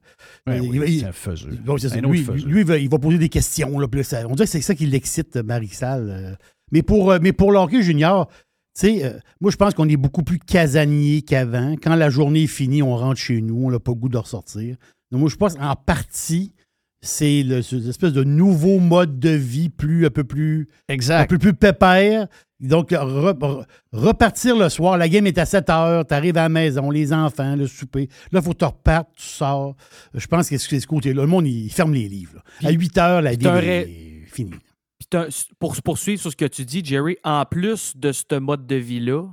Ben 0.45 0.61
oui, 0.61 0.79
il 0.87 0.99
c'est 0.99 1.05
un 1.07 1.11
faiseux. 1.11 1.57
Bon, 1.65 1.77
c'est 1.77 1.89
ça. 1.89 1.95
Un 1.95 1.99
autre 1.99 2.09
lui, 2.09 2.23
faiseux. 2.23 2.47
lui, 2.47 2.61
il 2.61 2.65
va, 2.67 2.77
il 2.77 2.89
va 2.89 2.99
poser 2.99 3.17
des 3.17 3.29
questions. 3.29 3.77
Là, 3.79 3.87
on 3.87 4.35
dirait 4.35 4.45
que 4.45 4.51
c'est 4.51 4.61
ça 4.61 4.75
qui 4.75 4.85
l'excite, 4.85 5.35
Marissal. 5.37 6.37
Mais 6.71 6.83
pour, 6.83 7.13
mais 7.21 7.33
pour 7.33 7.51
junior, 7.81 8.29
tu 8.79 8.87
sais, 8.87 9.03
euh, 9.05 9.19
moi, 9.41 9.51
je 9.51 9.57
pense 9.57 9.73
qu'on 9.73 9.89
est 9.89 9.97
beaucoup 9.97 10.23
plus 10.23 10.39
casanier 10.39 11.21
qu'avant. 11.23 11.75
Quand 11.81 11.95
la 11.95 12.09
journée 12.09 12.43
est 12.43 12.47
finie, 12.47 12.81
on 12.81 12.95
rentre 12.95 13.19
chez 13.19 13.41
nous, 13.41 13.65
on 13.65 13.71
n'a 13.71 13.79
pas 13.79 13.91
le 13.91 13.97
goût 13.97 14.09
de 14.09 14.17
ressortir. 14.17 14.77
Donc, 15.11 15.19
moi, 15.21 15.29
je 15.29 15.35
pense 15.35 15.55
en 15.59 15.75
partie, 15.75 16.53
c'est 17.01 17.43
le- 17.43 17.61
cette 17.61 17.85
espèce 17.87 18.13
de 18.13 18.23
nouveau 18.23 18.79
mode 18.79 19.19
de 19.19 19.29
vie 19.29 19.69
plus, 19.69 20.05
un 20.05 20.09
peu 20.09 20.23
plus, 20.23 20.67
Exact. 20.87 21.21
un 21.23 21.25
peu 21.25 21.37
plus 21.37 21.53
pépère. 21.53 22.27
Donc, 22.59 22.91
re- 22.91 23.33
re- 23.33 23.65
repartir 23.91 24.55
le 24.55 24.69
soir, 24.69 24.95
la 24.97 25.09
game 25.09 25.25
est 25.25 25.39
à 25.39 25.45
7 25.45 25.67
heures, 25.71 26.05
tu 26.05 26.13
arrives 26.13 26.37
à 26.37 26.43
la 26.43 26.49
maison, 26.49 26.91
les 26.91 27.11
enfants, 27.11 27.55
le 27.55 27.65
souper. 27.65 28.07
Là, 28.31 28.39
il 28.39 28.41
faut 28.43 28.51
que 28.53 28.59
tu 28.59 28.65
repartes, 28.65 29.09
tu 29.15 29.23
sors. 29.23 29.75
Je 30.13 30.27
pense 30.27 30.47
que 30.47 30.57
c'est 30.59 30.79
ce 30.79 30.85
côté-là. 30.85 31.23
Le 31.23 31.27
monde, 31.27 31.47
il 31.47 31.71
ferme 31.71 31.93
les 31.93 32.07
livres. 32.07 32.43
à 32.63 32.69
8 32.71 32.97
heures, 32.99 33.21
la 33.23 33.33
vie 33.33 33.47
est 33.47 34.25
finie. 34.27 34.53
Pour 35.59 35.75
poursuivre 35.81 36.21
sur 36.21 36.31
ce 36.31 36.35
que 36.37 36.45
tu 36.45 36.63
dis, 36.65 36.85
Jerry, 36.85 37.17
en 37.23 37.43
plus 37.45 37.97
de 37.97 38.11
ce 38.11 38.37
mode 38.39 38.67
de 38.67 38.75
vie-là, 38.75 39.23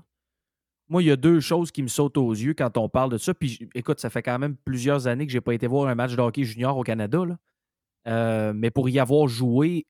moi, 0.89 1.03
il 1.03 1.07
y 1.07 1.11
a 1.11 1.17
deux 1.17 1.41
choses 1.41 1.71
qui 1.71 1.83
me 1.83 1.89
sautent 1.89 2.17
aux 2.17 2.33
yeux 2.33 2.55
quand 2.55 2.79
on 2.79 2.89
parle 2.89 3.11
de 3.13 3.19
ça. 3.19 3.35
Puis 3.35 3.69
écoute, 3.75 4.01
ça 4.01 4.09
fait 4.09 4.23
quand 4.23 4.39
même 4.39 4.57
plusieurs 4.65 5.07
années 5.07 5.27
que 5.27 5.33
je 5.33 5.37
n'ai 5.37 5.43
pas 5.43 5.53
été 5.53 5.67
voir 5.67 5.89
un 5.89 5.95
match 5.95 6.17
de 6.17 6.21
hockey 6.23 6.45
junior 6.45 6.77
au 6.79 6.83
Canada. 6.83 7.23
là. 7.27 7.37
Euh, 8.09 8.53
mais 8.55 8.71
pour 8.71 8.89
y 8.89 8.99
avoir 8.99 9.29
joué, 9.29 9.87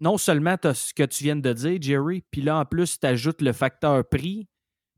non 0.00 0.16
seulement 0.16 0.56
tu 0.56 0.68
as 0.68 0.74
ce 0.74 0.94
que 0.94 1.02
tu 1.02 1.24
viens 1.24 1.36
de 1.36 1.52
dire, 1.52 1.78
Jerry, 1.80 2.22
puis 2.30 2.42
là, 2.42 2.58
en 2.58 2.64
plus, 2.64 3.00
tu 3.00 3.06
ajoutes 3.06 3.42
le 3.42 3.52
facteur 3.52 4.08
prix, 4.08 4.48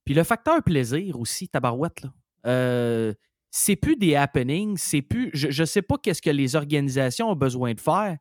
puis 0.05 0.15
le 0.15 0.25
facteur 0.25 0.63
plaisir 0.63 1.19
aussi, 1.19 1.49
tabarouette. 1.49 2.03
Là. 2.03 2.13
Euh, 2.47 3.15
c'est 3.51 3.77
plus 3.77 3.97
des 3.97 4.15
happenings, 4.15 4.77
c'est 4.77 5.03
plus. 5.03 5.31
Je 5.35 5.63
ne 5.63 5.67
sais 5.67 5.83
pas 5.83 5.97
qu'est-ce 5.99 6.23
que 6.23 6.31
les 6.31 6.55
organisations 6.55 7.31
ont 7.31 7.37
besoin 7.37 7.75
de 7.75 7.81
faire, 7.81 8.17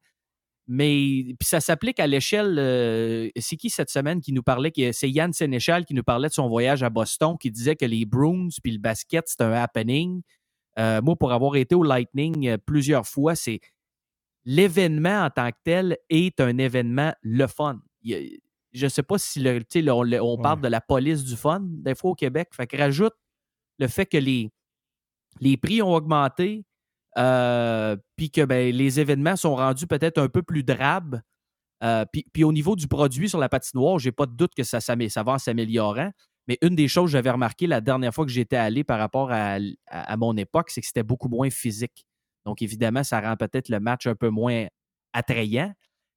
mais 0.68 1.36
ça 1.42 1.60
s'applique 1.60 2.00
à 2.00 2.08
l'échelle. 2.08 2.58
euh, 2.58 3.30
c'est 3.38 3.56
qui 3.56 3.70
cette 3.70 3.90
semaine 3.90 4.22
qui 4.22 4.34
nous 4.34 4.44
parlait 4.44 4.72
C'est 4.92 5.10
Yann 5.10 5.34
Sénéchal 5.34 5.86
qui 5.86 5.94
nous 5.94 6.04
parlait 6.04 6.30
de 6.30 6.34
son 6.34 6.48
voyage 6.48 6.82
à 6.84 6.90
Boston, 6.90 7.36
qui 7.40 7.52
disait 7.52 7.76
que 7.76 7.86
les 7.86 8.06
Bruins 8.06 8.50
puis 8.64 8.72
le 8.72 8.80
basket, 8.80 9.26
c'est 9.28 9.42
un 9.42 9.52
happening. 9.52 10.22
Euh, 10.80 11.02
moi, 11.02 11.16
pour 11.16 11.32
avoir 11.34 11.56
été 11.56 11.76
au 11.76 11.84
Lightning 11.84 12.48
euh, 12.48 12.58
plusieurs 12.58 13.06
fois, 13.06 13.36
c'est 13.36 13.60
l'événement 14.46 15.26
en 15.26 15.30
tant 15.30 15.50
que 15.52 15.58
tel 15.64 15.98
est 16.10 16.40
un 16.40 16.58
événement 16.58 17.14
le 17.22 17.48
fun. 17.48 17.80
Il 18.02 18.40
je 18.72 18.86
ne 18.86 18.90
sais 18.90 19.04
pas 19.04 19.18
si 19.18 19.40
le, 19.40 19.62
on, 19.92 20.04
le- 20.04 20.22
on 20.22 20.38
parle 20.38 20.62
de 20.62 20.68
la 20.68 20.80
police 20.80 21.24
du 21.24 21.36
fun, 21.36 21.62
des 21.64 21.96
fois 21.96 22.12
au 22.12 22.16
Québec. 22.16 22.50
Fait 22.54 22.68
que 22.68 22.78
rajoute 22.78 23.14
le 23.80 23.88
fait 23.88 24.06
que 24.06 24.18
les, 24.18 24.52
les 25.40 25.58
prix 25.58 25.82
ont 25.82 25.94
augmenté, 25.94 26.66
euh, 27.18 27.96
puis 28.16 28.30
que 28.30 28.46
ben, 28.46 28.74
les 28.76 29.00
événements 29.00 29.36
sont 29.36 29.56
rendus 29.56 29.88
peut-être 29.88 30.20
un 30.20 30.28
peu 30.30 30.44
plus 30.44 30.64
drabes. 30.64 31.22
Euh, 31.84 32.06
puis, 32.34 32.44
au 32.44 32.52
niveau 32.52 32.76
du 32.76 32.88
produit 32.88 33.30
sur 33.30 33.40
la 33.40 33.50
patinoire, 33.50 34.00
j'ai 34.00 34.12
pas 34.12 34.26
de 34.26 34.34
doute 34.34 34.54
que 34.56 34.64
ça, 34.64 34.80
ça 34.82 34.96
va 34.96 35.32
en 35.32 35.38
s'améliorant. 35.40 36.12
Mais 36.50 36.58
une 36.64 36.74
des 36.74 36.88
choses 36.88 37.06
que 37.06 37.12
j'avais 37.12 37.30
remarqué 37.30 37.68
la 37.68 37.80
dernière 37.80 38.12
fois 38.12 38.26
que 38.26 38.32
j'étais 38.32 38.58
allé 38.58 38.84
par 38.84 38.98
rapport 38.98 39.30
à, 39.32 39.60
mon 40.18 40.36
époque, 40.36 40.72
c'est 40.72 40.82
que 40.82 40.88
c'était 40.88 41.04
beaucoup 41.04 41.30
moins 41.30 41.52
physique. 41.52 42.08
Donc, 42.44 42.64
évidemment, 42.64 43.04
ça 43.04 43.22
rend 43.22 43.38
peut-être 43.38 43.70
le 43.70 43.80
match 43.80 44.08
un 44.08 44.16
peu 44.16 44.30
moins 44.30 44.66
attrayant. 45.14 45.72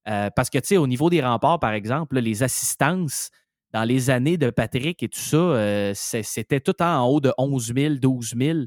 Euh, 0.09 0.31
parce 0.35 0.49
que, 0.49 0.59
tu 0.59 0.69
sais, 0.69 0.77
au 0.79 0.87
niveau 0.87 1.11
des 1.11 1.21
remparts, 1.21 1.61
par 1.61 1.75
exemple, 1.75 2.19
les 2.19 2.43
assistances 2.43 3.31
dans 3.73 3.85
les 3.85 4.09
années 4.09 4.39
de 4.39 4.49
Patrick 4.49 5.03
et 5.03 5.09
tout 5.11 5.21
ça, 5.21 5.37
euh, 5.37 5.93
c'était 5.95 6.61
tout 6.61 6.83
en 6.83 7.07
haut 7.07 7.21
de 7.21 7.35
11 7.37 7.75
000, 7.77 7.95
12 7.97 8.35
000. 8.35 8.59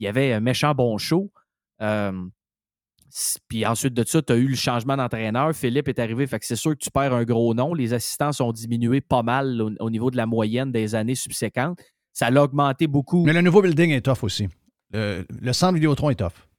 Il 0.00 0.04
y 0.04 0.06
avait 0.06 0.34
un 0.34 0.40
méchant 0.40 0.74
bon 0.74 0.98
show. 0.98 1.32
Euh, 1.80 2.12
Puis 3.48 3.66
ensuite 3.66 3.94
de 3.94 4.04
ça, 4.06 4.22
tu 4.22 4.32
as 4.32 4.36
eu 4.36 4.46
le 4.46 4.56
changement 4.56 4.96
d'entraîneur. 4.96 5.54
Philippe 5.54 5.88
est 5.88 5.98
arrivé. 5.98 6.26
Fait 6.26 6.38
que 6.38 6.46
c'est 6.46 6.56
sûr 6.56 6.72
que 6.72 6.78
tu 6.78 6.90
perds 6.90 7.14
un 7.14 7.24
gros 7.24 7.54
nom. 7.54 7.74
Les 7.74 7.92
assistants 7.92 8.32
sont 8.32 8.52
diminués 8.52 9.00
pas 9.00 9.22
mal 9.22 9.60
au, 9.60 9.70
au 9.80 9.90
niveau 9.90 10.10
de 10.10 10.16
la 10.16 10.26
moyenne 10.26 10.72
des 10.72 10.94
années 10.94 11.14
subséquentes. 11.14 11.78
Ça 12.12 12.30
l'a 12.30 12.42
augmenté 12.42 12.86
beaucoup. 12.86 13.24
Mais 13.24 13.32
le 13.32 13.40
nouveau 13.40 13.62
building 13.62 13.90
est 13.90 14.02
tough 14.02 14.22
aussi. 14.22 14.48
Le, 14.92 15.24
le 15.40 15.52
centre 15.52 15.74
Vidéotron 15.74 16.10
est 16.10 16.16
tough. 16.16 16.49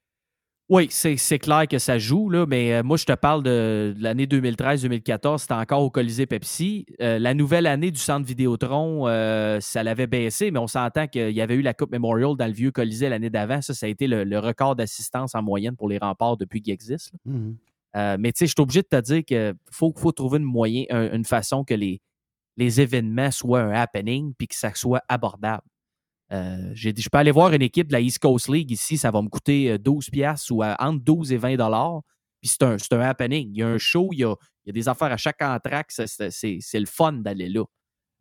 Oui, 0.74 0.88
c'est 0.90 1.18
c'est 1.18 1.38
clair 1.38 1.68
que 1.68 1.78
ça 1.80 1.98
joue, 2.00 2.30
là, 2.30 2.46
mais 2.48 2.74
euh, 2.76 2.82
moi, 2.82 2.96
je 2.96 3.04
te 3.04 3.12
parle 3.12 3.44
de, 3.44 3.94
de 3.94 4.02
l'année 4.02 4.26
2013-2014, 4.26 5.40
c'était 5.40 5.54
encore 5.54 5.82
au 5.84 5.90
Colisée 5.90 6.26
Pepsi. 6.26 6.86
Euh, 7.02 7.20
la 7.20 7.34
nouvelle 7.34 7.68
année 7.68 7.92
du 7.92 8.00
centre 8.00 8.26
Vidéotron, 8.26 9.06
euh, 9.10 9.60
ça 9.60 9.84
l'avait 9.84 10.08
baissé, 10.08 10.50
mais 10.50 10.60
on 10.60 10.68
s'entend 10.68 11.08
qu'il 11.08 11.32
y 11.32 11.42
avait 11.42 11.56
eu 11.56 11.62
la 11.62 11.74
Coupe 11.74 11.92
Memorial 11.92 12.38
dans 12.38 12.46
le 12.48 12.54
vieux 12.54 12.72
Colisée 12.72 13.10
l'année 13.10 13.30
d'avant. 13.30 13.62
Ça, 13.62 13.74
ça 13.74 13.86
a 13.86 13.90
été 13.90 14.08
le, 14.08 14.24
le 14.24 14.40
record 14.40 14.78
d'assistance 14.78 15.36
en 15.36 15.42
moyenne 15.44 15.76
pour 15.76 15.90
les 15.90 15.98
remparts 15.98 16.38
depuis 16.38 16.62
qu'il 16.62 16.72
existe. 16.74 17.12
Euh, 17.98 18.16
mais 18.18 18.32
tu 18.32 18.40
sais, 18.40 18.46
je 18.48 18.52
suis 18.52 18.62
obligé 18.62 18.82
de 18.82 18.88
te 18.88 19.02
dire 19.02 19.26
qu'il 19.26 19.54
faut, 19.70 19.94
faut 19.98 20.14
trouver 20.14 20.38
une, 20.38 20.46
moyen, 20.46 20.86
un- 20.90 21.12
une 21.14 21.26
façon 21.26 21.66
que 21.66 21.74
les, 21.74 22.00
les 22.56 22.80
événements 22.80 23.30
soient 23.32 23.60
un 23.60 23.72
happening 23.74 24.34
puis 24.38 24.48
que 24.48 24.56
ça 24.56 24.74
soit 24.74 25.02
abordable. 25.10 25.64
Euh, 26.32 26.72
j'ai 26.74 26.94
dit, 26.94 27.02
je 27.02 27.10
peux 27.10 27.18
aller 27.18 27.32
voir 27.32 27.52
une 27.54 27.62
équipe 27.62 27.88
de 27.88 27.94
la 27.94 28.00
East 28.00 28.20
Coast 28.20 28.48
League 28.48 28.72
ici, 28.72 28.98
ça 28.98 29.12
va 29.12 29.22
me 29.22 29.28
coûter 29.28 29.72
euh, 29.72 29.78
12 29.78 30.10
piastres 30.10 30.52
ou 30.52 30.64
euh, 30.64 30.74
entre 30.80 31.04
12 31.04 31.34
et 31.34 31.38
20 31.38 31.56
dollars. 31.58 32.02
Puis 32.42 32.50
c'est 32.50 32.64
un, 32.64 32.78
un 32.78 33.00
happening. 33.02 33.50
Il 33.54 33.58
y 33.60 33.64
a 33.64 33.68
un 33.68 33.78
show, 33.78 34.10
il 34.14 34.20
y 34.20 34.24
a, 34.24 34.34
il 34.66 34.68
y 34.68 34.70
a 34.70 34.74
des 34.74 34.88
affaires 34.88 35.12
à 35.12 35.18
chaque 35.18 35.42
entraque. 35.42 35.92
c'est- 35.92 36.80
le 36.80 36.86
fun 36.86 37.14
d'aller 37.14 37.50
là. 37.50 37.64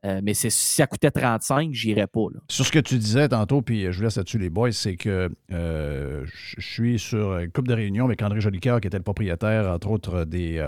Euh, 0.06 0.20
mais 0.22 0.32
si 0.32 0.50
ça 0.50 0.86
coûtait 0.86 1.10
35, 1.10 1.72
j'irais 1.74 2.06
pas. 2.06 2.26
Là. 2.32 2.40
Sur 2.48 2.64
ce 2.64 2.72
que 2.72 2.78
tu 2.78 2.96
disais 2.98 3.28
tantôt, 3.28 3.60
puis 3.60 3.92
je 3.92 3.96
vous 3.98 4.02
laisse 4.02 4.16
là-dessus, 4.16 4.38
les 4.38 4.48
boys, 4.48 4.72
c'est 4.72 4.96
que 4.96 5.30
euh, 5.52 6.24
je 6.24 6.54
je 6.58 6.66
suis 6.66 6.98
sur 6.98 7.36
une 7.38 7.50
coupe 7.52 7.68
de 7.68 7.74
réunion 7.74 8.06
avec 8.06 8.22
André 8.22 8.40
Jolicoeur, 8.40 8.80
qui 8.80 8.88
était 8.88 8.96
le 8.96 9.02
propriétaire, 9.04 9.70
entre 9.70 9.90
autres, 9.90 10.24
des, 10.24 10.66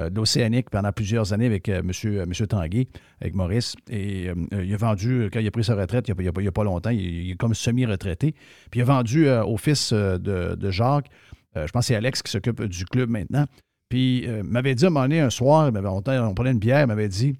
euh, 0.00 0.10
de 0.10 0.16
l'Océanique 0.16 0.70
pendant 0.70 0.92
plusieurs 0.92 1.32
années 1.32 1.46
avec 1.46 1.68
euh, 1.68 1.82
monsieur, 1.82 2.20
euh, 2.20 2.46
Tanguay, 2.46 2.88
avec 3.20 3.34
Maurice. 3.34 3.74
Et 3.88 4.28
il 4.52 4.74
a 4.74 4.76
vendu, 4.76 5.28
quand 5.32 5.40
il 5.40 5.46
a 5.46 5.50
pris 5.50 5.64
sa 5.64 5.74
retraite, 5.74 6.08
il 6.08 6.14
n'y 6.16 6.26
a, 6.26 6.48
a 6.48 6.52
pas 6.52 6.64
longtemps, 6.64 6.90
il, 6.90 7.30
est 7.30 7.36
comme 7.36 7.54
semi-retraité. 7.54 8.34
Puis 8.70 8.80
il 8.80 8.82
a 8.82 8.86
vendu 8.86 9.28
au 9.28 9.56
fils 9.56 9.92
de, 9.92 10.70
Jacques, 10.70 11.10
je 11.54 11.70
pense 11.70 11.84
que 11.84 11.86
c'est 11.86 11.94
Alex 11.94 12.22
qui 12.22 12.30
s'occupe 12.30 12.62
du 12.62 12.84
club 12.84 13.10
maintenant. 13.10 13.46
Puis 13.88 14.26
m'avait 14.44 14.74
dit 14.74 14.84
à 14.84 14.88
un 14.88 14.90
moment 14.90 15.04
donné, 15.04 15.20
un 15.20 15.30
soir, 15.30 15.70
on, 15.74 16.02
on 16.08 16.34
prenait 16.34 16.52
une 16.52 16.58
bière, 16.58 16.82
il 16.82 16.86
m'avait 16.86 17.08
dit 17.08 17.36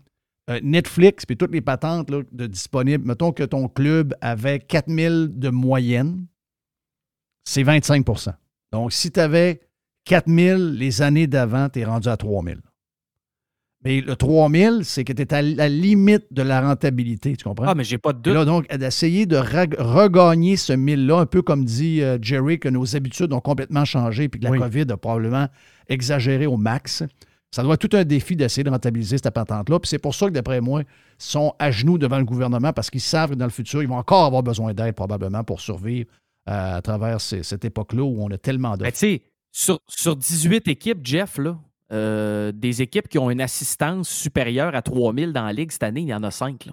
Netflix, 0.62 1.24
puis 1.26 1.36
toutes 1.36 1.52
les 1.52 1.60
patentes 1.60 2.10
là, 2.10 2.22
de 2.32 2.46
disponibles, 2.46 3.06
mettons 3.06 3.32
que 3.32 3.44
ton 3.44 3.68
club 3.68 4.14
avait 4.20 4.58
4000 4.58 5.30
de 5.34 5.48
moyenne, 5.48 6.26
c'est 7.44 7.62
25 7.62 8.04
Donc, 8.72 8.92
si 8.92 9.10
tu 9.10 9.20
avais 9.20 9.60
4000 10.04 10.74
les 10.76 11.02
années 11.02 11.26
d'avant, 11.26 11.68
tu 11.68 11.80
es 11.80 11.84
rendu 11.84 12.08
à 12.08 12.16
3000. 12.16 12.58
Mais 13.82 14.02
le 14.02 14.14
3000, 14.14 14.80
c'est 14.84 15.04
que 15.04 15.12
tu 15.14 15.22
es 15.22 15.32
à 15.32 15.40
la 15.40 15.68
limite 15.68 16.26
de 16.32 16.42
la 16.42 16.60
rentabilité, 16.60 17.34
tu 17.34 17.44
comprends? 17.44 17.64
Ah, 17.66 17.74
mais 17.74 17.84
j'ai 17.84 17.96
pas 17.96 18.12
de 18.12 18.18
Et 18.18 18.22
doute. 18.22 18.34
là, 18.34 18.44
donc, 18.44 18.68
d'essayer 18.76 19.24
de 19.24 19.36
regagner 19.36 20.56
ce 20.58 20.74
1000-là, 20.74 21.18
un 21.20 21.26
peu 21.26 21.40
comme 21.40 21.64
dit 21.64 22.02
euh, 22.02 22.18
Jerry, 22.20 22.58
que 22.58 22.68
nos 22.68 22.94
habitudes 22.94 23.32
ont 23.32 23.40
complètement 23.40 23.86
changé 23.86 24.28
puis 24.28 24.38
que 24.38 24.44
la 24.46 24.58
COVID 24.58 24.84
a 24.92 24.96
probablement 24.98 25.48
exagéré 25.88 26.46
au 26.46 26.58
max. 26.58 27.02
Ça 27.52 27.62
doit 27.62 27.74
être 27.74 27.88
tout 27.88 27.96
un 27.96 28.04
défi 28.04 28.36
d'essayer 28.36 28.64
de 28.64 28.70
rentabiliser 28.70 29.16
cette 29.16 29.32
patente-là. 29.32 29.80
Puis 29.80 29.88
c'est 29.88 29.98
pour 29.98 30.14
ça 30.14 30.26
que, 30.26 30.32
d'après 30.32 30.60
moi, 30.60 30.82
ils 30.82 30.86
sont 31.18 31.54
à 31.58 31.70
genoux 31.70 31.96
devant 31.96 32.18
le 32.18 32.24
gouvernement 32.24 32.74
parce 32.74 32.90
qu'ils 32.90 33.00
savent 33.00 33.30
que 33.30 33.34
dans 33.36 33.46
le 33.46 33.50
futur, 33.50 33.82
ils 33.82 33.88
vont 33.88 33.96
encore 33.96 34.26
avoir 34.26 34.42
besoin 34.42 34.74
d'aide 34.74 34.94
probablement 34.94 35.42
pour 35.42 35.60
survivre 35.60 36.06
euh, 36.48 36.76
à 36.76 36.82
travers 36.82 37.20
ces- 37.20 37.42
cette 37.42 37.64
époque-là 37.64 38.02
où 38.02 38.22
on 38.22 38.30
a 38.30 38.36
tellement 38.38 38.76
de. 38.76 38.82
Mais 38.82 38.92
tu 38.92 38.98
sais, 38.98 39.22
sur, 39.52 39.80
sur 39.88 40.16
18 40.16 40.68
équipes, 40.68 41.00
Jeff, 41.04 41.38
là, 41.38 41.58
euh, 41.92 42.52
des 42.52 42.82
équipes 42.82 43.08
qui 43.08 43.18
ont 43.18 43.30
une 43.30 43.40
assistance 43.40 44.08
supérieure 44.08 44.74
à 44.74 44.82
3000 44.82 45.32
dans 45.32 45.44
la 45.44 45.52
ligue 45.52 45.72
cette 45.72 45.82
année, 45.82 46.02
il 46.02 46.08
y 46.08 46.14
en 46.14 46.22
a 46.22 46.30
5. 46.30 46.66
Là, 46.66 46.72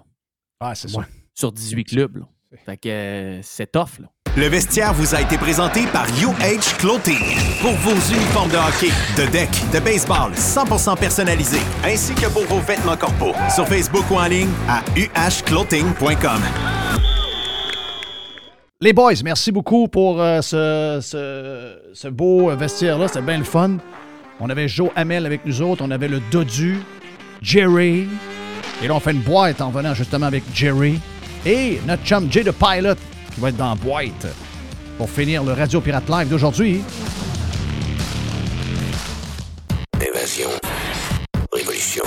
Ah, 0.60 0.74
c'est 0.74 0.88
ça. 0.88 1.00
sur 1.34 1.52
18 1.52 1.84
clubs. 1.84 2.18
là. 2.18 2.24
Fait 2.64 2.76
que 2.78 2.88
euh, 2.88 3.40
c'est 3.42 3.70
tough. 3.72 3.98
Là. 4.00 4.08
Le 4.36 4.46
vestiaire 4.46 4.94
vous 4.94 5.14
a 5.14 5.20
été 5.20 5.36
présenté 5.36 5.86
par 5.88 6.06
UH 6.06 6.76
Clothing. 6.78 7.18
Pour 7.60 7.72
vos 7.72 8.14
uniformes 8.14 8.50
de 8.50 8.56
hockey, 8.56 8.90
de 9.20 9.30
deck, 9.30 9.50
de 9.72 9.80
baseball 9.80 10.32
100% 10.32 10.96
personnalisés, 10.98 11.60
ainsi 11.84 12.14
que 12.14 12.26
pour 12.32 12.44
vos 12.44 12.60
vêtements 12.60 12.96
corporels. 12.96 13.50
Sur 13.50 13.66
Facebook 13.66 14.08
ou 14.10 14.14
en 14.14 14.26
ligne 14.28 14.48
à 14.68 14.82
uhclothing.com. 14.96 16.40
Les 18.80 18.92
boys, 18.92 19.14
merci 19.24 19.50
beaucoup 19.50 19.88
pour 19.88 20.20
euh, 20.22 20.40
ce, 20.40 21.00
ce- 21.02 21.78
ce 21.92 22.06
beau 22.08 22.48
euh, 22.50 22.54
vestiaire-là. 22.54 23.08
C'était 23.08 23.22
bien 23.22 23.38
le 23.38 23.44
fun. 23.44 23.78
On 24.38 24.48
avait 24.50 24.68
Joe 24.68 24.90
Hamel 24.94 25.26
avec 25.26 25.44
nous 25.44 25.60
autres. 25.62 25.82
On 25.84 25.90
avait 25.90 26.06
le 26.06 26.20
Dodu, 26.30 26.78
Jerry. 27.42 28.06
Et 28.80 28.86
là, 28.86 28.94
on 28.94 29.00
fait 29.00 29.10
une 29.10 29.20
boîte 29.22 29.60
en 29.60 29.70
venant 29.70 29.94
justement 29.94 30.26
avec 30.26 30.44
Jerry. 30.54 31.00
Et 31.44 31.80
notre 31.88 32.04
chum 32.04 32.30
Jay 32.30 32.44
the 32.44 32.52
Pilot 32.52 32.94
qui 33.34 33.40
va 33.40 33.48
être 33.48 33.56
dans 33.56 33.70
la 33.70 33.74
boîte 33.74 34.26
pour 34.96 35.10
finir 35.10 35.42
le 35.42 35.54
Radio 35.54 35.80
Pirate 35.80 36.08
Live 36.08 36.28
d'aujourd'hui. 36.28 36.80
Évasion. 40.00 40.50
Révolution. 41.52 42.04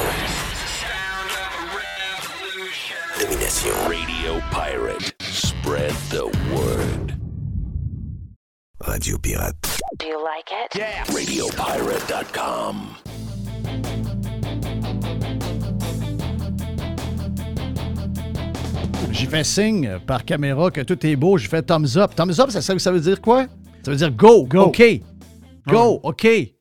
Domination. 3.19 3.73
Radio 3.89 4.39
Pirate. 4.51 5.13
Spread 5.19 5.93
the 6.09 6.23
word. 6.50 6.50
Radio 8.85 9.17
Pirate. 9.17 9.79
Do 9.97 10.07
you 10.07 10.21
like 10.23 10.49
it? 10.51 10.75
Yeah. 10.75 11.03
RadioPirate.com. 11.05 12.97
J'ai 19.11 19.25
fait 19.27 19.43
signe 19.43 19.99
par 20.07 20.23
caméra 20.25 20.71
que 20.71 20.81
tout 20.81 21.05
est 21.05 21.15
beau. 21.15 21.37
J'ai 21.37 21.47
fait 21.47 21.61
thumbs 21.61 21.97
up. 21.97 22.15
Thumbs 22.15 22.39
up, 22.39 22.49
ça, 22.49 22.61
ça, 22.61 22.77
ça 22.79 22.91
veut 22.91 22.99
dire 22.99 23.21
quoi? 23.21 23.45
Ça 23.83 23.91
veut 23.91 23.97
dire 23.97 24.11
go, 24.11 24.45
Go. 24.45 24.63
OK. 24.65 24.81
Go, 25.67 25.99
OK. 26.03 26.23
Il 26.23 26.53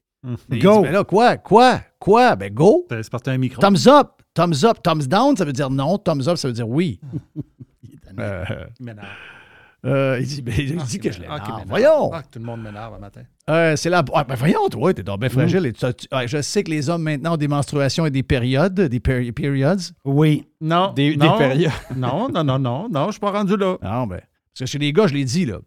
Go. 0.63 0.77
dit, 0.79 0.83
ben 0.83 0.93
là, 0.93 1.05
quoi? 1.05 1.37
Quoi? 1.39 1.81
Quoi? 1.99 2.37
Ben 2.37 2.53
go. 2.53 2.87
C'est 2.91 3.09
parce 3.11 3.23
que 3.23 3.31
un 3.31 3.39
micro. 3.39 3.61
Thumbs 3.63 3.87
up. 3.87 4.23
Thumbs 4.35 4.65
up. 4.65 4.83
Thumbs 4.83 5.07
down, 5.09 5.37
ça 5.37 5.45
veut 5.45 5.53
dire 5.53 5.71
non. 5.71 5.97
Thumbs 5.99 6.29
up, 6.29 6.37
ça 6.37 6.49
veut 6.49 6.55
dire 6.55 6.69
oui. 6.69 7.01
Il 7.83 7.99
m'énerve. 8.17 8.47
euh, 8.51 9.07
il 9.85 10.27
dit, 10.27 10.43
ben, 10.43 10.55
il 10.59 10.77
Ah, 10.79 10.85
dit 10.87 10.99
que 10.99 11.11
je 11.11 11.21
m'énerve. 11.21 11.41
Ah. 11.45 11.63
Voyons. 11.67 12.11
Ah, 12.13 12.23
que 12.23 12.29
tout 12.33 12.39
le 12.39 12.45
monde 12.45 12.63
m'énerve 12.63 12.95
un 12.95 12.99
matin. 12.99 13.23
Euh, 13.49 13.75
c'est 13.77 13.89
la. 13.91 14.05
Ah, 14.15 14.25
ben 14.25 14.35
voyons, 14.35 14.69
toi, 14.69 14.93
t'es 14.95 15.03
donc 15.03 15.21
bien 15.21 15.29
fragile. 15.29 15.65
Et 15.67 15.73
tu- 15.73 15.87
tu- 15.95 16.07
ouais, 16.15 16.29
je 16.29 16.41
sais 16.43 16.63
que 16.63 16.71
les 16.71 16.89
hommes 16.91 17.03
maintenant 17.03 17.35
ont 17.35 17.39
des 17.39 17.49
menstruations 17.49 18.05
et 18.07 18.11
des 18.11 18.23
périodes, 18.23 18.75
des 18.81 19.01
péri- 19.01 19.33
periods. 19.33 19.77
Oui. 20.05 20.47
Non. 20.61 20.93
Des- 20.95 21.17
non, 21.17 21.33
des 21.33 21.39
périodes. 21.39 21.73
Non, 21.97 22.29
non, 22.29 22.45
non, 22.45 22.59
non, 22.59 22.89
non, 22.91 23.07
je 23.07 23.13
suis 23.13 23.21
pas 23.21 23.31
rendu 23.33 23.57
là. 23.57 23.77
Non, 23.83 24.07
ben. 24.07 24.21
Parce 24.53 24.61
que 24.61 24.67
chez 24.67 24.79
les 24.79 24.93
gars, 24.93 25.07
je 25.07 25.15
l'ai 25.15 25.25
dit, 25.25 25.47
là. 25.47 25.59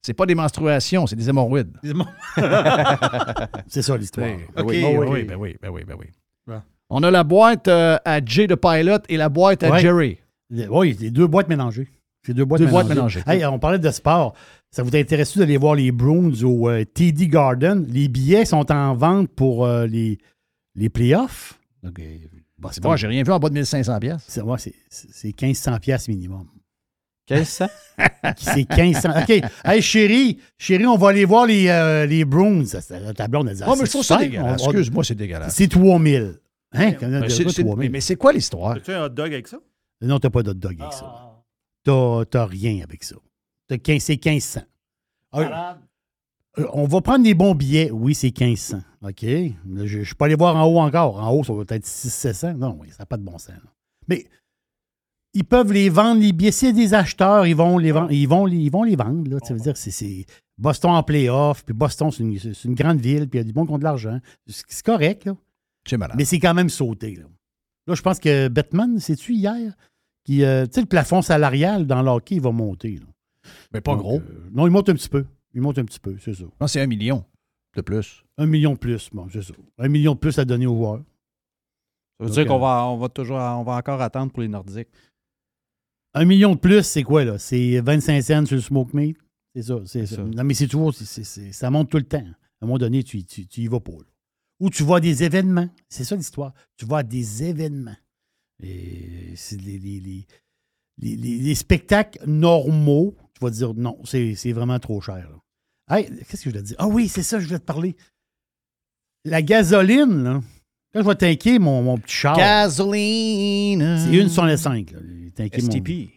C'est 0.00 0.14
pas 0.14 0.26
des 0.26 0.34
menstruations, 0.34 1.06
c'est 1.06 1.16
des 1.16 1.28
hémorroïdes. 1.28 1.76
C'est 3.66 3.82
ça 3.82 3.96
l'histoire. 3.96 4.26
Ben 4.26 4.62
Ok, 4.62 4.68
oui, 4.70 4.82
ben 4.82 4.98
oui, 5.08 5.22
ben 5.24 5.36
oui, 5.36 5.56
ben 5.60 5.70
oui, 5.70 5.82
ben 5.86 5.96
oui. 5.98 6.06
Ouais. 6.46 6.58
On 6.90 7.02
a 7.02 7.10
la 7.10 7.24
boîte 7.24 7.68
euh, 7.68 7.98
à 8.04 8.24
Jay 8.24 8.46
de 8.46 8.54
Pilot 8.54 9.00
et 9.08 9.16
la 9.16 9.28
boîte 9.28 9.62
à 9.62 9.70
Ouais. 9.70 9.80
Jerry. 9.80 10.18
Oui, 10.70 10.96
les 11.00 11.10
deux 11.10 11.26
boîtes 11.26 11.48
mélangées. 11.48 11.88
C'est 12.28 12.34
deux 12.34 12.44
boîtes 12.44 12.60
Deux 12.60 12.66
mélangées. 12.66 12.84
boîtes 12.84 12.94
mélangées. 12.96 13.22
Hey, 13.26 13.44
on 13.46 13.58
parlait 13.58 13.78
de 13.78 13.90
sport. 13.90 14.34
Ça 14.70 14.82
vous 14.82 14.94
intéresse 14.94 15.36
d'aller 15.38 15.56
voir 15.56 15.74
les 15.74 15.90
Bruins 15.92 16.30
au 16.44 16.68
euh, 16.68 16.84
TD 16.84 17.26
Garden? 17.26 17.86
Les 17.88 18.06
billets 18.08 18.44
sont 18.44 18.70
en 18.70 18.94
vente 18.94 19.28
pour 19.30 19.64
euh, 19.64 19.86
les, 19.86 20.18
les 20.74 20.90
playoffs. 20.90 21.58
Donc, 21.82 22.00
Bon, 22.58 22.68
c'est 22.72 22.82
bon, 22.82 22.94
j'ai 22.96 23.06
rien 23.06 23.22
vu 23.22 23.32
en 23.32 23.38
bas 23.38 23.48
de 23.48 23.54
1500 23.54 23.98
pièces. 24.00 24.24
C'est 24.28 24.42
ouais, 24.42 24.58
c'est- 24.58 24.74
c'est 24.90 25.28
1500 25.40 25.78
pièces 25.78 26.06
minimum. 26.08 26.46
1500? 27.30 27.66
C'est 28.36 28.66
1500. 28.76 29.10
OK. 29.22 29.42
Hey, 29.64 29.80
chérie, 29.82 30.38
chérie, 30.58 30.86
on 30.86 30.96
va 30.96 31.08
aller 31.10 31.24
voir 31.24 31.46
les, 31.46 31.68
euh, 31.68 32.04
les 32.06 32.24
Bruins. 32.24 32.64
La 32.90 33.14
table, 33.14 33.36
on 33.38 33.46
a 33.46 33.54
dit. 33.54 33.62
Oh, 33.66 33.70
mais 33.70 33.80
je 33.80 33.84
c'est 33.84 33.90
trouve 33.90 34.02
ça 34.04 34.14
super. 34.18 34.30
dégueulasse. 34.30 34.62
On- 34.62 34.64
on- 34.66 34.70
Excuse-moi, 34.70 35.04
c'est 35.04 35.14
dégueulasse. 35.14 35.54
C'est 35.54 35.68
3000. 35.68 36.34
Hein? 36.72 36.92
Quand 36.92 37.06
on 37.06 37.12
a 37.14 37.20
Mais 37.20 37.20
déjà 37.28 37.36
c'est- 37.36 37.48
c'est- 37.50 37.62
3000. 37.64 37.76
mais- 37.78 37.88
mais 37.92 38.00
c'est 38.00 38.16
quoi 38.16 38.32
l'histoire? 38.32 38.72
As-tu 38.72 38.92
un 38.92 39.04
hot 39.04 39.08
dog 39.10 39.32
avec 39.32 39.46
ça? 39.48 39.58
Non, 40.02 40.18
t'as 40.18 40.30
pas 40.30 40.42
d'hot 40.42 40.54
dog 40.54 40.76
avec 40.80 40.92
Ah. 40.92 40.96
ça. 40.96 41.27
T'as- 42.30 42.46
rien 42.46 42.82
avec 42.82 43.04
ça. 43.04 43.16
T'as 43.68 43.78
15 43.78 44.02
C'est 44.02 44.24
1500. 44.24 44.60
Ah, 45.32 45.78
euh, 46.58 46.66
on 46.72 46.84
va 46.86 47.00
prendre 47.00 47.22
des 47.24 47.34
bons 47.34 47.54
billets. 47.54 47.90
Oui, 47.90 48.14
c'est 48.14 48.32
1500. 48.38 48.80
OK? 49.02 49.20
Je 49.22 49.98
ne 49.98 50.04
suis 50.04 50.14
pas 50.14 50.26
allé 50.26 50.34
voir 50.34 50.56
en 50.56 50.64
haut 50.64 50.80
encore. 50.80 51.18
En 51.22 51.30
haut, 51.30 51.44
ça 51.44 51.52
va 51.52 51.62
être 51.68 51.86
600-700. 51.86 52.54
Non, 52.56 52.76
oui, 52.80 52.88
ça 52.90 52.96
n'a 53.00 53.06
pas 53.06 53.16
de 53.16 53.22
bon 53.22 53.38
sens. 53.38 53.50
là. 53.50 53.70
Mais 54.08 54.26
ils 55.34 55.44
peuvent 55.44 55.72
les 55.72 55.88
vendre, 55.90 56.20
les 56.20 56.32
billets. 56.32 56.50
S'il 56.52 56.68
y 56.68 56.70
a 56.70 56.74
des 56.74 56.94
acheteurs, 56.94 57.46
ils 57.46 57.54
vont 57.54 57.78
les 57.78 57.92
vendre. 57.92 58.10
Ils 58.10 58.26
vont, 58.26 58.46
les- 58.46 58.56
ils 58.56 58.70
vont 58.70 58.82
les 58.82 58.96
vendre. 58.96 59.30
Là. 59.30 59.38
Ça 59.44 59.54
veut 59.54 59.60
dire 59.60 59.74
que 59.74 59.78
c'est- 59.78 60.24
Boston 60.56 60.90
en 60.92 61.02
playoff. 61.02 61.64
Puis 61.64 61.74
Boston, 61.74 62.10
c'est 62.10 62.22
une, 62.64 62.74
grande 62.74 63.00
ville. 63.00 63.28
Puis 63.28 63.38
il 63.38 63.42
y 63.42 63.44
a 63.44 63.44
du 63.44 63.52
bon 63.52 63.66
contre 63.66 63.80
de 63.80 63.84
l'argent. 63.84 64.18
C'est 64.46 64.64
c'est 64.68 64.84
correct. 64.84 65.26
Là. 65.26 65.36
C'est 65.86 65.96
malade. 65.98 66.16
Mais 66.18 66.24
c'est 66.24 66.40
quand 66.40 66.54
même 66.54 66.68
sauté. 66.70 67.14
Là, 67.16 67.24
Là, 67.86 67.94
je 67.94 68.02
pense 68.02 68.18
que 68.18 68.48
Batman, 68.48 68.98
c'est-tu 68.98 69.32
hier? 69.34 69.72
Qui, 70.28 70.44
euh, 70.44 70.66
tu 70.66 70.72
sais, 70.74 70.80
le 70.82 70.86
plafond 70.86 71.22
salarial 71.22 71.86
dans 71.86 72.02
l'hockey, 72.02 72.34
il 72.34 72.42
va 72.42 72.52
monter. 72.52 72.96
là. 72.98 73.06
Mais 73.72 73.80
pas 73.80 73.92
Donc, 73.92 74.00
gros. 74.02 74.18
euh, 74.18 74.50
non, 74.52 74.66
il 74.66 74.70
monte 74.70 74.90
un 74.90 74.94
petit 74.94 75.08
peu. 75.08 75.24
Il 75.54 75.62
monte 75.62 75.78
un 75.78 75.84
petit 75.86 75.98
peu, 76.00 76.16
c'est 76.20 76.34
ça. 76.34 76.44
Non, 76.60 76.66
c'est 76.66 76.82
un 76.82 76.86
million. 76.86 77.24
de 77.74 77.80
plus? 77.80 78.24
Un 78.36 78.44
million 78.44 78.72
de 78.74 78.78
plus, 78.78 79.08
bon, 79.10 79.26
c'est 79.32 79.40
ça. 79.40 79.54
Un 79.78 79.88
million 79.88 80.12
de 80.12 80.18
plus 80.18 80.38
à 80.38 80.44
donner 80.44 80.66
aux 80.66 80.74
joueurs. 80.76 80.98
Ça 82.18 82.24
veut 82.24 82.26
Donc, 82.26 82.34
dire 82.34 82.46
qu'on 82.46 82.56
euh, 82.56 82.58
va, 82.58 82.86
on 82.88 82.98
va 82.98 83.08
toujours, 83.08 83.38
on 83.38 83.62
va 83.62 83.76
encore 83.76 84.02
attendre 84.02 84.30
pour 84.32 84.42
les 84.42 84.48
Nordiques. 84.48 84.88
Un 86.12 86.24
million 86.26 86.54
de 86.54 86.58
plus, 86.60 86.82
c'est 86.82 87.02
quoi, 87.04 87.24
là? 87.24 87.38
C'est 87.38 87.80
25 87.80 88.20
cents 88.22 88.44
sur 88.46 88.56
le 88.56 88.60
smoke 88.62 88.94
meat? 88.94 89.16
C'est 89.54 89.62
ça, 89.62 89.76
c'est 89.86 90.04
ça. 90.06 90.16
ça. 90.16 90.22
Non, 90.24 90.44
mais 90.44 90.52
c'est 90.54 90.66
toujours, 90.68 90.92
c'est- 90.94 91.04
c'est- 91.06 91.24
c'est- 91.24 91.52
ça 91.52 91.70
monte 91.70 91.88
tout 91.90 91.96
le 91.96 92.02
temps. 92.04 92.18
À 92.18 92.64
un 92.64 92.66
moment 92.66 92.78
donné, 92.78 93.02
tu, 93.02 93.24
tu, 93.24 93.46
tu 93.46 93.60
y 93.62 93.66
vas 93.66 93.80
pas. 93.80 93.92
là. 93.92 94.04
Ou 94.60 94.68
tu 94.70 94.82
vois 94.82 95.00
des 95.00 95.22
événements. 95.22 95.68
C'est 95.88 96.04
ça 96.04 96.16
l'histoire. 96.16 96.52
Tu 96.76 96.84
vois 96.84 97.02
des 97.02 97.44
événements. 97.44 97.96
Et 98.62 99.34
c'est 99.36 99.60
les, 99.60 99.78
les, 99.78 100.00
les, 100.00 100.26
les- 100.98 101.16
les- 101.16 101.38
les 101.38 101.54
spectacles 101.54 102.18
normaux, 102.26 103.16
tu 103.34 103.44
vas 103.44 103.50
dire 103.50 103.74
non, 103.74 103.98
c'est 104.04 104.52
vraiment 104.52 104.78
trop 104.78 105.00
cher. 105.00 105.28
là. 105.30 105.96
Hey, 105.96 106.06
qu'est-ce 106.28 106.44
que 106.44 106.44
je 106.44 106.48
voulais 106.50 106.62
te 106.62 106.66
dire? 106.68 106.76
Ah 106.78 106.88
oui, 106.88 107.08
c'est 107.08 107.22
ça, 107.22 107.38
je 107.40 107.46
voulais 107.46 107.58
te 107.60 107.64
parler. 107.64 107.96
La 109.24 109.42
gasoline, 109.42 110.22
là, 110.22 110.40
quand 110.92 111.02
je 111.02 111.06
vais 111.08 111.14
tanker 111.14 111.58
mon, 111.58 111.82
mon 111.82 111.98
petit 111.98 112.14
char. 112.14 112.36
Gasoline. 112.36 113.98
C'est 113.98 114.16
une 114.16 114.28
sur 114.28 114.44
les 114.44 114.56
cinq. 114.56 114.90
là. 114.92 114.98
Tanker 115.34 115.62
mon- 115.62 115.70
STP. 115.70 116.10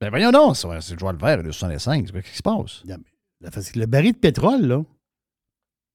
Ben 0.00 0.10
voyons 0.10 0.30
donc, 0.32 0.56
c'est 0.56 0.66
le 0.92 0.98
joueur 0.98 1.12
le 1.12 1.18
vert, 1.18 1.42
le 1.42 1.52
65. 1.52 2.10
Qu'est-ce 2.12 2.30
qui 2.30 2.36
se 2.36 2.42
passe? 2.42 2.82
Le 3.76 3.86
baril 3.86 4.12
de 4.12 4.18
pétrole, 4.18 4.62
là, 4.66 4.84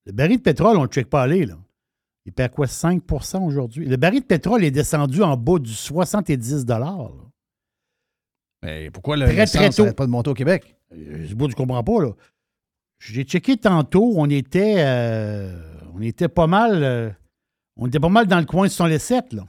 le 0.05 0.11
baril 0.11 0.38
de 0.38 0.41
pétrole, 0.41 0.77
on 0.77 0.84
ne 0.84 0.88
check 0.88 1.10
pas 1.10 1.23
aller, 1.23 1.45
là. 1.45 1.57
Il 2.26 2.32
perd 2.34 2.52
quoi, 2.54 2.68
5% 2.68 3.45
aujourd'hui? 3.45 3.86
Le 3.86 3.98
baril 3.98 4.22
de 4.22 4.26
pétrole 4.26 4.64
est 4.64 4.72
descendu 4.72 5.22
en 5.22 5.36
bas 5.36 5.60
du 5.60 5.74
70 5.74 6.66
là. 6.66 7.10
Mais 8.64 8.90
pourquoi 8.91 9.18
le 9.18 9.26
Très, 9.26 9.45
très 9.45 9.70
tôt. 9.72 9.91
pas 9.94 10.06
de 10.06 10.12
monter 10.12 10.30
au 10.30 10.34
Québec? 10.34 10.76
Euh, 10.94 11.26
C'est 11.28 11.36
beau, 11.36 11.50
je 11.50 11.56
comprends 11.56 11.84
pas, 11.84 12.02
là. 12.02 12.12
J'ai 13.00 13.24
checké 13.24 13.58
tantôt, 13.58 14.14
on 14.16 14.30
était, 14.30 14.76
euh, 14.78 15.54
on 15.94 16.02
était 16.02 16.30
pas 16.30 16.48
mal, 16.48 16.82
euh, 16.84 17.10
on 17.76 17.88
était 17.88 18.00
pas 18.00 18.08
mal 18.08 18.28
dans 18.28 18.40
le 18.40 18.45
coin 18.45 18.68
de 18.68 18.88
les 18.88 19.00
7, 19.00 19.34
là. 19.34 19.45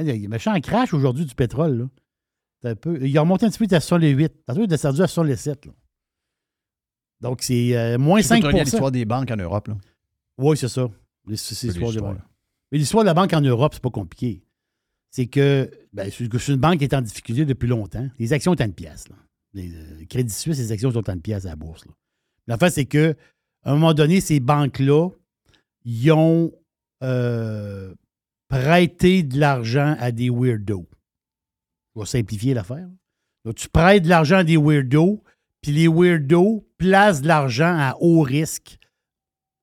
Il 0.00 0.06
y 0.06 0.10
a 0.10 0.14
un 0.14 0.28
méchant 0.28 0.58
crash 0.60 0.94
aujourd'hui 0.94 1.24
du 1.24 1.34
pétrole, 1.34 1.78
là. 1.78 1.84
C'est 2.62 2.68
un 2.68 2.76
peu, 2.76 3.04
il 3.04 3.16
a 3.18 3.22
remonté 3.22 3.46
un 3.46 3.50
petit 3.50 3.58
peu, 3.58 3.64
était 3.64 3.80
sur 3.80 3.98
les 3.98 4.10
8. 4.10 4.44
Tantôt, 4.46 4.60
il 4.60 4.64
est 4.64 4.68
descendu 4.68 5.02
à 5.02 5.08
sur 5.08 5.24
les 5.24 5.34
7, 5.34 5.66
là. 5.66 5.72
Donc, 7.20 7.42
c'est 7.42 7.76
euh, 7.76 7.98
moins 7.98 8.22
C'est 8.22 8.28
5 8.28 8.44
relié 8.44 8.60
à 8.60 8.64
l'histoire 8.64 8.92
des 8.92 9.04
banques 9.04 9.30
en 9.32 9.36
Europe. 9.36 9.66
Là. 9.66 9.76
Oui, 10.38 10.56
c'est 10.56 10.68
ça. 10.68 10.88
C'est 11.36 11.66
l'histoire 11.66 11.90
des 11.90 11.96
l'histoire, 11.96 12.14
banques. 12.14 12.22
Mais 12.72 12.78
l'histoire 12.78 13.04
de 13.04 13.06
la 13.06 13.14
banque 13.14 13.32
en 13.32 13.40
Europe, 13.40 13.74
c'est 13.74 13.82
pas 13.82 13.90
compliqué. 13.90 14.42
C'est 15.10 15.26
que 15.26 15.70
ben, 15.92 16.10
c'est 16.10 16.48
une 16.48 16.56
banque 16.56 16.78
qui 16.78 16.84
est 16.84 16.94
en 16.94 17.00
difficulté 17.00 17.44
depuis 17.44 17.66
longtemps. 17.66 18.08
Les 18.18 18.32
actions 18.32 18.52
sont 18.52 18.60
à 18.60 18.64
une 18.64 18.74
pièce. 18.74 19.08
Là. 19.08 19.16
Les 19.54 19.74
euh, 19.74 20.04
Crédit 20.08 20.32
Suisse, 20.32 20.58
les 20.58 20.72
actions 20.72 20.90
sont 20.90 21.08
à 21.08 21.12
une 21.12 21.22
pièce 21.22 21.46
à 21.46 21.50
la 21.50 21.56
bourse. 21.56 21.84
L'affaire, 22.46 22.70
c'est 22.70 22.84
que 22.84 23.16
à 23.62 23.72
un 23.72 23.74
moment 23.74 23.94
donné, 23.94 24.20
ces 24.20 24.40
banques-là, 24.40 25.10
ils 25.84 26.12
ont 26.12 26.52
euh, 27.02 27.94
prêté 28.48 29.22
de 29.22 29.38
l'argent 29.38 29.96
à 29.98 30.12
des 30.12 30.30
weirdos. 30.30 30.86
Je 31.94 32.00
vais 32.00 32.06
simplifier 32.06 32.54
l'affaire. 32.54 32.88
Tu 33.56 33.68
prêtes 33.68 34.04
de 34.04 34.08
l'argent 34.08 34.36
à 34.36 34.44
des 34.44 34.58
weirdos, 34.58 35.22
puis 35.62 35.72
les 35.72 35.88
weirdos 35.88 36.66
placent 36.76 37.22
de 37.22 37.28
l'argent 37.28 37.74
à 37.78 37.96
haut 38.00 38.20
risque 38.20 38.78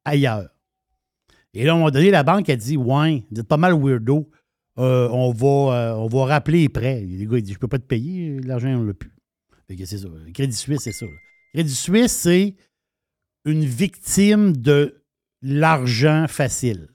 ailleurs. 0.03 0.49
Et 1.55 1.63
là, 1.63 1.71
à 1.71 1.75
un 1.75 1.77
moment 1.77 1.89
donné, 1.91 2.11
la 2.11 2.23
banque 2.23 2.49
a 2.49 2.55
dit 2.55 2.77
Ouais, 2.77 3.23
vous 3.31 3.39
êtes 3.39 3.47
pas 3.47 3.57
mal 3.57 3.73
weirdo. 3.73 4.29
Euh, 4.77 5.07
on, 5.09 5.31
va, 5.31 5.47
euh, 5.47 5.93
on 5.95 6.07
va 6.07 6.25
rappeler 6.25 6.61
les 6.63 6.69
prêts. 6.69 7.01
Les 7.01 7.25
gars, 7.25 7.37
ils 7.37 7.43
disent 7.43 7.53
Je 7.53 7.59
peux 7.59 7.67
pas 7.69 7.79
te 7.79 7.85
payer, 7.85 8.39
l'argent, 8.41 8.67
on 8.69 8.83
l'a 8.83 8.93
plus. 8.93 9.11
Fait 9.67 9.75
que 9.75 9.85
c'est 9.85 9.97
ça. 9.97 10.07
Le 10.09 10.31
Crédit 10.31 10.55
Suisse, 10.55 10.81
c'est 10.83 10.91
ça. 10.91 11.05
là. 11.05 11.11
Crédit 11.53 11.73
Suisse, 11.75 12.11
c'est 12.11 12.55
une 13.45 13.63
victime 13.63 14.55
de 14.57 15.01
l'argent 15.41 16.25
facile. 16.27 16.89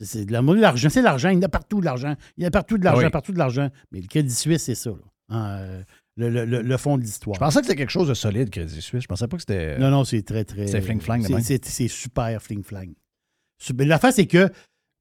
C'est 0.00 0.26
de 0.26 0.32
la 0.32 0.42
monnaie, 0.42 0.60
l'argent. 0.60 0.88
C'est 0.90 1.02
l'argent. 1.02 1.30
Il 1.30 1.36
y 1.36 1.38
en 1.38 1.42
a 1.42 1.48
partout 1.48 1.80
de 1.80 1.84
l'argent. 1.86 2.14
Il 2.36 2.42
y 2.42 2.46
en 2.46 2.48
a 2.48 2.50
partout 2.50 2.76
de 2.78 2.84
l'argent, 2.84 3.04
Oui. 3.06 3.10
partout 3.10 3.32
de 3.32 3.38
l'argent. 3.38 3.70
Mais 3.92 4.00
le 4.00 4.06
Crédit 4.06 4.34
Suisse, 4.34 4.62
c'est 4.62 4.74
ça. 4.74 4.90
là. 4.90 4.96
Hein, 5.30 5.58
euh, 5.58 5.82
le, 6.18 6.44
le- 6.44 6.62
le- 6.62 6.76
fond 6.76 6.96
de 6.96 7.02
l'histoire. 7.02 7.34
Je 7.34 7.40
pensais 7.40 7.60
que 7.60 7.66
c'était 7.66 7.76
quelque 7.78 7.90
chose 7.90 8.08
de 8.08 8.14
solide, 8.14 8.50
Crédit 8.50 8.80
Suisse. 8.80 9.02
Je 9.02 9.08
pensais 9.08 9.26
pas 9.26 9.36
que 9.36 9.42
c'était. 9.42 9.78
Non, 9.78 9.90
non, 9.90 10.04
c'est 10.04 10.22
très, 10.22 10.44
très. 10.44 10.66
C'est 10.66 10.80
fling-flang, 10.80 11.26
de 11.26 11.40
c'est 11.64 11.88
super 11.88 12.40
fling-flang. 12.40 12.92
Mais 13.76 13.84
L'affaire, 13.84 14.12
c'est 14.12 14.26
que 14.26 14.50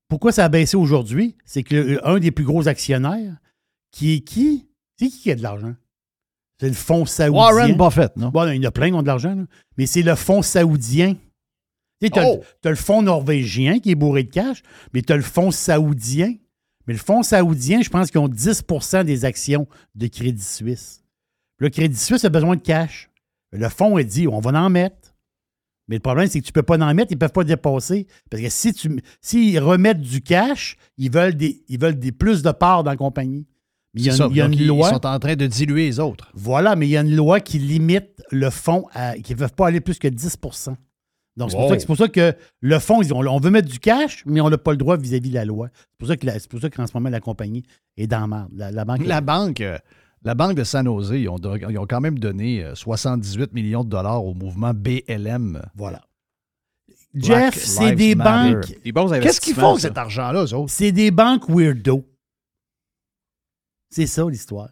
pourquoi 0.07 0.31
ça 0.31 0.45
a 0.45 0.49
baissé 0.49 0.77
aujourd'hui? 0.77 1.35
C'est 1.45 1.63
que 1.63 1.75
le- 1.75 2.07
un 2.07 2.19
des 2.19 2.31
plus 2.31 2.45
gros 2.45 2.67
actionnaires, 2.67 3.35
qui 3.91 4.13
est 4.15 4.19
qui? 4.21 4.67
C'est 4.97 5.07
qui 5.07 5.19
qui 5.21 5.31
a 5.31 5.35
de 5.35 5.41
l'argent? 5.43 5.75
C'est 6.59 6.67
le 6.69 6.73
fonds 6.73 7.05
saoudien. 7.05 7.37
Warren 7.41 7.75
Buffett, 7.75 8.15
non? 8.15 8.29
Bon, 8.29 8.49
il 8.49 8.61
y 8.61 8.65
en 8.65 8.69
a 8.69 8.71
plein 8.71 8.87
qui 8.87 8.93
ont 8.93 9.01
de 9.01 9.07
l'argent, 9.07 9.35
mais 9.77 9.85
c'est 9.85 10.03
le 10.03 10.15
fonds 10.15 10.41
saoudien. 10.41 11.15
Tu 12.01 12.09
as, 12.19 12.25
Oh! 12.27 12.43
le 12.63 12.75
fonds 12.75 13.01
norvégien 13.01 13.79
qui 13.79 13.91
est 13.91 13.95
bourré 13.95 14.23
de 14.23 14.29
cash, 14.31 14.61
mais 14.93 15.01
tu 15.01 15.11
as 15.11 15.17
le 15.17 15.21
fonds 15.23 15.51
saoudien. 15.51 16.33
Mais 16.87 16.93
le 16.93 16.99
fonds 16.99 17.23
saoudien, 17.23 17.81
je 17.81 17.89
pense 17.89 18.11
qu'ils 18.11 18.19
ont 18.21 18.27
10% 18.29 19.03
des 19.03 19.25
actions 19.25 19.67
de 19.95 20.07
Crédit 20.07 20.43
Suisse. 20.43 21.03
Le 21.57 21.69
Crédit 21.69 21.97
Suisse 21.97 22.23
a 22.25 22.29
besoin 22.29 22.55
de 22.57 22.61
cash. 22.61 23.09
Le 23.51 23.67
fonds 23.69 23.97
a 23.97 24.03
dit 24.03 24.27
on 24.27 24.39
va 24.39 24.51
en 24.61 24.69
mettre. 24.69 25.14
Mais 25.87 25.95
le 25.97 26.01
problème, 26.01 26.27
c'est 26.27 26.39
que 26.39 26.45
tu 26.45 26.49
ne 26.49 26.53
peux 26.53 26.63
pas 26.63 26.77
en 26.77 26.93
mettre, 26.93 27.11
ils 27.11 27.15
ne 27.15 27.19
peuvent 27.19 27.31
pas 27.31 27.43
dépasser. 27.43 28.07
Parce 28.29 28.41
que 28.41 28.49
si 28.49 28.73
tu 28.73 28.99
s'ils 29.21 29.59
remettent 29.59 30.01
du 30.01 30.21
cash, 30.21 30.77
ils 30.97 31.11
veulent 31.11 31.35
des, 31.35 31.63
ils 31.67 31.79
veulent 31.79 31.99
des 31.99 32.11
plus 32.11 32.41
de 32.41 32.51
parts 32.51 32.83
dans 32.83 32.91
la 32.91 32.97
compagnie. 32.97 33.45
Mais 33.93 34.01
il 34.01 34.05
y 34.05 34.09
a, 34.09 34.11
C'est 34.13 34.17
ça. 34.17 34.25
une- 34.25 34.31
il 34.31 34.37
y 34.37 34.41
a 34.41 34.45
Donc, 34.47 34.53
une 34.55 34.61
ils- 34.61 34.67
loi. 34.67 34.89
Ils 34.89 34.93
sont 34.95 35.05
en 35.05 35.19
train 35.19 35.35
de 35.35 35.47
diluer 35.47 35.85
les 35.85 35.99
autres. 35.99 36.31
Voilà, 36.33 36.75
mais 36.75 36.87
il 36.87 36.89
y 36.91 36.97
a 36.97 37.01
une 37.01 37.15
loi 37.15 37.39
qui 37.39 37.59
limite 37.59 38.21
le 38.31 38.49
fonds 38.49 38.85
à. 38.93 39.15
qui 39.17 39.33
ne 39.33 39.37
peuvent 39.37 39.53
pas 39.53 39.67
aller 39.67 39.79
plus 39.79 39.99
que 39.99 40.07
10% 40.07 40.75
Donc, 41.37 41.51
c'est 41.51 41.57
pour, 41.57 41.65
Wow. 41.65 41.69
ça 41.69 41.75
que- 41.75 41.81
c'est 41.81 41.85
pour 41.87 41.97
ça 41.97 42.07
que 42.07 42.33
le 42.61 42.79
fonds, 42.79 43.01
ils 43.01 43.13
ont- 43.13 43.19
on 43.27 43.39
veut 43.39 43.51
mettre 43.51 43.67
du 43.69 43.79
cash, 43.79 44.23
mais 44.25 44.39
on 44.41 44.49
n'a 44.49 44.57
pas 44.57 44.71
le 44.71 44.77
droit 44.77 44.95
vis-à-vis 44.97 45.29
de 45.29 45.35
la 45.35 45.43
loi. 45.45 45.67
C'est 46.01 46.47
pour 46.49 46.61
ça 46.61 46.69
qu'en 46.69 46.87
ce 46.87 46.91
moment, 46.93 47.09
la 47.09 47.19
compagnie 47.19 47.63
est 47.97 48.07
dans 48.07 48.21
la 48.21 48.27
merde. 48.27 48.49
La, 48.55 48.71
la 48.71 48.85
banque. 48.85 49.05
La 49.05 49.21
banque, 49.21 49.61
euh, 49.61 49.77
la 50.25 50.35
banque 50.35 50.55
de 50.57 50.63
San 50.65 50.85
Jose, 50.85 51.11
ils 51.15 51.29
ont, 51.29 51.37
don- 51.39 51.55
ils 51.55 51.77
ont 51.77 51.85
quand 51.87 52.01
même 52.01 52.19
donné 52.19 52.63
euh, 52.63 52.75
78 52.75 53.53
millions 53.53 53.83
de 53.85 53.89
dollars 53.89 54.25
au 54.25 54.33
mouvement 54.33 54.73
BLM. 54.73 55.61
Voilà. 55.75 56.01
Black 57.13 57.53
Jeff, 57.53 57.63
c'est 57.63 57.95
des 57.95 58.13
Matter. 58.15 58.53
banques. 58.55 58.81
Des 58.83 58.91
bons 58.91 59.09
Qu'est-ce 59.21 59.39
qu'ils 59.39 59.55
font 59.55 59.75
ça. 59.75 59.87
cet 59.87 59.97
argent-là, 59.97 60.43
eux 60.43 60.53
autres? 60.53 60.71
C'est 60.71 60.91
des 60.91 61.11
banques 61.11 61.47
weirdo. 61.47 62.03
C'est 63.89 64.07
ça 64.07 64.25
l'histoire. 64.29 64.69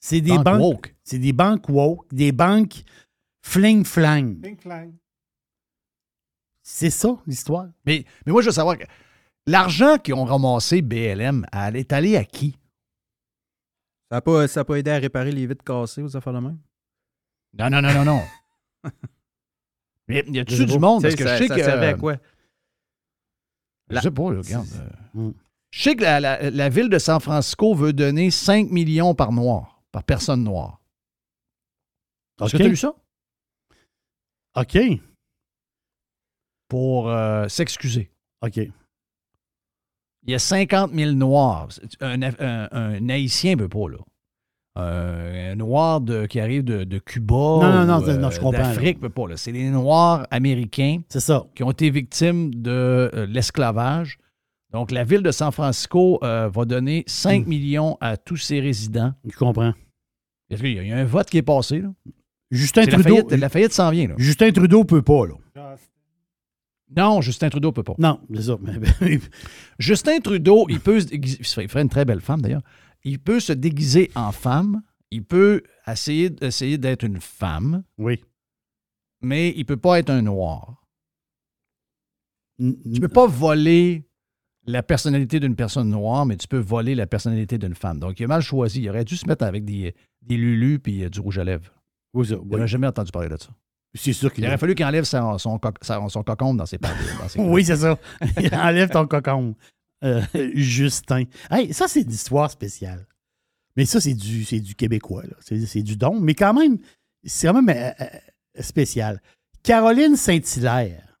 C'est 0.00 0.20
des 0.22 0.30
Banques 0.30 0.44
banques. 0.44 0.60
woke. 0.60 0.94
C'est 1.02 1.18
des 1.18 1.32
banques 1.32 1.68
woke, 1.68 2.06
des 2.14 2.32
banques 2.32 2.84
fling-flang. 3.42 4.36
C'est 6.62 6.90
ça 6.90 7.16
l'histoire. 7.26 7.66
Mais, 7.84 8.04
mais 8.24 8.32
moi, 8.32 8.40
je 8.42 8.46
veux 8.46 8.52
savoir, 8.52 8.78
que 8.78 8.84
l'argent 9.46 9.98
qu'ils 9.98 10.14
ont 10.14 10.24
ramassé 10.24 10.80
BLM, 10.82 11.44
elle 11.52 11.76
est 11.76 11.92
allée 11.92 12.16
à 12.16 12.24
qui? 12.24 12.56
Ça 14.14 14.18
n'a 14.18 14.22
pas, 14.22 14.46
ça 14.46 14.60
a 14.60 14.64
pas 14.64 14.76
aidé 14.76 14.92
à 14.92 14.98
réparer 14.98 15.32
les 15.32 15.44
vitres 15.44 15.64
cassées 15.64 16.00
aux 16.00 16.16
affaires 16.16 16.32
de 16.34 16.38
même? 16.38 16.56
Non, 17.58 17.68
non, 17.68 17.82
non, 17.82 17.92
non, 17.92 18.04
non. 18.04 18.22
Mais 20.06 20.22
y 20.28 20.38
a-tu 20.38 20.66
du 20.66 20.78
monde? 20.78 21.02
Parce 21.02 21.16
Tu 21.16 21.18
sais, 21.22 21.24
que 21.24 21.28
ça- 21.28 21.36
je 21.36 21.42
sais 21.42 21.48
ça 21.48 21.56
que. 21.56 21.64
servait 21.64 21.86
à 21.88 21.94
quoi? 21.94 22.14
Je 23.90 23.94
La- 23.96 24.00
sais 24.02 24.12
pas, 24.12 24.30
là, 24.32 24.38
regarde. 24.40 24.68
Mm. 25.14 25.26
euh, 25.26 25.32
Je 25.72 25.82
sais 25.82 25.96
que 25.96 26.02
la, 26.02 26.20
la- 26.20 26.48
la 26.48 26.68
ville 26.68 26.88
de 26.88 26.98
San 27.00 27.18
Francisco 27.18 27.74
veut 27.74 27.92
donner 27.92 28.30
5 28.30 28.70
millions 28.70 29.16
par 29.16 29.32
noir, 29.32 29.82
par 29.90 30.04
personne 30.04 30.44
noire. 30.44 30.80
Est-ce 32.40 32.52
que 32.52 32.56
tu 32.58 32.62
as 32.62 32.68
lu 32.68 32.76
ça? 32.76 32.94
OK. 34.54 34.78
Pour 36.68 37.08
euh, 37.10 37.48
s'excuser. 37.48 38.12
OK. 38.42 38.60
Il 40.26 40.32
y 40.32 40.34
a 40.34 40.38
50 40.38 40.92
000 40.94 41.12
noirs. 41.12 41.68
Un, 42.00 42.22
un- 42.22 42.68
un 42.72 43.08
Haïtien 43.08 43.52
ne 43.52 43.56
peut 43.56 43.68
pas, 43.68 43.88
là. 43.90 43.98
Un, 44.76 45.52
un 45.52 45.54
noir 45.56 46.00
de- 46.00 46.26
qui 46.26 46.40
arrive 46.40 46.64
de, 46.64 46.82
de 46.84 46.98
Cuba 46.98 47.34
Non, 47.34 47.60
non, 47.72 47.84
non, 47.86 47.98
ou, 48.00 48.08
euh, 48.08 48.16
non, 48.16 48.30
je 48.30 48.40
comprends, 48.40 48.62
d'Afrique 48.62 48.96
ne 48.96 49.02
peut 49.02 49.08
pas. 49.10 49.28
là. 49.28 49.36
C'est 49.36 49.52
les 49.52 49.68
Noirs 49.70 50.26
américains 50.32 51.00
C'est 51.08 51.20
ça. 51.20 51.44
qui 51.54 51.62
ont 51.62 51.70
été 51.70 51.90
victimes 51.90 52.52
de 52.54 52.70
euh, 53.14 53.26
l'esclavage. 53.26 54.18
Donc, 54.72 54.90
la 54.90 55.04
ville 55.04 55.22
de 55.22 55.30
San 55.30 55.52
Francisco 55.52 56.18
euh, 56.24 56.48
va 56.52 56.64
donner 56.64 57.04
5 57.06 57.46
millions 57.46 57.96
à 58.00 58.16
tous 58.16 58.36
ses 58.38 58.58
résidents. 58.58 59.12
Je 59.30 59.36
comprends. 59.36 59.72
Est-ce 60.50 60.60
qu'il 60.62 60.72
y 60.74 60.78
a- 60.80 60.82
il 60.82 60.88
y 60.88 60.92
a 60.92 60.96
un 60.96 61.04
vote 61.04 61.30
qui 61.30 61.38
est 61.38 61.42
passé, 61.42 61.80
là? 61.80 61.90
Justin 62.50 62.82
C'est 62.84 62.90
la 62.90 62.98
Trudeau. 62.98 63.16
faillite, 63.28 63.32
la 63.40 63.48
faillite 63.48 63.72
s'en 63.72 63.90
vient, 63.90 64.08
là. 64.08 64.14
Justin 64.18 64.50
Trudeau 64.50 64.84
peut 64.84 65.02
pas, 65.02 65.26
là. 65.26 65.76
Non, 66.96 67.20
Justin 67.20 67.48
Trudeau 67.50 67.72
peut 67.72 67.82
pas. 67.82 67.94
Non, 67.98 68.20
c'est 68.34 68.42
ça. 68.42 68.56
Mais- 68.60 69.18
Justin 69.78 70.20
Trudeau, 70.20 70.66
il 70.68 70.80
peut 70.80 71.00
se 71.00 71.06
déguiser, 71.06 71.38
il 71.40 71.68
ferait 71.68 71.82
une 71.82 71.88
très 71.88 72.04
belle 72.04 72.20
femme 72.20 72.40
d'ailleurs. 72.42 72.62
Il 73.04 73.18
peut 73.18 73.40
se 73.40 73.52
déguiser 73.52 74.10
en 74.14 74.32
femme. 74.32 74.82
Il 75.10 75.24
peut 75.24 75.62
essayer, 75.86 76.30
essayer 76.40 76.78
d'être 76.78 77.04
une 77.04 77.20
femme, 77.20 77.84
oui. 77.98 78.20
mais 79.22 79.52
il 79.56 79.64
peut 79.64 79.76
pas 79.76 79.98
être 80.00 80.10
un 80.10 80.22
noir. 80.22 80.80
N- 82.60 82.76
Tu 82.94 83.00
peux 83.00 83.08
pas 83.08 83.26
voler 83.26 84.08
la 84.66 84.82
personnalité 84.82 85.40
d'une 85.40 85.54
personne 85.56 85.90
noire, 85.90 86.24
mais 86.26 86.36
tu 86.36 86.48
peux 86.48 86.58
voler 86.58 86.94
la 86.94 87.06
personnalité 87.06 87.58
d'une 87.58 87.74
femme. 87.74 87.98
Donc, 88.00 88.18
il 88.18 88.24
a 88.24 88.28
mal 88.28 88.40
choisi. 88.42 88.80
Il 88.82 88.88
aurait 88.88 89.04
dû 89.04 89.16
se 89.16 89.26
mettre 89.26 89.44
avec 89.44 89.64
des, 89.64 89.94
des 90.22 90.36
lulus 90.36 90.78
puis 90.78 91.04
euh, 91.04 91.10
du 91.10 91.20
rouge 91.20 91.38
à 91.38 91.44
lèvres. 91.44 91.70
Oui, 92.14 92.26
ça, 92.26 92.36
On 92.40 92.56
n'a 92.56 92.66
jamais 92.66 92.86
entendu 92.86 93.10
parler 93.12 93.28
de 93.28 93.36
ça. 93.36 93.50
C'est 93.94 94.12
sûr 94.12 94.32
qu'il 94.32 94.42
Il 94.44 94.48
aurait 94.48 94.58
fallu 94.58 94.74
qu'il 94.74 94.84
enlève 94.84 95.04
son, 95.04 95.38
son, 95.38 95.58
dans 95.58 96.66
ses 96.66 96.78
ses- 97.28 97.38
Oui, 97.40 97.64
c'est 97.64 97.76
ça. 97.76 97.98
Il 98.40 98.52
enlève 98.54 98.90
ton 98.90 99.06
cocon. 99.06 99.54
Euh, 100.02 100.20
Justin. 100.54 101.24
Hey, 101.50 101.72
ça, 101.72 101.86
c'est 101.88 102.02
une 102.02 102.10
histoire 102.10 102.50
spéciale. 102.50 103.06
Mais 103.76 103.86
ça, 103.86 104.00
c'est 104.00 104.14
du, 104.14 104.44
du 104.60 104.74
québécois. 104.74 105.22
C'est, 105.40 105.82
du 105.82 105.96
don. 105.96 106.20
Mais 106.20 106.34
quand 106.34 106.52
même, 106.54 106.78
c'est 107.24 107.46
quand 107.48 107.62
même 107.62 107.74
euh, 107.76 107.90
euh, 108.00 108.62
spécial. 108.62 109.20
Caroline 109.62 110.16
Saint-Hilaire. 110.16 111.18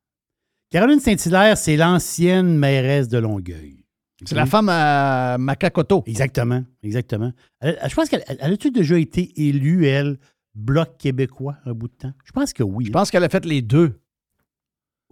Caroline 0.70 1.00
Saint-Hilaire, 1.00 1.56
c'est 1.56 1.76
l'ancienne 1.76 2.56
mairesse 2.58 3.08
de 3.08 3.18
Longueuil. 3.18 3.84
C'est 4.26 4.34
la 4.34 4.46
femme 4.46 4.68
à 4.70 5.36
Macacoto. 5.38 6.02
Exactement, 6.06 6.64
exactement. 6.82 7.32
Elle- 7.60 7.78
je 7.88 7.94
pense 7.94 8.08
qu'elle 8.08 8.24
elle 8.26 8.52
a-tu 8.54 8.70
déjà 8.70 8.98
été 8.98 9.32
élue, 9.48 9.86
elle, 9.86 10.18
Bloc 10.54 10.96
québécois, 10.98 11.56
un 11.64 11.72
bout 11.72 11.88
de 11.88 11.94
temps? 11.94 12.12
Je 12.24 12.32
pense 12.32 12.52
que 12.52 12.62
oui. 12.62 12.86
Je 12.86 12.90
pense 12.92 13.10
qu'elle 13.10 13.24
a 13.24 13.28
fait 13.28 13.44
les 13.44 13.62
deux. 13.62 14.00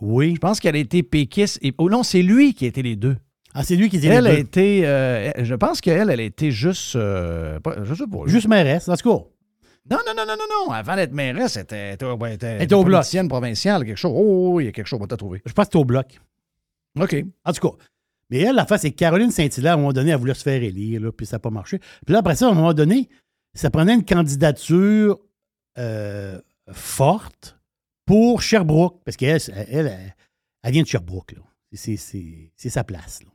Oui. 0.01 0.35
Je 0.35 0.41
pense 0.41 0.61
qu'elle 0.61 0.77
a 0.77 0.79
été 0.79 1.03
péquiste. 1.03 1.59
Et... 1.63 1.73
Oh 1.79 1.89
non, 1.91 2.03
c'est 2.03 2.23
lui 2.23 2.55
qui 2.55 2.65
a 2.65 2.69
été 2.69 2.83
les 2.83 2.97
deux. 2.97 3.17
Ah, 3.55 3.63
c'est 3.65 3.77
lui 3.77 3.89
qui 3.91 3.97
était 3.99 4.07
Elle 4.09 4.25
les 4.25 4.31
a 4.31 4.35
deux. 4.35 4.39
été. 4.41 4.87
euh, 4.87 5.31
je 5.45 5.55
pense 5.55 5.81
qu'elle, 5.81 6.11
elle 6.11 6.21
a 6.21 6.23
été 6.23 6.51
juste. 6.51 6.97
euh, 6.97 7.61
pas- 7.61 7.85
je 7.85 7.95
sais 7.95 8.07
pas. 8.07 8.19
Juste 8.27 8.49
mairesse, 8.49 8.89
en 8.89 8.97
tout 8.97 9.11
cas. 9.11 9.25
Non, 9.91 9.99
non, 10.07 10.13
non, 10.17 10.25
non, 10.27 10.35
non, 10.39 10.67
non. 10.67 10.73
Avant 10.73 10.95
d'être 10.97 11.13
mairesse, 11.13 11.57
elle 11.57 11.65
était, 11.65 11.95
était, 11.95 12.05
au 12.07 12.85
bloc. 12.85 13.05
provinciale, 13.29 13.85
quelque 13.85 13.97
chose. 13.97 14.13
Oh, 14.15 14.53
oui, 14.55 14.65
il 14.65 14.67
y 14.67 14.69
a 14.69 14.73
quelque 14.73 14.87
chose, 14.87 15.01
on 15.03 15.07
va 15.07 15.17
trouver. 15.17 15.43
Je 15.45 15.53
pense 15.53 15.67
que 15.67 15.73
c'est 15.73 15.79
au 15.79 15.85
bloc. 15.85 16.21
OK. 16.99 17.17
En 17.45 17.53
tout 17.53 17.69
cas. 17.69 17.77
Mais 18.31 18.39
elle, 18.39 18.55
la 18.55 18.65
face, 18.65 18.83
c'est 18.83 18.91
que 18.93 18.97
Caroline 18.97 19.31
Saint-Hilaire, 19.31 19.73
à 19.73 19.75
un 19.75 19.79
moment 19.79 19.93
donné, 19.93 20.13
elle 20.13 20.17
voulait 20.19 20.35
se 20.35 20.43
faire 20.43 20.63
élire, 20.63 21.01
là, 21.03 21.13
puis 21.13 21.27
ça 21.27 21.37
n'a 21.37 21.41
pas 21.41 21.51
marché. 21.51 21.79
Puis 22.07 22.13
là, 22.15 22.21
après 22.21 22.37
ça, 22.37 22.47
à 22.47 22.51
un 22.51 22.55
moment 22.55 22.73
donné, 22.73 23.11
ça 23.53 23.69
prenait 23.71 23.93
une 23.95 24.05
candidature 24.05 25.19
euh, 25.79 26.41
forte 26.73 27.59
pour 28.07 28.43
Sherbrooke, 28.43 29.01
parce 29.05 29.17
qu'elle, 29.17 29.41
elle, 29.55 29.67
elle, 29.87 30.15
elle 30.63 30.73
vient 30.73 30.83
de 30.83 30.87
Sherbrooke. 30.89 31.33
là. 31.33 31.43
C'est- 31.75 31.97
C'est 31.97 32.53
c'est 32.57 32.69
sa 32.71 32.85
place. 32.85 33.23
là. 33.23 33.31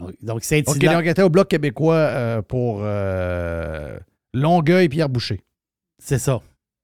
Donc, 0.00 0.14
donc 0.22 0.36
OK, 0.38 0.44
Saint-Hilaire. 0.44 0.94
donc 0.94 1.02
elle 1.04 1.08
était 1.10 1.22
au 1.22 1.30
Bloc 1.30 1.48
québécois 1.48 1.94
euh, 1.94 2.42
pour 2.42 2.80
euh, 2.82 3.96
Longueuil 4.34 4.88
Pierre 4.88 5.08
Boucher. 5.08 5.42
C'est 6.02 6.18
ça. 6.18 6.40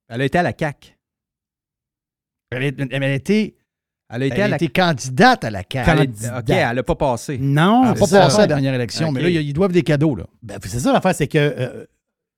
Elle 0.09 0.21
a 0.21 0.25
été 0.25 0.39
à 0.39 0.43
la 0.43 0.53
CAQ. 0.57 0.95
Elle, 2.51 2.63
est- 2.65 2.81
elle 2.93 3.03
a 3.03 3.13
été, 3.15 3.57
Elle 4.11 4.23
a 4.23 4.27
été 4.27 4.37
elle 4.37 4.43
à 4.43 4.45
a 4.45 4.49
la 4.49 4.57
été 4.57 4.69
candidate 4.69 5.45
à 5.45 5.51
la 5.51 5.63
CAQ. 5.71 5.85
Candidate. 5.91 6.39
OK, 6.43 6.51
elle 6.51 6.77
n'a 6.77 6.83
pas 6.83 6.95
passé. 6.95 7.39
Non, 7.39 7.83
Elle 7.83 7.89
n'a 7.89 7.95
pas 7.95 8.07
c'est 8.07 8.13
ça. 8.15 8.21
passé 8.21 8.37
à 8.37 8.41
la 8.41 8.47
dernière 8.47 8.75
élection, 8.75 9.11
mais 9.13 9.21
là, 9.23 9.29
ils 9.29 9.53
doivent 9.53 9.73
des 9.73 9.83
cadeaux. 9.83 10.15
Là. 10.15 10.27
Ben, 10.43 10.59
c'est 10.63 10.79
ça 10.81 10.93
l'affaire, 10.93 11.15
c'est 11.15 11.29
que 11.29 11.39
euh, 11.39 11.85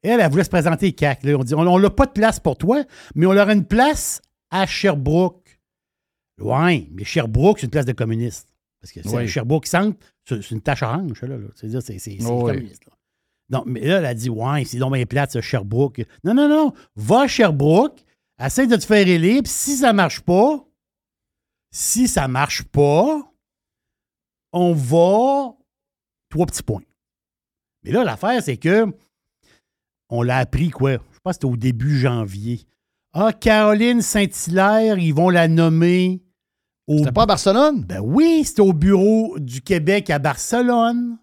elle, 0.03 0.21
elle 0.21 0.31
voulait 0.31 0.45
se 0.45 0.51
présenter 0.51 0.93
CAC. 0.93 1.25
Là. 1.25 1.37
On 1.37 1.45
dit 1.45 1.55
on 1.55 1.79
n'a 1.79 1.91
pas 1.91 2.07
de 2.07 2.13
place 2.13 2.41
pour 2.41 2.57
toi, 2.57 2.83
mais 3.15 3.27
on 3.27 3.33
leur 3.33 3.49
a 3.49 3.53
une 3.53 3.67
place 3.67 4.21
à 4.51 4.67
Sherbrooke. 4.67 5.61
Ouais, 6.41 6.89
mais 6.93 7.05
Sherbrooke, 7.05 7.59
c'est 7.59 7.67
une 7.67 7.71
place 7.71 7.85
de 7.87 7.93
communistes. 7.93 8.49
Parce 8.81 8.93
que 8.93 9.03
c'est 9.03 9.15
Oui. 9.15 9.29
Sherbrooke 9.29 9.67
Centre, 9.67 9.99
c'est 10.27 10.51
une 10.53 10.63
tache 10.63 10.83
orange, 10.83 11.21
là. 11.23 11.37
là. 11.37 11.49
C'est-à-dire, 11.55 11.83
c'est 11.83 12.19
Oh, 12.25 12.45
communiste. 12.45 12.87
là. 12.87 12.93
Non, 13.51 13.65
mais 13.67 13.81
là, 13.81 13.99
elle 13.99 14.07
a 14.07 14.15
dit 14.15 14.31
Ouais, 14.31 14.65
c'est 14.65 14.79
donc 14.79 14.95
bien 14.95 15.05
plate, 15.05 15.33
ce 15.33 15.41
Sherbrooke. 15.41 16.03
Non, 16.25 16.33
non, 16.35 16.49
non. 16.49 16.73
Va 16.97 17.23
à 17.23 17.27
Sherbrooke, 17.27 18.01
essaie 18.43 18.67
de 18.67 18.77
te 18.77 18.87
faire 18.87 19.07
élire, 19.07 19.43
puis 19.43 19.53
si 19.53 19.77
ça 19.77 19.93
marche 19.93 20.21
pas, 20.21 20.65
si 21.73 22.09
ça 22.09 22.27
marche 22.27 22.63
pas, 22.63 23.31
on 24.53 24.73
va. 24.73 25.53
Trois 26.31 26.47
petits 26.47 26.63
points. 26.63 26.83
Mais 27.83 27.91
là, 27.91 28.05
l'affaire, 28.05 28.41
c'est 28.43 28.57
que 28.57 28.87
on 30.11 30.23
l'a 30.23 30.39
appris, 30.39 30.71
quoi? 30.71 30.93
Je 30.93 31.19
pense 31.23 31.33
que 31.33 31.33
c'était 31.33 31.47
au 31.47 31.57
début 31.57 31.99
janvier. 31.99 32.67
Ah, 33.13 33.33
Caroline 33.33 34.03
Saint-Hilaire, 34.03 34.99
ils 34.99 35.15
vont 35.15 35.31
la 35.31 35.49
nommer 35.49 36.23
au. 36.87 36.99
C'était 36.99 37.13
pas 37.13 37.23
à 37.23 37.27
Barcelone? 37.27 37.85
Ben 37.85 38.01
oui, 38.01 38.45
c'était 38.45 38.61
au 38.61 38.73
bureau 38.73 39.39
du 39.39 39.63
Québec 39.63 40.11
à 40.11 40.19
Barcelone. 40.19 41.19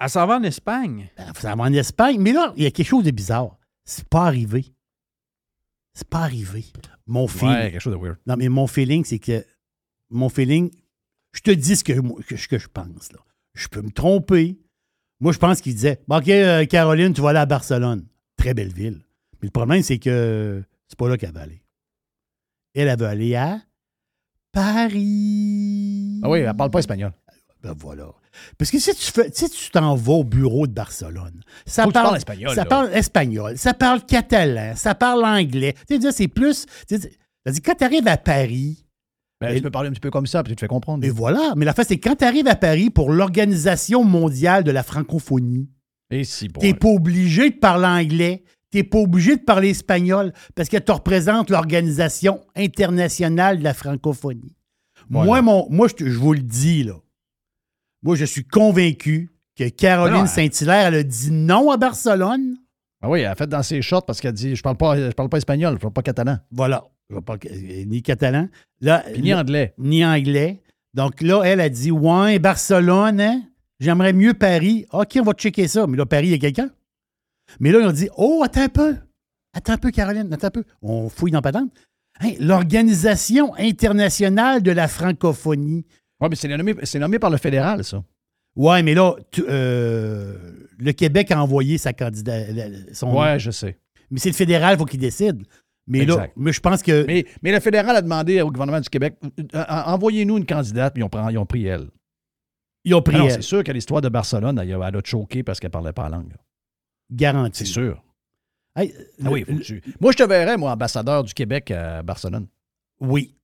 Elle 0.00 0.10
s'en 0.10 0.26
va 0.26 0.36
en 0.36 0.42
Espagne. 0.44 1.10
Ben, 1.16 1.32
ça 1.34 1.54
va 1.56 1.64
en 1.64 1.72
Espagne. 1.72 2.20
Mais 2.20 2.32
là, 2.32 2.52
il 2.56 2.62
y 2.62 2.66
a 2.66 2.70
quelque 2.70 2.86
chose 2.86 3.04
de 3.04 3.10
bizarre. 3.10 3.58
C'est 3.84 4.08
pas 4.08 4.26
arrivé. 4.26 4.66
C'est 5.94 6.08
pas 6.08 6.20
arrivé. 6.20 6.66
Mon 7.06 7.26
feeling. 7.26 7.54
Ouais, 7.56 7.70
quelque 7.72 7.80
chose 7.80 7.94
de 7.94 7.98
weird. 7.98 8.18
Non, 8.26 8.36
mais 8.36 8.48
mon 8.48 8.66
feeling, 8.66 9.04
c'est 9.04 9.18
que. 9.18 9.44
Mon 10.10 10.28
feeling, 10.28 10.70
je 11.32 11.40
te 11.40 11.50
dis 11.50 11.76
ce 11.76 11.84
que, 11.84 11.92
que 11.92 12.58
je 12.58 12.68
pense. 12.68 13.12
Là. 13.12 13.18
Je 13.54 13.66
peux 13.68 13.82
me 13.82 13.90
tromper. 13.90 14.58
Moi, 15.20 15.32
je 15.32 15.38
pense 15.38 15.60
qu'il 15.60 15.74
disait 15.74 16.00
Bon, 16.08 16.18
OK, 16.18 16.28
euh, 16.28 16.64
Caroline, 16.66 17.12
tu 17.12 17.20
vas 17.20 17.30
aller 17.30 17.38
à 17.40 17.46
Barcelone. 17.46 18.04
Très 18.36 18.54
belle 18.54 18.72
ville. 18.72 19.00
Mais 19.40 19.46
le 19.46 19.50
problème, 19.50 19.82
c'est 19.82 19.98
que 19.98 20.62
c'est 20.88 20.98
pas 20.98 21.08
là 21.08 21.16
qu'elle 21.16 21.32
va 21.32 21.42
aller. 21.42 21.62
Elle, 22.74 22.88
elle 22.88 22.98
veut 22.98 23.06
aller 23.06 23.34
à 23.34 23.60
Paris. 24.52 26.20
Ah 26.22 26.28
oui, 26.30 26.40
elle 26.40 26.54
parle 26.56 26.70
pas 26.70 26.78
espagnol. 26.80 27.12
Ben 27.62 27.74
voilà. 27.76 28.06
Parce 28.56 28.70
que 28.70 28.78
si 28.78 28.94
tu 28.94 29.10
fais, 29.10 29.30
si 29.32 29.50
tu 29.50 29.70
t'en 29.70 29.96
vas 29.96 30.12
au 30.12 30.24
bureau 30.24 30.66
de 30.68 30.72
Barcelone, 30.72 31.40
ça 31.66 31.84
Faut 31.84 31.90
parle 31.90 32.16
espagnol, 32.16 32.50
Ça 32.50 32.62
là. 32.62 32.64
parle 32.66 32.92
espagnol, 32.92 33.58
ça 33.58 33.74
parle 33.74 34.04
catalan, 34.06 34.74
ça 34.76 34.94
parle 34.94 35.24
anglais. 35.24 35.74
Tu 35.88 36.00
sais, 36.00 36.12
c'est 36.12 36.28
plus. 36.28 36.66
tu 36.86 36.98
sais, 37.00 37.10
c'est-à-dire, 37.44 37.62
quand 37.64 37.74
tu 37.74 37.84
arrives 37.84 38.06
à 38.06 38.16
Paris, 38.16 38.84
Ben, 39.40 39.54
tu 39.54 39.62
peux 39.62 39.70
parler 39.70 39.88
un 39.88 39.92
petit 39.92 40.00
peu 40.00 40.10
comme 40.10 40.26
ça, 40.26 40.42
puis 40.42 40.50
tu 40.52 40.56
te 40.56 40.60
fais 40.60 40.66
comprendre. 40.68 41.04
et 41.04 41.10
voilà. 41.10 41.52
Mais 41.56 41.64
la 41.64 41.72
fait, 41.72 41.84
c'est 41.84 41.98
quand 41.98 42.16
tu 42.16 42.24
arrives 42.24 42.48
à 42.48 42.56
Paris 42.56 42.90
pour 42.90 43.12
l'Organisation 43.12 44.02
mondiale 44.02 44.64
de 44.64 44.72
la 44.72 44.82
francophonie, 44.82 45.68
Et 46.10 46.24
si, 46.24 46.48
bon. 46.48 46.60
n'es 46.60 46.74
pas 46.74 46.88
obligé 46.88 47.50
de 47.50 47.56
parler 47.56 47.86
anglais, 47.86 48.42
tu 48.72 48.78
n'es 48.78 48.84
pas 48.84 48.98
obligé 48.98 49.36
de 49.36 49.42
parler 49.42 49.70
espagnol 49.70 50.32
parce 50.56 50.68
que 50.68 50.76
tu 50.76 50.90
représentes 50.90 51.50
l'Organisation 51.50 52.40
internationale 52.56 53.58
de 53.60 53.64
la 53.64 53.74
francophonie. 53.74 54.56
Voilà. 55.08 55.26
Moi, 55.26 55.42
mon, 55.42 55.66
moi 55.70 55.86
je, 55.96 56.04
vous 56.18 56.32
le 56.32 56.40
dis, 56.40 56.82
là. 56.82 56.94
Moi, 58.02 58.16
je 58.16 58.24
suis 58.24 58.44
convaincu 58.44 59.30
que 59.56 59.68
Caroline 59.68 60.20
non, 60.20 60.26
Saint-Hilaire, 60.26 60.86
elle 60.88 60.94
a 60.96 61.02
dit 61.02 61.30
non 61.30 61.70
à 61.70 61.76
Barcelone. 61.76 62.56
Ah 63.00 63.08
oui, 63.08 63.20
elle 63.20 63.26
a 63.26 63.34
fait 63.36 63.46
dans 63.46 63.62
ses 63.62 63.82
shorts 63.82 64.04
parce 64.04 64.20
qu'elle 64.20 64.32
dit 64.32 64.56
Je 64.56 64.62
parle 64.62 64.76
pas, 64.76 64.96
je 64.96 65.10
parle 65.12 65.28
pas 65.28 65.38
espagnol, 65.38 65.74
je 65.74 65.78
parle 65.80 65.92
pas 65.92 66.02
catalan. 66.02 66.38
Voilà. 66.50 66.84
Je 67.10 67.18
parle 67.20 67.38
euh, 67.46 67.84
ni 67.86 68.02
catalan. 68.02 68.48
Là, 68.80 69.04
Puis 69.12 69.22
ni 69.22 69.34
anglais. 69.34 69.74
Ni 69.78 70.04
anglais. 70.04 70.60
Donc 70.94 71.20
là, 71.22 71.42
elle 71.44 71.60
a 71.60 71.68
dit 71.68 71.90
Ouais, 71.90 72.38
Barcelone, 72.38 73.20
hein? 73.20 73.42
J'aimerais 73.80 74.12
mieux 74.12 74.34
Paris. 74.34 74.86
OK, 74.92 75.16
on 75.20 75.22
va 75.24 75.32
checker 75.32 75.68
ça. 75.68 75.86
Mais 75.86 75.96
là, 75.96 76.04
Paris, 76.06 76.26
il 76.28 76.30
y 76.32 76.34
a 76.34 76.38
quelqu'un. 76.38 76.70
Mais 77.60 77.70
là, 77.72 77.80
ils 77.80 77.86
ont 77.86 77.92
dit 77.92 78.08
Oh, 78.16 78.42
attends 78.44 78.62
un 78.62 78.68
peu. 78.68 78.96
Attends 79.54 79.72
un 79.74 79.78
peu, 79.78 79.90
Caroline, 79.90 80.32
attends 80.32 80.48
un 80.48 80.50
peu. 80.50 80.64
On 80.82 81.08
fouille 81.08 81.30
dans 81.30 81.40
patente. 81.42 81.70
Hein, 82.20 82.32
L'Organisation 82.40 83.54
internationale 83.56 84.62
de 84.62 84.70
la 84.72 84.88
francophonie. 84.88 85.86
Oui, 86.20 86.28
mais 86.30 86.36
c'est 86.36 86.48
nommé, 86.48 86.74
nommé 86.96 87.18
par 87.18 87.30
le 87.30 87.36
fédéral, 87.38 87.84
ça. 87.84 88.02
Ouais, 88.56 88.82
mais 88.82 88.92
là, 88.94 89.14
tu- 89.30 89.44
euh, 89.48 90.36
le 90.78 90.92
Québec 90.92 91.30
a 91.30 91.40
envoyé 91.40 91.78
sa 91.78 91.92
candidature. 91.92 92.54
Ouais, 93.14 93.38
je 93.38 93.52
sais. 93.52 93.78
Mais 94.10 94.18
c'est 94.18 94.30
le 94.30 94.34
fédéral, 94.34 94.74
il 94.74 94.78
faut 94.78 94.84
qu'il 94.84 94.98
décide. 94.98 95.44
Mais 95.88 96.04
là, 96.04 96.28
mais 96.36 96.52
je 96.52 96.60
pense 96.60 96.82
que. 96.82 97.04
Mais, 97.06 97.24
mais 97.42 97.50
le 97.52 97.60
fédéral 97.60 97.96
a 97.96 98.02
demandé 98.02 98.40
au 98.42 98.50
gouvernement 98.50 98.80
du 98.80 98.88
Québec 98.90 99.16
euh, 99.24 99.42
euh, 99.54 99.64
envoyez-nous 99.68 100.38
une 100.38 100.46
candidate, 100.46 100.92
puis 100.94 101.00
ils 101.00 101.04
ont, 101.04 101.08
pris- 101.08 101.32
ils 101.32 101.38
ont 101.38 101.46
pris 101.46 101.66
elle. 101.66 101.88
Ils 102.84 102.94
ont 102.94 103.02
pris 103.02 103.16
Ah 103.18 103.24
elle. 103.24 103.32
C'est 103.32 103.42
sûr 103.42 103.64
que 103.64 103.72
l'histoire 103.72 104.00
de 104.02 104.08
Barcelone, 104.08 104.58
elle, 104.58 104.72
a- 104.74 104.88
elle 104.88 104.96
a 104.96 105.00
choqué 105.04 105.42
parce 105.42 105.58
qu'elle 105.60 105.70
parlait 105.70 105.92
pas 105.92 106.04
la 106.08 106.16
langue. 106.18 106.34
Garanti. 107.10 107.58
C'est 107.64 107.72
sûr. 107.72 108.02
Hey, 108.76 108.94
Ah 109.24 109.30
oui, 109.30 109.44
le- 109.48 109.60
tu- 109.60 109.82
Moi, 110.00 110.12
je 110.12 110.18
te 110.18 110.22
verrais, 110.22 110.56
moi, 110.56 110.70
ambassadeur 110.72 111.24
du 111.24 111.34
Québec 111.34 111.70
à 111.70 112.02
Barcelone. 112.02 112.46
Oui. 113.00 113.34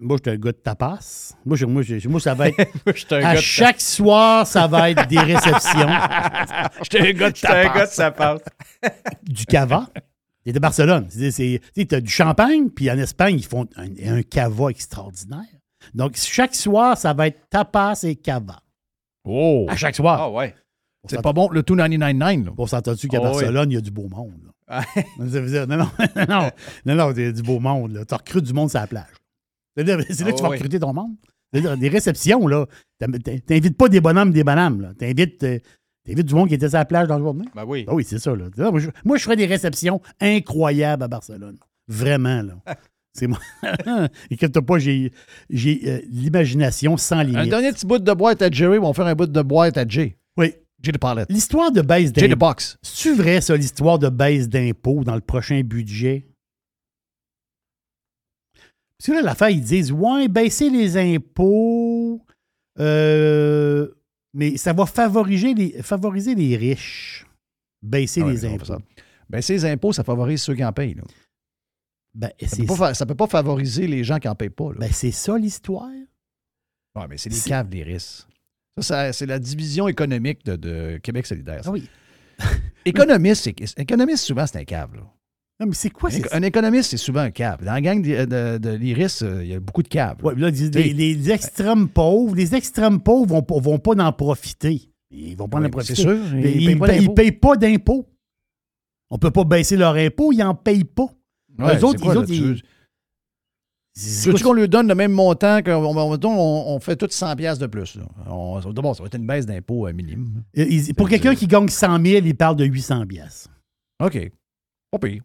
Moi, 0.00 0.16
je 0.18 0.30
suis 0.30 0.36
un 0.36 0.40
gars 0.40 0.50
de 0.52 0.56
tapas. 0.56 1.34
Moi, 1.46 1.56
je- 1.56 1.64
moi, 1.66 1.82
je- 1.82 2.08
moi, 2.08 2.18
ça 2.20 2.34
va 2.34 2.48
être. 2.48 2.56
Moi, 2.86 2.94
j'étais 2.96 3.14
un 3.14 3.18
à 3.18 3.22
gars 3.22 3.34
de- 3.34 3.40
chaque 3.40 3.80
soir, 3.80 4.44
ça 4.46 4.66
va 4.66 4.90
être 4.90 5.06
des 5.06 5.20
réceptions. 5.20 5.88
J'étais 6.82 7.00
un 7.00 7.12
gars 7.12 7.30
de 7.30 7.36
J'étais 7.36 7.46
un 7.48 7.62
tapas. 7.62 7.78
gars 7.78 7.86
de 7.86 7.90
sa 7.90 8.10
passe. 8.10 8.40
du 9.22 9.46
cava. 9.46 9.88
C'est 10.44 10.52
de 10.52 10.58
Barcelone. 10.58 11.08
Tu 11.08 11.86
as 11.94 12.00
du 12.00 12.10
champagne, 12.10 12.68
puis 12.70 12.90
en 12.90 12.98
Espagne, 12.98 13.36
ils 13.36 13.44
font 13.44 13.66
un, 13.76 13.88
un 14.16 14.22
cava 14.22 14.68
extraordinaire. 14.70 15.40
Donc, 15.94 16.16
chaque 16.16 16.54
soir, 16.54 16.96
ça 16.96 17.12
va 17.12 17.28
être 17.28 17.48
tapas 17.50 18.02
et 18.04 18.16
cava. 18.16 18.60
Oh! 19.24 19.66
À 19.68 19.76
chaque 19.76 19.94
soir. 19.96 20.20
Ah 20.20 20.30
ouais. 20.30 20.54
C'est 21.08 21.20
pas 21.22 21.32
bon, 21.32 21.48
le 21.50 21.62
299 21.62 22.46
là. 22.46 22.52
On 22.56 22.66
s'entend-tu 22.66 23.08
qu'à 23.08 23.18
Oh, 23.20 23.26
oui. 23.26 23.30
Barcelone, 23.32 23.70
il 23.70 23.74
y 23.74 23.76
a 23.76 23.80
du 23.80 23.90
beau 23.90 24.08
monde. 24.08 24.32
là. 24.44 24.50
Ah. 24.68 24.84
Non, 25.18 25.26
non, 25.66 25.76
non, 25.76 25.88
non, 26.28 26.50
non, 26.86 26.94
non, 26.94 27.12
il 27.12 27.22
y 27.22 27.26
a 27.26 27.32
du 27.32 27.42
beau 27.42 27.58
monde. 27.60 28.04
Tu 28.08 28.14
recrutes 28.14 28.44
du 28.44 28.52
monde 28.52 28.70
sur 28.70 28.78
la 28.80 28.86
plage. 28.86 29.06
C'est-à-dire, 29.76 30.04
C'est 30.10 30.24
là 30.24 30.30
que 30.32 30.36
tu 30.36 30.42
Oh, 30.42 30.44
vas 30.44 30.50
oui. 30.50 30.56
recruter 30.58 30.78
ton 30.78 30.92
monde. 30.92 31.14
C'est-à-dire, 31.52 31.76
des 31.76 31.88
réceptions, 31.88 32.46
là. 32.46 32.66
T'invites 33.46 33.76
pas 33.76 33.88
des 33.88 34.00
bonhommes, 34.00 34.32
des 34.32 34.44
bonhommes. 34.44 34.80
là. 34.80 34.94
T'invites 34.94 35.44
euh, 36.06 36.10
t'invites 36.10 36.26
du 36.26 36.34
monde 36.34 36.48
qui 36.48 36.54
était 36.54 36.68
sur 36.68 36.78
la 36.78 36.84
plage 36.84 37.08
dans 37.08 37.16
la 37.18 37.22
journée? 37.22 37.44
Ben 37.54 37.64
oui. 37.66 37.84
Ah 37.88 37.94
oui, 37.94 38.04
c'est 38.04 38.18
ça. 38.18 38.34
Là. 38.34 38.46
Moi, 38.70 38.80
je, 38.80 38.90
moi, 39.04 39.16
je 39.16 39.22
ferais 39.24 39.36
des 39.36 39.46
réceptions 39.46 40.00
incroyables 40.20 41.02
à 41.02 41.08
Barcelone. 41.08 41.58
Vraiment, 41.88 42.42
là. 42.42 42.54
C'est 43.14 43.26
moi. 43.26 43.38
Inquiète-toi 44.32 44.62
pas, 44.64 44.78
j'ai 44.78 45.12
j'ai, 45.50 45.82
euh, 45.86 46.00
l'imagination 46.08 46.96
sans 46.96 47.18
Un 47.18 47.24
limite. 47.24 47.50
dernier 47.50 47.70
petit 47.72 47.84
bout 47.84 47.98
de 47.98 48.12
boîte 48.14 48.40
à 48.40 48.50
Jerry, 48.50 48.78
on 48.78 48.86
va 48.86 48.94
faire 48.94 49.06
un 49.06 49.14
bout 49.14 49.26
de 49.26 49.42
boîte 49.42 49.76
à 49.76 49.86
Jay. 49.86 50.16
Oui. 50.38 50.54
Jay 50.82 50.92
de 50.92 50.96
Palette. 50.98 51.30
L'histoire 51.30 51.70
de 51.70 51.82
baisse 51.82 52.10
Jay 52.14 52.22
de 52.22 52.28
d'impôts. 52.28 52.46
Box. 52.46 52.78
C'est-tu 52.80 53.14
vrai, 53.14 53.42
ça, 53.42 53.54
l'histoire 53.54 53.98
de 53.98 54.08
baisse 54.08 54.48
d'impôts 54.48 55.04
dans 55.04 55.14
le 55.14 55.20
prochain 55.20 55.60
budget? 55.60 56.26
Parce 58.98 59.08
que 59.08 59.12
là, 59.12 59.20
l'affaire, 59.22 59.50
ils 59.50 59.60
disent 59.62 59.92
Ouais, 59.92 60.28
baisser 60.28 60.70
les 60.70 60.96
impôts, 60.96 62.24
euh, 62.78 63.88
mais 64.34 64.56
ça 64.56 64.72
va 64.72 64.86
favoriser 64.86 65.54
les, 65.54 65.82
favoriser 65.82 66.34
les 66.34 66.56
riches. 66.56 67.26
Baisser 67.82 68.20
Ah 68.22 68.26
ouais, 68.26 68.32
les 68.32 68.44
impôts. 68.44 68.74
Ben, 69.28 69.42
ces 69.42 69.64
impôts, 69.64 69.92
ça 69.92 70.04
favorise 70.04 70.42
ceux 70.42 70.54
qui 70.54 70.64
en 70.64 70.72
payent. 70.72 70.94
là. 70.94 71.02
Ben, 72.14 72.30
Ça 72.40 72.46
c'est 72.48 72.66
peut, 72.66 72.74
pas, 72.76 73.26
peut 73.26 73.30
favoriser 73.30 73.86
les 73.86 74.04
gens 74.04 74.18
qui 74.18 74.28
en 74.28 74.34
payent 74.34 74.50
pas. 74.50 74.70
ben, 74.78 74.90
c'est 74.92 75.10
ça 75.10 75.36
l'histoire. 75.38 75.88
Ouais, 76.94 77.06
mais 77.08 77.16
c'est 77.18 77.30
les 77.30 77.40
caves 77.40 77.68
des 77.68 77.82
risques. 77.82 78.26
Ça, 78.76 78.82
ça, 78.82 79.12
c'est 79.12 79.26
la 79.26 79.38
division 79.38 79.88
économique 79.88 80.44
de, 80.44 80.56
de 80.56 81.00
Québec 81.02 81.26
solidaire. 81.26 81.62
Ah 81.64 81.70
oui. 81.70 81.88
économiste, 82.84 83.46
économiste, 83.76 84.24
souvent, 84.24 84.46
c'est 84.46 84.58
un 84.58 84.64
cave. 84.64 84.94
là. 84.96 85.02
Non, 85.62 85.68
mais 85.68 85.74
c'est 85.74 85.90
quoi 85.90 86.10
Un, 86.32 86.42
économiste, 86.42 86.90
c'est 86.90 86.96
souvent 86.96 87.20
un 87.20 87.30
cave. 87.30 87.64
Dans 87.64 87.72
la 87.72 87.80
gang 87.80 88.02
de, 88.02 88.24
de- 88.24 88.58
de 88.58 88.70
l'IRIS, 88.70 89.22
euh, 89.22 89.44
il 89.44 89.50
y 89.50 89.54
a 89.54 89.60
beaucoup 89.60 89.84
de 89.84 89.88
caves. 89.88 90.16
là. 90.18 90.24
Ouais, 90.30 90.34
les, 90.82 90.92
les 91.14 91.30
extrêmes 91.30 91.88
pauvres, 91.88 92.34
les 92.34 92.52
extrêmes 92.56 93.00
pauvres 93.00 93.26
vont, 93.26 93.42
pas- 93.42 93.60
vont 93.60 93.78
pas 93.78 93.92
en 94.04 94.12
profiter. 94.12 94.90
Ils 95.12 95.36
vont 95.36 95.48
pas 95.48 95.58
en 95.58 95.70
profiter. 95.70 95.94
c'est 95.94 96.02
sûr, 96.02 96.18
ils 96.34 96.62
Ils 96.62 96.66
payent 96.66 96.76
pas 96.76 96.94
ils 96.94 97.00
d'impôts. 97.02 97.14
payent 97.14 97.32
pas 97.32 97.56
d'impôts. 97.56 98.08
On 99.10 99.18
peut 99.18 99.30
pas 99.30 99.44
baisser 99.44 99.76
leur 99.76 99.94
impôt, 99.94 100.32
ils 100.32 100.38
n'en 100.38 100.54
payent 100.56 100.82
pas. 100.84 101.04
Ouais, 101.58 101.78
c'est 101.78 101.84
autres, 101.84 102.00
quoi, 102.02 102.14
ils 102.14 102.18
autres, 102.18 102.32
Veux-tu 103.94 104.42
qu'on 104.42 104.54
lui 104.54 104.68
donne 104.68 104.88
le 104.88 104.94
même 104.94 105.12
montant 105.12 105.62
qu'on 105.62 105.84
on, 105.84 106.80
fait 106.80 106.96
tout 106.96 107.06
100 107.10 107.36
pièces 107.36 107.58
de 107.58 107.66
plus? 107.66 107.98
D'abord, 108.24 108.96
ça 108.96 109.02
va 109.02 109.06
être 109.06 109.16
une 109.18 109.26
baisse 109.26 109.44
d'impôt 109.46 109.86
euh, 109.86 109.92
minime. 109.92 110.42
ils- 110.54 110.94
pour 110.94 111.08
quelqu'un 111.08 111.34
qui 111.34 111.46
gagne 111.46 111.68
100 111.68 112.02
000, 112.02 112.24
il 112.26 112.34
parle 112.34 112.56
de 112.56 112.64
800 112.64 113.06
pièces. 113.06 113.48
OK. 114.02 114.30
Pas 114.90 114.98
pire. 114.98 115.22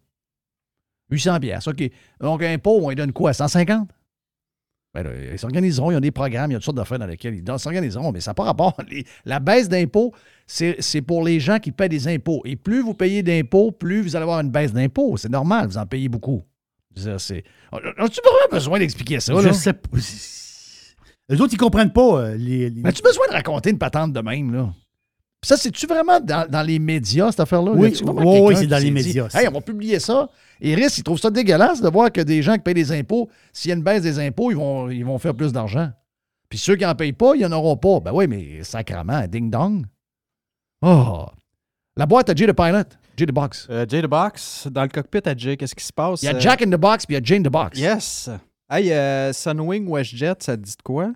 800 1.09 1.39
pièces, 1.39 1.67
OK. 1.67 1.84
Donc, 2.19 2.43
impôt, 2.43 2.79
on 2.84 2.89
lui 2.89 2.95
donne 2.95 3.13
quoi? 3.13 3.34
150? 3.34 3.89
Ben 4.93 5.03
là, 5.03 5.09
ils 5.34 5.38
s'organiseront, 5.39 5.91
il 5.91 5.93
y 5.93 5.97
a 5.97 5.99
des 5.99 6.11
programmes, 6.11 6.49
il 6.51 6.53
y 6.53 6.55
a 6.55 6.59
toutes 6.59 6.65
sortes 6.65 6.77
d'affaires 6.77 6.97
dans 6.99 7.05
lesquelles 7.05 7.35
ils 7.35 7.59
s'organiseront, 7.59 8.11
mais 8.11 8.19
ça 8.21 8.31
n'a 8.31 8.35
pas 8.35 8.43
rapport. 8.45 8.75
Les- 8.89 9.05
la 9.25 9.39
baisse 9.39 9.69
d'impôt, 9.69 10.13
c'est 10.47 11.01
pour 11.05 11.23
les 11.23 11.39
gens 11.39 11.59
qui 11.59 11.71
paient 11.71 11.89
des 11.89 12.07
impôts. 12.07 12.41
Et 12.45 12.55
plus 12.55 12.81
vous 12.81 12.93
payez 12.93 13.21
d'impôts, 13.21 13.71
plus 13.71 14.01
vous 14.01 14.15
allez 14.15 14.23
avoir 14.23 14.39
une 14.39 14.49
baisse 14.49 14.73
d'impôts. 14.73 15.17
C'est 15.17 15.29
normal, 15.29 15.67
vous 15.67 15.77
en 15.77 15.85
payez 15.85 16.09
beaucoup. 16.09 16.43
As-tu 16.95 17.34
vraiment 18.21 18.49
besoin 18.51 18.79
d'expliquer 18.79 19.19
ça? 19.19 19.34
Je 19.39 19.47
là? 19.47 19.53
sais 19.53 19.73
pas. 19.73 19.89
Les 21.29 21.41
autres, 21.41 21.53
ils 21.53 21.57
comprennent 21.57 21.91
pas. 21.93 22.21
euh, 22.21 22.38
les, 22.38 22.69
les- 22.69 22.81
Mais 22.81 22.89
as-tu 22.89 23.01
besoin 23.03 23.27
de 23.27 23.34
raconter 23.34 23.69
une 23.69 23.77
patente 23.77 24.13
de 24.13 24.21
même, 24.21 24.53
là? 24.53 24.73
Puis 25.41 25.49
ça, 25.49 25.57
c'est-tu 25.57 25.85
vraiment 25.85 26.19
dans, 26.19 26.49
dans 26.49 26.63
les 26.63 26.79
médias, 26.79 27.29
cette 27.29 27.41
affaire-là? 27.41 27.71
Oui, 27.75 27.93
oui, 28.03 28.39
oui, 28.41 28.55
c'est 28.55 28.65
dans 28.65 28.77
les 28.77 28.85
dit, 28.85 28.91
médias, 28.91 29.27
Hey, 29.35 29.47
on 29.47 29.51
va 29.51 29.61
publier 29.61 29.99
ça. 29.99 30.29
Iris, 30.61 30.97
il 30.97 31.03
trouve 31.03 31.19
ça 31.19 31.29
dégueulasse 31.29 31.81
de 31.81 31.89
voir 31.89 32.11
que 32.11 32.21
des 32.21 32.41
gens 32.41 32.53
qui 32.53 32.59
payent 32.61 32.73
des 32.73 32.91
impôts, 32.91 33.29
s'il 33.53 33.69
y 33.69 33.71
a 33.71 33.75
une 33.75 33.84
baisse 33.84 34.01
des 34.01 34.19
impôts, 34.19 34.51
ils 34.51 34.57
vont, 34.57 34.89
ils 34.89 35.05
vont 35.05 35.17
faire 35.19 35.34
plus 35.35 35.51
d'argent. 35.53 35.89
Puis 36.49 36.57
ceux 36.59 36.75
qui 36.75 36.84
n'en 36.85 36.95
payent 36.95 37.13
pas, 37.13 37.34
ils 37.35 37.41
n'en 37.45 37.57
auront 37.57 37.77
pas. 37.77 37.99
Ben 37.99 38.11
oui, 38.13 38.27
mais 38.27 38.63
sacrement, 38.63 39.27
ding-dong. 39.27 39.85
Oh! 40.81 41.25
La 41.95 42.05
boîte 42.05 42.29
à 42.29 42.35
Jay 42.35 42.45
the 42.47 42.53
Pilot, 42.53 42.84
Jay 43.17 43.25
the 43.25 43.31
Box. 43.31 43.67
Euh, 43.69 43.85
Jay 43.89 44.01
the 44.01 44.05
Box, 44.07 44.67
dans 44.69 44.84
le 44.84 44.89
cockpit 44.89 45.21
à 45.27 45.35
Jay, 45.35 45.57
qu'est-ce 45.57 45.73
qui 45.75 45.84
se 45.84 45.91
passe? 45.93 46.21
Il 46.21 46.25
y 46.25 46.29
a 46.29 46.35
Euh, 46.35 46.39
Jack 46.39 46.61
in 46.61 46.67
the 46.69 46.79
Box, 46.79 47.05
puis 47.05 47.15
il 47.15 47.19
y 47.19 47.21
a 47.21 47.23
Jane 47.23 47.43
the 47.43 47.49
Box. 47.49 47.77
Yes. 47.79 48.29
Hey, 48.69 48.91
euh, 48.93 49.34
Sunwing, 49.34 49.88
WestJet, 49.89 50.35
ça 50.39 50.55
te 50.55 50.61
dit 50.61 50.75
de 50.77 50.81
quoi? 50.84 51.11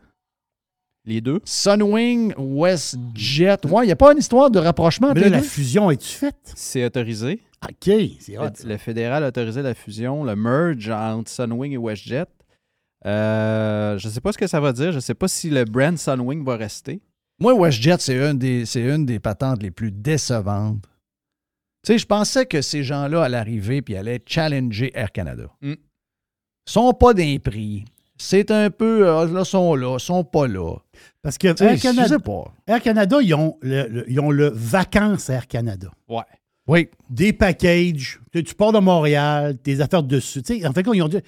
Les 1.06 1.22
deux? 1.22 1.40
Sunwing, 1.46 2.34
WestJet. 2.38 3.66
Ouais, 3.68 3.84
il 3.84 3.88
n'y 3.88 3.92
a 3.92 3.96
pas 3.96 4.12
une 4.14 4.20
histoire 4.20 4.50
de 4.50 4.60
rapprochement 4.60 5.12
Mais 5.14 5.22
là, 5.22 5.30
la 5.30 5.42
fusion 5.42 5.92
est-tu 5.92 6.08
faite? 6.10 6.52
C'est 6.56 6.86
autorisé. 6.86 7.40
OK, 7.70 7.92
c'est 8.20 8.38
hot. 8.38 8.50
Le, 8.64 8.70
le 8.70 8.78
fédéral 8.78 9.24
a 9.24 9.28
autorisé 9.28 9.62
la 9.62 9.74
fusion, 9.76 10.24
le 10.24 10.36
merge 10.36 10.90
entre 10.90 11.30
Sunwing 11.30 11.74
et 11.74 11.78
WestJet. 11.78 12.26
Euh, 13.06 13.98
je 13.98 14.08
ne 14.08 14.14
sais 14.14 14.22
pas 14.22 14.32
ce 14.32 14.38
que 14.38 14.48
ça 14.48 14.60
va 14.60 14.74
dire. 14.74 14.92
Je 14.92 14.98
ne 14.98 15.02
sais 15.02 15.14
pas 15.14 15.28
si 15.28 15.50
le 15.50 15.66
brand 15.66 15.98
Sunwing 15.98 16.44
va 16.44 16.56
rester. 16.56 17.02
Moi, 17.40 17.54
WestJet, 17.54 17.98
c'est 18.00 18.16
une, 18.30 18.38
des, 18.38 18.66
c'est 18.66 18.82
une 18.84 19.06
des 19.06 19.20
patentes 19.20 19.62
les 19.64 19.72
plus 19.72 19.92
décevantes. 19.92 20.84
Tu 21.84 21.94
sais, 21.94 21.98
je 21.98 22.06
pensais 22.06 22.46
que 22.46 22.62
ces 22.62 22.84
gens-là 22.84 23.24
allaient 23.24 23.38
arriver 23.38 23.82
puis 23.82 23.96
allaient 23.96 24.22
challenger 24.26 24.92
Air 24.94 25.12
Canada. 25.12 25.50
Mm. 25.62 25.72
Ils 25.74 25.78
sont 26.72 26.94
pas 26.94 27.14
d'un 27.16 27.38
prix. 27.44 27.86
C'est 28.20 28.52
un 28.52 28.70
peu, 28.70 29.08
euh, 29.08 29.26
là, 29.34 29.44
sont 29.44 29.74
là, 29.74 29.98
sont 29.98 30.24
pas 30.24 30.48
là. 30.48 30.76
Parce 31.24 31.40
que 31.40 31.48
Air 31.48 31.76
je 31.78 31.82
Canada, 31.82 32.08
sais 32.08 32.20
pas. 32.20 32.54
Air 32.68 32.82
Canada, 32.84 33.18
ils 33.20 33.34
ont 33.34 33.58
le, 33.64 33.88
le- 33.88 34.06
ils 34.12 34.20
ont 34.20 34.30
le 34.30 34.50
vacances 34.54 35.28
Air 35.32 35.48
Canada. 35.48 35.90
Ouais. 36.08 36.22
Oui. 36.68 36.90
Des 37.10 37.34
packages. 37.34 38.20
Tu, 38.34 38.56
pars 38.56 38.72
de 38.72 38.80
Montréal, 38.80 39.58
tes 39.58 39.82
affaires 39.82 40.04
dessus. 40.04 40.42
Tu 40.44 40.60
sais, 40.60 40.68
en 40.68 40.74
fait, 40.74 40.86
ils 40.94 41.02
ont 41.02 41.08
dit. 41.08 41.20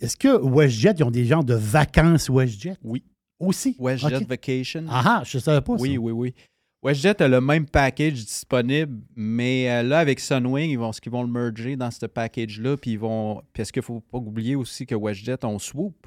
Est-ce 0.00 0.16
que 0.16 0.28
WestJet, 0.28 0.94
ils 0.98 1.04
ont 1.04 1.10
des 1.10 1.24
genres 1.24 1.44
de 1.44 1.54
vacances 1.54 2.28
WestJet? 2.28 2.76
Oui. 2.82 3.02
Aussi. 3.38 3.74
WestJet. 3.78 4.24
Vacation. 4.24 4.84
Ah 4.88 5.02
ah, 5.06 5.22
je 5.24 5.38
ne 5.38 5.42
savais 5.42 5.60
pas 5.62 5.72
Oui, 5.74 5.94
ça. 5.94 5.98
oui, 5.98 6.12
oui. 6.12 6.34
WestJet 6.82 7.22
a 7.22 7.28
le 7.28 7.40
même 7.40 7.66
package 7.66 8.24
disponible, 8.24 9.00
mais 9.14 9.70
euh, 9.70 9.82
là, 9.82 9.98
avec 9.98 10.18
Sunwing, 10.18 10.70
ils 10.70 10.78
vont, 10.78 10.92
ce 10.92 11.00
qu'ils 11.00 11.12
vont 11.12 11.22
le 11.22 11.28
merger 11.28 11.76
dans 11.76 11.90
ce 11.90 12.06
package-là, 12.06 12.76
puis 12.76 12.92
ils 12.92 12.98
vont. 12.98 13.42
Parce 13.54 13.70
qu'il 13.70 13.80
ne 13.80 13.84
faut 13.84 14.00
pas 14.00 14.18
oublier 14.18 14.56
aussi 14.56 14.86
que 14.86 14.94
WestJet 14.94 15.44
ont 15.44 15.58
Swoop, 15.58 16.06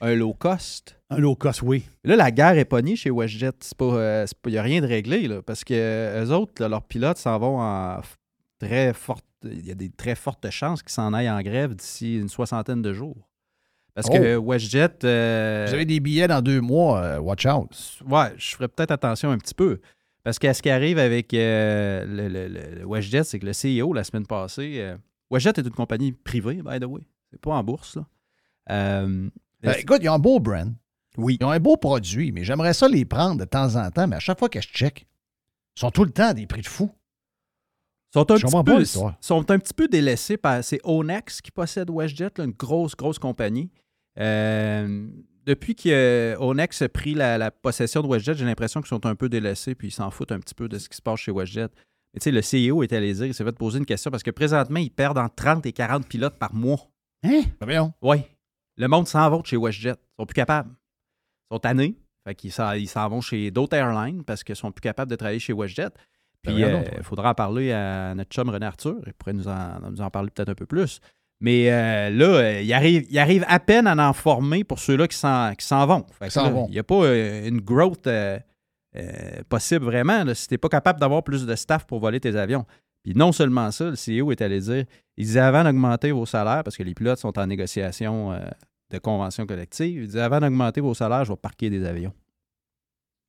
un 0.00 0.14
low 0.14 0.32
cost. 0.34 0.96
Un 1.10 1.18
low 1.18 1.34
cost, 1.34 1.62
oui. 1.62 1.84
Là, 2.04 2.16
la 2.16 2.30
guerre 2.30 2.56
est 2.58 2.64
pognée 2.64 2.96
chez 2.96 3.10
WestJet. 3.10 3.50
Il 3.80 4.28
n'y 4.46 4.56
a 4.58 4.62
rien 4.62 4.80
de 4.80 4.86
réglé, 4.86 5.26
là, 5.28 5.42
parce 5.42 5.64
que 5.64 5.74
euh, 5.74 6.24
eux 6.24 6.30
autres, 6.32 6.54
là, 6.62 6.68
leurs 6.68 6.84
pilotes 6.84 7.18
s'en 7.18 7.38
vont 7.38 7.60
en 7.60 8.00
très 8.58 8.92
forte. 8.94 9.24
Il 9.44 9.66
y 9.66 9.70
a 9.70 9.74
des 9.74 9.90
très 9.90 10.14
fortes 10.14 10.48
chances 10.50 10.82
qu'ils 10.82 10.92
s'en 10.92 11.12
aillent 11.14 11.30
en 11.30 11.40
grève 11.42 11.74
d'ici 11.74 12.18
une 12.18 12.28
soixantaine 12.28 12.82
de 12.82 12.92
jours. 12.92 13.28
Parce 13.94 14.08
que 14.08 14.36
Oh. 14.36 14.42
WestJet. 14.52 15.04
euh, 15.04 15.64
Vous 15.68 15.74
avez 15.74 15.84
des 15.86 15.98
billets 16.00 16.28
dans 16.28 16.40
deux 16.42 16.60
mois, 16.60 17.02
euh, 17.02 17.18
watch 17.18 17.44
out. 17.46 17.70
Ouais, 18.08 18.32
je 18.36 18.54
ferais 18.54 18.68
peut-être 18.68 18.92
attention 18.92 19.30
un 19.30 19.38
petit 19.38 19.54
peu. 19.54 19.80
Parce 20.22 20.38
que 20.38 20.52
ce 20.52 20.60
qui 20.62 20.68
arrive 20.70 20.98
avec 20.98 21.32
euh, 21.34 22.04
le, 22.06 22.28
le- 22.28 22.48
le- 22.48 22.86
WestJet, 22.86 23.24
c'est 23.24 23.38
que 23.38 23.46
le 23.46 23.52
CEO, 23.52 23.92
la 23.94 24.04
semaine 24.04 24.26
passée, 24.26 24.76
euh, 24.78 24.96
WestJet 25.30 25.58
est 25.60 25.66
une 25.66 25.70
compagnie 25.70 26.12
privée, 26.12 26.60
by 26.62 26.78
the 26.78 26.84
way. 26.84 27.00
C'est 27.30 27.40
pas 27.40 27.52
en 27.52 27.64
bourse, 27.64 27.96
là. 27.96 28.04
Euh, 29.64 29.74
écoute, 29.78 29.98
ils 30.02 30.08
ont 30.08 30.14
un 30.14 30.18
beau 30.18 30.40
brand. 30.40 30.72
Oui. 31.16 31.36
Ils 31.40 31.44
ont 31.44 31.50
un 31.50 31.60
beau 31.60 31.76
produit, 31.76 32.32
mais 32.32 32.44
j'aimerais 32.44 32.72
ça 32.72 32.88
les 32.88 33.04
prendre 33.04 33.40
de 33.40 33.44
temps 33.44 33.76
en 33.76 33.90
temps, 33.90 34.06
mais 34.06 34.16
à 34.16 34.20
chaque 34.20 34.38
fois 34.38 34.48
que 34.48 34.60
je 34.60 34.68
check, 34.68 35.06
ils 35.76 35.80
sont 35.80 35.90
tout 35.90 36.04
le 36.04 36.10
temps 36.10 36.28
à 36.28 36.34
des 36.34 36.46
prix 36.46 36.62
de 36.62 36.66
fou. 36.66 36.90
sont 38.12 38.30
un, 38.30 38.36
Je 38.36 38.46
petit 38.46 38.62
peu, 38.64 38.84
sont 39.20 39.50
un 39.50 39.58
petit 39.58 39.74
peu 39.74 39.88
délaissés 39.88 40.36
par. 40.36 40.62
C'est 40.64 40.80
Onex 40.84 41.40
qui 41.40 41.50
possède 41.50 41.90
WestJet, 41.90 42.30
là, 42.38 42.44
une 42.44 42.52
grosse, 42.52 42.96
grosse 42.96 43.18
compagnie. 43.18 43.70
Euh, 44.18 45.06
depuis 45.46 45.74
que 45.74 46.36
Onex 46.38 46.82
a 46.82 46.88
pris 46.88 47.14
la, 47.14 47.38
la 47.38 47.50
possession 47.50 48.02
de 48.02 48.08
WestJet, 48.08 48.34
j'ai 48.34 48.44
l'impression 48.44 48.80
qu'ils 48.80 48.88
sont 48.88 49.06
un 49.06 49.14
peu 49.14 49.28
délaissés 49.28 49.74
puis 49.74 49.88
ils 49.88 49.92
s'en 49.92 50.10
foutent 50.10 50.32
un 50.32 50.40
petit 50.40 50.54
peu 50.54 50.68
de 50.68 50.78
ce 50.78 50.88
qui 50.88 50.96
se 50.96 51.02
passe 51.02 51.20
chez 51.20 51.32
WestJet. 51.32 51.68
Mais 52.12 52.20
tu 52.20 52.24
sais, 52.24 52.30
le 52.32 52.72
CEO 52.72 52.82
est 52.82 52.92
allé 52.92 53.14
dire, 53.14 53.26
il 53.26 53.34
s'est 53.34 53.44
fait 53.44 53.52
poser 53.52 53.78
une 53.78 53.86
question 53.86 54.10
parce 54.10 54.22
que 54.22 54.30
présentement, 54.30 54.80
ils 54.80 54.90
perdent 54.90 55.18
entre 55.18 55.34
30 55.36 55.66
et 55.66 55.72
40 55.72 56.06
pilotes 56.06 56.38
par 56.38 56.52
mois. 56.54 56.88
Hein? 57.22 57.42
Oui. 58.02 58.22
Le 58.80 58.88
monde 58.88 59.06
s'en 59.06 59.28
va 59.28 59.38
de 59.38 59.46
chez 59.46 59.58
WestJet. 59.58 59.90
Ils 59.90 60.20
sont 60.20 60.26
plus 60.26 60.34
capables. 60.34 60.70
Ils 60.70 61.54
sont 61.54 61.58
tannés. 61.58 61.96
Fait 62.26 62.34
qu'ils 62.34 62.50
s'en, 62.50 62.72
ils 62.72 62.88
s'en 62.88 63.08
vont 63.08 63.20
chez 63.20 63.50
d'autres 63.50 63.76
airlines 63.76 64.24
parce 64.24 64.42
qu'ils 64.42 64.56
sont 64.56 64.72
plus 64.72 64.80
capables 64.80 65.10
de 65.10 65.16
travailler 65.16 65.38
chez 65.38 65.52
WestJet. 65.52 65.90
Puis 66.42 66.52
Ben 66.52 66.58
il 66.58 66.64
voyons 66.64 66.78
donc. 66.82 67.02
faudra 67.02 67.30
en 67.30 67.34
parler 67.34 67.72
à 67.72 68.14
notre 68.14 68.30
chum 68.30 68.48
René 68.48 68.64
Arthur. 68.64 68.96
Il 69.06 69.12
pourrait 69.12 69.34
nous 69.34 69.48
en, 69.48 69.90
nous 69.90 70.00
en 70.00 70.08
parler 70.08 70.30
peut-être 70.30 70.48
un 70.48 70.54
peu 70.54 70.64
plus. 70.64 71.00
Mais 71.40 71.70
euh, 71.70 72.08
là, 72.10 72.26
euh, 72.26 72.62
il 72.62 72.72
arrive, 72.72 73.06
il 73.10 73.18
arrive 73.18 73.44
à 73.48 73.60
peine 73.60 73.86
à 73.86 74.08
en 74.08 74.12
former 74.14 74.64
pour 74.64 74.78
ceux-là 74.78 75.06
qui 75.08 75.16
s'en, 75.16 75.54
qui 75.54 75.66
s'en 75.66 75.86
vont. 75.86 76.06
Il 76.68 76.72
n'y 76.72 76.78
a 76.78 76.82
pas 76.84 77.02
euh, 77.04 77.48
une 77.48 77.60
growth 77.60 78.06
euh, 78.06 78.38
euh, 78.96 79.42
possible 79.48 79.84
vraiment 79.84 80.24
là, 80.24 80.34
si 80.34 80.48
tu 80.48 80.54
n'es 80.54 80.58
pas 80.58 80.68
capable 80.68 81.00
d'avoir 81.00 81.22
plus 81.22 81.46
de 81.46 81.54
staff 81.54 81.86
pour 81.86 82.00
voler 82.00 82.20
tes 82.20 82.34
avions. 82.36 82.64
Puis 83.02 83.14
non 83.14 83.32
seulement 83.32 83.70
ça, 83.70 83.90
le 83.90 83.94
CEO 83.96 84.30
est 84.32 84.42
allé 84.42 84.60
dire 84.60 84.84
il 85.16 85.24
disait 85.26 85.40
avant 85.40 85.64
d'augmenter 85.64 86.12
vos 86.12 86.26
salaires, 86.26 86.62
parce 86.64 86.76
que 86.76 86.82
les 86.82 86.94
pilotes 86.94 87.18
sont 87.18 87.38
en 87.38 87.46
négociation 87.46 88.32
euh, 88.32 88.46
de 88.90 88.98
convention 88.98 89.46
collective, 89.46 90.02
il 90.02 90.06
disait 90.06 90.20
avant 90.20 90.40
d'augmenter 90.40 90.80
vos 90.80 90.94
salaires, 90.94 91.24
je 91.24 91.32
vais 91.32 91.36
parquer 91.36 91.70
des 91.70 91.84
avions. 91.84 92.12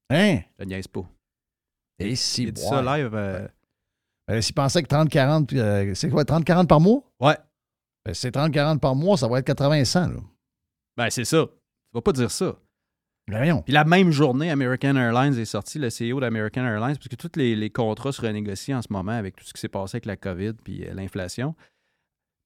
Hein? 0.09 0.39
Je 0.59 0.65
niaise 0.65 0.87
pas. 0.87 1.03
Et 1.99 2.15
si, 2.15 2.43
Il 2.43 2.53
dit 2.53 2.61
ça 2.61 2.81
live. 2.81 3.11
euh, 3.13 3.47
Ben, 4.27 4.41
S'ils 4.41 4.55
pensaient 4.55 4.81
que 4.83 4.87
30-40, 4.87 5.55
euh, 5.55 5.93
c'est 5.93 6.09
quoi, 6.09 6.23
30-40 6.23 6.67
par 6.67 6.79
mois? 6.79 7.01
Ouais. 7.19 7.37
Ben, 8.05 8.13
c'est 8.13 8.33
30-40 8.35 8.79
par 8.79 8.95
mois, 8.95 9.17
ça 9.17 9.27
va 9.27 9.39
être 9.39 9.47
80-100. 9.47 10.13
là. 10.13 10.19
Ben, 10.97 11.09
c'est 11.09 11.25
ça. 11.25 11.45
Tu 11.45 11.93
vas 11.93 12.01
pas 12.01 12.11
dire 12.13 12.31
ça. 12.31 12.55
Ben. 13.27 13.61
Puis 13.63 13.73
la 13.73 13.85
même 13.85 14.11
journée, 14.11 14.49
American 14.49 14.95
Airlines 14.95 15.37
est 15.37 15.45
sorti, 15.45 15.79
le 15.79 15.87
CEO 15.87 16.19
d'American 16.19 16.65
Airlines, 16.65 16.95
parce 16.97 17.07
que 17.07 17.15
tous 17.15 17.37
les, 17.37 17.69
contrats 17.69 18.11
se 18.11 18.21
renégocient 18.21 18.79
en 18.79 18.81
ce 18.81 18.91
moment 18.91 19.11
avec 19.11 19.35
tout 19.35 19.45
ce 19.45 19.53
qui 19.53 19.61
s'est 19.61 19.69
passé 19.69 19.97
avec 19.97 20.05
la 20.05 20.17
COVID 20.17 20.53
puis 20.63 20.85
euh, 20.85 20.93
l'inflation. 20.93 21.55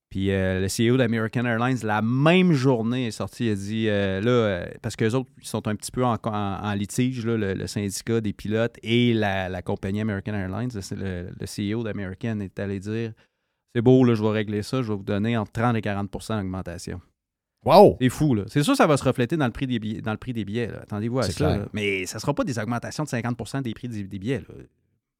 Puis 0.09 0.31
euh, 0.31 0.61
le 0.61 0.67
CEO 0.67 0.97
d'American 0.97 1.45
Airlines, 1.45 1.79
la 1.83 2.01
même 2.01 2.53
journée, 2.53 3.07
est 3.07 3.11
sorti, 3.11 3.47
il 3.47 3.51
a 3.51 3.55
dit, 3.55 3.89
euh, 3.89 4.21
là, 4.21 4.67
parce 4.81 4.95
qu'eux 4.95 5.11
autres, 5.13 5.29
ils 5.41 5.47
sont 5.47 5.67
un 5.67 5.75
petit 5.75 5.91
peu 5.91 6.05
en, 6.05 6.73
litige, 6.73 7.25
là, 7.25 7.35
le, 7.35 7.67
syndicat 7.67 8.21
des 8.21 8.31
pilotes 8.31 8.77
et 8.83 9.13
la, 9.13 9.61
compagnie 9.61 10.01
American 10.01 10.33
Airlines. 10.33 10.69
Le 10.91 11.45
CEO 11.45 11.83
d'American 11.83 12.39
est 12.39 12.59
allé 12.59 12.79
dire, 12.79 13.13
c'est 13.73 13.81
beau, 13.81 14.03
là, 14.05 14.13
je 14.13 14.23
vais 14.23 14.29
régler 14.29 14.61
ça, 14.61 14.81
je 14.81 14.89
vais 14.89 14.95
vous 14.95 15.03
donner 15.03 15.35
entre 15.35 15.51
30 15.51 15.75
et 15.75 15.81
40% 15.81 16.37
d'augmentation. 16.37 17.01
Wow! 17.65 17.97
C'est 17.99 18.09
fou, 18.09 18.35
là. 18.35 18.43
C'est 18.47 18.61
sûr 18.63 18.75
ça 18.75 18.85
va 18.87 18.95
se 18.97 19.03
refléter 19.03 19.37
dans 19.37 19.45
le 19.47 19.51
prix 19.51 19.65
des 19.67 19.79
billets. 19.79 20.01
Dans 20.01 20.11
le 20.11 20.17
prix 20.17 20.33
des 20.33 20.45
billets 20.45 20.67
là. 20.67 20.81
Attendez-vous 20.83 21.19
à 21.19 21.23
C'est 21.23 21.31
ça. 21.33 21.45
clair. 21.47 21.57
là. 21.59 21.65
Mais 21.73 22.05
ça 22.05 22.17
ne 22.17 22.21
sera 22.21 22.33
pas 22.33 22.43
des 22.43 22.59
augmentations 22.59 23.03
de 23.03 23.09
50% 23.09 23.61
des 23.63 23.73
prix 23.73 23.87
des, 23.89 24.03
des 24.03 24.19
billets. 24.19 24.39
Là. 24.39 24.55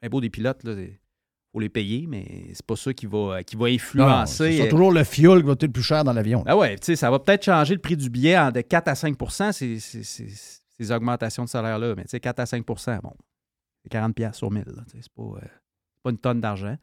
Un 0.03 0.09
beau 0.09 0.21
des 0.21 0.29
pilotes, 0.29 0.61
il 0.63 0.91
faut 1.51 1.59
les 1.59 1.69
payer, 1.69 2.05
mais 2.07 2.49
c'est 2.53 2.65
pas 2.65 2.75
ça 2.75 2.93
qui 2.93 3.05
va, 3.07 3.43
qui 3.43 3.55
va 3.55 3.65
influencer. 3.67 4.57
c'est 4.57 4.67
euh, 4.67 4.69
toujours 4.69 4.91
le 4.91 5.03
fuel 5.03 5.39
qui 5.39 5.45
va 5.47 5.53
être 5.53 5.63
le 5.63 5.71
plus 5.71 5.81
cher 5.83 6.03
dans 6.03 6.13
l'avion. 6.13 6.43
ah 6.45 6.55
ouais, 6.55 6.75
tu 6.77 6.85
sais, 6.85 6.95
ça 6.95 7.09
va 7.09 7.17
peut-être 7.17 7.45
changer 7.45 7.73
le 7.73 7.81
prix 7.81 7.97
du 7.97 8.09
billet 8.09 8.35
de 8.51 8.61
4 8.61 8.87
à 8.89 8.95
5 8.95 9.15
ces, 9.53 9.79
ces- 9.79 10.03
ces- 10.03 10.27
ces 10.77 10.91
augmentations 10.91 11.45
de 11.45 11.49
salaire-là. 11.49 11.95
Mais 11.95 12.03
tu 12.03 12.09
sais, 12.09 12.19
4 12.19 12.39
à 12.41 12.43
5% 12.45 12.99
bon, 13.01 13.13
c'est 13.81 13.89
40 13.89 14.13
pièces 14.13 14.35
sur 14.35 14.51
1000. 14.51 14.65
là, 14.67 14.83
tu 14.85 14.91
sais, 14.91 14.97
C'est 15.01 15.11
pas, 15.13 15.23
euh, 15.23 15.47
pas 16.03 16.09
une 16.11 16.17
tonne 16.17 16.41
d'argent. 16.41 16.75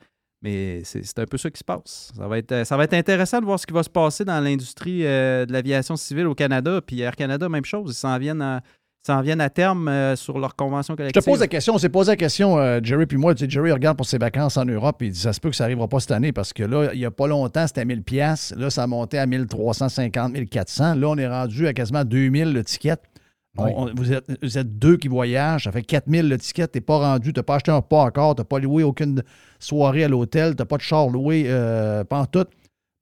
Mais 0.42 0.82
c'est 0.84 1.18
un 1.20 1.24
peu 1.24 1.38
ça 1.38 1.50
qui 1.50 1.58
se 1.58 1.64
passe. 1.64 2.10
Ça 2.16 2.26
va, 2.26 2.38
être, 2.38 2.50
euh, 2.50 2.64
ça 2.64 2.76
va 2.76 2.84
être 2.84 2.94
intéressant 2.94 3.38
de 3.40 3.44
voir 3.44 3.60
ce 3.60 3.66
qui 3.66 3.72
va 3.72 3.82
se 3.84 3.90
passer 3.90 4.24
dans 4.24 4.40
l'industrie 4.40 5.06
euh, 5.06 5.46
de 5.46 5.52
l'aviation 5.52 5.94
civile 5.96 6.26
au 6.26 6.34
Canada. 6.34 6.80
Puis 6.84 7.00
Air 7.00 7.14
Canada, 7.14 7.48
même 7.48 7.64
chose. 7.64 7.92
Ils 7.92 7.94
s'en 7.98 8.18
viennent 8.18 8.42
à, 8.42 8.60
s'en 9.06 9.20
viennent 9.20 9.40
à 9.40 9.50
terme 9.50 9.88
euh, 9.88 10.16
sur 10.16 10.38
leur 10.38 10.54
convention 10.56 10.94
Je 10.94 10.96
collective. 10.96 11.22
te 11.22 11.28
pose 11.30 11.40
la 11.40 11.48
question, 11.48 11.74
on 11.74 11.78
s'est 11.78 11.88
posé 11.88 12.12
la 12.12 12.16
question, 12.16 12.58
euh, 12.58 12.80
Jerry 12.82 13.06
puis 13.06 13.16
moi. 13.18 13.34
Tu 13.34 13.44
sais, 13.44 13.50
Jerry 13.50 13.72
regarde 13.72 13.96
pour 13.96 14.06
ses 14.06 14.18
vacances 14.18 14.56
en 14.56 14.64
Europe 14.64 15.00
et 15.02 15.06
il 15.06 15.12
dit 15.12 15.18
ça 15.18 15.32
se 15.32 15.40
peut 15.40 15.50
que 15.50 15.56
ça 15.56 15.64
n'arrivera 15.64 15.88
pas 15.88 16.00
cette 16.00 16.12
année 16.12 16.32
parce 16.32 16.52
que 16.52 16.62
là, 16.62 16.90
il 16.92 16.98
n'y 16.98 17.04
a 17.04 17.10
pas 17.10 17.26
longtemps, 17.26 17.66
c'était 17.66 17.80
à 17.80 17.84
1000 17.84 18.02
pièces. 18.02 18.54
Là, 18.56 18.70
ça 18.70 18.84
a 18.84 18.86
monté 18.86 19.18
à 19.18 19.26
1350, 19.26 20.32
1400. 20.32 20.94
Là, 20.96 21.08
on 21.08 21.16
est 21.18 21.28
rendu 21.28 21.66
à 21.66 21.72
quasiment 21.72 22.04
2000 22.04 22.52
le 22.52 22.64
ticket. 22.64 22.96
On- 23.58 23.64
Oui. 23.64 23.72
on- 23.76 23.94
vous, 23.94 24.12
êtes, 24.12 24.24
vous 24.42 24.56
êtes 24.58 24.78
deux 24.78 24.96
qui 24.96 25.08
voyagent, 25.08 25.64
ça 25.64 25.72
fait 25.72 25.82
4000 25.82 26.28
le 26.28 26.38
ticket, 26.38 26.66
t'es 26.68 26.80
pas 26.80 26.98
rendu, 26.98 27.32
t'as 27.34 27.42
pas 27.42 27.56
acheté 27.56 27.70
un 27.70 27.82
pas 27.82 28.04
encore, 28.04 28.34
t'as 28.34 28.44
pas 28.44 28.58
loué 28.58 28.82
aucune 28.82 29.22
soirée 29.58 30.04
à 30.04 30.08
l'hôtel, 30.08 30.56
t'as 30.56 30.64
pas 30.64 30.78
de 30.78 30.82
char 30.82 31.08
loué, 31.08 31.44
euh, 31.48 32.02
pas 32.04 32.20
en 32.20 32.26
tout. 32.26 32.46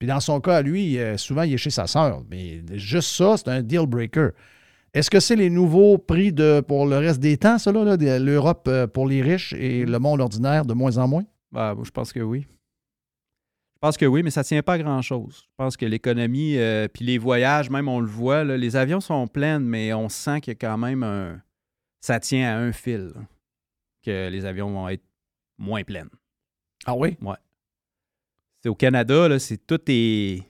Puis 0.01 0.09
dans 0.09 0.19
son 0.21 0.41
cas, 0.41 0.63
lui, 0.63 0.99
euh, 0.99 1.17
souvent, 1.17 1.43
il 1.43 1.53
est 1.55 1.59
chez 1.59 1.71
sa 1.71 1.87
sœur. 1.87 2.23
Mais 2.31 2.63
juste 2.73 3.11
ça, 3.11 3.37
c'est 3.37 3.49
un 3.49 3.63
deal 3.63 3.87
breaker. 3.87 4.31
Est-ce 4.93 5.09
que 5.11 5.21
c'est 5.21 5.37
les 5.37 5.51
nouveaux 5.51 5.99
prix 5.99 6.33
de, 6.33 6.61
pour 6.67 6.85
le 6.87 6.97
reste 6.99 7.21
des 7.21 7.37
temps, 7.37 7.59
ça, 7.59 7.71
l'Europe 7.71 8.67
euh, 8.67 8.87
pour 8.89 9.07
les 9.07 9.23
riches 9.23 9.53
et 9.53 9.85
le 9.85 9.99
monde 10.01 10.21
ordinaire 10.21 10.65
de 10.65 10.75
moins 10.75 10.97
en 10.99 11.07
moins? 11.07 11.23
Ben, 11.53 11.77
je 11.85 11.91
pense 11.91 12.13
que 12.13 12.21
oui. 12.21 12.47
Je 13.83 13.87
pense 13.89 13.97
que 13.97 14.05
oui, 14.05 14.23
mais 14.23 14.31
ça 14.31 14.43
ne 14.43 14.45
tient 14.45 14.63
pas 14.63 14.75
à 14.75 14.79
grand-chose. 14.79 15.45
Je 15.49 15.55
pense 15.57 15.77
que 15.79 15.87
l'économie, 15.87 16.59
euh, 16.59 16.87
puis 16.87 17.03
les 17.03 17.17
voyages, 17.17 17.71
même 17.71 17.89
on 17.89 18.01
le 18.01 18.07
voit, 18.07 18.45
là, 18.45 18.59
les 18.59 18.77
avions 18.77 19.01
sont 19.01 19.27
pleins, 19.27 19.59
mais 19.59 19.95
on 19.95 20.11
sent 20.11 20.43
qu'il 20.43 20.51
y 20.51 20.57
a 20.57 20.59
quand 20.59 20.77
même 20.77 21.03
un... 21.03 21.41
Ça 22.03 22.21
tient 22.21 22.55
à 22.55 22.59
un 22.59 22.73
fil, 22.73 23.13
là, 23.15 23.23
que 24.05 24.29
les 24.29 24.45
avions 24.45 24.71
vont 24.71 24.87
être 24.91 25.03
moins 25.57 25.83
pleines. 25.83 26.11
Ah 26.85 26.95
oui? 26.95 27.17
Ouais. 27.23 27.37
C'est 28.63 28.69
au 28.69 28.75
Canada, 28.75 29.29
là, 29.29 29.39
c'est 29.39 29.67
tout 29.67 29.81
est... 29.89 30.43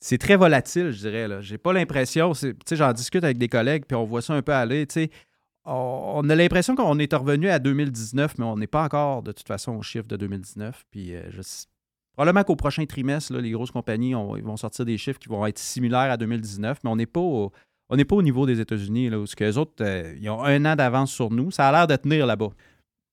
C'est 0.00 0.18
très 0.18 0.34
volatile, 0.34 0.90
je 0.90 0.98
dirais. 0.98 1.28
Là. 1.28 1.40
J'ai 1.42 1.58
pas 1.58 1.72
l'impression... 1.72 2.34
c'est- 2.34 2.54
Tu 2.54 2.60
sais, 2.70 2.76
j'en 2.76 2.92
discute 2.92 3.22
avec 3.22 3.38
des 3.38 3.48
collègues, 3.48 3.84
puis 3.86 3.94
on 3.94 4.04
voit 4.04 4.20
ça 4.20 4.34
un 4.34 4.42
peu 4.42 4.52
aller, 4.52 4.84
tu 4.88 4.94
sais. 4.94 5.10
On 5.64 6.28
a 6.28 6.34
l'impression 6.34 6.74
qu'on 6.74 6.98
est 6.98 7.14
revenu 7.14 7.48
à 7.48 7.60
2019, 7.60 8.36
mais 8.38 8.44
on 8.44 8.56
n'est 8.56 8.66
pas 8.66 8.82
encore, 8.82 9.22
de 9.22 9.30
toute 9.30 9.46
façon, 9.46 9.76
au 9.76 9.82
chiffre 9.82 10.08
de 10.08 10.16
2019. 10.16 10.84
Puis 10.90 11.14
euh, 11.14 11.22
je 11.30 11.40
Probablement 12.14 12.44
qu'au 12.44 12.56
prochain 12.56 12.84
trimestre, 12.84 13.32
là, 13.32 13.40
les 13.40 13.50
grosses 13.50 13.70
compagnies 13.70 14.12
vont 14.12 14.56
sortir 14.56 14.84
des 14.84 14.98
chiffres 14.98 15.18
qui 15.18 15.28
vont 15.28 15.46
être 15.46 15.58
similaires 15.58 16.10
à 16.10 16.16
2019, 16.16 16.78
mais 16.84 16.90
on 16.90 16.96
n'est 16.96 17.06
pas 17.06 17.20
au, 17.20 18.22
niveau 18.22 18.44
des 18.46 18.60
États-Unis, 18.60 19.08
là, 19.08 19.18
où 19.18 19.24
les 19.38 19.58
autres, 19.58 19.72
euh, 19.80 20.14
ils 20.20 20.28
ont 20.28 20.42
un 20.42 20.64
an 20.66 20.76
d'avance 20.76 21.10
sur 21.10 21.30
nous. 21.30 21.50
Ça 21.50 21.68
a 21.68 21.72
l'air 21.72 21.86
de 21.86 21.96
tenir 21.96 22.26
là-bas. 22.26 22.50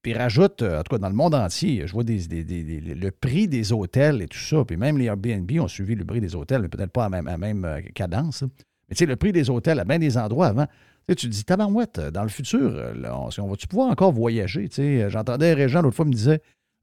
Puis 0.02 0.14
rajoute, 0.14 0.62
euh, 0.62 0.80
en 0.80 0.84
tout 0.84 0.96
cas, 0.96 0.98
dans 0.98 1.10
le 1.10 1.16
monde 1.16 1.34
entier, 1.34 1.88
je 1.88 1.94
vois 1.94 2.04
le 2.04 3.10
prix 3.10 3.48
des 3.48 3.72
hôtels 3.72 4.22
et 4.22 4.28
tout 4.28 4.38
ça. 4.38 4.66
Puis 4.66 4.76
même 4.76 4.98
les 4.98 5.06
Airbnb 5.06 5.50
ont 5.60 5.68
suivi 5.68 5.96
le 5.96 6.04
prix 6.04 6.20
des 6.20 6.36
hôtels, 6.36 6.62
mais 6.62 6.70
peut-être 6.70 6.92
pas 6.92 7.06
à 7.06 7.10
même, 7.10 7.30
même 7.38 7.66
euh, 7.66 7.82
cadence. 7.96 8.42
là. 8.42 8.50
Mais 8.90 8.96
tu 8.96 9.00
sais, 9.00 9.06
le 9.06 9.16
prix 9.16 9.32
des 9.32 9.50
hôtels 9.50 9.80
à 9.80 9.86
bien 9.86 10.00
des 10.00 10.18
endroits 10.18 10.48
avant. 10.48 10.68
Tu 11.08 11.16
tu 11.16 11.28
te 11.28 11.32
dis, 11.32 11.44
tabarouette, 11.44 12.00
dans 12.00 12.22
le 12.22 12.30
futur, 12.30 12.94
on, 13.06 13.48
va-tu 13.48 13.68
pouvoir 13.68 13.90
encore 13.90 14.12
voyager? 14.12 14.70
Tu 14.70 14.76
sais, 14.76 15.10
J'entendais 15.10 15.54
Régent 15.54 15.82
l'autre 15.82 15.96
fois 15.96 16.06
me 16.06 16.12
disait, 16.12 16.40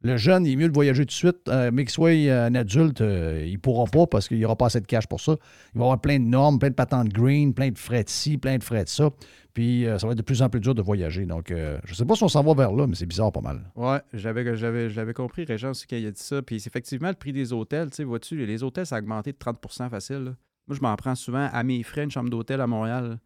le 0.07 0.17
jeune, 0.17 0.47
il 0.47 0.53
est 0.53 0.57
mieux 0.57 0.69
de 0.69 0.75
voyager 0.75 1.03
tout 1.05 1.09
de 1.09 1.13
suite, 1.13 1.49
euh, 1.49 1.71
mais 1.73 1.85
qu'il 1.85 1.93
soit 1.93 2.11
euh, 2.11 2.47
un 2.47 2.55
adulte, 2.55 3.01
euh, 3.01 3.43
il 3.47 3.55
ne 3.55 3.59
pourra 3.59 3.85
pas 3.85 4.07
parce 4.07 4.29
qu'il 4.29 4.39
n'y 4.39 4.45
aura 4.45 4.57
pas 4.57 4.67
assez 4.67 4.81
de 4.81 4.87
cash 4.87 5.07
pour 5.07 5.21
ça. 5.21 5.33
Il 5.75 5.79
va 5.79 5.85
y 5.85 5.87
avoir 5.87 6.01
plein 6.01 6.19
de 6.19 6.25
normes, 6.25 6.59
plein 6.59 6.71
de 6.71 6.75
patentes 6.75 7.09
green, 7.09 7.53
plein 7.53 7.71
de 7.71 7.79
frais 7.79 8.05
de 8.05 8.09
ci, 8.09 8.39
plein 8.39 8.57
de 8.59 8.63
frais 8.63 8.85
de 8.85 8.89
ça. 8.89 9.11
Puis 9.53 9.87
ça 9.87 10.07
va 10.07 10.13
être 10.13 10.19
de 10.19 10.23
plus 10.23 10.43
en 10.43 10.51
plus 10.51 10.61
dur 10.61 10.75
de 10.75 10.83
voyager. 10.83 11.25
Donc, 11.25 11.47
je 11.49 11.91
ne 11.91 11.95
sais 11.95 12.05
pas 12.05 12.15
si 12.15 12.23
on 12.23 12.29
s'en 12.29 12.43
va 12.43 12.53
vers 12.53 12.73
là, 12.73 12.87
mais 12.87 12.95
c'est 12.95 13.07
bizarre 13.07 13.33
pas 13.33 13.41
mal. 13.41 13.63
Ouais, 13.75 14.01
j'avais, 14.13 15.15
compris, 15.15 15.45
Régent, 15.45 15.71
aussi, 15.71 15.87
qu'il 15.87 16.05
a 16.05 16.11
dit 16.11 16.23
ça. 16.23 16.43
Puis 16.43 16.57
effectivement, 16.67 17.09
le 17.09 17.15
prix 17.15 17.33
des 17.33 17.55
hôtels, 17.55 17.89
tu 17.89 17.97
sais, 17.97 18.05
vois-tu, 18.05 18.45
les 18.45 18.63
hôtels, 18.63 18.85
ça 18.85 18.97
a 18.97 18.99
augmenté 18.99 19.33
de 19.33 19.39
30 19.39 19.59
facile. 19.89 20.17
là. 20.17 20.33
Moi, 20.69 20.77
je 20.77 20.83
m'en 20.83 20.95
prends 20.97 21.15
souvent 21.15 21.49
à 21.51 21.63
mes 21.63 21.83
frais, 21.83 22.05
une 22.05 22.11
chambre 22.11 22.29
d'hôtel 22.29 22.61
à 22.61 22.67
Montréal. 22.67 23.19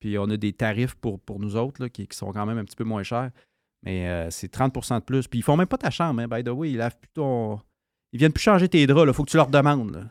Puis 0.00 0.18
on 0.18 0.28
a 0.28 0.36
des 0.36 0.52
tarifs 0.52 0.96
pour, 0.96 1.20
nous 1.38 1.54
autres 1.54 1.86
qui 1.86 2.08
sont 2.10 2.32
quand 2.32 2.46
même 2.46 2.58
un 2.58 2.64
petit 2.64 2.76
peu 2.76 2.84
moins 2.84 3.04
chers. 3.04 3.30
Mais 3.82 4.08
euh, 4.08 4.30
c'est 4.30 4.52
30% 4.52 4.98
de 5.00 5.04
plus. 5.04 5.28
Puis 5.28 5.38
ils 5.40 5.42
font 5.42 5.56
même 5.56 5.66
pas 5.66 5.78
ta 5.78 5.90
chambre, 5.90 6.20
hein, 6.22 6.28
by 6.28 6.42
the 6.42 6.48
way. 6.48 6.70
Ils 6.72 6.76
lavent 6.78 6.96
plus 6.98 7.10
ton... 7.14 7.60
Ils 8.12 8.18
viennent 8.18 8.32
plus 8.32 8.42
changer 8.42 8.68
tes 8.68 8.86
draps, 8.86 9.06
il 9.08 9.14
faut 9.14 9.24
que 9.24 9.30
tu 9.30 9.36
leur 9.36 9.48
demandes. 9.48 9.94
là. 9.94 10.04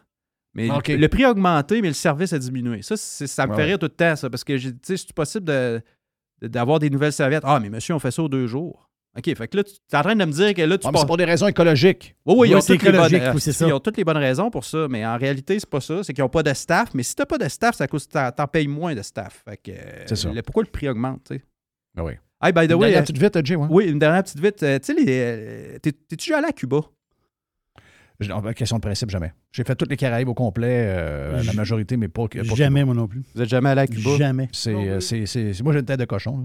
Mais 0.53 0.69
OK. 0.69 0.87
le, 0.89 0.95
le 0.97 1.07
prix 1.09 1.23
a 1.25 1.31
augmenté, 1.31 1.81
mais 1.81 1.89
le 1.89 1.93
service 1.93 2.31
a 2.33 2.39
diminué. 2.39 2.81
Ça, 2.81 2.95
ça 2.97 3.45
me 3.45 3.51
Ouais, 3.51 3.55
fait 3.57 3.61
ouais. 3.63 3.67
rire 3.69 3.79
tout 3.79 3.87
le 3.87 3.89
temps, 3.89 4.15
ça, 4.15 4.29
parce 4.29 4.43
que, 4.43 4.57
j'ai- 4.57 4.71
tu 4.71 4.77
sais, 4.83 4.97
c'est 4.97 5.11
possible 5.13 5.45
de, 5.45 5.81
de- 6.41 6.47
d'avoir 6.47 6.79
des 6.79 6.89
nouvelles 6.89 7.11
serviettes? 7.13 7.43
Ah, 7.45 7.59
mais 7.59 7.69
monsieur, 7.69 7.93
on 7.95 7.99
fait 7.99 8.11
ça 8.11 8.21
aux 8.23 8.29
deux 8.29 8.47
jours. 8.47 8.89
OK, 9.17 9.25
fait 9.35 9.47
que 9.47 9.57
là, 9.57 9.63
tu 9.63 9.71
es 9.91 9.97
en 9.97 10.01
train 10.01 10.15
de 10.15 10.23
me 10.25 10.31
dire 10.31 10.53
que 10.53 10.61
là, 10.61 10.77
tu 10.77 10.85
Ah, 10.87 10.91
mais 10.93 10.99
c'est 10.99 11.05
pour 11.05 11.17
des 11.17 11.25
raisons 11.25 11.47
écologiques. 11.47 12.15
oui, 12.25 12.35
oui, 12.37 12.49
ils 12.49 12.55
ont, 12.55 12.59
toutes 12.59 12.83
les 12.83 12.91
bonnes, 12.91 13.13
euh, 13.15 13.33
ils 13.67 13.73
ont 13.73 13.79
toutes 13.79 13.97
les 13.97 14.03
bonnes 14.03 14.17
raisons 14.17 14.51
pour 14.51 14.65
ça, 14.65 14.87
mais 14.89 15.05
en 15.05 15.17
réalité, 15.17 15.57
c'est 15.59 15.69
pas 15.69 15.79
ça. 15.81 16.03
C'est 16.03 16.13
qu'ils 16.13 16.23
n'ont 16.23 16.29
pas 16.29 16.43
de 16.43 16.53
staff. 16.53 16.93
Mais 16.93 17.03
si 17.03 17.15
tu 17.15 17.21
n'as 17.21 17.25
pas 17.25 17.37
de 17.37 17.47
staff, 17.49 17.75
ça 17.75 17.87
coûte, 17.87 18.07
t'en, 18.09 18.47
payes 18.47 18.67
moins 18.67 18.93
de 18.93 19.01
staff. 19.01 19.41
Fait 19.45 19.57
que, 19.57 19.71
euh, 19.71 20.03
C'est 20.05 20.15
ça. 20.17 20.31
le- 20.31 20.41
pourquoi 20.41 20.63
le 20.63 20.69
prix 20.69 20.87
augmente, 20.89 21.23
tu 21.29 21.35
sais? 21.37 21.43
Ah 21.97 22.03
oui. 22.03 22.13
Hey, 22.45 22.53
by 22.53 22.67
the 22.67 22.71
Une 22.71 22.77
way, 22.77 22.91
dernière 22.91 22.99
euh, 22.99 23.01
petite 23.01 23.17
vite, 23.17 23.45
Jay, 23.45 23.55
ouais. 23.55 23.67
oui, 23.69 23.85
une 23.89 23.97
dernière 23.97 24.23
petite 24.23 24.39
vite. 24.39 24.61
Euh, 24.61 24.77
tu 24.77 24.93
sais, 24.93 25.05
euh, 25.07 25.79
t'es- 25.81 25.91
t'es-tu 25.91 26.29
déjà 26.29 26.37
allé 26.37 26.47
à 26.47 26.51
Cuba? 26.51 26.81
Je- 28.19 28.31
en 28.31 28.41
question 28.53 28.77
de 28.77 28.81
principe, 28.81 29.09
jamais. 29.09 29.33
J'ai 29.51 29.63
fait 29.63 29.75
toutes 29.75 29.89
les 29.89 29.97
Caraïbes 29.97 30.29
au 30.29 30.33
complet, 30.33 30.85
euh, 30.89 31.43
la 31.43 31.53
majorité, 31.53 31.97
mais 31.97 32.07
pas, 32.07 32.27
pas 32.27 32.43
Jamais, 32.55 32.85
moi 32.85 32.93
non 32.93 33.07
plus. 33.07 33.23
Vous 33.33 33.41
êtes 33.41 33.49
jamais 33.49 33.69
allé 33.69 33.81
à 33.81 33.87
Cuba? 33.87 34.11
Jamais. 34.17 34.47
C'est, 34.51 34.73
euh, 34.75 34.99
c'est, 34.99 35.25
c'est- 35.25 35.53
c'est- 35.53 35.63
moi, 35.63 35.73
j'ai 35.73 35.79
une 35.79 35.85
tête 35.85 35.99
de 35.99 36.05
cochon. 36.05 36.37
là. 36.37 36.43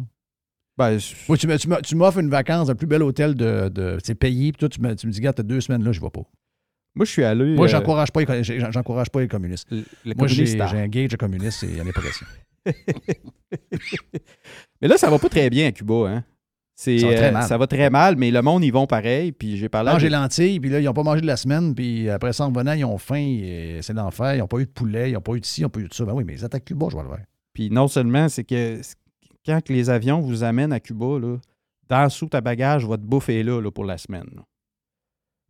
Ben, 0.78 0.97
tu, 0.98 1.47
me- 1.47 1.59
tu 1.59 1.68
me- 1.68 1.81
tu 1.82 1.94
m'offres 1.97 2.18
une 2.18 2.31
vacance 2.31 2.68
dans 2.68 2.72
le 2.72 2.78
plus 2.78 2.86
bel 2.86 3.02
hôtel 3.02 3.35
de. 3.35 3.68
de 3.68 3.98
c'est 4.02 4.14
payé, 4.14 4.52
puis 4.52 4.59
toi, 4.60 4.68
tu 4.70 4.81
me, 4.81 4.94
tu 4.94 5.06
me 5.06 5.12
dis, 5.12 5.18
regarde, 5.18 5.36
t'as 5.36 5.43
deux 5.43 5.60
semaines 5.60 5.85
là, 5.85 5.93
je 5.93 6.01
vais 6.01 6.10
pas. 6.10 6.22
Moi, 6.94 7.05
je 7.05 7.10
suis 7.10 7.24
allé. 7.24 7.55
Moi, 7.55 7.66
euh, 7.66 7.68
j'encourage 7.68 8.10
pas, 8.10 8.22
j'encourage 8.43 9.10
pas 9.10 9.20
les 9.20 9.28
communistes. 9.28 9.68
le 9.70 9.85
Moi, 10.16 10.27
j'ai, 10.27 10.59
un 10.60 10.89
gauge 10.89 11.10
de 11.10 11.16
communiste 11.16 11.62
et 11.64 11.81
en 11.81 11.86
a 11.86 11.93
pas. 11.93 12.01
Mais 14.81 14.89
là, 14.89 14.97
ça 14.97 15.11
va 15.11 15.19
pas 15.19 15.28
très 15.28 15.51
bien 15.51 15.69
à 15.69 15.73
Cuba, 15.73 16.09
hein? 16.09 16.24
C'est, 16.74 16.98
Ça 16.98 17.09
va 17.09 17.15
très 17.15 17.28
euh, 17.28 17.32
mal. 17.32 17.43
ça 17.43 17.59
va 17.59 17.66
très 17.66 17.90
mal, 17.90 18.16
mais 18.16 18.31
le 18.31 18.40
monde, 18.40 18.65
ils 18.65 18.70
vont 18.70 18.86
pareil. 18.86 19.32
Puis 19.32 19.59
j'ai 19.59 19.69
parlé 19.69 19.93
Manger 19.93 20.09
lentilles, 20.09 20.61
puis 20.61 20.70
là, 20.70 20.81
ils 20.81 20.85
n'ont 20.85 20.94
pas 20.94 21.02
mangé 21.02 21.20
de 21.20 21.27
la 21.27 21.36
semaine, 21.36 21.74
puis 21.74 22.09
après 22.09 22.32
ça, 22.32 22.47
en 22.47 22.48
revenant, 22.48 22.73
ils 22.73 22.86
ont 22.86 22.97
faim, 22.97 23.39
c'est 23.82 23.93
l'enfer. 23.93 24.36
Ils 24.36 24.39
n'ont 24.39 24.47
pas 24.47 24.61
eu 24.61 24.65
de 24.65 24.70
poulet, 24.70 25.11
ils 25.11 25.12
n'ont 25.12 25.20
pas 25.20 25.35
eu 25.35 25.40
de 25.40 25.44
ci, 25.44 25.61
ils 25.61 25.65
n'ont 25.65 25.69
pas 25.69 25.81
eu 25.81 25.89
de 25.89 25.93
ça. 25.93 26.07
Ben 26.07 26.15
oui, 26.15 26.24
mais 26.24 26.35
ils 26.35 26.44
attaquent 26.44 26.65
Cuba, 26.65 26.86
je 26.90 26.97
vais 26.97 27.02
le 27.02 27.09
faire. 27.11 27.24
Puis 27.52 27.69
non 27.70 27.86
seulement, 27.86 28.31
c'est 28.31 28.44
que 28.44 28.81
quand 29.44 29.61
que 29.62 29.74
les 29.74 29.90
avions 29.90 30.20
vous 30.20 30.43
amènent 30.43 30.73
à 30.73 30.81
Cuba, 30.81 31.19
là, 31.19 31.36
dans 31.89 32.09
sous 32.09 32.28
ta 32.28 32.40
bagage, 32.40 32.86
votre 32.86 33.02
bouffe 33.02 33.28
est 33.28 33.43
là, 33.43 33.61
là, 33.61 33.70
pour 33.70 33.85
la 33.85 33.98
semaine. 33.98 34.28
là. 34.35 34.43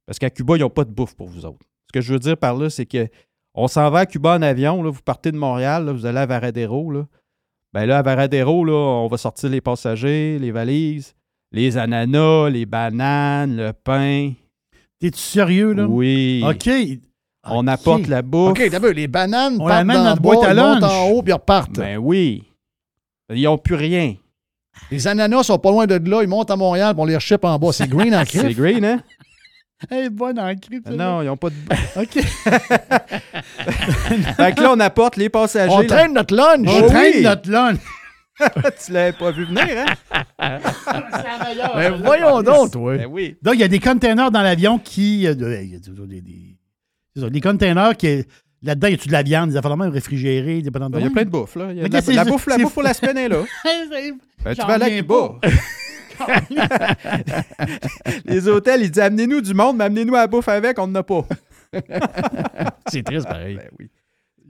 Parce 0.07 0.19
qu'à 0.19 0.31
Cuba, 0.31 0.57
ils 0.57 0.61
n'ont 0.61 0.71
pas 0.71 0.85
de 0.85 0.91
bouffe 0.91 1.15
pour 1.15 1.29
vous 1.29 1.47
autres. 1.47 1.65
Ce 1.87 1.93
que 1.93 2.01
je 2.01 2.13
veux 2.13 2.19
dire 2.19 2.37
par 2.37 2.57
là, 2.57 2.71
c'est 2.71 2.87
que 2.87 3.07
on 3.55 3.69
s'en 3.69 3.89
va 3.91 4.01
à 4.01 4.07
Cuba 4.07 4.37
en 4.37 4.43
avion, 4.43 4.83
là, 4.83 4.91
vous 4.91 5.03
partez 5.03 5.31
de 5.31 5.37
Montréal, 5.37 5.85
là, 5.85 5.93
vous 5.93 6.07
allez 6.07 6.19
à 6.19 6.27
Varadero. 6.27 6.91
Là. 6.91 7.07
Ben 7.73 7.87
là, 7.87 7.99
à 7.99 8.03
Varadero, 8.03 8.65
là, 8.65 8.73
on 8.73 9.07
va 9.07 9.17
sortir 9.17 9.49
les 9.51 9.61
passagers, 9.61 10.39
les 10.41 10.51
valises, 10.51 11.15
les 11.53 11.77
ananas, 11.79 12.49
les 12.51 12.67
bananes, 12.67 13.57
le 13.57 13.73
pain. 13.73 14.33
T'es-tu 14.99 15.19
sérieux, 15.19 15.73
là? 15.73 15.87
Oui. 15.87 16.43
OK. 16.47 16.69
On 17.45 17.67
apporte 17.69 18.07
la 18.09 18.23
bouffe. 18.23 18.51
OK, 18.51 18.69
d'abord, 18.71 18.91
les 18.91 19.09
bananes 19.09 19.57
On 19.61 19.67
partent 19.67 19.87
dans 19.87 20.05
notre 20.05 20.21
boîte 20.21 20.39
bois, 20.41 20.49
à 20.49 20.53
ils 20.53 20.57
montent 20.57 20.81
lunch. 20.83 20.91
en 20.93 21.09
haut, 21.11 21.23
puis 21.23 21.31
ils 21.31 21.35
repartent. 21.35 21.77
Ben 21.79 21.97
oui. 21.97 22.45
Ils 23.33 23.43
n'ont 23.45 23.57
plus 23.57 23.77
rien. 23.77 24.15
Les 24.91 25.07
ananas 25.07 25.45
sont 25.45 25.59
pas 25.59 25.71
loin 25.71 25.87
de 25.87 25.95
là, 26.11 26.23
ils 26.23 26.29
montent 26.29 26.51
à 26.51 26.57
Montréal, 26.57 26.95
puis 26.95 27.03
on 27.03 27.07
les 27.07 27.15
rechip 27.15 27.45
en 27.45 27.59
bas. 27.59 27.73
C'est 27.73 27.89
green 27.89 28.15
en 28.15 28.25
C'est 28.29 28.39
crif. 28.41 28.57
green, 28.57 28.85
hein? 28.85 29.03
Elle 29.91 30.05
est 30.07 30.11
bonne 30.11 30.39
en 30.39 30.55
crypte. 30.57 30.89
Non, 30.91 31.23
ils 31.23 31.27
n'ont 31.27 31.37
pas 31.37 31.49
de. 31.51 31.55
OK. 32.01 32.13
fait 34.37 34.55
que 34.55 34.63
là, 34.63 34.73
on 34.73 34.81
apporte 34.81 35.17
les 35.17 35.29
passagers. 35.29 35.73
On 35.73 35.81
là. 35.81 35.87
traîne 35.87 36.13
notre 36.15 36.35
lunch. 36.35 36.67
On 36.69 36.83
Oui. 36.83 36.87
traîne 36.89 37.23
notre 37.23 37.51
lunch. 37.51 37.79
tu 38.85 38.93
l'avais 38.93 39.13
pas 39.13 39.31
vu 39.33 39.45
venir, 39.45 39.67
hein? 39.77 39.87
Ben 41.75 41.93
voyons 42.03 42.43
donc, 42.43 42.73
toi. 42.73 42.97
Ben 42.97 43.07
oui. 43.07 43.37
Donc, 43.43 43.55
il 43.55 43.61
y 43.61 43.65
a 43.65 43.69
des 43.69 43.81
containers 43.81 44.31
dans 44.31 44.43
l'avion 44.43 44.79
qui. 44.79 45.27
euh, 45.27 45.35
Il 45.63 45.73
y 45.73 45.77
a 45.77 45.81
toujours 45.81 46.07
des. 46.07 46.21
des, 46.21 46.57
c'est 47.15 47.21
ça, 47.23 47.31
des 47.31 47.41
containers 47.41 47.97
qui. 47.97 48.25
Là-dedans, 48.63 48.89
il 48.89 48.91
y 48.91 48.95
a-tu 48.95 49.09
de 49.09 49.13
la 49.13 49.23
viande, 49.23 49.51
des 49.51 49.57
affaires 49.57 49.75
même 49.75 49.91
réfrigérées, 49.91 50.61
des 50.61 50.71
Ben, 50.71 50.91
Il 50.95 51.01
y 51.01 51.07
a 51.07 51.11
plein 51.11 51.25
de 51.25 51.31
bouffe, 51.31 51.57
là. 51.57 51.69
Il 51.71 51.77
y 51.79 51.81
a 51.81 51.83
Mais 51.85 51.89
de 51.89 51.95
la, 51.95 52.25
bouffe, 52.27 52.47
la 52.47 52.59
bouffe 52.59 52.75
pour 52.75 52.83
la 52.83 52.93
semaine 52.93 53.17
est 53.17 53.29
là. 53.31 53.39
Ben, 54.45 54.55
tu 54.55 54.61
vas 54.61 54.75
aller 54.75 54.99
Cuba. 54.99 55.37
Les 58.25 58.49
hôtels, 58.49 58.83
ils 58.83 58.91
disent 58.91 59.03
amenez-nous 59.03 59.41
du 59.41 59.55
monde, 59.55 59.77
mais 59.77 59.85
amenez-nous 59.85 60.15
à 60.15 60.21
la 60.21 60.27
bouffe 60.27 60.49
avec, 60.49 60.79
on 60.79 60.87
n'en 60.87 61.01
a 61.01 61.03
pas. 61.03 61.27
C'est 62.89 63.03
triste, 63.03 63.27
pareil. 63.27 63.57
Ben 63.57 63.69
oui. 63.79 63.89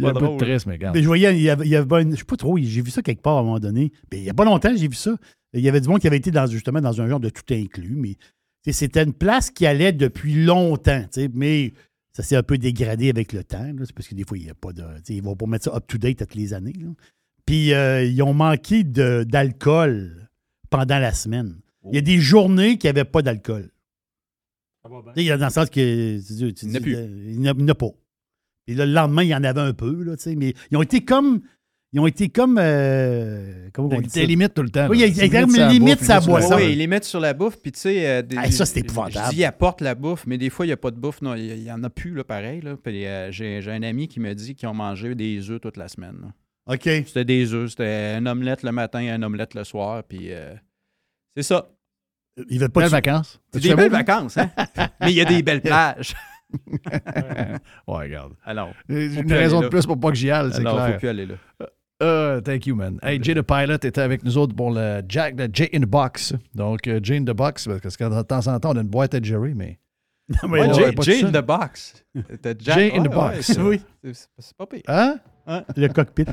un 0.08 0.12
peu 0.14 0.36
triste, 0.44 0.66
mais 0.66 0.74
regarde. 0.74 0.96
Mais 0.96 1.02
je 1.02 1.06
voyais, 1.06 1.34
il 1.36 1.42
y 1.42 1.50
avait, 1.50 1.64
il 1.66 1.70
y 1.70 1.76
avait 1.76 1.86
pas 1.86 2.00
une- 2.00 2.12
je 2.12 2.18
sais 2.18 2.24
pas 2.24 2.36
trop, 2.36 2.56
j'ai 2.58 2.82
vu 2.82 2.90
ça 2.90 3.02
quelque 3.02 3.22
part 3.22 3.36
à 3.36 3.40
un 3.40 3.44
moment 3.44 3.60
donné. 3.60 3.92
Mais 4.10 4.18
il 4.18 4.24
y 4.24 4.30
a 4.30 4.34
pas 4.34 4.44
longtemps, 4.44 4.70
j'ai 4.74 4.88
vu 4.88 4.94
ça. 4.94 5.14
Il 5.52 5.60
y 5.60 5.68
avait 5.68 5.80
du 5.80 5.88
monde 5.88 6.00
qui 6.00 6.06
avait 6.06 6.16
été 6.16 6.30
dans, 6.30 6.46
justement 6.46 6.80
dans 6.80 7.00
un 7.00 7.08
genre 7.08 7.20
de 7.20 7.28
tout 7.28 7.42
inclus, 7.52 7.94
mais 7.96 8.16
c'était 8.72 9.02
une 9.02 9.12
place 9.12 9.50
qui 9.50 9.66
allait 9.66 9.92
depuis 9.92 10.44
longtemps, 10.44 11.04
mais 11.34 11.72
ça 12.12 12.22
s'est 12.22 12.36
un 12.36 12.42
peu 12.42 12.56
dégradé 12.56 13.10
avec 13.10 13.32
le 13.32 13.44
temps. 13.44 13.66
C'est 13.84 13.92
parce 13.94 14.08
que 14.08 14.14
des 14.14 14.24
fois, 14.24 14.38
il 14.38 14.44
n'y 14.44 14.50
a 14.50 14.54
pas 14.54 14.72
de. 14.72 14.84
Ils 15.08 15.22
vont 15.22 15.36
pas 15.36 15.46
mettre 15.46 15.64
ça 15.64 15.76
up-to-date 15.76 16.18
toutes 16.18 16.34
les 16.34 16.54
années. 16.54 16.74
là. 16.78 16.88
Puis 17.46 17.72
euh, 17.74 18.04
ils 18.04 18.22
ont 18.22 18.34
manqué 18.34 18.84
de- 18.84 19.24
d'alcool 19.28 20.28
pendant 20.70 20.98
la 20.98 21.12
semaine. 21.12 21.56
Il 21.88 21.94
y 21.94 21.98
a 21.98 22.02
des 22.02 22.18
journées 22.18 22.78
qui 22.78 22.86
n'avaient 22.86 23.04
pas 23.04 23.22
d'alcool. 23.22 23.70
Il 25.16 25.22
y 25.24 25.30
a 25.30 25.36
dans 25.36 25.46
le 25.46 25.52
sens 25.52 25.68
que. 25.70 26.16
tu 26.18 26.32
dis- 26.32 26.54
tu 26.54 26.64
Il 26.66 26.70
n'y 26.70 26.76
a 26.76 26.80
plus. 26.80 26.96
euh, 26.96 27.06
Il 27.28 27.38
n'y 27.40 27.48
en 27.48 27.52
a- 27.52 27.56
il 27.58 27.64
n'y 27.64 27.70
a 27.70 27.74
pas. 27.74 27.90
Et 28.66 28.74
là, 28.74 28.86
le 28.86 28.92
lendemain, 28.92 29.22
il 29.22 29.28
y 29.28 29.34
en 29.34 29.44
avait 29.44 29.60
un 29.60 29.72
peu, 29.72 30.02
là, 30.02 30.16
tu 30.16 30.22
sais, 30.22 30.34
mais 30.36 30.54
ils 30.70 30.76
ont 30.76 30.82
été 30.82 31.04
comme. 31.04 31.40
Ils 31.92 31.98
ont 32.00 32.06
été 32.06 32.28
comme. 32.28 32.56
euh, 32.58 33.68
comment 33.72 33.88
on 33.92 34.00
dit 34.00 34.08
ça? 34.10 34.22
limite 34.24 34.54
tout 34.54 34.62
le 34.62 34.70
temps. 34.70 34.88
Oui, 34.88 34.98
là. 35.00 35.06
il 35.06 35.08
y 35.08 35.12
a- 35.12 35.14
C'est 35.22 35.26
il 35.26 35.32
y 35.32 35.36
a 35.36 35.40
limite 35.44 35.70
limite 35.70 36.00
sa 36.04 36.20
boisson. 36.20 36.54
Oui, 36.56 36.72
ils 36.72 36.78
les 36.78 36.86
mettent 36.86 37.04
sur 37.04 37.18
la 37.20 37.34
bouffe, 37.34 37.58
puis 37.60 37.72
tu 37.72 37.80
sais, 37.80 38.06
euh, 38.08 38.22
des- 38.22 38.36
ça, 38.52 38.64
c'est 38.64 38.80
épouvantable. 38.80 39.24
Je 39.26 39.30
dis, 39.34 39.40
ils 39.40 39.44
apportent 39.44 39.80
la 39.80 39.94
bouffe, 39.94 40.24
mais 40.26 40.38
des 40.38 40.50
fois, 40.50 40.66
il 40.66 40.68
n'y 40.68 40.72
a 40.72 40.76
pas 40.76 40.92
de 40.92 40.96
bouffe. 40.96 41.20
Non, 41.20 41.34
il 41.34 41.62
n'y 41.62 41.72
en 41.72 41.82
a 41.82 41.90
plus, 41.90 42.14
là, 42.14 42.22
pareil. 42.22 42.60
Là. 42.60 42.76
Puis, 42.82 43.06
euh, 43.06 43.32
j'ai, 43.32 43.60
j'ai 43.60 43.72
un 43.72 43.82
ami 43.82 44.06
qui 44.06 44.20
me 44.20 44.32
dit 44.34 44.54
qu'ils 44.54 44.68
ont 44.68 44.74
mangé 44.74 45.14
des 45.16 45.50
œufs 45.50 45.60
toute 45.60 45.76
la 45.76 45.88
semaine. 45.88 46.16
là. 46.22 46.28
OK. 46.72 46.82
C'était 46.84 47.24
des 47.24 47.52
œufs, 47.52 47.70
c'était 47.70 48.14
un 48.18 48.26
omelette 48.26 48.62
le 48.62 48.72
matin, 48.72 49.00
un 49.00 49.22
omelette 49.22 49.54
le 49.54 49.64
soir, 49.64 50.02
puis 50.04 50.32
euh, 50.32 50.54
c'est 51.36 51.42
ça. 51.42 51.68
Ils 52.48 52.58
veulent 52.60 52.70
pas 52.70 52.80
Belles 52.80 52.88
de- 52.90 52.94
vacances. 52.94 53.40
C'est 53.52 53.60
des 53.60 53.74
belles 53.74 53.90
beau, 53.90 53.96
vacances, 53.96 54.38
hein? 54.38 54.50
mais 55.00 55.10
il 55.12 55.16
y 55.16 55.20
a 55.20 55.24
des 55.24 55.42
belles 55.42 55.62
plages. 55.62 56.14
Ouais, 57.86 58.04
regarde. 58.06 58.32
Alors, 58.44 58.70
faut 58.88 58.94
une 58.96 59.32
raison 59.32 59.60
de 59.60 59.68
plus 59.68 59.86
pour 59.86 59.98
pas 60.00 60.08
que 60.10 60.16
j'y 60.16 60.30
aille, 60.32 60.50
c'est 60.52 60.62
clair. 60.62 60.92
faut 60.94 60.98
plus 60.98 61.08
aller 61.08 61.26
là. 61.26 61.34
Euh, 62.02 62.40
thank 62.40 62.66
you, 62.66 62.74
man. 62.74 62.98
Hey, 63.02 63.22
Jay 63.22 63.34
the 63.34 63.42
Pilot 63.42 63.74
était 63.74 64.00
avec 64.00 64.24
nous 64.24 64.36
autres 64.38 64.56
pour 64.56 64.72
le 64.72 65.00
Jack, 65.08 65.34
le 65.38 65.48
Jay 65.52 65.68
in 65.74 65.80
the 65.80 65.86
Box. 65.86 66.34
Donc, 66.54 66.88
euh, 66.88 66.98
Jay 67.02 67.18
in 67.18 67.22
the 67.24 67.36
Box, 67.36 67.68
parce 67.82 67.96
que 67.96 68.02
de 68.04 68.22
temps 68.22 68.46
en 68.48 68.58
temps, 68.58 68.70
on 68.72 68.76
a 68.78 68.80
une 68.80 68.88
boîte 68.88 69.14
à 69.14 69.22
Jerry, 69.22 69.54
mais. 69.54 69.78
Ouais, 70.44 70.60
on 70.66 70.72
Jay, 70.72 70.82
aurait 70.82 70.92
pas 70.92 71.02
Jay 71.02 71.20
tout 71.20 71.26
in 71.26 71.32
the 71.32 71.44
box. 71.44 72.04
Jack- 72.14 72.60
Jay 72.60 72.92
in 72.96 73.02
the 73.02 73.08
ouais, 73.08 73.14
box. 73.14 73.48
ouais, 73.58 73.80
Oui. 74.02 74.12
c'est 74.38 74.56
pas 74.56 74.66
pire. 74.66 74.82
Hein? 74.88 75.18
Hein? 75.46 75.64
Le 75.76 75.88
cockpit. 75.88 76.24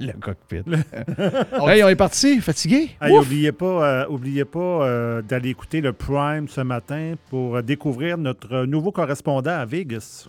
Le 0.00 0.12
cockpit. 0.20 0.62
hey, 1.68 1.82
on 1.82 1.88
est 1.88 1.96
parti, 1.96 2.40
fatigué? 2.40 2.90
Hey, 3.00 3.16
oubliez 3.16 3.52
pas, 3.52 3.84
euh, 4.04 4.06
oubliez 4.08 4.44
pas 4.44 4.58
euh, 4.58 5.22
d'aller 5.22 5.50
écouter 5.50 5.80
le 5.80 5.92
Prime 5.92 6.48
ce 6.48 6.60
matin 6.60 7.14
pour 7.30 7.56
euh, 7.56 7.62
découvrir 7.62 8.18
notre 8.18 8.64
nouveau 8.64 8.92
correspondant 8.92 9.58
à 9.58 9.64
Vegas. 9.64 10.26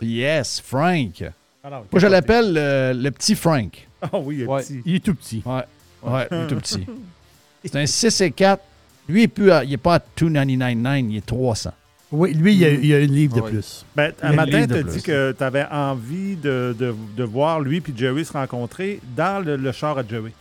Yes, 0.00 0.60
Frank. 0.60 1.24
Alors, 1.64 1.84
Moi, 1.90 2.00
je 2.00 2.06
l'appelle 2.06 2.54
euh, 2.56 2.92
le 2.94 3.10
petit 3.10 3.34
Frank. 3.34 3.88
Ah 4.00 4.10
oui, 4.18 4.36
il 4.36 4.42
est 4.42 4.46
Ouais. 4.46 4.62
petit. 4.62 4.80
Il 4.86 4.94
est 4.94 5.04
tout 5.04 5.14
petit. 5.14 5.42
Ouais, 5.44 5.64
ouais, 6.04 6.28
il 6.30 6.36
est 6.38 6.46
tout 6.46 6.56
petit. 6.56 6.86
C'est 7.64 7.76
un 7.76 7.86
6 7.86 8.20
et 8.20 8.30
4. 8.30 8.62
Lui, 9.08 9.22
il 9.22 9.24
est 9.24 9.28
plus 9.28 9.50
à- 9.50 9.64
il 9.64 9.70
n'est 9.70 9.76
pas 9.76 9.96
à 9.96 9.98
299.9, 9.98 11.10
il 11.10 11.16
est 11.16 11.26
300. 11.26 11.72
Oui, 12.10 12.32
lui, 12.32 12.54
il 12.54 12.58
y 12.60 12.64
a, 12.64 12.70
il 12.70 12.86
y 12.86 12.94
a 12.94 12.98
un 12.98 13.00
livre 13.00 13.36
de 13.36 13.40
plus. 13.42 13.84
Ben, 13.94 14.12
un 14.22 14.30
une 14.30 14.36
matin, 14.36 14.66
tu 14.66 14.74
as 14.74 14.82
dit 14.82 15.02
que 15.02 15.32
tu 15.36 15.44
avais 15.44 15.66
envie 15.70 16.36
de, 16.36 16.74
de- 16.78 16.94
de 17.16 17.24
voir 17.24 17.60
lui 17.60 17.78
et 17.78 17.82
Jerry 17.96 18.24
se 18.24 18.32
rencontrer 18.32 19.00
dans 19.16 19.44
le, 19.44 19.56
le 19.56 19.72
char 19.72 19.98
à 19.98 20.02
Jerry. 20.08 20.32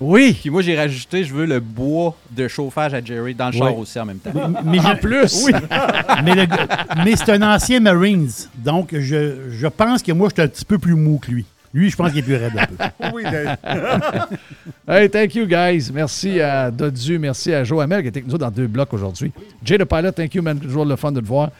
Oui! 0.00 0.34
Puis 0.40 0.48
moi, 0.50 0.62
j'ai 0.62 0.76
rajouté, 0.76 1.24
je 1.24 1.34
veux 1.34 1.44
le 1.44 1.60
bois 1.60 2.16
de 2.30 2.48
chauffage 2.48 2.94
à 2.94 3.04
Jerry 3.04 3.34
dans 3.34 3.46
le 3.46 3.52
char 3.52 3.78
aussi 3.78 4.00
en 4.00 4.06
même 4.06 4.16
temps. 4.18 4.32
Mais 4.64 4.80
En 4.80 4.94
je- 4.96 5.00
plus! 5.00 5.44
Oui. 5.46 5.52
mais 6.24 6.46
mais 7.04 7.16
c'est 7.16 7.30
un 7.32 7.54
ancien 7.54 7.80
Marines. 7.80 8.30
Donc, 8.56 8.94
je, 8.98 9.50
je 9.50 9.66
pense 9.66 10.02
que 10.02 10.10
moi, 10.12 10.30
je 10.30 10.34
suis 10.34 10.42
un 10.42 10.48
petit 10.48 10.64
peu 10.64 10.78
plus 10.78 10.94
mou 10.94 11.18
que 11.18 11.30
lui. 11.30 11.44
Lui, 11.74 11.90
je 11.90 11.96
pense 11.96 12.10
qu'il 12.10 12.20
est 12.20 12.22
plus 12.22 12.36
raide 12.36 12.52
un 12.56 12.66
peu. 12.66 13.10
Oui, 13.14 13.24
ben, 13.24 13.56
Hey, 14.88 15.10
thank 15.10 15.34
you, 15.34 15.44
guys. 15.44 15.90
Merci 15.92 16.40
à 16.40 16.70
Dodu, 16.70 17.18
merci 17.18 17.52
à 17.52 17.64
Joe 17.64 17.82
Hamel 17.82 18.02
qui 18.02 18.08
était 18.08 18.20
avec 18.20 18.30
nous 18.30 18.38
dans 18.38 18.50
deux 18.50 18.68
blocs 18.68 18.92
aujourd'hui. 18.94 19.32
Jay 19.64 19.76
the 19.76 19.84
Pilot, 19.84 20.12
thank 20.12 20.34
you, 20.34 20.42
man. 20.42 20.58
Toujours 20.58 20.84
le 20.84 20.94
fun 20.94 21.10
de 21.10 21.20
te 21.20 21.26
voir. 21.26 21.50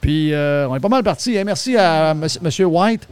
Puis, 0.00 0.32
euh, 0.32 0.68
on 0.68 0.76
est 0.76 0.80
pas 0.80 0.88
mal 0.88 1.02
parti. 1.02 1.36
Hein. 1.36 1.42
Merci 1.44 1.76
à 1.76 2.12
M. 2.12 2.24
Monsieur 2.42 2.66
White 2.66 3.08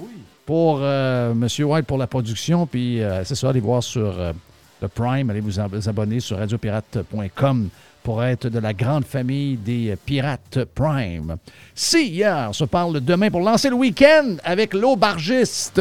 pour 0.47 0.79
euh, 0.81 1.35
Monsieur 1.35 1.65
White 1.65 1.87
pour 1.87 1.99
la 1.99 2.07
production. 2.07 2.67
Puis, 2.67 3.03
euh, 3.03 3.25
c'est 3.25 3.35
ça, 3.35 3.49
allez 3.49 3.61
voir 3.61 3.83
sur 3.83 4.15
euh, 4.19 4.33
le 4.81 4.89
Prime. 4.89 5.31
Allez 5.31 5.41
vous, 5.41 5.53
vous 5.71 5.89
abonner 5.89 6.21
sur 6.21 6.39
radiopirate.com 6.39 7.69
pour 8.03 8.23
être 8.23 8.49
de 8.49 8.59
la 8.59 8.73
grande 8.73 9.05
famille 9.05 9.57
des 9.57 9.97
Pirates 10.05 10.65
Prime. 10.75 11.37
Si, 11.75 12.09
hier, 12.09 12.47
on 12.51 12.53
se 12.53 12.65
parle 12.65 13.01
demain 13.01 13.31
pour 13.31 13.41
lancer 13.41 13.71
le 13.71 13.77
week-end 13.77 14.37
avec 14.45 14.75
l'aubargiste. 14.75 15.81